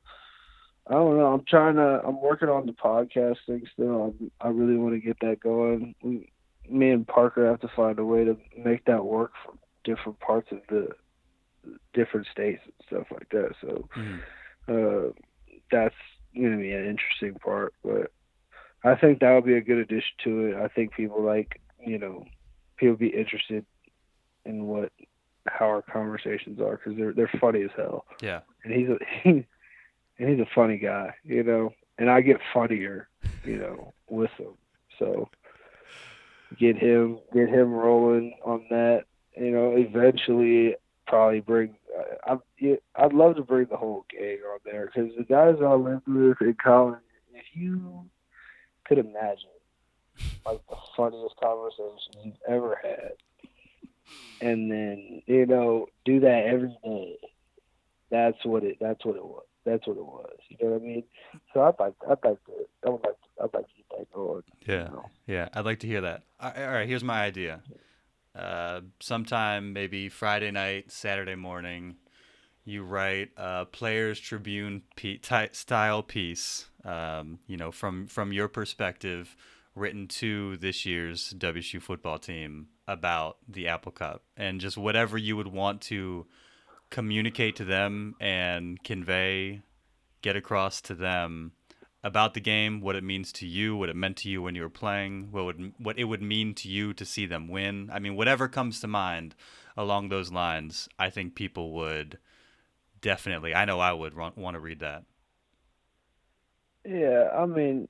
I 0.88 0.94
don't 0.94 1.16
know. 1.16 1.32
I'm 1.32 1.44
trying 1.48 1.76
to. 1.76 2.02
I'm 2.04 2.20
working 2.20 2.48
on 2.48 2.66
the 2.66 2.72
podcast 2.72 3.38
thing 3.46 3.62
still. 3.72 4.14
I'm, 4.20 4.30
I 4.40 4.48
really 4.48 4.76
want 4.76 4.94
to 4.94 5.00
get 5.00 5.16
that 5.20 5.40
going. 5.40 5.94
We, 6.02 6.30
me 6.68 6.90
and 6.90 7.06
Parker 7.06 7.46
have 7.46 7.60
to 7.60 7.68
find 7.74 7.98
a 7.98 8.04
way 8.04 8.24
to 8.24 8.36
make 8.58 8.84
that 8.84 9.04
work 9.04 9.32
for 9.44 9.54
different 9.84 10.20
parts 10.20 10.52
of 10.52 10.58
the 10.68 10.88
different 11.94 12.26
states 12.26 12.62
and 12.64 12.74
stuff 12.86 13.06
like 13.10 13.28
that. 13.30 13.54
So 13.60 13.88
Mhm. 13.96 14.20
uh, 14.68 15.12
that's 15.70 15.94
going 16.34 16.52
to 16.52 16.58
be 16.58 16.72
an 16.72 16.86
interesting 16.86 17.34
part. 17.34 17.74
But 17.84 18.10
I 18.84 18.94
think 18.96 19.20
that 19.20 19.32
would 19.34 19.44
be 19.44 19.56
a 19.56 19.60
good 19.60 19.78
addition 19.78 20.16
to 20.24 20.46
it. 20.46 20.56
I 20.56 20.68
think 20.68 20.92
people 20.94 21.22
like, 21.22 21.60
you 21.78 21.98
know, 21.98 22.24
people 22.76 22.96
be 22.96 23.08
interested 23.08 23.64
in 24.44 24.66
what 24.66 24.92
how 25.48 25.66
our 25.66 25.82
conversations 25.82 26.60
are 26.60 26.76
because 26.76 26.96
they're 26.96 27.12
they're 27.12 27.38
funny 27.40 27.62
as 27.62 27.70
hell. 27.76 28.06
Yeah. 28.20 28.40
And 28.64 28.72
he's 28.72 28.88
a 28.88 28.98
he, 29.22 29.30
and 30.18 30.28
he's 30.28 30.40
a 30.40 30.50
funny 30.54 30.78
guy, 30.78 31.14
you 31.24 31.42
know. 31.42 31.72
And 31.98 32.10
I 32.10 32.20
get 32.20 32.40
funnier, 32.54 33.08
you 33.44 33.58
know, 33.58 33.92
with 34.08 34.30
him. 34.32 34.54
So 34.98 35.28
get 36.58 36.76
him 36.76 37.18
get 37.32 37.48
him 37.48 37.72
rolling 37.72 38.34
on 38.44 38.66
that. 38.70 39.04
You 39.36 39.50
know, 39.50 39.76
eventually 39.76 40.76
probably 41.12 41.40
bring. 41.40 41.76
I, 42.26 42.38
I'd 42.96 43.12
love 43.12 43.36
to 43.36 43.42
bring 43.42 43.66
the 43.66 43.76
whole 43.76 44.06
gang 44.10 44.38
on 44.50 44.60
there 44.64 44.86
because 44.86 45.10
the 45.14 45.24
guys 45.24 45.56
I 45.62 45.74
lived 45.74 46.08
with 46.08 46.40
in 46.40 46.54
college. 46.54 47.00
If 47.34 47.44
you 47.52 48.06
could 48.86 48.98
imagine, 48.98 49.50
like 50.46 50.60
the 50.70 50.76
funniest 50.96 51.34
conversations 51.42 52.08
you've 52.24 52.34
ever 52.48 52.78
had, 52.82 53.12
and 54.40 54.70
then 54.70 55.22
you 55.26 55.44
know 55.44 55.86
do 56.06 56.20
that 56.20 56.44
every 56.46 56.76
day. 56.82 57.18
That's 58.10 58.42
what 58.44 58.64
it. 58.64 58.78
That's 58.80 59.04
what 59.04 59.16
it 59.16 59.24
was. 59.24 59.44
That's 59.66 59.86
what 59.86 59.98
it 59.98 60.04
was. 60.04 60.36
You 60.48 60.56
know 60.62 60.72
what 60.72 60.82
I 60.82 60.84
mean? 60.84 61.04
So 61.52 61.60
I'd 61.60 61.74
like. 61.78 61.94
I'd 62.08 62.26
like 62.26 62.44
to. 62.46 62.52
I 62.86 62.90
would 62.90 63.02
like. 63.04 63.20
To, 63.20 63.44
I'd 63.44 63.54
like 63.54 63.66
to 63.66 63.74
get 63.76 63.98
that 63.98 64.12
going. 64.12 64.42
Yeah. 64.66 64.84
You 64.84 64.94
know? 64.94 65.04
Yeah, 65.26 65.48
I'd 65.52 65.66
like 65.66 65.80
to 65.80 65.86
hear 65.86 66.00
that. 66.00 66.22
All 66.40 66.52
right 66.54 66.88
here's 66.88 67.04
my 67.04 67.22
idea. 67.22 67.60
Uh, 68.34 68.80
sometime 69.00 69.72
maybe 69.72 70.08
Friday 70.08 70.50
night, 70.50 70.90
Saturday 70.90 71.34
morning, 71.34 71.96
you 72.64 72.82
write 72.82 73.30
a 73.36 73.66
Players 73.66 74.18
Tribune 74.20 74.82
pe- 74.96 75.18
ty- 75.18 75.50
style 75.52 76.02
piece. 76.02 76.66
Um, 76.84 77.38
you 77.46 77.56
know, 77.56 77.70
from 77.70 78.06
from 78.06 78.32
your 78.32 78.48
perspective, 78.48 79.36
written 79.74 80.08
to 80.08 80.56
this 80.58 80.86
year's 80.86 81.34
WSU 81.36 81.80
football 81.80 82.18
team 82.18 82.68
about 82.86 83.38
the 83.48 83.68
Apple 83.68 83.92
Cup 83.92 84.22
and 84.36 84.60
just 84.60 84.76
whatever 84.76 85.16
you 85.16 85.36
would 85.36 85.48
want 85.48 85.80
to 85.82 86.26
communicate 86.90 87.56
to 87.56 87.64
them 87.64 88.14
and 88.20 88.82
convey, 88.82 89.62
get 90.20 90.36
across 90.36 90.80
to 90.82 90.94
them 90.94 91.52
about 92.04 92.34
the 92.34 92.40
game, 92.40 92.80
what 92.80 92.96
it 92.96 93.04
means 93.04 93.32
to 93.32 93.46
you, 93.46 93.76
what 93.76 93.88
it 93.88 93.96
meant 93.96 94.16
to 94.18 94.28
you 94.28 94.42
when 94.42 94.54
you 94.54 94.62
were 94.62 94.70
playing, 94.70 95.28
what 95.30 95.44
would 95.44 95.74
what 95.78 95.98
it 95.98 96.04
would 96.04 96.22
mean 96.22 96.54
to 96.56 96.68
you 96.68 96.92
to 96.94 97.04
see 97.04 97.26
them 97.26 97.48
win. 97.48 97.90
I 97.92 97.98
mean, 97.98 98.16
whatever 98.16 98.48
comes 98.48 98.80
to 98.80 98.88
mind 98.88 99.34
along 99.76 100.08
those 100.08 100.32
lines, 100.32 100.88
I 100.98 101.10
think 101.10 101.34
people 101.34 101.72
would 101.72 102.18
definitely. 103.00 103.54
I 103.54 103.64
know 103.66 103.80
I 103.80 103.92
would 103.92 104.14
want 104.16 104.54
to 104.54 104.60
read 104.60 104.80
that. 104.80 105.04
Yeah, 106.84 107.28
I 107.36 107.46
mean, 107.46 107.88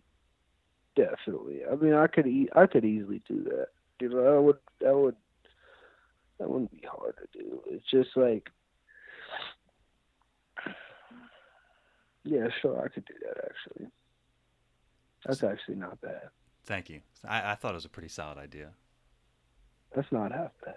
definitely. 0.96 1.62
I 1.70 1.76
mean, 1.76 1.94
I 1.94 2.06
could 2.06 2.26
e- 2.26 2.50
I 2.54 2.66
could 2.66 2.84
easily 2.84 3.22
do 3.28 3.44
that. 3.44 3.68
You 4.00 4.10
know, 4.10 4.22
that 4.24 4.42
would 4.42 4.58
that 4.80 4.96
would 4.96 5.16
that 6.38 6.48
wouldn't 6.50 6.70
be 6.72 6.86
hard 6.88 7.14
to 7.18 7.38
do. 7.38 7.62
It's 7.66 7.84
just 7.90 8.10
like, 8.16 8.50
yeah, 12.24 12.48
sure, 12.60 12.80
I 12.84 12.88
could 12.88 13.04
do 13.04 13.14
that 13.22 13.44
actually. 13.44 13.88
That's 15.26 15.42
actually 15.42 15.76
not 15.76 16.00
bad. 16.00 16.28
Thank 16.64 16.90
you. 16.90 17.00
I, 17.26 17.52
I 17.52 17.54
thought 17.54 17.72
it 17.72 17.76
was 17.76 17.84
a 17.84 17.90
pretty 17.90 18.08
solid 18.08 18.38
idea. 18.38 18.70
That's 19.94 20.10
not 20.10 20.32
half 20.32 20.52
bad. 20.64 20.74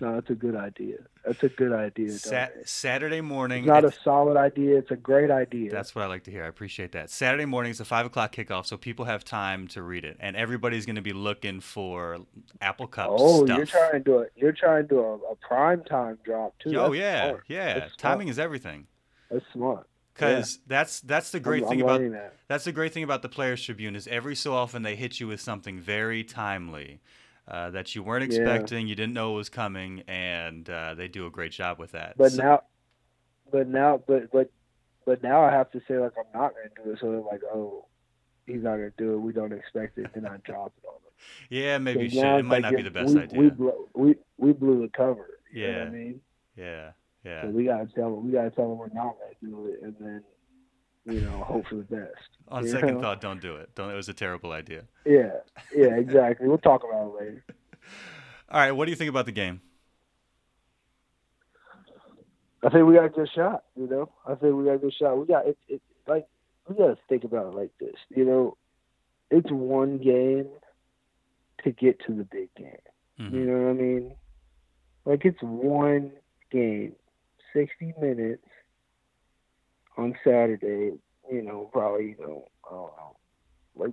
No, 0.00 0.14
that's 0.14 0.30
a 0.30 0.34
good 0.34 0.56
idea. 0.56 0.96
That's 1.26 1.42
a 1.42 1.50
good 1.50 1.72
idea. 1.72 2.10
Sat- 2.12 2.66
Saturday 2.66 3.20
morning. 3.20 3.64
It's 3.64 3.68
not 3.68 3.84
a 3.84 3.92
solid 4.02 4.38
idea. 4.38 4.78
It's 4.78 4.90
a 4.90 4.96
great 4.96 5.30
idea. 5.30 5.70
That's 5.70 5.94
what 5.94 6.02
I 6.02 6.06
like 6.06 6.24
to 6.24 6.30
hear. 6.30 6.44
I 6.44 6.48
appreciate 6.48 6.92
that. 6.92 7.10
Saturday 7.10 7.44
morning 7.44 7.70
is 7.70 7.80
a 7.80 7.84
five 7.84 8.06
o'clock 8.06 8.34
kickoff, 8.34 8.64
so 8.64 8.78
people 8.78 9.04
have 9.04 9.24
time 9.24 9.68
to 9.68 9.82
read 9.82 10.06
it, 10.06 10.16
and 10.18 10.36
everybody's 10.36 10.86
going 10.86 10.96
to 10.96 11.02
be 11.02 11.12
looking 11.12 11.60
for 11.60 12.18
Apple 12.62 12.86
Cup 12.86 13.08
oh, 13.10 13.44
stuff. 13.44 13.58
you're 13.58 13.66
trying 13.66 13.92
to 13.92 14.00
do 14.00 14.18
a 14.20 14.26
you're 14.36 14.52
trying 14.52 14.84
to 14.84 14.88
do 14.88 15.00
a, 15.00 15.14
a 15.16 15.36
prime 15.36 15.84
time 15.84 16.18
drop 16.24 16.54
too. 16.60 16.70
Oh 16.78 16.84
That's 16.84 16.96
yeah, 16.96 17.28
smart. 17.28 17.44
yeah. 17.48 17.78
That's. 17.80 17.96
Timing 17.96 18.28
is 18.28 18.38
everything. 18.38 18.86
That's 19.30 19.44
smart. 19.52 19.86
Because 20.14 20.58
that's 20.66 21.00
that's 21.00 21.30
the 21.30 21.40
great 21.40 21.62
I'm, 21.62 21.68
thing 21.68 21.80
I'm 21.82 21.86
about 21.88 22.00
that. 22.12 22.34
that's 22.48 22.64
the 22.64 22.72
great 22.72 22.92
thing 22.92 23.04
about 23.04 23.22
the 23.22 23.28
Players 23.28 23.62
Tribune 23.62 23.96
is 23.96 24.06
every 24.08 24.34
so 24.34 24.52
often 24.54 24.82
they 24.82 24.96
hit 24.96 25.18
you 25.20 25.26
with 25.28 25.40
something 25.40 25.78
very 25.80 26.24
timely 26.24 27.00
uh, 27.48 27.70
that 27.70 27.94
you 27.94 28.02
weren't 28.02 28.30
Yeah. 28.30 28.40
expecting, 28.40 28.86
you 28.86 28.94
didn't 28.94 29.14
know 29.14 29.32
it 29.32 29.36
was 29.36 29.48
coming, 29.48 30.02
and 30.06 30.68
uh, 30.68 30.94
they 30.94 31.08
do 31.08 31.26
a 31.26 31.30
great 31.30 31.52
job 31.52 31.78
with 31.78 31.92
that. 31.92 32.16
But 32.18 32.32
So- 32.32 32.42
now, 32.42 32.62
but 33.50 33.66
now, 33.68 34.02
but 34.06 34.30
but 34.30 34.50
but 35.06 35.22
now 35.22 35.42
I 35.42 35.50
have 35.50 35.70
to 35.72 35.80
say 35.88 35.98
like 35.98 36.12
I'm 36.18 36.38
not 36.38 36.52
gonna 36.54 36.84
do 36.84 36.92
it. 36.92 36.98
So 37.00 37.10
they're 37.10 37.20
like, 37.20 37.40
oh, 37.52 37.86
he's 38.46 38.62
not 38.62 38.72
gonna 38.76 38.92
do 38.98 39.14
it. 39.14 39.18
We 39.18 39.32
don't 39.32 39.52
expect 39.52 39.96
it. 39.98 40.06
Then 40.14 40.26
I 40.26 40.36
drop 40.38 40.72
it 40.76 40.86
on 40.86 40.94
him. 40.96 41.12
yeah, 41.48 41.78
maybe 41.78 42.04
you 42.04 42.10
'Cause 42.10 42.14
should. 42.18 42.38
It 42.40 42.42
might 42.44 42.62
like 42.62 42.72
not 42.72 42.76
be 42.76 42.82
the 42.82 42.90
best 42.90 43.14
we, 43.14 43.20
idea. 43.22 43.40
We 43.40 43.50
blew, 43.50 43.88
we 43.94 44.14
we 44.36 44.52
blew 44.52 44.82
the 44.82 44.88
cover. 44.88 45.38
You 45.52 45.66
know 45.66 45.68
what 45.72 45.76
Yeah. 45.78 45.84
I 45.84 45.88
mean, 45.90 46.20
yeah, 46.56 46.90
yeah. 47.24 47.42
so 47.42 47.48
we 47.48 47.64
gotta 47.64 47.86
tell 47.86 48.14
them. 48.14 48.26
We 48.26 48.32
gotta 48.32 48.50
tell 48.50 48.68
them 48.68 48.78
we're 48.78 48.88
not 48.88 49.16
gonna 49.18 49.52
do 49.52 49.66
it, 49.66 49.80
and 49.82 49.94
then 50.00 50.24
you 51.06 51.20
know 51.22 51.38
hope 51.44 51.66
for 51.68 51.76
the 51.76 51.82
best. 51.82 52.12
On 52.48 52.66
second 52.66 52.94
know? 52.94 53.00
thought, 53.00 53.20
don't 53.20 53.40
do 53.40 53.56
it. 53.56 53.74
Don't. 53.74 53.90
It 53.90 53.94
was 53.96 54.08
a 54.08 54.14
terrible 54.14 54.52
idea. 54.52 54.84
Yeah, 55.04 55.32
yeah, 55.74 55.96
exactly. 55.96 56.48
We'll 56.48 56.58
talk 56.58 56.82
about 56.84 57.08
it 57.08 57.20
later. 57.20 57.44
All 58.50 58.60
right, 58.60 58.72
what 58.72 58.86
do 58.86 58.90
you 58.90 58.96
think 58.96 59.10
about 59.10 59.26
the 59.26 59.32
game? 59.32 59.60
I 62.62 62.68
think 62.68 62.86
we 62.86 62.94
got 62.94 63.06
a 63.06 63.08
good 63.08 63.28
shot. 63.34 63.64
You 63.76 63.86
know, 63.86 64.10
I 64.26 64.34
think 64.34 64.54
we 64.54 64.64
got 64.64 64.74
a 64.74 64.78
good 64.78 64.92
shot. 64.92 65.16
We 65.16 65.26
got 65.26 65.46
it. 65.46 65.56
it 65.68 65.80
like 66.06 66.26
we 66.68 66.74
got 66.76 66.88
to 66.88 66.98
think 67.08 67.24
about 67.24 67.52
it 67.52 67.56
like 67.56 67.70
this. 67.78 67.94
You 68.14 68.24
know, 68.24 68.56
it's 69.30 69.50
one 69.50 69.98
game 69.98 70.48
to 71.64 71.70
get 71.70 72.00
to 72.06 72.12
the 72.12 72.24
big 72.24 72.54
game. 72.56 72.76
Mhm. 73.18 73.32
You 73.32 73.44
know 73.46 73.64
what 73.64 73.70
I 73.70 73.72
mean? 73.74 74.14
Like 75.04 75.24
it's 75.24 75.42
one 75.42 76.12
game, 76.50 76.94
sixty 77.54 77.92
minutes 78.00 78.46
on 79.96 80.14
Saturday. 80.24 80.92
You 81.30 81.42
know, 81.42 81.70
probably 81.72 82.16
you 82.18 82.26
know, 82.26 82.44
I 82.68 82.74
don't 82.74 82.92
know, 82.96 83.16
like 83.76 83.92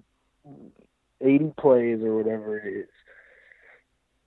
eighty 1.22 1.54
plays 1.60 2.02
or 2.02 2.16
whatever 2.16 2.58
it 2.58 2.68
is. 2.82 2.90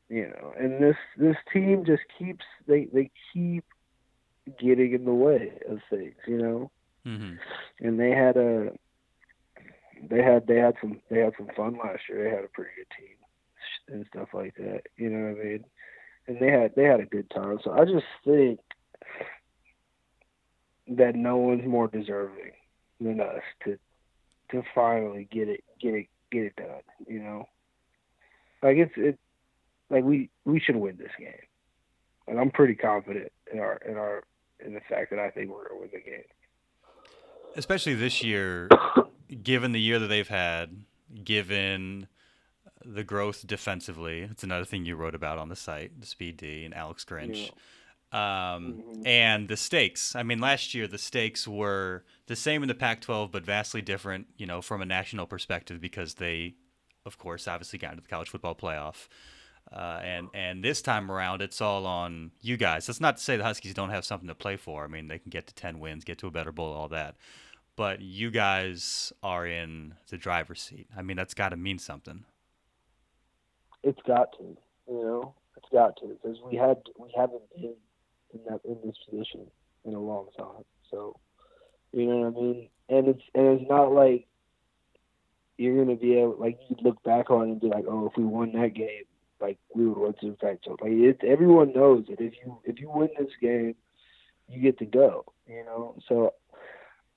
You 0.08 0.28
know, 0.28 0.52
and 0.58 0.82
this 0.82 0.96
this 1.16 1.36
team 1.52 1.84
just 1.84 2.02
keeps 2.18 2.44
they 2.66 2.86
they 2.92 3.10
keep 3.32 3.64
getting 4.58 4.92
in 4.92 5.04
the 5.04 5.14
way 5.14 5.52
of 5.68 5.78
things. 5.88 6.16
You 6.26 6.38
know, 6.38 6.70
Mhm. 7.06 7.38
and 7.80 7.98
they 7.98 8.10
had 8.10 8.36
a 8.36 8.72
they 10.08 10.22
had 10.22 10.46
they 10.46 10.56
had 10.56 10.74
some 10.80 11.00
they 11.10 11.18
had 11.18 11.34
some 11.36 11.48
fun 11.56 11.76
last 11.78 12.02
year. 12.08 12.24
They 12.24 12.30
had 12.30 12.44
a 12.44 12.48
pretty 12.48 12.70
good 12.76 12.90
team 12.98 13.16
and 13.88 14.06
stuff 14.06 14.28
like 14.32 14.54
that. 14.56 14.82
You 14.96 15.10
know 15.10 15.32
what 15.32 15.40
I 15.40 15.44
mean? 15.44 15.64
And 16.26 16.38
they 16.40 16.50
had 16.50 16.74
they 16.74 16.84
had 16.84 17.00
a 17.00 17.06
good 17.06 17.30
time. 17.30 17.58
So 17.62 17.72
I 17.72 17.84
just 17.84 18.06
think 18.24 18.60
that 20.88 21.14
no 21.14 21.36
one's 21.36 21.66
more 21.66 21.88
deserving 21.88 22.52
than 23.00 23.20
us 23.20 23.42
to 23.64 23.78
to 24.50 24.62
finally 24.74 25.28
get 25.30 25.48
it 25.48 25.64
get 25.80 25.94
it 25.94 26.06
get 26.30 26.44
it 26.44 26.56
done. 26.56 26.82
You 27.06 27.20
know, 27.20 27.48
like 28.62 28.76
it's 28.76 28.92
it 28.96 29.18
like 29.88 30.04
we 30.04 30.30
we 30.44 30.60
should 30.60 30.76
win 30.76 30.96
this 30.96 31.12
game, 31.18 31.32
and 32.26 32.38
I'm 32.38 32.50
pretty 32.50 32.74
confident 32.74 33.32
in 33.52 33.60
our 33.60 33.76
in 33.86 33.96
our 33.96 34.24
in 34.64 34.74
the 34.74 34.80
fact 34.88 35.10
that 35.10 35.18
I 35.18 35.30
think 35.30 35.50
we're 35.50 35.68
gonna 35.68 35.80
win 35.80 35.90
the 35.92 36.00
game. 36.00 36.24
especially 37.56 37.94
this 37.94 38.22
year, 38.22 38.68
given 39.42 39.72
the 39.72 39.80
year 39.80 39.98
that 39.98 40.08
they've 40.08 40.28
had, 40.28 40.84
given 41.24 42.08
the 42.84 43.04
growth 43.04 43.46
defensively. 43.46 44.20
It's 44.22 44.42
another 44.42 44.64
thing 44.64 44.84
you 44.84 44.96
wrote 44.96 45.14
about 45.14 45.38
on 45.38 45.48
the 45.48 45.56
site, 45.56 46.00
the 46.00 46.06
Speed 46.06 46.36
D 46.38 46.64
and 46.64 46.74
Alex 46.74 47.04
Grinch. 47.04 47.50
Um, 48.12 48.82
Mhm. 48.82 49.06
And 49.06 49.48
the 49.48 49.56
stakes. 49.56 50.16
I 50.16 50.22
mean, 50.24 50.40
last 50.40 50.74
year 50.74 50.88
the 50.88 50.98
stakes 50.98 51.46
were 51.46 52.04
the 52.26 52.36
same 52.36 52.62
in 52.62 52.68
the 52.68 52.74
Pac-12, 52.74 53.30
but 53.30 53.44
vastly 53.44 53.82
different. 53.82 54.26
You 54.36 54.46
know, 54.46 54.60
from 54.60 54.82
a 54.82 54.86
national 54.86 55.26
perspective, 55.26 55.80
because 55.80 56.14
they 56.14 56.54
of 57.06 57.18
course, 57.18 57.48
obviously 57.48 57.78
got 57.78 57.92
into 57.92 58.02
the 58.02 58.08
college 58.08 58.28
football 58.28 58.54
playoff. 58.54 59.08
Uh, 59.72 60.00
and 60.02 60.28
and 60.34 60.64
this 60.64 60.82
time 60.82 61.10
around, 61.10 61.42
it's 61.42 61.60
all 61.60 61.86
on 61.86 62.32
you 62.40 62.56
guys. 62.56 62.86
That's 62.86 63.00
not 63.00 63.16
to 63.18 63.22
say 63.22 63.36
the 63.36 63.44
Huskies 63.44 63.74
don't 63.74 63.90
have 63.90 64.04
something 64.04 64.28
to 64.28 64.34
play 64.34 64.56
for. 64.56 64.84
I 64.84 64.88
mean, 64.88 65.08
they 65.08 65.18
can 65.18 65.30
get 65.30 65.46
to 65.46 65.54
ten 65.54 65.78
wins, 65.78 66.04
get 66.04 66.18
to 66.18 66.26
a 66.26 66.30
better 66.30 66.52
bowl, 66.52 66.72
all 66.72 66.88
that. 66.88 67.16
But 67.76 68.00
you 68.00 68.30
guys 68.30 69.12
are 69.22 69.46
in 69.46 69.94
the 70.08 70.16
driver's 70.16 70.60
seat. 70.60 70.88
I 70.96 71.02
mean, 71.02 71.16
that's 71.16 71.34
got 71.34 71.50
to 71.50 71.56
mean 71.56 71.78
something. 71.78 72.24
It's 73.82 74.00
got 74.06 74.32
to, 74.38 74.56
you 74.88 75.02
know, 75.02 75.34
it's 75.56 75.68
got 75.70 75.96
to 75.98 76.08
because 76.08 76.38
we 76.40 76.56
had 76.56 76.78
we 76.98 77.12
haven't 77.16 77.42
been 77.54 77.74
in 78.32 78.40
that 78.48 78.60
in 78.64 78.78
this 78.84 78.96
position 79.08 79.46
in 79.84 79.94
a 79.94 80.00
long 80.00 80.26
time. 80.36 80.64
So, 80.90 81.16
you 81.92 82.06
know 82.06 82.16
what 82.18 82.26
I 82.26 82.40
mean. 82.40 82.68
And 82.88 83.08
it's 83.08 83.22
and 83.34 83.60
it's 83.60 83.70
not 83.70 83.92
like 83.92 84.26
you're 85.56 85.76
gonna 85.84 85.96
be 85.96 86.14
able 86.14 86.36
like 86.38 86.58
you 86.68 86.76
look 86.82 87.02
back 87.02 87.30
on 87.30 87.48
it 87.48 87.52
and 87.52 87.60
be 87.60 87.68
like, 87.68 87.84
oh, 87.88 88.06
if 88.06 88.16
we 88.16 88.24
won 88.24 88.52
that 88.52 88.74
game, 88.74 89.04
like 89.40 89.58
we 89.74 89.86
would 89.86 89.98
win 89.98 90.14
to 90.20 90.36
the 90.40 90.58
so 90.64 90.76
like 90.80 90.92
it, 90.92 91.20
everyone 91.26 91.72
knows 91.72 92.04
that 92.08 92.20
if 92.20 92.34
you 92.44 92.58
if 92.64 92.80
you 92.80 92.90
win 92.90 93.08
this 93.18 93.30
game, 93.40 93.74
you 94.48 94.60
get 94.60 94.78
to 94.78 94.86
go. 94.86 95.24
You 95.46 95.64
know, 95.64 95.96
so 96.08 96.34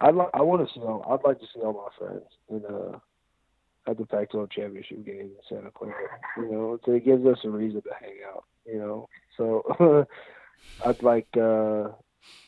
I'd 0.01 0.15
like 0.15 0.29
I 0.33 0.41
want 0.41 0.67
to 0.67 0.73
see 0.73 0.81
all 0.81 1.05
I'd 1.09 1.27
like 1.27 1.39
to 1.39 1.45
see 1.53 1.61
all 1.61 1.73
my 1.73 2.05
friends 2.05 2.25
in 2.49 2.63
uh 2.65 2.99
at 3.85 3.97
the 3.97 4.05
Pac-12 4.05 4.49
championship 4.51 5.05
game 5.05 5.19
in 5.19 5.35
Santa 5.49 5.69
Clara. 5.69 5.93
You 6.37 6.51
know, 6.51 6.79
so 6.85 6.93
it 6.93 7.03
gives 7.03 7.25
us 7.25 7.39
a 7.43 7.49
reason 7.49 7.81
to 7.81 7.89
hang 7.99 8.17
out. 8.33 8.45
You 8.65 8.77
know, 8.77 9.09
so 9.37 10.05
I'd 10.85 11.01
like 11.03 11.27
uh 11.37 11.89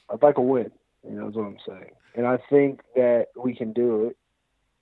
I'd 0.10 0.22
like 0.22 0.38
a 0.38 0.42
win. 0.42 0.72
You 1.08 1.16
know, 1.16 1.30
is 1.30 1.36
what 1.36 1.46
I'm 1.46 1.58
saying, 1.68 1.92
and 2.16 2.26
I 2.26 2.38
think 2.50 2.82
that 2.96 3.28
we 3.36 3.56
can 3.56 3.74
do 3.74 4.08
it. 4.08 4.18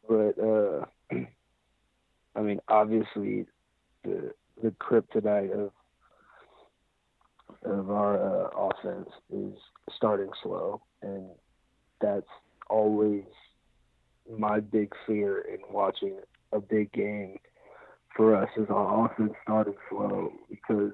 But 0.08 0.42
uh 0.42 0.86
I 2.36 2.42
mean, 2.42 2.60
obviously, 2.68 3.46
the 4.04 4.34
the 4.62 4.72
kryptonite 4.72 5.52
of 5.54 5.72
of 7.64 7.90
our 7.90 8.18
uh, 8.18 8.50
offense 8.70 9.10
is 9.32 9.54
starting 9.96 10.30
slow, 10.42 10.82
and 11.02 11.30
that's 12.02 12.28
always 12.70 13.24
my 14.30 14.60
big 14.60 14.94
fear 15.06 15.40
in 15.42 15.60
watching 15.70 16.18
a 16.52 16.60
big 16.60 16.92
game 16.92 17.38
for 18.16 18.36
us 18.36 18.50
is 18.58 18.68
our 18.70 19.06
offense 19.06 19.34
starting 19.44 19.76
slow 19.90 20.32
because 20.50 20.92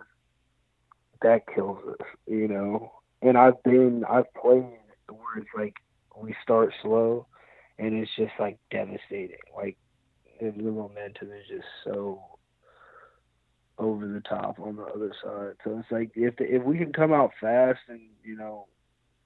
that 1.21 1.41
kills 1.53 1.79
us, 1.87 2.07
you 2.27 2.47
know. 2.47 2.91
And 3.21 3.37
I've 3.37 3.61
been 3.63 4.03
I've 4.09 4.31
played 4.33 4.63
where 5.07 5.37
it's 5.37 5.49
like 5.57 5.75
we 6.17 6.35
start 6.43 6.73
slow 6.81 7.27
and 7.77 7.93
it's 7.93 8.11
just 8.15 8.33
like 8.39 8.57
devastating. 8.71 9.37
Like 9.55 9.77
the 10.39 10.51
momentum 10.51 11.29
is 11.31 11.47
just 11.49 11.67
so 11.83 12.21
over 13.77 14.07
the 14.07 14.21
top 14.21 14.59
on 14.59 14.75
the 14.75 14.83
other 14.83 15.13
side. 15.23 15.55
So 15.63 15.79
it's 15.79 15.91
like 15.91 16.11
if 16.15 16.35
the, 16.37 16.43
if 16.43 16.63
we 16.63 16.77
can 16.77 16.91
come 16.91 17.13
out 17.13 17.31
fast 17.39 17.79
and 17.87 18.01
you 18.23 18.35
know 18.35 18.67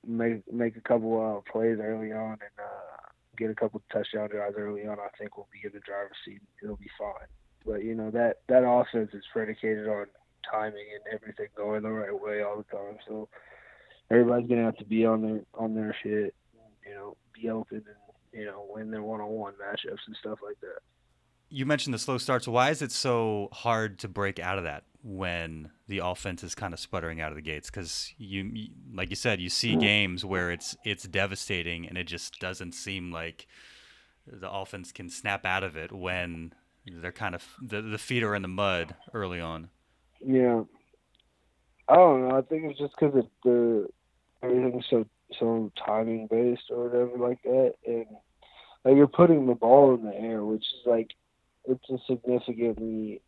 make 0.07 0.41
make 0.52 0.78
a 0.78 0.82
couple 0.82 1.20
uh, 1.20 1.52
plays 1.52 1.78
early 1.82 2.11
on 2.11 2.34
and 2.34 2.60
uh, 2.60 3.10
get 3.38 3.49
a 3.49 3.56
couple 3.56 3.82
touchdown 3.91 4.30
drives 4.30 4.56
early 4.57 4.88
on, 4.88 4.99
I 4.99 5.10
think 5.18 5.38
we'll 5.38 5.48
be 5.52 5.65
in 5.65 5.74
the 5.74 5.80
driver's 5.80 6.18
seat. 6.26 6.41
It'll 6.64 6.78
be 6.78 6.91
fine. 6.98 7.28
But 7.65 7.84
you 7.84 7.95
know 7.95 8.11
that 8.11 8.41
that 8.48 8.64
offense 8.65 9.11
is 9.14 9.24
predicated 9.32 9.88
on 9.88 10.06
timing 10.49 10.86
and 10.94 11.14
everything 11.14 11.48
going 11.56 11.84
the 11.84 11.90
right 11.90 12.14
way 12.14 12.41
all 12.41 12.57
the 12.57 12.64
time. 12.76 12.98
So 13.07 13.30
everybody's 14.11 14.49
gonna 14.49 14.64
have 14.64 14.78
to 14.78 14.86
be 14.86 15.06
on 15.06 15.22
their 15.22 15.41
on 15.53 15.76
their 15.76 15.95
shit. 16.03 16.34
You 16.86 16.94
know, 16.94 17.18
be 17.34 17.49
open 17.49 17.84
and 17.86 18.40
you 18.40 18.45
know 18.45 18.65
win 18.70 18.91
their 18.91 19.03
one 19.03 19.22
on 19.22 19.30
one 19.30 19.53
matchups 19.53 20.06
and 20.07 20.15
stuff 20.20 20.40
like 20.44 20.60
that 20.61 20.82
you 21.53 21.68
mentioned 21.68 21.94
the 21.94 21.99
slow 21.99 22.18
starts. 22.18 22.48
Why 22.48 22.72
is 22.72 22.82
it 22.82 22.91
so 22.91 23.49
hard 23.52 23.99
to 23.99 24.07
break 24.07 24.40
out 24.40 24.57
of 24.57 24.64
that 24.64 24.86
when 25.03 25.70
the 25.88 25.99
offense 25.99 26.44
is 26.44 26.56
kind 26.56 26.74
of 26.74 26.80
sputtering 26.80 27.22
out 27.22 27.30
of 27.30 27.36
the 27.36 27.44
gates? 27.44 27.70
Because 27.70 28.11
you, 28.18 28.70
like 28.91 29.11
you 29.11 29.15
said, 29.15 29.40
you 29.40 29.49
see 29.49 29.76
mm. 29.76 29.80
games 29.80 30.26
where 30.26 30.49
it's 30.49 30.76
it's 30.84 31.03
devastating, 31.03 31.88
and 31.88 31.95
it 31.95 32.06
just 32.06 32.40
doesn't 32.40 32.72
seem 32.72 33.11
like 33.11 33.45
the 34.26 34.52
offense 34.52 34.91
can 34.91 35.11
snap 35.11 35.45
out 35.45 35.64
of 35.64 35.78
it 35.78 35.91
when 35.91 36.56
they're 36.88 37.11
kind 37.11 37.36
of 37.36 37.44
the 37.61 37.84
the 37.84 37.99
feet 37.99 38.24
are 38.24 38.34
in 38.34 38.41
the 38.41 38.48
mud 38.48 38.95
early 39.14 39.40
on. 39.40 39.70
Yeah, 40.26 40.64
I 41.90 41.95
don't 41.95 42.28
know. 42.28 42.38
I 42.38 42.41
think 42.41 42.64
it's 42.66 42.80
just 42.80 42.94
because 43.00 43.26
the 43.44 43.88
everything's 44.41 44.86
so 44.90 45.06
so 45.40 45.72
timing 45.86 46.28
based 46.30 46.64
or 46.70 46.86
whatever 46.86 47.18
like 47.18 47.41
that, 47.44 47.74
and 47.86 48.06
like 48.86 48.95
you're 48.95 49.08
putting 49.08 49.45
the 49.45 49.56
ball 49.56 49.95
in 49.95 50.06
the 50.06 50.16
air, 50.16 50.44
which 50.44 50.62
is 50.62 50.86
like 50.86 51.10
it's 51.66 51.90
a 51.90 51.98
significantly 52.08 53.22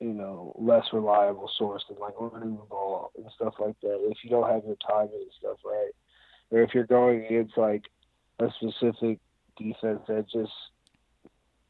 you 0.00 0.12
know 0.12 0.54
less 0.58 0.84
reliable 0.92 1.50
source 1.56 1.82
than 1.88 1.98
like 1.98 2.14
running 2.20 2.56
the 2.56 2.64
ball 2.68 3.12
and 3.16 3.26
stuff 3.36 3.54
like 3.58 3.78
that 3.80 3.98
if 4.10 4.18
you 4.22 4.30
don't 4.30 4.50
have 4.50 4.64
your 4.64 4.76
timing 4.86 5.10
and 5.14 5.30
stuff 5.38 5.56
right 5.64 5.92
or 6.50 6.62
if 6.62 6.74
you're 6.74 6.86
going 6.86 7.24
against 7.24 7.56
like 7.56 7.84
a 8.40 8.48
specific 8.60 9.18
defense 9.56 10.00
that 10.08 10.26
just 10.32 10.52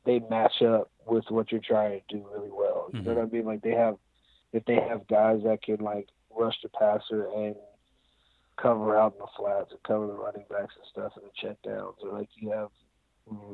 they 0.06 0.20
match 0.30 0.62
up 0.62 0.90
with 1.06 1.24
what 1.28 1.52
you're 1.52 1.60
trying 1.60 2.00
to 2.08 2.16
do 2.16 2.26
really 2.34 2.50
well 2.50 2.63
you 2.92 3.00
mm-hmm. 3.00 3.08
know 3.08 3.14
what 3.14 3.28
i 3.28 3.30
mean 3.30 3.44
like 3.44 3.62
they 3.62 3.72
have 3.72 3.96
if 4.52 4.64
they 4.66 4.76
have 4.76 5.06
guys 5.08 5.40
that 5.44 5.62
can 5.62 5.78
like 5.78 6.08
rush 6.36 6.56
the 6.62 6.68
passer 6.68 7.26
and 7.36 7.56
cover 8.60 8.96
out 8.96 9.12
in 9.14 9.18
the 9.18 9.26
flats 9.36 9.70
and 9.70 9.82
cover 9.82 10.06
the 10.06 10.12
running 10.12 10.44
backs 10.48 10.74
and 10.76 10.86
stuff 10.90 11.12
in 11.16 11.22
the 11.24 11.30
check 11.34 11.56
downs 11.62 11.96
or 12.02 12.16
like 12.16 12.28
you 12.36 12.50
have 12.50 12.68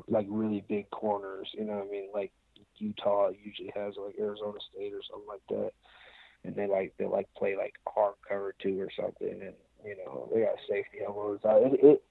like 0.09 0.27
really 0.29 0.65
big 0.69 0.91
corners. 0.91 1.49
You 1.53 1.65
know 1.65 1.75
what 1.75 1.89
I 1.89 1.91
mean? 1.91 2.09
Like 2.13 2.33
Utah 2.79 3.31
usually 3.43 3.73
has 3.75 3.95
like 4.03 4.17
Arizona 4.19 4.59
State 4.73 4.93
or 4.93 5.03
something 5.09 5.29
like 5.29 5.43
that, 5.49 5.73
and 6.45 6.55
they 6.55 6.67
like 6.67 6.95
they 6.99 7.07
like 7.07 7.29
play 7.37 7.57
like 7.57 7.75
hard 7.87 8.15
cover 8.29 8.55
two 8.61 8.81
or 8.81 8.89
something, 8.99 9.41
and 9.43 9.55
you 9.85 9.97
know 9.97 10.29
they 10.33 10.41
got 10.41 10.57
safety 10.69 10.99
elbows. 11.07 11.41
It, 11.45 11.81
it 11.83 12.03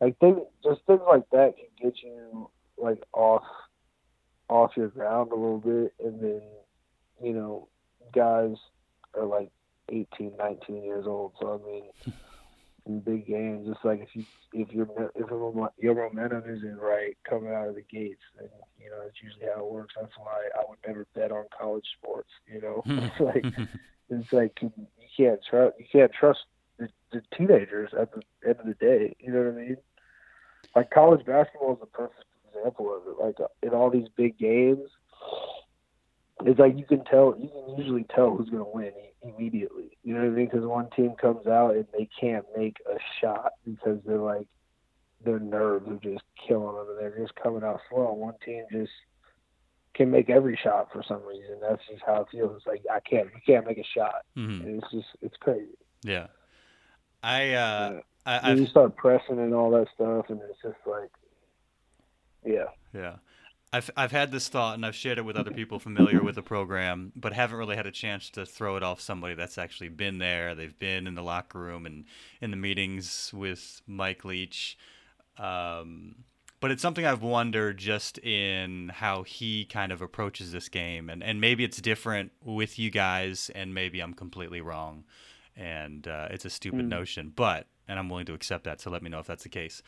like 0.00 0.18
things 0.18 0.38
just 0.62 0.80
things 0.86 1.00
like 1.06 1.28
that 1.30 1.54
can 1.56 1.66
get 1.80 2.02
you 2.02 2.50
like 2.78 3.02
off 3.12 3.44
off 4.48 4.76
your 4.76 4.88
ground 4.88 5.32
a 5.32 5.36
little 5.36 5.58
bit, 5.58 5.94
and 6.04 6.20
then 6.20 6.42
you 7.22 7.32
know 7.32 7.68
guys 8.14 8.56
are 9.14 9.26
like 9.26 9.50
18, 9.88 10.36
19 10.38 10.82
years 10.82 11.06
old, 11.06 11.32
so 11.40 11.60
I 11.62 11.70
mean. 11.70 11.84
in 12.86 13.00
big 13.00 13.26
games. 13.26 13.68
It's 13.68 13.84
like 13.84 14.00
if 14.00 14.08
you 14.14 14.24
if 14.52 14.70
your 14.72 14.86
if 15.14 15.28
your 15.78 15.94
momentum 15.94 16.42
isn't 16.46 16.78
right 16.78 17.16
coming 17.28 17.52
out 17.52 17.68
of 17.68 17.74
the 17.74 17.82
gates, 17.82 18.22
then 18.38 18.48
you 18.78 18.90
know 18.90 18.96
that's 19.02 19.22
usually 19.22 19.46
how 19.54 19.64
it 19.64 19.72
works. 19.72 19.94
That's 19.98 20.12
why 20.18 20.48
I 20.54 20.64
would 20.68 20.78
never 20.86 21.06
bet 21.14 21.32
on 21.32 21.44
college 21.58 21.86
sports. 21.98 22.30
You 22.52 22.60
know, 22.60 22.82
it's 22.86 23.20
like 23.20 23.44
it's 24.10 24.32
like 24.32 24.58
you 24.60 24.72
can't 25.16 25.40
trust 25.48 25.76
you 25.78 25.86
can't 25.90 26.12
trust 26.12 26.40
the, 26.78 26.88
the 27.12 27.22
teenagers 27.36 27.90
at 27.98 28.10
the 28.12 28.22
end 28.46 28.60
of 28.60 28.66
the 28.66 28.74
day. 28.74 29.16
You 29.20 29.32
know 29.32 29.42
what 29.42 29.54
I 29.54 29.56
mean? 29.56 29.76
Like 30.74 30.90
college 30.90 31.24
basketball 31.24 31.74
is 31.74 31.78
a 31.82 31.86
perfect 31.86 32.24
example 32.48 32.94
of 32.94 33.02
it. 33.06 33.22
Like 33.22 33.36
in 33.62 33.70
all 33.70 33.90
these 33.90 34.08
big 34.16 34.38
games, 34.38 34.88
it's 36.46 36.58
like 36.58 36.78
you 36.78 36.84
can 36.84 37.04
tell 37.04 37.34
you 37.38 37.48
can 37.48 37.76
usually 37.78 38.04
tell 38.14 38.36
who's 38.36 38.50
going 38.50 38.64
to 38.64 38.70
win 38.70 38.92
immediately. 39.22 39.96
You 40.02 40.14
know 40.14 40.20
what 40.20 40.28
I 40.28 40.30
mean? 40.30 40.46
Because 40.46 40.66
one 40.66 40.88
team 40.96 41.12
comes 41.20 41.46
out 41.46 41.74
and 41.74 41.86
they 41.92 42.08
can't 42.20 42.44
make 42.56 42.76
a 42.86 42.98
shot 43.20 43.52
because 43.64 44.00
they're 44.04 44.18
like 44.18 44.48
their 45.24 45.38
nerves 45.38 45.88
are 45.88 46.00
just 46.02 46.24
killing 46.46 46.76
them 46.76 46.86
and 46.90 46.98
they're 46.98 47.18
just 47.18 47.34
coming 47.36 47.62
out 47.62 47.80
slow. 47.90 48.12
One 48.12 48.34
team 48.44 48.64
just 48.70 48.90
can 49.94 50.10
make 50.10 50.30
every 50.30 50.58
shot 50.62 50.88
for 50.92 51.02
some 51.06 51.22
reason. 51.26 51.58
That's 51.60 51.82
just 51.90 52.02
how 52.04 52.22
it 52.22 52.28
feels. 52.30 52.56
It's 52.56 52.66
like 52.66 52.82
I 52.90 53.00
can't, 53.00 53.28
you 53.34 53.40
can't 53.46 53.66
make 53.66 53.78
a 53.78 53.84
shot. 53.96 54.24
Mm-hmm. 54.36 54.78
It's 54.78 54.90
just, 54.90 55.08
it's 55.20 55.36
crazy. 55.38 55.76
Yeah, 56.02 56.28
I, 57.22 57.52
uh, 57.52 58.00
yeah. 58.26 58.40
I, 58.42 58.52
you 58.52 58.66
start 58.66 58.96
pressing 58.96 59.38
and 59.38 59.54
all 59.54 59.70
that 59.72 59.88
stuff, 59.94 60.26
and 60.28 60.40
it's 60.48 60.60
just 60.62 60.76
like, 60.86 61.10
yeah, 62.44 62.66
yeah. 62.92 63.16
I've 63.72 63.90
I've 63.96 64.12
had 64.12 64.30
this 64.30 64.48
thought 64.48 64.74
and 64.74 64.84
I've 64.84 64.94
shared 64.94 65.18
it 65.18 65.24
with 65.24 65.36
other 65.36 65.50
people 65.50 65.78
familiar 65.78 66.22
with 66.22 66.34
the 66.34 66.42
program, 66.42 67.12
but 67.16 67.32
haven't 67.32 67.56
really 67.56 67.76
had 67.76 67.86
a 67.86 67.90
chance 67.92 68.28
to 68.30 68.44
throw 68.44 68.76
it 68.76 68.82
off 68.82 69.00
somebody 69.00 69.34
that's 69.34 69.56
actually 69.56 69.88
been 69.88 70.18
there. 70.18 70.54
They've 70.54 70.78
been 70.78 71.06
in 71.06 71.14
the 71.14 71.22
locker 71.22 71.58
room 71.58 71.86
and 71.86 72.04
in 72.40 72.50
the 72.50 72.56
meetings 72.56 73.30
with 73.32 73.80
Mike 73.86 74.24
Leach. 74.24 74.76
Um, 75.38 76.16
but 76.60 76.70
it's 76.70 76.82
something 76.82 77.04
I've 77.04 77.22
wondered 77.22 77.78
just 77.78 78.18
in 78.18 78.90
how 78.90 79.24
he 79.24 79.64
kind 79.64 79.90
of 79.90 80.00
approaches 80.00 80.52
this 80.52 80.68
game, 80.68 81.10
and 81.10 81.22
and 81.22 81.40
maybe 81.40 81.64
it's 81.64 81.80
different 81.80 82.30
with 82.44 82.78
you 82.78 82.90
guys, 82.90 83.50
and 83.54 83.74
maybe 83.74 84.00
I'm 84.00 84.14
completely 84.14 84.60
wrong, 84.60 85.04
and 85.56 86.06
uh, 86.06 86.28
it's 86.30 86.44
a 86.44 86.50
stupid 86.50 86.84
mm. 86.84 86.88
notion, 86.88 87.32
but 87.34 87.66
and 87.88 87.98
I'm 87.98 88.08
willing 88.08 88.26
to 88.26 88.34
accept 88.34 88.64
that. 88.64 88.80
So 88.80 88.90
let 88.90 89.02
me 89.02 89.10
know 89.10 89.18
if 89.18 89.26
that's 89.26 89.42
the 89.42 89.48
case. 89.48 89.82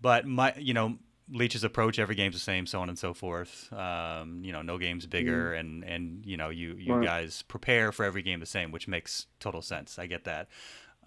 But 0.00 0.26
my, 0.26 0.54
you 0.56 0.74
know, 0.74 0.98
Leach's 1.32 1.64
approach 1.64 1.98
every 1.98 2.14
game's 2.14 2.34
the 2.34 2.40
same, 2.40 2.66
so 2.66 2.80
on 2.80 2.88
and 2.88 2.98
so 2.98 3.14
forth. 3.14 3.72
Um, 3.72 4.40
you 4.42 4.52
know, 4.52 4.62
no 4.62 4.78
game's 4.78 5.06
bigger, 5.06 5.52
mm. 5.52 5.60
and 5.60 5.84
and 5.84 6.26
you 6.26 6.36
know 6.36 6.50
you 6.50 6.74
you 6.74 6.94
right. 6.94 7.04
guys 7.04 7.42
prepare 7.42 7.92
for 7.92 8.04
every 8.04 8.22
game 8.22 8.40
the 8.40 8.46
same, 8.46 8.72
which 8.72 8.88
makes 8.88 9.26
total 9.38 9.62
sense. 9.62 9.98
I 9.98 10.06
get 10.06 10.24
that. 10.24 10.48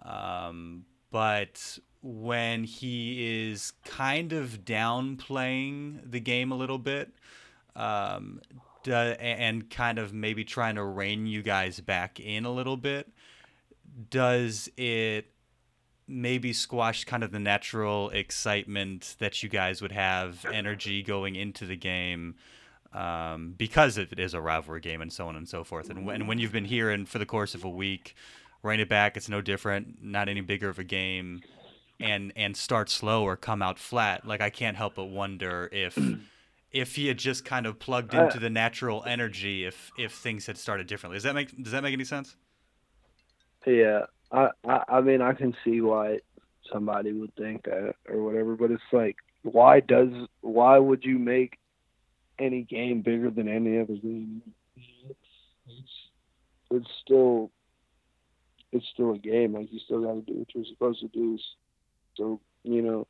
Um, 0.03 0.85
but 1.11 1.79
when 2.01 2.63
he 2.63 3.49
is 3.49 3.73
kind 3.85 4.33
of 4.33 4.65
downplaying 4.65 6.11
the 6.11 6.19
game 6.19 6.51
a 6.51 6.55
little 6.55 6.79
bit, 6.79 7.13
um, 7.75 8.41
and 8.87 9.69
kind 9.69 9.99
of 9.99 10.13
maybe 10.13 10.43
trying 10.43 10.75
to 10.75 10.83
rein 10.83 11.25
you 11.27 11.41
guys 11.41 11.79
back 11.79 12.19
in 12.19 12.45
a 12.45 12.51
little 12.51 12.77
bit, 12.77 13.09
does 14.09 14.69
it 14.77 15.32
maybe 16.07 16.53
squash 16.53 17.05
kind 17.05 17.23
of 17.23 17.31
the 17.31 17.39
natural 17.39 18.09
excitement 18.09 19.15
that 19.19 19.41
you 19.43 19.49
guys 19.49 19.81
would 19.81 19.91
have, 19.91 20.45
energy 20.51 21.03
going 21.03 21.35
into 21.35 21.65
the 21.65 21.77
game? 21.77 22.35
Um, 22.93 23.55
because 23.57 23.97
it 23.97 24.19
is 24.19 24.35
a 24.35 24.41
rivalry 24.41 24.79
game 24.79 25.01
and 25.01 25.11
so 25.11 25.27
on 25.27 25.35
and 25.35 25.49
so 25.49 25.63
forth. 25.63 25.89
And 25.89 26.05
when, 26.05 26.27
when 26.27 26.37
you've 26.37 26.51
been 26.51 26.65
here 26.65 26.91
and 26.91 27.09
for 27.09 27.17
the 27.17 27.25
course 27.25 27.55
of 27.55 27.63
a 27.63 27.69
week, 27.69 28.15
rein 28.61 28.79
it 28.79 28.89
back, 28.89 29.17
it's 29.17 29.29
no 29.29 29.41
different, 29.41 30.03
not 30.03 30.29
any 30.29 30.41
bigger 30.41 30.69
of 30.69 30.79
a 30.79 30.83
game, 30.83 31.41
and 31.99 32.33
and 32.35 32.57
start 32.57 32.89
slow 32.89 33.23
or 33.23 33.35
come 33.35 33.61
out 33.61 33.77
flat. 33.77 34.25
Like 34.25 34.41
I 34.41 34.49
can't 34.49 34.77
help 34.77 34.95
but 34.95 35.05
wonder 35.05 35.69
if 35.71 35.97
if 36.71 36.95
he 36.95 37.07
had 37.07 37.17
just 37.17 37.45
kind 37.45 37.65
of 37.65 37.79
plugged 37.79 38.13
into 38.13 38.39
the 38.39 38.49
natural 38.49 39.03
energy, 39.05 39.65
if 39.65 39.91
if 39.97 40.13
things 40.13 40.47
had 40.47 40.57
started 40.57 40.87
differently. 40.87 41.17
Does 41.17 41.23
that 41.23 41.35
make 41.35 41.63
Does 41.63 41.71
that 41.71 41.83
make 41.83 41.93
any 41.93 42.05
sense? 42.05 42.35
Yeah, 43.65 44.05
I, 44.33 44.49
I, 44.89 45.01
mean, 45.01 45.21
I 45.21 45.33
can 45.33 45.55
see 45.63 45.81
why 45.81 46.19
somebody 46.71 47.13
would 47.13 47.35
think 47.35 47.63
that 47.65 47.95
or 48.09 48.23
whatever, 48.23 48.55
but 48.55 48.71
it's 48.71 48.81
like, 48.91 49.15
why 49.43 49.79
does, 49.79 50.09
why 50.41 50.77
would 50.77 51.03
you 51.03 51.19
make 51.19 51.57
any 52.39 52.63
game 52.63 53.01
bigger 53.01 53.29
than 53.29 53.47
any 53.47 53.79
other 53.79 53.93
game? 53.93 54.41
It's, 54.75 55.89
it's 56.71 56.87
still, 57.03 57.51
it's 58.71 58.85
still 58.93 59.13
a 59.13 59.17
game. 59.19 59.53
Like 59.53 59.71
you 59.71 59.79
still 59.85 60.01
got 60.01 60.13
to 60.13 60.21
do 60.21 60.39
what 60.39 60.47
you're 60.55 60.65
supposed 60.65 61.01
to 61.01 61.07
do. 61.09 61.37
So 62.17 62.39
you 62.63 62.81
know, 62.81 63.07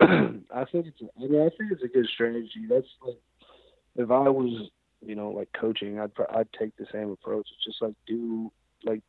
I 0.00 0.64
think 0.70 0.86
it's, 0.86 1.00
I 1.16 1.26
mean, 1.26 1.40
I 1.40 1.50
think 1.56 1.72
it's 1.72 1.82
a 1.82 1.88
good 1.88 2.06
strategy. 2.12 2.66
That's 2.68 2.86
like, 3.04 3.16
if 3.96 4.10
I 4.10 4.28
was, 4.28 4.70
you 5.04 5.14
know, 5.14 5.30
like 5.30 5.48
coaching, 5.58 5.98
I'd 5.98 6.10
I'd 6.34 6.48
take 6.58 6.76
the 6.76 6.86
same 6.92 7.10
approach. 7.10 7.48
It's 7.50 7.64
just 7.64 7.82
like 7.82 7.94
do 8.06 8.52
like 8.84 9.02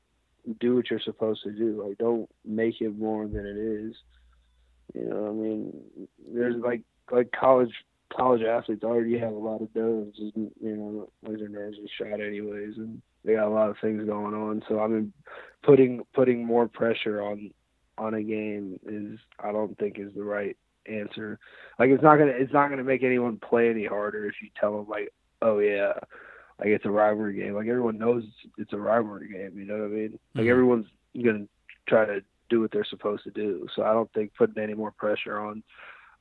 do 0.60 0.76
what 0.76 0.90
you're 0.90 1.00
supposed 1.00 1.44
to 1.44 1.52
do. 1.52 1.84
Like 1.86 1.98
don't 1.98 2.30
make 2.46 2.82
it 2.82 2.98
more 2.98 3.28
than 3.28 3.46
it 3.46 3.58
is. 3.58 3.96
You 4.94 5.10
know, 5.10 5.28
I 5.28 5.32
mean, 5.32 6.08
there's 6.34 6.56
like 6.64 6.82
like 7.12 7.32
college 7.32 7.74
college 8.16 8.42
athletes 8.42 8.84
already 8.84 9.18
have 9.20 9.34
a 9.34 9.38
lot 9.38 9.62
of 9.62 9.70
and 9.76 10.14
you 10.62 10.76
know, 10.76 11.10
like 11.24 11.38
their 11.38 11.50
nerves 11.50 11.78
are 11.78 12.06
shot 12.10 12.22
anyways, 12.22 12.78
and 12.78 13.02
they 13.24 13.34
got 13.34 13.48
a 13.48 13.54
lot 13.54 13.70
of 13.70 13.76
things 13.82 14.06
going 14.06 14.34
on. 14.34 14.64
So 14.68 14.80
I 14.80 14.88
mean, 14.88 15.14
putting 15.64 16.02
putting 16.14 16.46
more 16.46 16.68
pressure 16.68 17.22
on 17.22 17.52
on 17.98 18.14
a 18.14 18.24
game 18.24 18.80
is 18.86 19.20
I 19.40 19.52
don't 19.52 19.78
think 19.78 20.00
is 20.00 20.14
the 20.16 20.24
right 20.24 20.56
answer. 20.88 21.40
Like 21.80 21.90
it's 21.90 22.04
not 22.04 22.18
gonna 22.18 22.34
it's 22.34 22.54
not 22.54 22.70
gonna 22.70 22.84
make 22.84 23.04
anyone 23.04 23.38
play 23.38 23.70
any 23.70 23.86
harder 23.86 24.26
if 24.26 24.36
you 24.42 24.50
tell 24.60 24.78
them 24.78 24.88
like, 24.88 25.12
oh 25.42 25.60
yeah, 25.60 25.94
like 26.60 26.70
it's 26.70 26.86
a 26.86 26.92
rivalry 26.92 27.36
game. 27.36 27.54
Like 27.54 27.68
everyone 27.68 27.98
knows 27.98 28.24
it's, 28.24 28.54
it's 28.58 28.74
a 28.74 28.78
rivalry 28.78 29.30
game. 29.32 29.58
You 29.58 29.66
know 29.66 29.78
what 29.78 29.86
I 29.86 29.88
mean? 29.88 30.20
Like 30.34 30.44
mm-hmm. 30.44 30.52
everyone's 30.52 30.88
gonna 31.24 31.46
try 31.88 32.06
to 32.06 32.22
do 32.50 32.62
what 32.62 32.72
they're 32.72 32.86
supposed 32.86 33.24
to 33.24 33.32
do. 33.32 33.68
So 33.76 33.84
I 33.84 33.94
don't 33.94 34.12
think 34.14 34.34
putting 34.36 34.62
any 34.62 34.74
more 34.74 34.92
pressure 34.92 35.40
on 35.40 35.64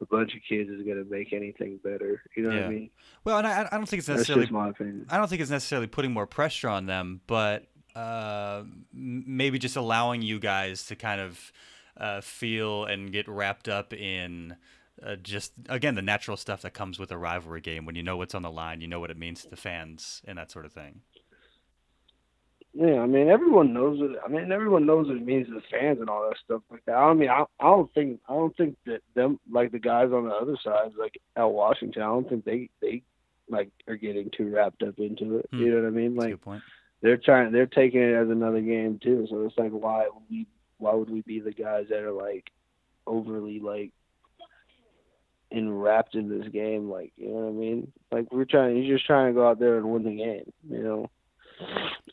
a 0.00 0.06
bunch 0.06 0.34
of 0.34 0.40
kids 0.48 0.68
is 0.68 0.82
going 0.82 1.02
to 1.02 1.10
make 1.10 1.32
anything 1.32 1.78
better. 1.82 2.22
You 2.36 2.44
know 2.44 2.50
yeah. 2.50 2.56
what 2.56 2.66
I 2.66 2.68
mean? 2.68 2.90
Well, 3.24 3.38
and 3.38 3.46
I, 3.46 3.68
I 3.70 3.76
don't 3.76 3.88
think 3.88 4.00
it's 4.00 4.08
necessarily. 4.08 4.42
That's 4.42 4.50
just 4.50 4.52
my 4.52 4.68
opinion. 4.68 5.06
I 5.08 5.16
don't 5.16 5.28
think 5.28 5.40
it's 5.40 5.50
necessarily 5.50 5.86
putting 5.86 6.12
more 6.12 6.26
pressure 6.26 6.68
on 6.68 6.86
them, 6.86 7.20
but 7.26 7.66
uh, 7.94 8.64
maybe 8.92 9.58
just 9.58 9.76
allowing 9.76 10.22
you 10.22 10.38
guys 10.38 10.86
to 10.86 10.96
kind 10.96 11.20
of 11.20 11.52
uh, 11.96 12.20
feel 12.20 12.84
and 12.84 13.10
get 13.10 13.28
wrapped 13.28 13.68
up 13.68 13.94
in 13.94 14.56
uh, 15.04 15.16
just 15.16 15.52
again 15.68 15.94
the 15.94 16.02
natural 16.02 16.36
stuff 16.36 16.62
that 16.62 16.74
comes 16.74 16.98
with 16.98 17.10
a 17.10 17.18
rivalry 17.18 17.60
game 17.60 17.84
when 17.84 17.94
you 17.94 18.02
know 18.02 18.16
what's 18.16 18.34
on 18.34 18.42
the 18.42 18.50
line, 18.50 18.80
you 18.80 18.88
know 18.88 19.00
what 19.00 19.10
it 19.10 19.18
means 19.18 19.42
to 19.42 19.50
the 19.50 19.56
fans 19.56 20.22
and 20.24 20.38
that 20.38 20.50
sort 20.50 20.64
of 20.64 20.72
thing. 20.72 21.00
Yeah, 22.72 23.00
I 23.00 23.06
mean 23.06 23.28
everyone 23.28 23.72
knows 23.72 23.98
it. 24.00 24.18
I 24.24 24.28
mean 24.28 24.52
everyone 24.52 24.86
knows 24.86 25.08
what 25.08 25.16
it 25.16 25.24
means 25.24 25.48
to 25.48 25.54
the 25.54 25.62
fans 25.70 25.98
and 26.00 26.10
all 26.10 26.28
that 26.28 26.38
stuff 26.44 26.62
like 26.70 26.84
that. 26.86 26.94
I 26.94 27.12
mean 27.14 27.30
I, 27.30 27.44
I 27.60 27.64
don't 27.64 27.92
think 27.94 28.20
I 28.28 28.34
don't 28.34 28.56
think 28.56 28.76
that 28.86 29.00
them 29.14 29.38
like 29.50 29.72
the 29.72 29.78
guys 29.78 30.12
on 30.12 30.24
the 30.24 30.34
other 30.34 30.56
side 30.62 30.92
like 30.98 31.20
at 31.36 31.44
Washington. 31.44 32.02
I 32.02 32.06
don't 32.06 32.28
think 32.28 32.44
they 32.44 32.70
they 32.80 33.02
like 33.48 33.70
are 33.88 33.96
getting 33.96 34.30
too 34.36 34.50
wrapped 34.54 34.82
up 34.82 34.98
into 34.98 35.38
it. 35.38 35.46
Hmm. 35.50 35.58
You 35.58 35.70
know 35.70 35.82
what 35.82 35.88
I 35.88 35.90
mean? 35.90 36.16
Like 36.16 36.38
they're 37.02 37.16
trying 37.16 37.52
they're 37.52 37.66
taking 37.66 38.02
it 38.02 38.14
as 38.14 38.28
another 38.28 38.60
game 38.60 38.98
too. 39.02 39.26
So 39.30 39.44
it's 39.46 39.56
like 39.58 39.72
why 39.72 40.08
would 40.12 40.24
we 40.30 40.46
why 40.78 40.94
would 40.94 41.10
we 41.10 41.22
be 41.22 41.40
the 41.40 41.52
guys 41.52 41.86
that 41.90 42.00
are 42.00 42.12
like 42.12 42.50
overly 43.06 43.60
like 43.60 43.92
enwrapped 45.50 46.14
in 46.14 46.28
this 46.28 46.48
game. 46.48 46.90
Like, 46.90 47.12
you 47.16 47.28
know 47.28 47.34
what 47.34 47.48
I 47.48 47.52
mean? 47.52 47.92
Like 48.10 48.32
we're 48.32 48.44
trying, 48.44 48.76
you're 48.76 48.96
just 48.96 49.06
trying 49.06 49.28
to 49.28 49.34
go 49.34 49.48
out 49.48 49.58
there 49.58 49.76
and 49.76 49.90
win 49.90 50.04
the 50.04 50.16
game, 50.16 50.52
you 50.68 50.82
know. 50.82 51.10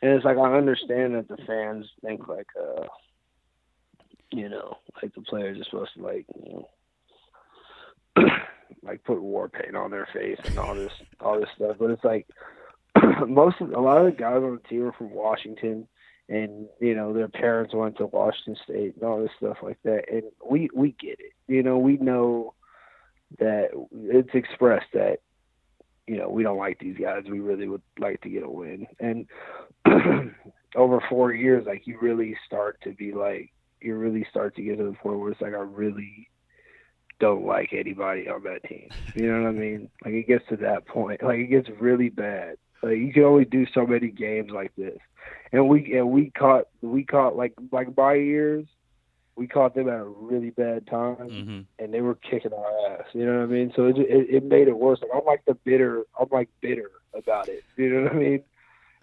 And 0.01 0.11
it's 0.11 0.25
like 0.25 0.37
I 0.37 0.55
understand 0.55 1.15
that 1.15 1.27
the 1.27 1.37
fans 1.45 1.85
think 2.03 2.27
like, 2.27 2.47
uh, 2.59 2.85
you 4.31 4.49
know, 4.49 4.77
like 5.01 5.13
the 5.13 5.21
players 5.21 5.59
are 5.59 5.63
supposed 5.65 5.93
to 5.95 6.03
like, 6.03 6.25
you 6.35 6.65
know, 8.15 8.25
like 8.83 9.03
put 9.03 9.21
war 9.21 9.49
paint 9.49 9.75
on 9.75 9.91
their 9.91 10.07
face 10.13 10.39
and 10.45 10.57
all 10.57 10.75
this, 10.75 10.93
all 11.19 11.39
this 11.39 11.49
stuff. 11.55 11.77
But 11.79 11.91
it's 11.91 12.03
like 12.03 12.27
most 13.27 13.59
of 13.61 13.71
a 13.71 13.79
lot 13.79 13.97
of 13.97 14.05
the 14.05 14.11
guys 14.11 14.37
on 14.37 14.59
the 14.61 14.69
team 14.69 14.87
are 14.87 14.93
from 14.93 15.11
Washington 15.11 15.87
and 16.29 16.67
you 16.79 16.95
know 16.95 17.13
their 17.13 17.27
parents 17.27 17.73
went 17.73 17.97
to 17.97 18.05
Washington 18.05 18.55
State 18.63 18.95
and 18.95 19.03
all 19.03 19.21
this 19.21 19.31
stuff 19.37 19.57
like 19.61 19.77
that. 19.83 20.03
And 20.11 20.23
we 20.49 20.69
we 20.73 20.91
get 20.91 21.19
it. 21.19 21.33
You 21.47 21.63
know, 21.63 21.77
we 21.77 21.97
know 21.97 22.53
that 23.39 23.69
it's 23.91 24.33
expressed 24.33 24.91
that 24.93 25.17
you 26.07 26.17
know 26.17 26.29
we 26.29 26.43
don't 26.43 26.57
like 26.57 26.79
these 26.79 26.97
guys. 26.97 27.23
We 27.29 27.39
really 27.39 27.67
would 27.67 27.81
like 27.99 28.21
to 28.21 28.29
get 28.29 28.43
a 28.43 28.49
win, 28.49 28.87
and 28.99 29.27
over 30.75 31.03
four 31.09 31.33
years, 31.33 31.65
like 31.65 31.87
you 31.87 31.97
really 32.01 32.35
start 32.45 32.79
to 32.83 32.91
be 32.91 33.13
like 33.13 33.51
you 33.81 33.95
really 33.95 34.25
start 34.29 34.55
to 34.55 34.61
get 34.61 34.77
to 34.77 34.85
the 34.85 34.93
point 34.93 35.19
where 35.19 35.31
it's 35.31 35.41
like 35.41 35.53
I 35.53 35.57
really 35.57 36.29
don't 37.19 37.45
like 37.45 37.73
anybody 37.73 38.27
on 38.27 38.43
that 38.43 38.63
team. 38.67 38.89
You 39.15 39.31
know 39.31 39.43
what 39.43 39.49
I 39.49 39.51
mean? 39.51 39.89
Like 40.03 40.13
it 40.13 40.27
gets 40.27 40.47
to 40.49 40.57
that 40.57 40.87
point. 40.87 41.23
Like 41.23 41.39
it 41.39 41.47
gets 41.47 41.69
really 41.79 42.09
bad. 42.09 42.57
Like 42.81 42.97
you 42.97 43.13
can 43.13 43.23
only 43.23 43.45
do 43.45 43.65
so 43.73 43.85
many 43.85 44.09
games 44.09 44.51
like 44.51 44.75
this, 44.75 44.97
and 45.51 45.69
we 45.69 45.97
and 45.97 46.09
we 46.09 46.31
caught 46.31 46.65
we 46.81 47.03
caught 47.05 47.35
like 47.35 47.53
like 47.71 47.95
by 47.95 48.15
years 48.15 48.65
we 49.35 49.47
caught 49.47 49.73
them 49.73 49.89
at 49.89 49.99
a 49.99 50.03
really 50.03 50.51
bad 50.51 50.85
time, 50.87 51.15
mm-hmm. 51.15 51.61
and 51.79 51.93
they 51.93 52.01
were 52.01 52.15
kicking 52.15 52.53
our 52.53 52.91
ass. 52.91 53.05
You 53.13 53.25
know 53.25 53.39
what 53.39 53.43
I 53.43 53.47
mean? 53.47 53.73
So 53.75 53.85
it, 53.85 53.97
it, 53.97 54.29
it 54.29 54.43
made 54.43 54.67
it 54.67 54.77
worse. 54.77 54.99
Like 55.01 55.11
I'm 55.15 55.25
like 55.25 55.43
the 55.45 55.55
bitter. 55.55 56.03
I'm 56.19 56.27
like 56.31 56.49
bitter 56.61 56.91
about 57.15 57.49
it. 57.49 57.63
You 57.75 57.89
know 57.89 58.03
what 58.03 58.13
I 58.13 58.15
mean? 58.15 58.43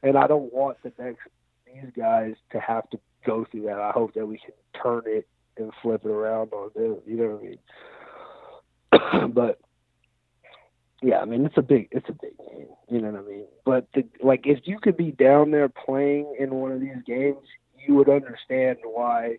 And 0.02 0.16
I 0.16 0.26
don't 0.26 0.52
want 0.52 0.78
the 0.82 0.92
next 0.98 1.20
these 1.66 1.90
guys 1.96 2.34
to 2.52 2.60
have 2.60 2.88
to 2.90 2.98
go 3.26 3.46
through 3.50 3.62
that. 3.62 3.78
I 3.78 3.90
hope 3.90 4.14
that 4.14 4.26
we 4.26 4.38
can 4.38 4.54
turn 4.80 5.02
it 5.06 5.28
and 5.56 5.72
flip 5.82 6.02
it 6.04 6.10
around 6.10 6.52
on 6.52 6.70
them. 6.74 6.98
You 7.06 7.16
know 7.16 7.38
what 8.90 8.98
I 9.02 9.20
mean? 9.22 9.32
but 9.34 9.60
yeah, 11.02 11.18
I 11.18 11.24
mean 11.24 11.44
it's 11.44 11.56
a 11.56 11.62
big 11.62 11.88
it's 11.90 12.08
a 12.08 12.12
big 12.12 12.36
game. 12.38 12.68
You 12.88 13.00
know 13.00 13.10
what 13.10 13.20
I 13.20 13.28
mean? 13.28 13.46
But 13.64 13.88
the, 13.94 14.04
like 14.22 14.46
if 14.46 14.60
you 14.64 14.78
could 14.78 14.96
be 14.96 15.10
down 15.10 15.50
there 15.50 15.68
playing 15.68 16.36
in 16.38 16.54
one 16.54 16.72
of 16.72 16.80
these 16.80 17.02
games, 17.06 17.46
you 17.86 17.94
would 17.94 18.08
understand 18.08 18.78
why 18.84 19.38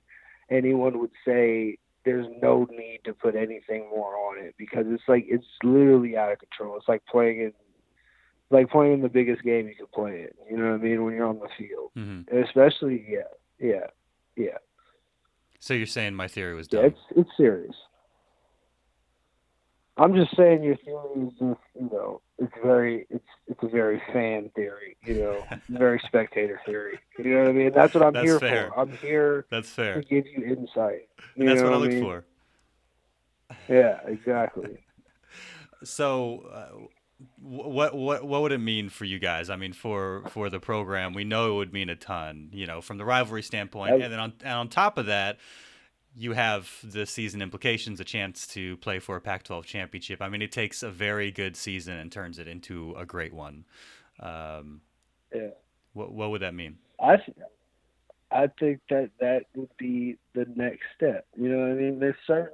anyone 0.52 0.99
would 0.99 1.11
say 1.26 1.78
there's 2.03 2.28
no 2.41 2.68
need 2.72 2.99
to 3.06 3.14
put 3.14 3.36
anything 3.36 3.90
more 3.90 4.15
on 4.15 4.44
it 4.44 4.56
because 4.57 4.86
it's 4.90 5.03
like 5.07 5.26
it's 5.28 5.45
literally 5.64 6.18
out 6.18 6.32
of 6.32 6.40
control. 6.40 6.78
It's 6.78 6.88
like 6.88 7.06
playing 7.06 7.40
in 7.40 7.53
like 8.49 8.69
playing 8.69 8.94
in 8.94 9.02
the 9.02 9.10
biggest 9.10 9.44
game 9.44 9.68
you 9.68 9.76
can 9.76 9.88
play 9.94 10.22
it. 10.22 10.36
You 10.49 10.57
know 10.57 10.72
what 10.72 10.82
I 10.82 10.84
mean? 10.84 11.03
When 11.03 11.14
you're 11.14 11.28
on 11.28 11.40
the 11.40 11.48
field, 11.57 11.91
mm-hmm. 11.98 12.38
especially 12.38 13.06
yeah, 13.07 13.22
yeah, 13.60 13.88
yeah. 14.36 14.57
So 15.60 15.73
you're 15.73 15.86
saying 15.86 16.15
my 16.15 16.28
theory 16.28 16.56
was 16.56 16.68
dumb? 16.68 16.82
Yeah, 16.82 16.88
it's 16.88 16.99
it's 17.15 17.30
serious. 17.38 17.76
I'm 20.02 20.15
just 20.15 20.36
saying 20.36 20.64
your 20.64 20.78
theory 20.78 21.28
is 21.28 21.34
just, 21.34 21.60
you 21.80 21.90
know, 21.91 22.22
it's 22.40 22.53
very, 22.64 23.06
it's 23.11 23.23
it's 23.48 23.61
a 23.61 23.68
very 23.68 24.02
fan 24.11 24.49
theory, 24.56 24.98
you 25.03 25.14
know, 25.15 25.45
very 25.69 26.02
spectator 26.07 26.60
theory. 26.65 26.98
You 27.19 27.36
know 27.36 27.40
what 27.41 27.49
I 27.49 27.52
mean? 27.53 27.72
That's 27.72 27.94
what 27.94 28.03
I'm 28.03 28.14
that's 28.14 28.26
here 28.26 28.40
fair. 28.40 28.69
for. 28.69 28.80
I'm 28.80 28.98
here. 28.98 29.45
That's 29.52 29.69
fair. 29.69 30.02
To 30.02 30.07
give 30.07 30.26
you 30.26 30.44
insight. 30.44 31.07
You 31.36 31.45
that's 31.45 31.61
what, 31.61 31.72
what 31.72 31.78
I 31.78 31.82
look 31.82 31.91
mean? 31.91 32.02
for. 32.02 32.26
Yeah, 33.69 33.99
exactly. 34.07 34.80
so, 35.84 36.48
uh, 36.52 36.88
what 37.40 37.95
what 37.95 38.23
what 38.23 38.41
would 38.41 38.52
it 38.52 38.57
mean 38.57 38.90
for 38.90 39.06
you 39.06 39.19
guys? 39.19 39.52
I 39.52 39.56
mean, 39.56 39.73
for 39.73 40.23
for 40.30 40.49
the 40.49 40.60
program, 40.60 41.14
we 41.14 41.26
know 41.26 41.52
it 41.52 41.56
would 41.57 41.73
mean 41.73 41.90
a 41.90 41.95
ton, 41.95 42.49
you 42.53 42.65
know, 42.65 42.82
from 42.82 42.98
the 42.98 43.06
rivalry 43.06 43.44
standpoint, 43.44 44.02
and 44.02 44.11
then 44.11 44.19
on 44.19 44.34
and 44.44 44.53
on 44.53 44.68
top 44.68 44.98
of 44.98 45.06
that 45.06 45.38
you 46.16 46.34
have 46.34 46.70
the 46.84 47.06
season 47.06 47.42
implications, 47.42 48.00
a 48.00 48.04
chance 48.04 48.46
to 48.48 48.78
play 48.78 49.00
for 49.00 49.16
a 49.16 49.22
Pac-12 49.22 49.66
championship. 49.66 50.22
I 50.22 50.30
mean, 50.30 50.42
it 50.42 50.52
takes 50.52 50.84
a 50.84 50.92
very 50.92 51.32
good 51.32 51.56
season 51.56 51.98
and 51.98 52.12
turns 52.12 52.40
it 52.40 52.48
into 52.48 52.94
a 52.98 53.06
great 53.06 53.34
one. 53.34 53.66
Um, 54.20 54.82
yeah. 55.34 55.50
What 55.94 56.12
What 56.12 56.32
would 56.32 56.42
that 56.42 56.54
mean? 56.54 56.78
I 57.02 57.18
I 58.32 58.48
think 58.60 58.80
that 58.90 59.10
that 59.20 59.46
would 59.56 59.76
be 59.78 60.18
the 60.34 60.46
next 60.56 60.84
step. 60.96 61.26
You 61.36 61.50
know, 61.50 61.60
what 61.60 61.72
I 61.72 61.74
mean, 61.74 62.00
there's 62.00 62.16
certain 62.26 62.50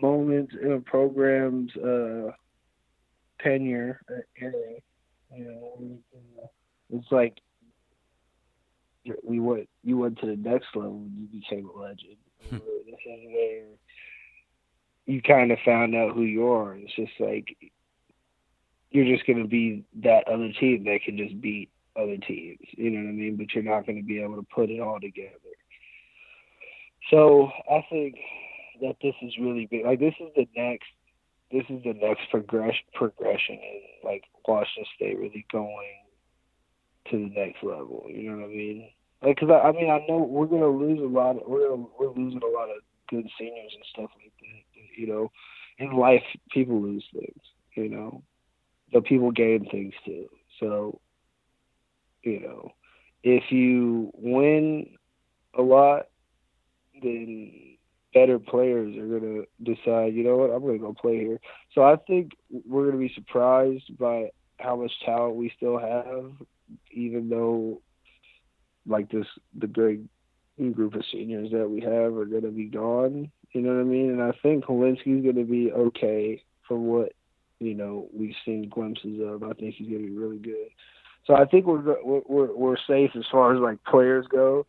moments 0.00 0.54
in 0.60 0.72
a 0.72 0.80
program's 0.80 1.74
uh, 1.76 2.32
tenure 3.42 4.00
at 4.08 4.24
Erie, 4.40 4.82
you 5.36 5.44
know, 5.44 5.98
it's 6.90 7.10
like 7.10 7.38
we 9.22 9.40
went 9.40 9.68
you 9.82 9.96
went 9.96 10.18
to 10.18 10.26
the 10.26 10.36
next 10.36 10.68
level 10.74 11.06
and 11.06 11.28
you 11.32 11.40
became 11.40 11.68
a 11.68 11.78
legend. 11.78 12.16
This 12.50 12.60
is 13.06 13.20
where 13.26 13.64
you 15.06 15.22
kind 15.22 15.50
of 15.50 15.58
found 15.64 15.94
out 15.94 16.14
who 16.14 16.22
you 16.22 16.48
are. 16.48 16.74
It's 16.74 16.94
just 16.94 17.12
like 17.18 17.56
you're 18.90 19.16
just 19.16 19.26
going 19.26 19.42
to 19.42 19.48
be 19.48 19.84
that 20.02 20.26
other 20.28 20.52
team 20.58 20.84
that 20.84 21.00
can 21.04 21.16
just 21.16 21.40
beat 21.40 21.70
other 21.96 22.16
teams. 22.16 22.60
You 22.72 22.90
know 22.90 23.02
what 23.02 23.08
I 23.08 23.12
mean? 23.12 23.36
But 23.36 23.54
you're 23.54 23.64
not 23.64 23.86
going 23.86 23.98
to 23.98 24.04
be 24.04 24.22
able 24.22 24.36
to 24.36 24.46
put 24.54 24.70
it 24.70 24.80
all 24.80 25.00
together. 25.00 25.34
So 27.10 27.50
I 27.70 27.84
think 27.90 28.16
that 28.82 28.96
this 29.02 29.14
is 29.22 29.32
really 29.40 29.66
big. 29.66 29.84
Like 29.84 30.00
this 30.00 30.14
is 30.20 30.30
the 30.36 30.46
next. 30.56 30.86
This 31.50 31.64
is 31.68 31.82
the 31.82 31.94
next 31.94 32.30
progression. 32.30 32.84
Progression 32.94 33.56
in 33.56 33.80
like 34.04 34.22
Washington 34.46 34.84
State 34.94 35.18
really 35.18 35.44
going 35.50 36.04
to 37.10 37.18
the 37.18 37.40
next 37.40 37.62
level. 37.64 38.06
You 38.08 38.30
know 38.30 38.36
what 38.38 38.44
I 38.44 38.48
mean? 38.48 38.88
Like, 39.22 39.38
cause 39.38 39.50
I, 39.50 39.68
I 39.68 39.72
mean, 39.72 39.90
I 39.90 40.04
know 40.08 40.18
we're 40.18 40.46
gonna 40.46 40.66
lose 40.68 40.98
a 41.00 41.02
lot. 41.02 41.36
Of, 41.36 41.42
we're 41.46 41.68
gonna, 41.68 41.86
we're 41.98 42.08
losing 42.08 42.42
a 42.42 42.46
lot 42.46 42.70
of 42.70 42.82
good 43.08 43.28
seniors 43.38 43.72
and 43.74 43.84
stuff 43.92 44.10
like 44.22 44.32
that. 44.40 44.80
You 44.96 45.06
know, 45.06 45.30
in 45.78 45.92
life, 45.92 46.22
people 46.50 46.80
lose 46.80 47.04
things. 47.12 47.42
You 47.74 47.88
know, 47.88 48.22
but 48.92 49.04
people 49.04 49.30
gain 49.30 49.68
things 49.70 49.94
too. 50.04 50.28
So, 50.58 51.00
you 52.22 52.40
know, 52.40 52.72
if 53.22 53.50
you 53.50 54.10
win 54.14 54.86
a 55.54 55.62
lot, 55.62 56.06
then 57.02 57.76
better 58.12 58.38
players 58.38 58.96
are 58.96 59.20
to 59.20 59.46
decide, 59.62 60.14
you 60.14 60.24
know 60.24 60.36
what, 60.36 60.50
I'm 60.50 60.66
to 60.66 60.78
go 60.78 60.92
play 60.92 61.18
here. 61.18 61.40
So 61.74 61.82
I 61.82 61.96
think 61.96 62.32
we're 62.50 62.90
to 62.90 62.96
be 62.96 63.12
surprised 63.14 63.96
by 63.98 64.30
how 64.58 64.76
much 64.76 64.92
talent 65.04 65.36
we 65.36 65.52
still 65.56 65.78
have, 65.78 66.32
even 66.90 67.28
though 67.28 67.80
like 68.90 69.10
this 69.10 69.26
the 69.58 69.66
great 69.66 70.00
group 70.72 70.94
of 70.94 71.04
seniors 71.10 71.50
that 71.52 71.70
we 71.70 71.80
have 71.80 72.14
are 72.14 72.26
going 72.26 72.42
to 72.42 72.50
be 72.50 72.66
gone. 72.66 73.30
You 73.52 73.62
know 73.62 73.74
what 73.74 73.80
I 73.80 73.84
mean? 73.84 74.10
And 74.10 74.22
I 74.22 74.32
think 74.42 74.64
Hilinski's 74.64 75.22
going 75.22 75.36
to 75.36 75.44
be 75.44 75.72
okay 75.72 76.42
from 76.68 76.86
what 76.86 77.12
you 77.58 77.74
know 77.74 78.08
we've 78.12 78.34
seen 78.44 78.68
glimpses 78.68 79.20
of. 79.24 79.42
I 79.42 79.52
think 79.54 79.74
he's 79.74 79.88
going 79.88 80.02
to 80.02 80.08
be 80.08 80.16
really 80.16 80.38
good. 80.38 80.68
So 81.26 81.34
I 81.34 81.46
think 81.46 81.66
we're 81.66 81.96
we're 82.04 82.54
we're 82.54 82.76
safe 82.86 83.10
as 83.16 83.24
far 83.30 83.54
as 83.54 83.60
like 83.60 83.82
players 83.84 84.26
go. 84.28 84.66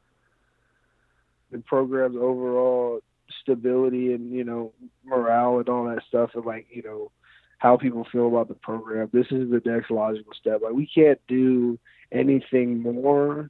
The 1.51 1.59
program's 1.59 2.15
overall 2.15 3.01
stability 3.41 4.13
and 4.13 4.31
you 4.31 4.43
know 4.43 4.71
morale 5.05 5.59
and 5.59 5.69
all 5.69 5.85
that 5.85 6.03
stuff, 6.07 6.31
and 6.35 6.45
like 6.45 6.67
you 6.71 6.83
know 6.83 7.11
how 7.57 7.77
people 7.77 8.07
feel 8.11 8.27
about 8.27 8.47
the 8.47 8.55
program. 8.55 9.09
This 9.13 9.27
is 9.31 9.51
the 9.51 9.61
next 9.65 9.91
logical 9.91 10.33
step. 10.39 10.61
Like 10.63 10.73
we 10.73 10.87
can't 10.87 11.19
do 11.27 11.77
anything 12.11 12.81
more 12.81 13.49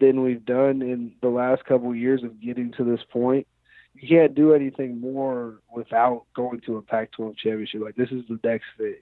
than 0.00 0.22
we've 0.22 0.44
done 0.44 0.82
in 0.82 1.12
the 1.20 1.28
last 1.28 1.64
couple 1.64 1.90
of 1.90 1.96
years 1.96 2.22
of 2.24 2.40
getting 2.40 2.72
to 2.72 2.84
this 2.84 3.00
point. 3.10 3.46
You 3.94 4.08
can't 4.08 4.34
do 4.34 4.54
anything 4.54 5.00
more 5.00 5.60
without 5.72 6.24
going 6.34 6.60
to 6.62 6.76
a 6.76 6.82
Pac-12 6.82 7.36
championship. 7.36 7.82
Like 7.82 7.96
this 7.96 8.10
is 8.10 8.24
the 8.28 8.38
next 8.42 8.66
thing. 8.78 8.96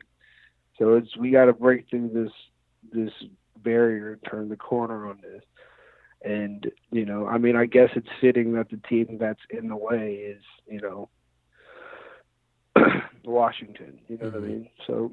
So 0.78 0.94
it's 0.94 1.16
we 1.16 1.30
got 1.30 1.46
to 1.46 1.52
break 1.52 1.88
through 1.88 2.10
this 2.12 2.32
this 2.92 3.12
barrier 3.62 4.12
and 4.12 4.24
turn 4.30 4.48
the 4.48 4.56
corner 4.56 5.08
on 5.08 5.18
this. 5.20 5.42
And 6.22 6.70
you 6.90 7.04
know, 7.04 7.26
I 7.26 7.38
mean, 7.38 7.56
I 7.56 7.66
guess 7.66 7.90
it's 7.94 8.08
fitting 8.20 8.52
that 8.54 8.70
the 8.70 8.78
team 8.88 9.18
that's 9.20 9.40
in 9.50 9.68
the 9.68 9.76
way 9.76 10.14
is 10.14 10.42
you 10.66 10.80
know 10.80 11.08
Washington. 13.24 14.00
You 14.08 14.18
know 14.18 14.26
mm-hmm. 14.26 14.34
what 14.34 14.44
I 14.44 14.46
mm-hmm. 14.46 14.52
mean? 14.52 14.70
So. 14.86 15.12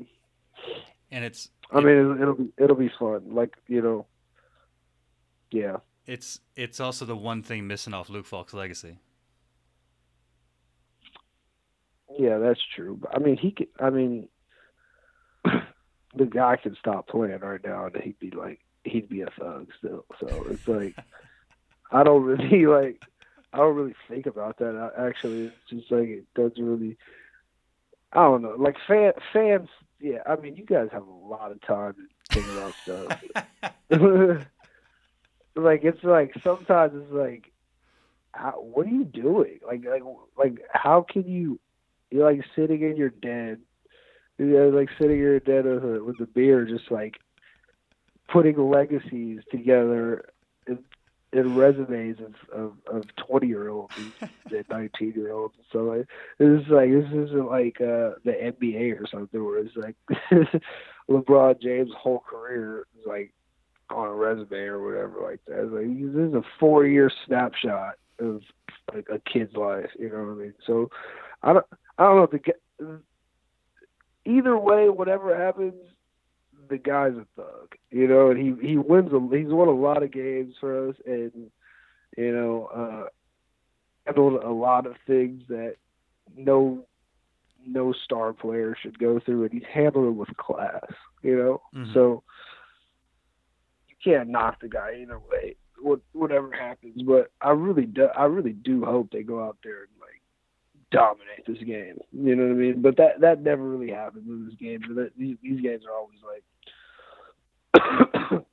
And 1.12 1.24
it's. 1.24 1.50
I 1.72 1.82
mean, 1.82 1.98
it'll, 1.98 2.22
it'll 2.22 2.36
be 2.36 2.54
it'll 2.58 2.76
be 2.76 2.92
fun. 2.98 3.34
Like 3.34 3.56
you 3.68 3.82
know. 3.82 4.06
Yeah. 5.56 5.78
It's 6.06 6.42
it's 6.58 6.82
also 6.82 7.06
the 7.06 7.16
one 7.16 7.42
thing 7.42 7.66
missing 7.66 7.94
off 7.94 8.10
Luke 8.10 8.26
Falk's 8.26 8.54
legacy. 8.54 9.00
Yeah, 12.20 12.40
that's 12.40 12.60
true. 12.76 12.98
But 13.02 13.16
I 13.16 13.20
mean, 13.20 13.38
he 13.38 13.52
could. 13.52 13.70
I 13.80 13.90
mean, 13.90 14.28
the 15.46 16.26
guy 16.26 16.58
can 16.58 16.76
stop 16.78 17.08
playing 17.08 17.40
right 17.40 17.64
now, 17.64 17.86
and 17.86 17.96
he'd 18.04 18.20
be 18.20 18.32
like, 18.32 18.60
he'd 18.84 19.08
be 19.08 19.22
a 19.22 19.30
thug 19.40 19.70
still. 19.80 20.06
So 20.20 20.46
it's 20.50 20.68
like, 20.68 20.96
I 21.92 22.04
don't 22.04 22.24
really 22.24 22.66
like. 22.66 23.02
I 23.54 23.60
don't 23.60 23.76
really 23.76 23.96
think 24.10 24.26
about 24.26 24.58
that. 24.58 24.78
Uh, 24.78 24.90
actually, 25.08 25.46
it's 25.46 25.56
just 25.70 25.90
like 25.90 26.10
it 26.10 26.26
doesn't 26.36 26.64
really. 26.64 26.98
I 28.12 28.24
don't 28.24 28.42
know. 28.42 28.56
Like 28.58 28.76
fan, 28.86 29.14
fans, 29.32 29.70
yeah. 30.02 30.20
I 30.26 30.36
mean, 30.36 30.58
you 30.58 30.66
guys 30.66 30.90
have 30.92 31.08
a 31.08 31.12
lot 31.12 31.54
of 31.54 31.62
time 31.62 31.96
to 32.30 32.34
think 32.34 32.46
about 32.50 32.74
stuff. 33.90 34.46
like 35.56 35.82
it's 35.84 36.04
like 36.04 36.34
sometimes 36.44 36.94
it's 36.96 37.12
like, 37.12 37.52
how, 38.34 38.52
what 38.52 38.86
are 38.86 38.90
you 38.90 39.06
doing? 39.06 39.60
Like 39.66 39.84
like 39.86 40.04
like 40.38 40.60
how 40.72 41.06
can 41.10 41.24
you? 41.28 41.60
You're 42.12 42.30
like 42.30 42.46
sitting 42.56 42.82
in 42.82 42.98
your 42.98 43.10
den. 43.10 43.62
You're 44.38 44.72
like 44.72 44.90
sitting 45.00 45.18
in 45.18 45.24
your 45.24 45.40
den 45.40 45.64
with 45.64 45.84
a, 45.84 46.04
with 46.04 46.20
a 46.20 46.26
beer, 46.26 46.66
just 46.66 46.92
like 46.92 47.16
putting 48.32 48.58
legacies 48.58 49.42
together 49.52 50.26
and, 50.68 50.80
and 51.32 51.58
resumes 51.58 52.18
of 52.20 52.34
of, 52.52 52.74
of 52.94 53.04
twenty 53.16 53.48
year 53.48 53.70
olds 53.70 53.94
and 53.96 54.66
nineteen 54.70 55.14
year 55.16 55.32
olds. 55.32 55.56
and 55.58 55.66
So 55.72 55.80
like, 55.86 56.08
this 56.38 56.62
is 56.62 56.70
like 56.70 56.90
this 56.90 57.08
isn't 57.12 57.48
like 57.48 57.80
uh, 57.80 58.20
the 58.26 58.34
NBA 58.34 59.00
or 59.00 59.08
something 59.08 59.44
where 59.44 59.60
it's 59.60 59.76
like 59.78 59.96
LeBron 61.10 61.62
James' 61.62 61.92
whole 61.98 62.24
career 62.28 62.86
is 63.00 63.06
like 63.06 63.34
on 63.90 64.08
a 64.08 64.14
resume 64.14 64.58
or 64.58 64.84
whatever 64.84 65.22
like 65.22 65.40
that. 65.48 65.64
It's 65.64 65.72
like 65.72 66.14
this 66.14 66.30
is 66.30 66.34
a 66.34 66.44
four 66.60 66.86
year 66.86 67.12
snapshot 67.26 67.96
of 68.20 68.42
like 68.94 69.08
a 69.12 69.20
kid's 69.20 69.56
life. 69.56 69.90
You 69.98 70.10
know 70.10 70.20
what 70.20 70.32
I 70.32 70.36
mean? 70.36 70.54
So 70.66 70.90
I 71.44 71.54
don't 71.54 71.66
I 71.98 72.04
don't 72.04 72.16
know 72.18 72.24
if 72.24 72.32
the 72.32 73.02
either 74.26 74.58
way, 74.58 74.90
whatever 74.90 75.36
happens, 75.38 75.76
the 76.70 76.78
guy's 76.78 77.14
a 77.14 77.26
thug. 77.36 77.76
You 77.92 78.08
know, 78.08 78.32
and 78.32 78.40
he 78.40 78.68
he 78.68 78.78
wins 78.78 79.12
a 79.14 79.36
he's 79.36 79.48
won 79.50 79.68
a 79.68 79.72
lot 79.72 80.04
of 80.04 80.12
games 80.12 80.56
for 80.60 80.90
us, 80.90 80.96
and 81.06 81.52
you 82.18 82.32
know, 82.32 82.70
uh, 82.74 83.10
handled 84.06 84.44
a 84.44 84.52
lot 84.52 84.86
of 84.86 84.96
things 85.06 85.44
that 85.50 85.76
no 86.36 86.86
no 87.66 87.94
star 87.94 88.34
player 88.34 88.76
should 88.80 89.00
go 89.00 89.20
through, 89.20 89.44
and 89.44 89.54
he's 89.54 89.64
handled 89.72 90.08
it 90.08 90.18
with 90.18 90.36
class. 90.38 90.92
You 91.22 91.38
know, 91.38 91.62
mm-hmm. 91.76 91.94
so 91.94 92.24
can't 94.06 94.30
knock 94.30 94.62
the 94.62 94.70
guy 94.70 95.00
either 95.02 95.20
way. 95.20 95.56
What 95.82 96.00
whatever 96.14 96.52
happens, 96.52 97.02
but 97.02 97.32
I 97.42 97.50
really 97.50 97.86
do. 97.86 98.08
I 98.18 98.26
really 98.26 98.54
do 98.54 98.86
hope 98.86 99.10
they 99.12 99.24
go 99.24 99.44
out 99.44 99.58
there 99.64 99.82
and 99.82 99.92
like 100.00 100.22
dominate 100.92 101.46
this 101.46 101.58
game. 101.58 101.98
You 102.14 102.36
know 102.36 102.44
what 102.44 102.52
I 102.52 102.56
mean? 102.56 102.82
But 102.82 102.98
that 102.98 103.20
that 103.22 103.42
never 103.42 103.64
really 103.64 103.92
happens 103.92 104.28
in 104.28 104.46
this 104.46 104.56
game. 104.56 104.82
That, 104.96 105.12
these 105.18 105.36
these 105.44 105.60
games 105.62 105.84
are 105.86 105.98
always 105.98 106.20
like 106.24 106.44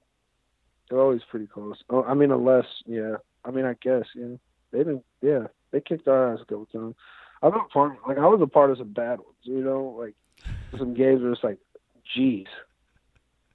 they're 0.90 1.00
always 1.00 1.22
pretty 1.30 1.46
close. 1.46 1.76
Oh, 1.90 2.02
I 2.02 2.14
mean, 2.14 2.32
unless 2.32 2.66
yeah. 2.86 3.16
I 3.44 3.50
mean, 3.50 3.64
I 3.64 3.74
guess 3.80 4.04
yeah. 4.14 4.36
They 4.72 4.78
didn't. 4.78 5.04
Yeah, 5.20 5.46
they 5.70 5.80
kicked 5.80 6.08
our 6.08 6.32
ass 6.32 6.40
a 6.42 6.44
couple 6.46 6.66
times. 6.66 6.94
I've 7.42 7.52
been 7.52 7.68
part. 7.72 7.98
Like 8.06 8.18
I 8.18 8.26
was 8.26 8.40
a 8.42 8.46
part 8.46 8.70
of 8.70 8.78
some 8.78 8.92
bad 8.92 9.20
ones. 9.20 9.36
You 9.42 9.62
know, 9.62 9.96
like 9.98 10.14
some 10.78 10.94
games 10.94 11.22
where 11.22 11.32
it's 11.32 11.44
like, 11.44 11.58
geez, 12.14 12.46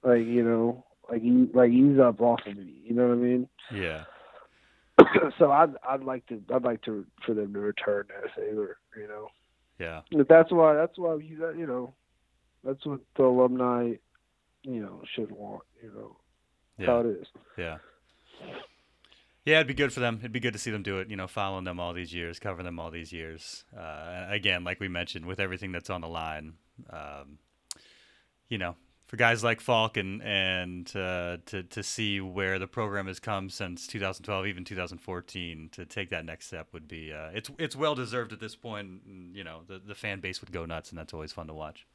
like 0.03 0.25
you 0.25 0.43
know, 0.43 0.85
like 1.09 1.21
he 1.21 1.47
like 1.53 1.71
he's 1.71 1.99
up 1.99 2.21
off 2.21 2.41
of 2.45 2.57
me. 2.57 2.81
You 2.83 2.95
know 2.95 3.07
what 3.07 3.13
I 3.13 3.21
mean? 3.21 3.49
Yeah. 3.73 4.03
so 5.39 5.51
I'd 5.51 5.73
I'd 5.87 6.03
like 6.03 6.25
to 6.27 6.41
I'd 6.53 6.63
like 6.63 6.81
to 6.83 7.05
for 7.25 7.33
them 7.33 7.53
to 7.53 7.59
return 7.59 8.05
that 8.09 8.33
favor. 8.35 8.77
You 8.95 9.07
know. 9.07 9.29
Yeah. 9.79 10.01
But 10.11 10.27
that's 10.27 10.51
why 10.51 10.73
that's 10.73 10.97
why 10.97 11.15
you 11.15 11.53
you 11.57 11.67
know 11.67 11.93
that's 12.63 12.85
what 12.85 12.99
the 13.15 13.23
alumni 13.23 13.93
you 14.63 14.81
know 14.81 15.01
should 15.15 15.31
want. 15.31 15.63
You 15.81 15.91
know. 15.95 16.15
Yeah. 16.77 16.85
How 16.85 16.99
it 16.99 17.07
is. 17.07 17.27
Yeah. 17.57 17.77
Yeah, 19.45 19.55
it'd 19.55 19.67
be 19.67 19.73
good 19.73 19.93
for 19.93 20.01
them. 20.01 20.17
It'd 20.19 20.33
be 20.33 20.41
good 20.41 20.51
to 20.53 20.59
see 20.59 20.71
them 20.71 20.83
do 20.83 20.99
it. 20.99 21.09
You 21.09 21.15
know, 21.15 21.25
following 21.25 21.63
them 21.63 21.79
all 21.79 21.93
these 21.93 22.13
years, 22.13 22.37
covering 22.37 22.65
them 22.65 22.79
all 22.79 22.91
these 22.91 23.13
years. 23.13 23.63
Uh, 23.75 24.25
again, 24.29 24.65
like 24.65 24.81
we 24.81 24.89
mentioned, 24.89 25.25
with 25.25 25.39
everything 25.39 25.71
that's 25.71 25.89
on 25.89 26.01
the 26.01 26.09
line, 26.09 26.55
um, 26.89 27.39
you 28.49 28.57
know, 28.57 28.75
for 29.07 29.15
guys 29.15 29.43
like 29.43 29.61
Falk 29.61 29.97
and 29.97 30.21
and 30.21 30.93
uh, 30.95 31.37
to 31.47 31.63
to 31.63 31.81
see 31.81 32.19
where 32.19 32.59
the 32.59 32.67
program 32.67 33.07
has 33.07 33.19
come 33.19 33.49
since 33.49 33.87
2012, 33.87 34.47
even 34.47 34.65
2014, 34.65 35.69
to 35.71 35.85
take 35.85 36.09
that 36.09 36.25
next 36.25 36.47
step 36.47 36.67
would 36.73 36.87
be 36.87 37.13
uh, 37.13 37.29
it's 37.33 37.49
it's 37.57 37.75
well 37.75 37.95
deserved 37.95 38.33
at 38.33 38.39
this 38.39 38.55
point. 38.55 39.01
You 39.33 39.43
know, 39.43 39.61
the 39.67 39.79
the 39.79 39.95
fan 39.95 40.19
base 40.19 40.41
would 40.41 40.51
go 40.51 40.65
nuts, 40.65 40.89
and 40.89 40.99
that's 40.99 41.13
always 41.13 41.31
fun 41.31 41.47
to 41.47 41.53
watch. 41.53 41.87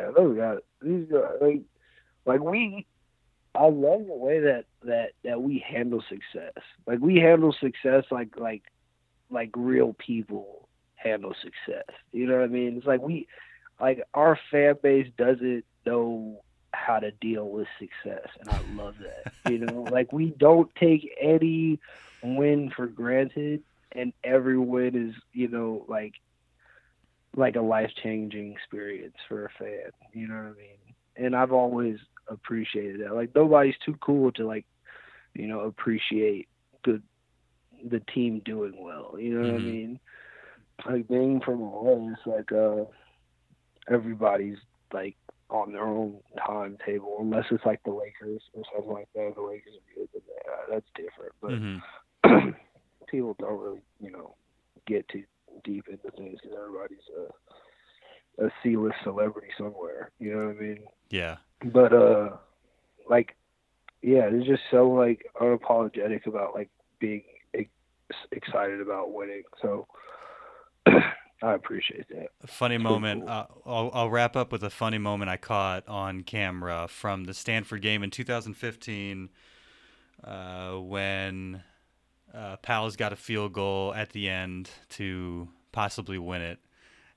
Yeah, 0.00 0.10
those 0.16 0.36
guys, 0.36 0.58
these 0.82 1.06
guys, 1.10 1.22
like, 1.40 1.62
like 2.26 2.40
we, 2.40 2.84
I 3.54 3.66
love 3.66 4.06
the 4.06 4.16
way 4.16 4.40
that 4.40 4.64
that 4.82 5.12
that 5.22 5.40
we 5.40 5.64
handle 5.64 6.02
success. 6.08 6.64
Like 6.86 6.98
we 6.98 7.16
handle 7.16 7.54
success 7.60 8.04
like 8.10 8.36
like 8.36 8.64
like 9.30 9.50
real 9.56 9.94
people 9.94 10.68
handle 10.96 11.34
success. 11.40 11.84
You 12.10 12.26
know 12.26 12.34
what 12.34 12.44
I 12.44 12.48
mean? 12.48 12.76
It's 12.76 12.86
like 12.86 13.00
we 13.00 13.28
like 13.80 14.02
our 14.14 14.38
fan 14.50 14.74
base 14.82 15.06
doesn't 15.18 15.64
know 15.86 16.40
how 16.72 16.98
to 16.98 17.10
deal 17.20 17.48
with 17.48 17.66
success, 17.78 18.28
and 18.40 18.50
I 18.50 18.58
love 18.64 18.96
that. 18.98 19.26
you 19.44 19.58
know, 19.58 19.82
like 19.90 20.12
we 20.12 20.34
don't 20.38 20.70
take 20.78 21.08
any 21.20 21.78
win 22.22 22.70
for 22.76 22.86
granted, 22.86 23.62
and 23.94 24.12
every 24.24 24.58
win 24.58 25.08
is 25.10 25.14
you 25.32 25.48
know 25.48 25.84
like 25.88 26.14
like 27.36 27.56
a 27.56 27.60
life 27.60 27.90
changing 28.02 28.52
experience 28.52 29.14
for 29.28 29.46
a 29.46 29.50
fan. 29.58 29.90
You 30.12 30.28
know 30.28 30.34
what 30.34 30.44
I 30.44 30.52
mean? 30.52 30.78
And 31.16 31.36
I've 31.36 31.52
always 31.52 31.96
appreciated 32.28 33.00
that. 33.02 33.14
Like 33.14 33.30
nobody's 33.34 33.74
too 33.84 33.96
cool 34.00 34.32
to 34.32 34.46
like 34.46 34.66
you 35.34 35.46
know 35.48 35.60
appreciate 35.60 36.48
the 36.84 37.02
the 37.90 38.00
team 38.14 38.40
doing 38.44 38.74
well. 38.82 39.16
You 39.18 39.34
know 39.34 39.46
what 39.46 39.54
I 39.56 39.58
Mhm. 39.58 39.64
mean? 39.64 39.98
Like 40.86 41.08
being 41.08 41.40
from 41.40 41.60
LA, 41.62 42.12
it's 42.12 42.26
like 42.26 42.52
uh 42.52 42.84
everybody's 43.90 44.58
like 44.92 45.16
on 45.50 45.72
their 45.72 45.86
own 45.86 46.18
timetable, 46.46 47.18
unless 47.20 47.46
it's 47.50 47.64
like 47.64 47.82
the 47.84 47.90
Lakers 47.90 48.42
or 48.54 48.62
something 48.72 48.92
like 48.92 49.08
that. 49.14 49.32
The 49.34 49.42
Lakers 49.42 49.74
are 49.74 49.94
good, 49.96 50.08
but 50.12 50.22
uh, 50.50 50.72
that's 50.72 50.86
different. 50.94 51.32
But 51.40 51.52
hmm 51.52 51.78
people 53.10 53.34
don't 53.38 53.60
really, 53.60 53.82
you 53.98 54.10
know, 54.10 54.34
get 54.86 55.08
too 55.08 55.24
deep 55.64 55.86
into 55.88 56.10
things 56.16 56.38
because 56.42 56.56
everybody's 56.56 56.98
a 57.18 58.44
a 58.44 58.50
C-list 58.62 58.96
celebrity 59.04 59.48
somewhere. 59.58 60.10
You 60.18 60.32
know 60.34 60.46
what 60.46 60.56
I 60.56 60.60
mean? 60.60 60.78
Yeah. 61.10 61.36
But 61.64 61.92
uh, 61.92 62.36
like, 63.08 63.36
yeah, 64.02 64.28
it's 64.32 64.46
just 64.46 64.62
so 64.70 64.88
like 64.88 65.26
unapologetic 65.40 66.26
about 66.26 66.54
like 66.54 66.70
being 67.00 67.22
ex- 67.54 67.68
excited 68.32 68.80
about 68.80 69.12
winning. 69.12 69.42
So 69.60 69.86
I 71.42 71.54
appreciate 71.54 72.08
that. 72.08 72.28
A 72.42 72.46
funny 72.46 72.76
pretty 72.76 72.84
moment. 72.84 73.22
cool. 73.22 73.30
Uh, 73.30 73.46
I'll, 73.66 73.90
I'll 73.94 74.10
wrap 74.10 74.36
up 74.36 74.52
with 74.52 74.62
a 74.62 74.70
funny 74.70 74.98
moment 74.98 75.30
I 75.30 75.36
caught 75.36 75.88
on 75.88 76.22
camera 76.22 76.86
from 76.88 77.24
the 77.24 77.34
Stanford 77.34 77.82
game 77.82 78.02
in 78.02 78.10
2015 78.10 79.30
uh, 80.22 80.72
when 80.72 81.62
uh, 82.34 82.56
Pals 82.56 82.96
got 82.96 83.12
a 83.12 83.16
field 83.16 83.52
goal 83.52 83.94
at 83.94 84.10
the 84.10 84.28
end 84.28 84.70
to 84.90 85.48
possibly 85.72 86.18
win 86.18 86.42
it. 86.42 86.58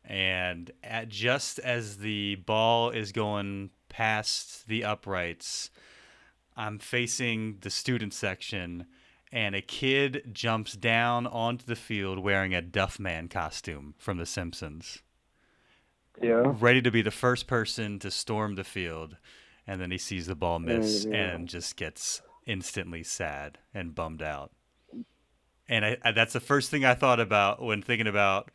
And 0.06 0.72
at, 0.84 1.10
just 1.10 1.60
as 1.60 1.98
the 1.98 2.36
ball 2.36 2.90
is 2.90 3.12
going 3.12 3.72
past 3.90 4.68
the 4.68 4.84
uprights, 4.84 5.70
I'm 6.56 6.80
facing 6.80 7.58
the 7.62 7.70
student 7.70 8.14
section, 8.14 8.86
and 9.34 9.56
a 9.56 9.62
kid 9.62 10.30
jumps 10.32 10.74
down 10.74 11.26
onto 11.26 11.66
the 11.66 11.76
field 11.76 12.20
wearing 12.20 12.54
a 12.54 12.62
Duffman 12.62 13.32
costume 13.32 13.96
from 13.98 14.18
The 14.18 14.28
Simpsons, 14.28 15.02
Yeah. 16.22 16.54
ready 16.60 16.84
to 16.84 16.92
be 16.92 17.02
the 17.02 17.10
first 17.10 17.48
person 17.48 17.98
to 18.00 18.12
storm 18.12 18.54
the 18.56 18.64
field. 18.64 19.18
And 19.66 19.82
then 19.82 19.90
he 19.90 19.98
sees 19.98 20.28
the 20.28 20.36
ball 20.36 20.60
miss 20.60 21.06
mm, 21.06 21.14
yeah. 21.14 21.32
and 21.32 21.50
just 21.50 21.78
gets 21.78 22.22
instantly 22.46 23.02
sad 23.02 23.58
and 23.74 23.96
bummed 23.96 24.22
out. 24.22 24.52
And 25.68 25.84
I, 25.84 25.98
I, 26.04 26.12
that's 26.12 26.34
the 26.34 26.40
first 26.40 26.70
thing 26.70 26.86
I 26.86 26.94
thought 26.94 27.20
about 27.20 27.60
when 27.62 27.82
thinking 27.82 28.08
about 28.08 28.52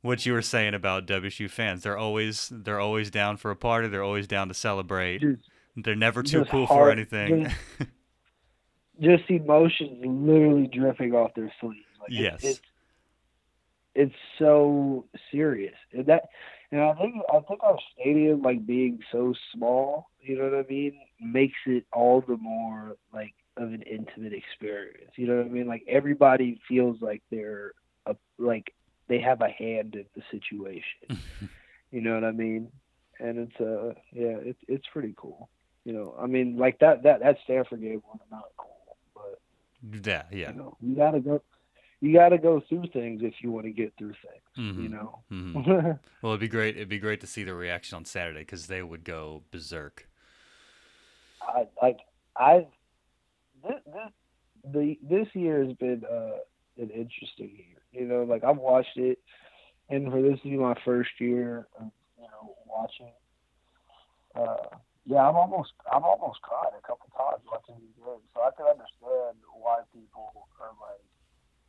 what 0.00 0.26
you 0.26 0.32
were 0.32 0.42
saying 0.42 0.74
about 0.74 1.06
WSU 1.06 1.48
fans. 1.48 1.84
They're 1.84 1.98
always 1.98 2.48
they're 2.50 2.80
always 2.80 3.10
down 3.10 3.36
for 3.36 3.50
a 3.52 3.56
party. 3.56 3.86
They're 3.88 4.02
always 4.02 4.26
down 4.26 4.48
to 4.48 4.54
celebrate. 4.54 5.20
Just, 5.20 5.50
They're 5.76 5.94
never 5.94 6.22
too 6.22 6.46
cool 6.46 6.66
for 6.66 6.90
anything. 6.90 7.44
just 7.44 7.90
emotions 8.98 9.72
literally 10.04 10.68
dripping 10.72 11.14
off 11.14 11.34
their 11.34 11.52
sleeves. 11.60 11.86
Like 12.00 12.12
it- 12.18 12.20
Yes. 12.22 12.42
it's 12.42 12.62
it's 13.94 14.14
so 14.38 15.04
serious, 15.30 15.74
and 15.92 16.06
that, 16.06 16.22
and 16.70 16.80
I 16.80 16.92
think 16.94 17.14
I 17.32 17.40
think 17.48 17.62
our 17.62 17.78
stadium 17.98 18.42
like 18.42 18.66
being 18.66 18.98
so 19.10 19.32
small, 19.54 20.06
you 20.20 20.36
know 20.38 20.44
what 20.44 20.54
I 20.54 20.64
mean, 20.68 20.92
makes 21.20 21.58
it 21.66 21.84
all 21.92 22.22
the 22.26 22.36
more 22.36 22.94
like 23.12 23.34
of 23.56 23.68
an 23.72 23.82
intimate 23.82 24.32
experience. 24.32 25.12
You 25.16 25.26
know 25.26 25.36
what 25.36 25.46
I 25.46 25.48
mean? 25.48 25.66
Like 25.66 25.82
everybody 25.88 26.60
feels 26.68 27.00
like 27.00 27.22
they're 27.30 27.72
a, 28.06 28.14
like 28.38 28.72
they 29.08 29.20
have 29.20 29.40
a 29.40 29.48
hand 29.48 29.94
in 29.94 30.04
the 30.14 30.22
situation. 30.30 31.08
you 31.90 32.00
know 32.00 32.14
what 32.14 32.24
I 32.24 32.32
mean? 32.32 32.70
And 33.18 33.38
it's 33.38 33.60
uh 33.60 33.94
yeah, 34.12 34.36
it's 34.42 34.60
it's 34.68 34.86
pretty 34.92 35.14
cool. 35.16 35.48
You 35.84 35.92
know, 35.92 36.14
I 36.20 36.26
mean, 36.26 36.56
like 36.56 36.78
that 36.80 37.02
that 37.04 37.20
that 37.20 37.36
Stanford 37.44 37.80
game 37.80 38.02
was 38.06 38.20
not 38.30 38.44
cool, 38.58 38.75
yeah, 39.92 40.22
yeah. 40.30 40.50
you 40.50 40.56
know, 40.56 40.76
you 40.80 40.96
gotta 40.96 41.20
go, 41.20 41.42
you 42.00 42.12
gotta 42.12 42.38
go 42.38 42.60
through 42.68 42.86
things 42.92 43.22
if 43.22 43.34
you 43.40 43.50
want 43.50 43.66
to 43.66 43.72
get 43.72 43.92
through 43.98 44.14
things. 44.22 44.42
Mhm. 44.76 44.82
You 44.82 44.88
know. 44.88 45.22
Mhm. 45.30 45.98
Well, 46.22 46.32
it'd 46.32 46.40
be 46.40 46.48
great. 46.48 46.76
It'd 46.76 46.88
be 46.88 46.98
great 46.98 47.20
to 47.20 47.26
see 47.26 47.44
the 47.44 47.54
reaction 47.54 47.96
on 47.96 48.04
Saturday 48.04 48.40
because 48.40 48.66
they 48.66 48.82
would 48.82 49.04
go 49.04 49.42
berserk. 49.50 50.08
I 51.40 51.66
like 51.80 51.98
I 52.36 52.66
this 53.62 53.80
this 53.86 54.12
the 54.72 54.98
this 55.02 55.28
year 55.34 55.64
has 55.64 55.72
been 55.74 56.02
uh 56.04 56.38
an 56.78 56.90
interesting 56.90 57.50
year. 57.56 57.82
You 57.92 58.06
know, 58.06 58.24
like 58.24 58.44
I've 58.44 58.58
watched 58.58 58.96
it, 58.96 59.18
and 59.88 60.10
for 60.10 60.20
this 60.20 60.40
to 60.42 60.48
be 60.50 60.56
my 60.56 60.74
first 60.84 61.10
year 61.18 61.68
of 61.78 61.90
you 62.18 62.24
know 62.24 62.54
watching, 62.66 63.12
uh, 64.34 64.76
yeah, 65.06 65.22
I'm 65.22 65.38
almost 65.38 65.70
I'm 65.86 66.02
almost 66.02 66.42
cried 66.42 66.74
a 66.74 66.82
couple 66.82 67.06
times 67.14 67.46
watching 67.46 67.78
these 67.78 67.94
games, 67.94 68.26
so 68.34 68.42
I 68.42 68.50
can 68.58 68.66
understand 68.66 69.38
why 69.54 69.86
people 69.94 70.50
are 70.58 70.74
like, 70.82 71.06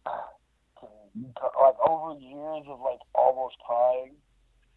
like 0.81 1.79
over 1.85 2.17
years 2.17 2.65
of 2.65 2.81
like 2.81 2.99
almost 3.13 3.55
crying. 3.61 4.17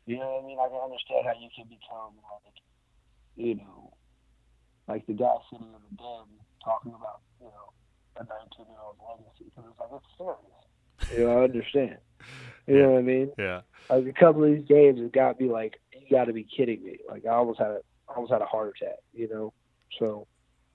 You 0.04 0.20
know 0.20 0.28
what 0.28 0.44
I 0.44 0.46
mean? 0.46 0.58
I 0.60 0.68
can 0.68 0.80
understand 0.80 1.24
how 1.24 1.36
you 1.40 1.48
can 1.56 1.72
become 1.72 2.20
like, 2.20 2.56
you 3.36 3.54
know, 3.56 3.96
like 4.88 5.06
the 5.06 5.16
guy 5.16 5.32
sitting 5.48 5.64
in 5.64 5.80
the 5.80 5.96
den 5.96 6.28
talking 6.60 6.92
about, 6.92 7.24
you 7.40 7.48
know, 7.48 7.72
a 8.20 8.28
19 8.28 8.68
year 8.68 8.80
old 8.84 9.00
legacy 9.00 9.48
because 9.48 9.72
it's 9.72 9.80
like 9.80 9.92
it's 9.96 10.10
serious. 10.20 10.60
You 11.16 11.24
know, 11.24 11.40
I 11.40 11.44
understand. 11.48 11.98
You 12.66 12.82
know 12.82 12.90
what 12.92 12.98
I 12.98 13.02
mean? 13.02 13.32
Yeah. 13.38 13.60
Like 13.88 14.06
a 14.06 14.12
couple 14.12 14.44
of 14.44 14.52
these 14.52 14.68
games, 14.68 15.00
it 15.00 15.12
got 15.12 15.40
me 15.40 15.48
like, 15.48 15.80
you 15.92 16.14
got 16.14 16.26
to 16.26 16.32
be 16.32 16.44
kidding 16.44 16.84
me. 16.84 16.98
Like 17.08 17.24
I 17.24 17.30
almost 17.30 17.58
had 17.58 17.68
a, 17.68 17.80
I 17.80 17.80
almost 18.14 18.32
had 18.32 18.42
a 18.42 18.46
heart 18.46 18.74
attack. 18.80 18.98
You 19.12 19.28
know, 19.28 19.52
so 19.98 20.26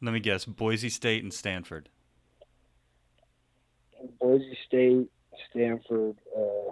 Let 0.01 0.13
me 0.13 0.19
guess. 0.19 0.45
Boise 0.45 0.89
State 0.89 1.23
and 1.23 1.33
Stanford. 1.33 1.89
Boise 4.19 4.57
State, 4.65 5.09
Stanford, 5.49 6.17
uh, 6.35 6.71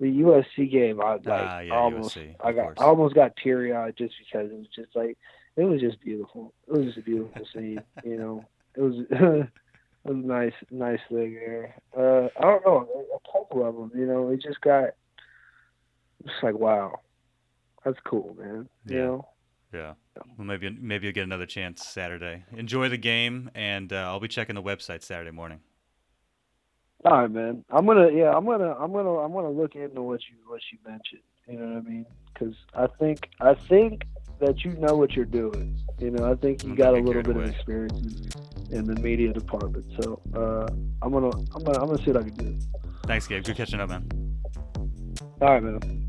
the 0.00 0.06
USC 0.06 0.70
game, 0.70 1.00
I 1.00 1.14
like 1.14 1.22
Ah, 1.26 1.60
yeah, 1.60 1.74
almost, 1.74 2.16
USC, 2.16 2.34
I 2.40 2.52
got, 2.52 2.64
course. 2.64 2.78
I 2.80 2.84
almost 2.84 3.14
got 3.14 3.36
teary 3.36 3.72
eyed 3.72 3.96
just 3.96 4.14
because 4.18 4.50
it 4.50 4.56
was 4.58 4.66
just 4.74 4.94
like, 4.94 5.16
it 5.56 5.64
was 5.64 5.80
just 5.80 6.00
beautiful. 6.00 6.52
It 6.66 6.72
was 6.72 6.86
just 6.86 6.98
a 6.98 7.02
beautiful 7.02 7.42
scene. 7.52 7.80
You 8.04 8.16
know, 8.16 8.44
it 8.74 8.80
was, 8.80 8.94
it 9.10 9.48
was 10.04 10.16
a 10.16 10.26
nice, 10.26 10.52
nice 10.70 11.00
thing 11.08 11.34
there. 11.34 11.74
Uh, 11.96 12.28
I 12.38 12.42
don't 12.42 12.66
know, 12.66 12.88
a, 12.94 13.16
a 13.16 13.32
couple 13.32 13.66
of 13.66 13.74
them. 13.74 13.98
You 13.98 14.06
know, 14.06 14.30
it 14.30 14.42
just 14.42 14.60
got, 14.60 14.90
it's 16.24 16.42
like 16.42 16.54
wow, 16.54 17.00
that's 17.84 17.98
cool, 18.04 18.36
man. 18.38 18.68
You 18.86 18.98
know. 18.98 19.28
Yeah. 19.74 19.94
Well, 20.38 20.46
maybe 20.46 20.70
maybe 20.70 21.06
you'll 21.06 21.14
get 21.14 21.24
another 21.24 21.46
chance 21.46 21.84
Saturday. 21.84 22.44
Enjoy 22.56 22.88
the 22.88 22.96
game, 22.96 23.50
and 23.54 23.92
uh, 23.92 23.96
I'll 23.96 24.20
be 24.20 24.28
checking 24.28 24.54
the 24.54 24.62
website 24.62 25.02
Saturday 25.02 25.32
morning. 25.32 25.60
All 27.04 27.20
right, 27.20 27.30
man. 27.30 27.64
I'm 27.70 27.84
gonna, 27.84 28.10
yeah, 28.12 28.34
I'm 28.34 28.46
gonna, 28.46 28.72
I'm 28.78 28.92
gonna, 28.92 29.16
I'm 29.18 29.32
gonna 29.32 29.50
look 29.50 29.74
into 29.74 30.00
what 30.00 30.20
you, 30.30 30.36
what 30.46 30.62
you 30.72 30.78
mentioned. 30.86 31.20
You 31.46 31.58
know 31.58 31.74
what 31.74 31.76
I 31.76 31.80
mean? 31.80 32.06
Because 32.32 32.54
I 32.74 32.86
think, 32.98 33.28
I 33.40 33.52
think 33.52 34.04
that 34.40 34.64
you 34.64 34.72
know 34.72 34.96
what 34.96 35.12
you're 35.12 35.26
doing. 35.26 35.78
You 35.98 36.12
know, 36.12 36.30
I 36.30 36.34
think 36.34 36.62
you 36.62 36.70
Don't 36.70 36.78
got 36.78 36.94
a 36.94 37.00
little 37.00 37.22
bit 37.22 37.36
of 37.36 37.46
experience 37.46 38.32
in, 38.70 38.78
in 38.78 38.84
the 38.86 38.98
media 39.02 39.34
department. 39.34 39.84
So 40.00 40.22
uh, 40.34 40.66
I'm 41.02 41.12
gonna, 41.12 41.36
I'm 41.54 41.62
gonna, 41.62 41.78
I'm 41.78 41.86
gonna 41.88 42.02
see 42.02 42.12
what 42.12 42.22
I 42.22 42.28
can 42.30 42.34
do. 42.36 42.58
Thanks, 43.06 43.26
Gabe. 43.26 43.44
Good 43.44 43.56
catching 43.56 43.80
up, 43.80 43.90
man. 43.90 44.08
All 45.42 45.52
right, 45.52 45.62
man. 45.62 46.03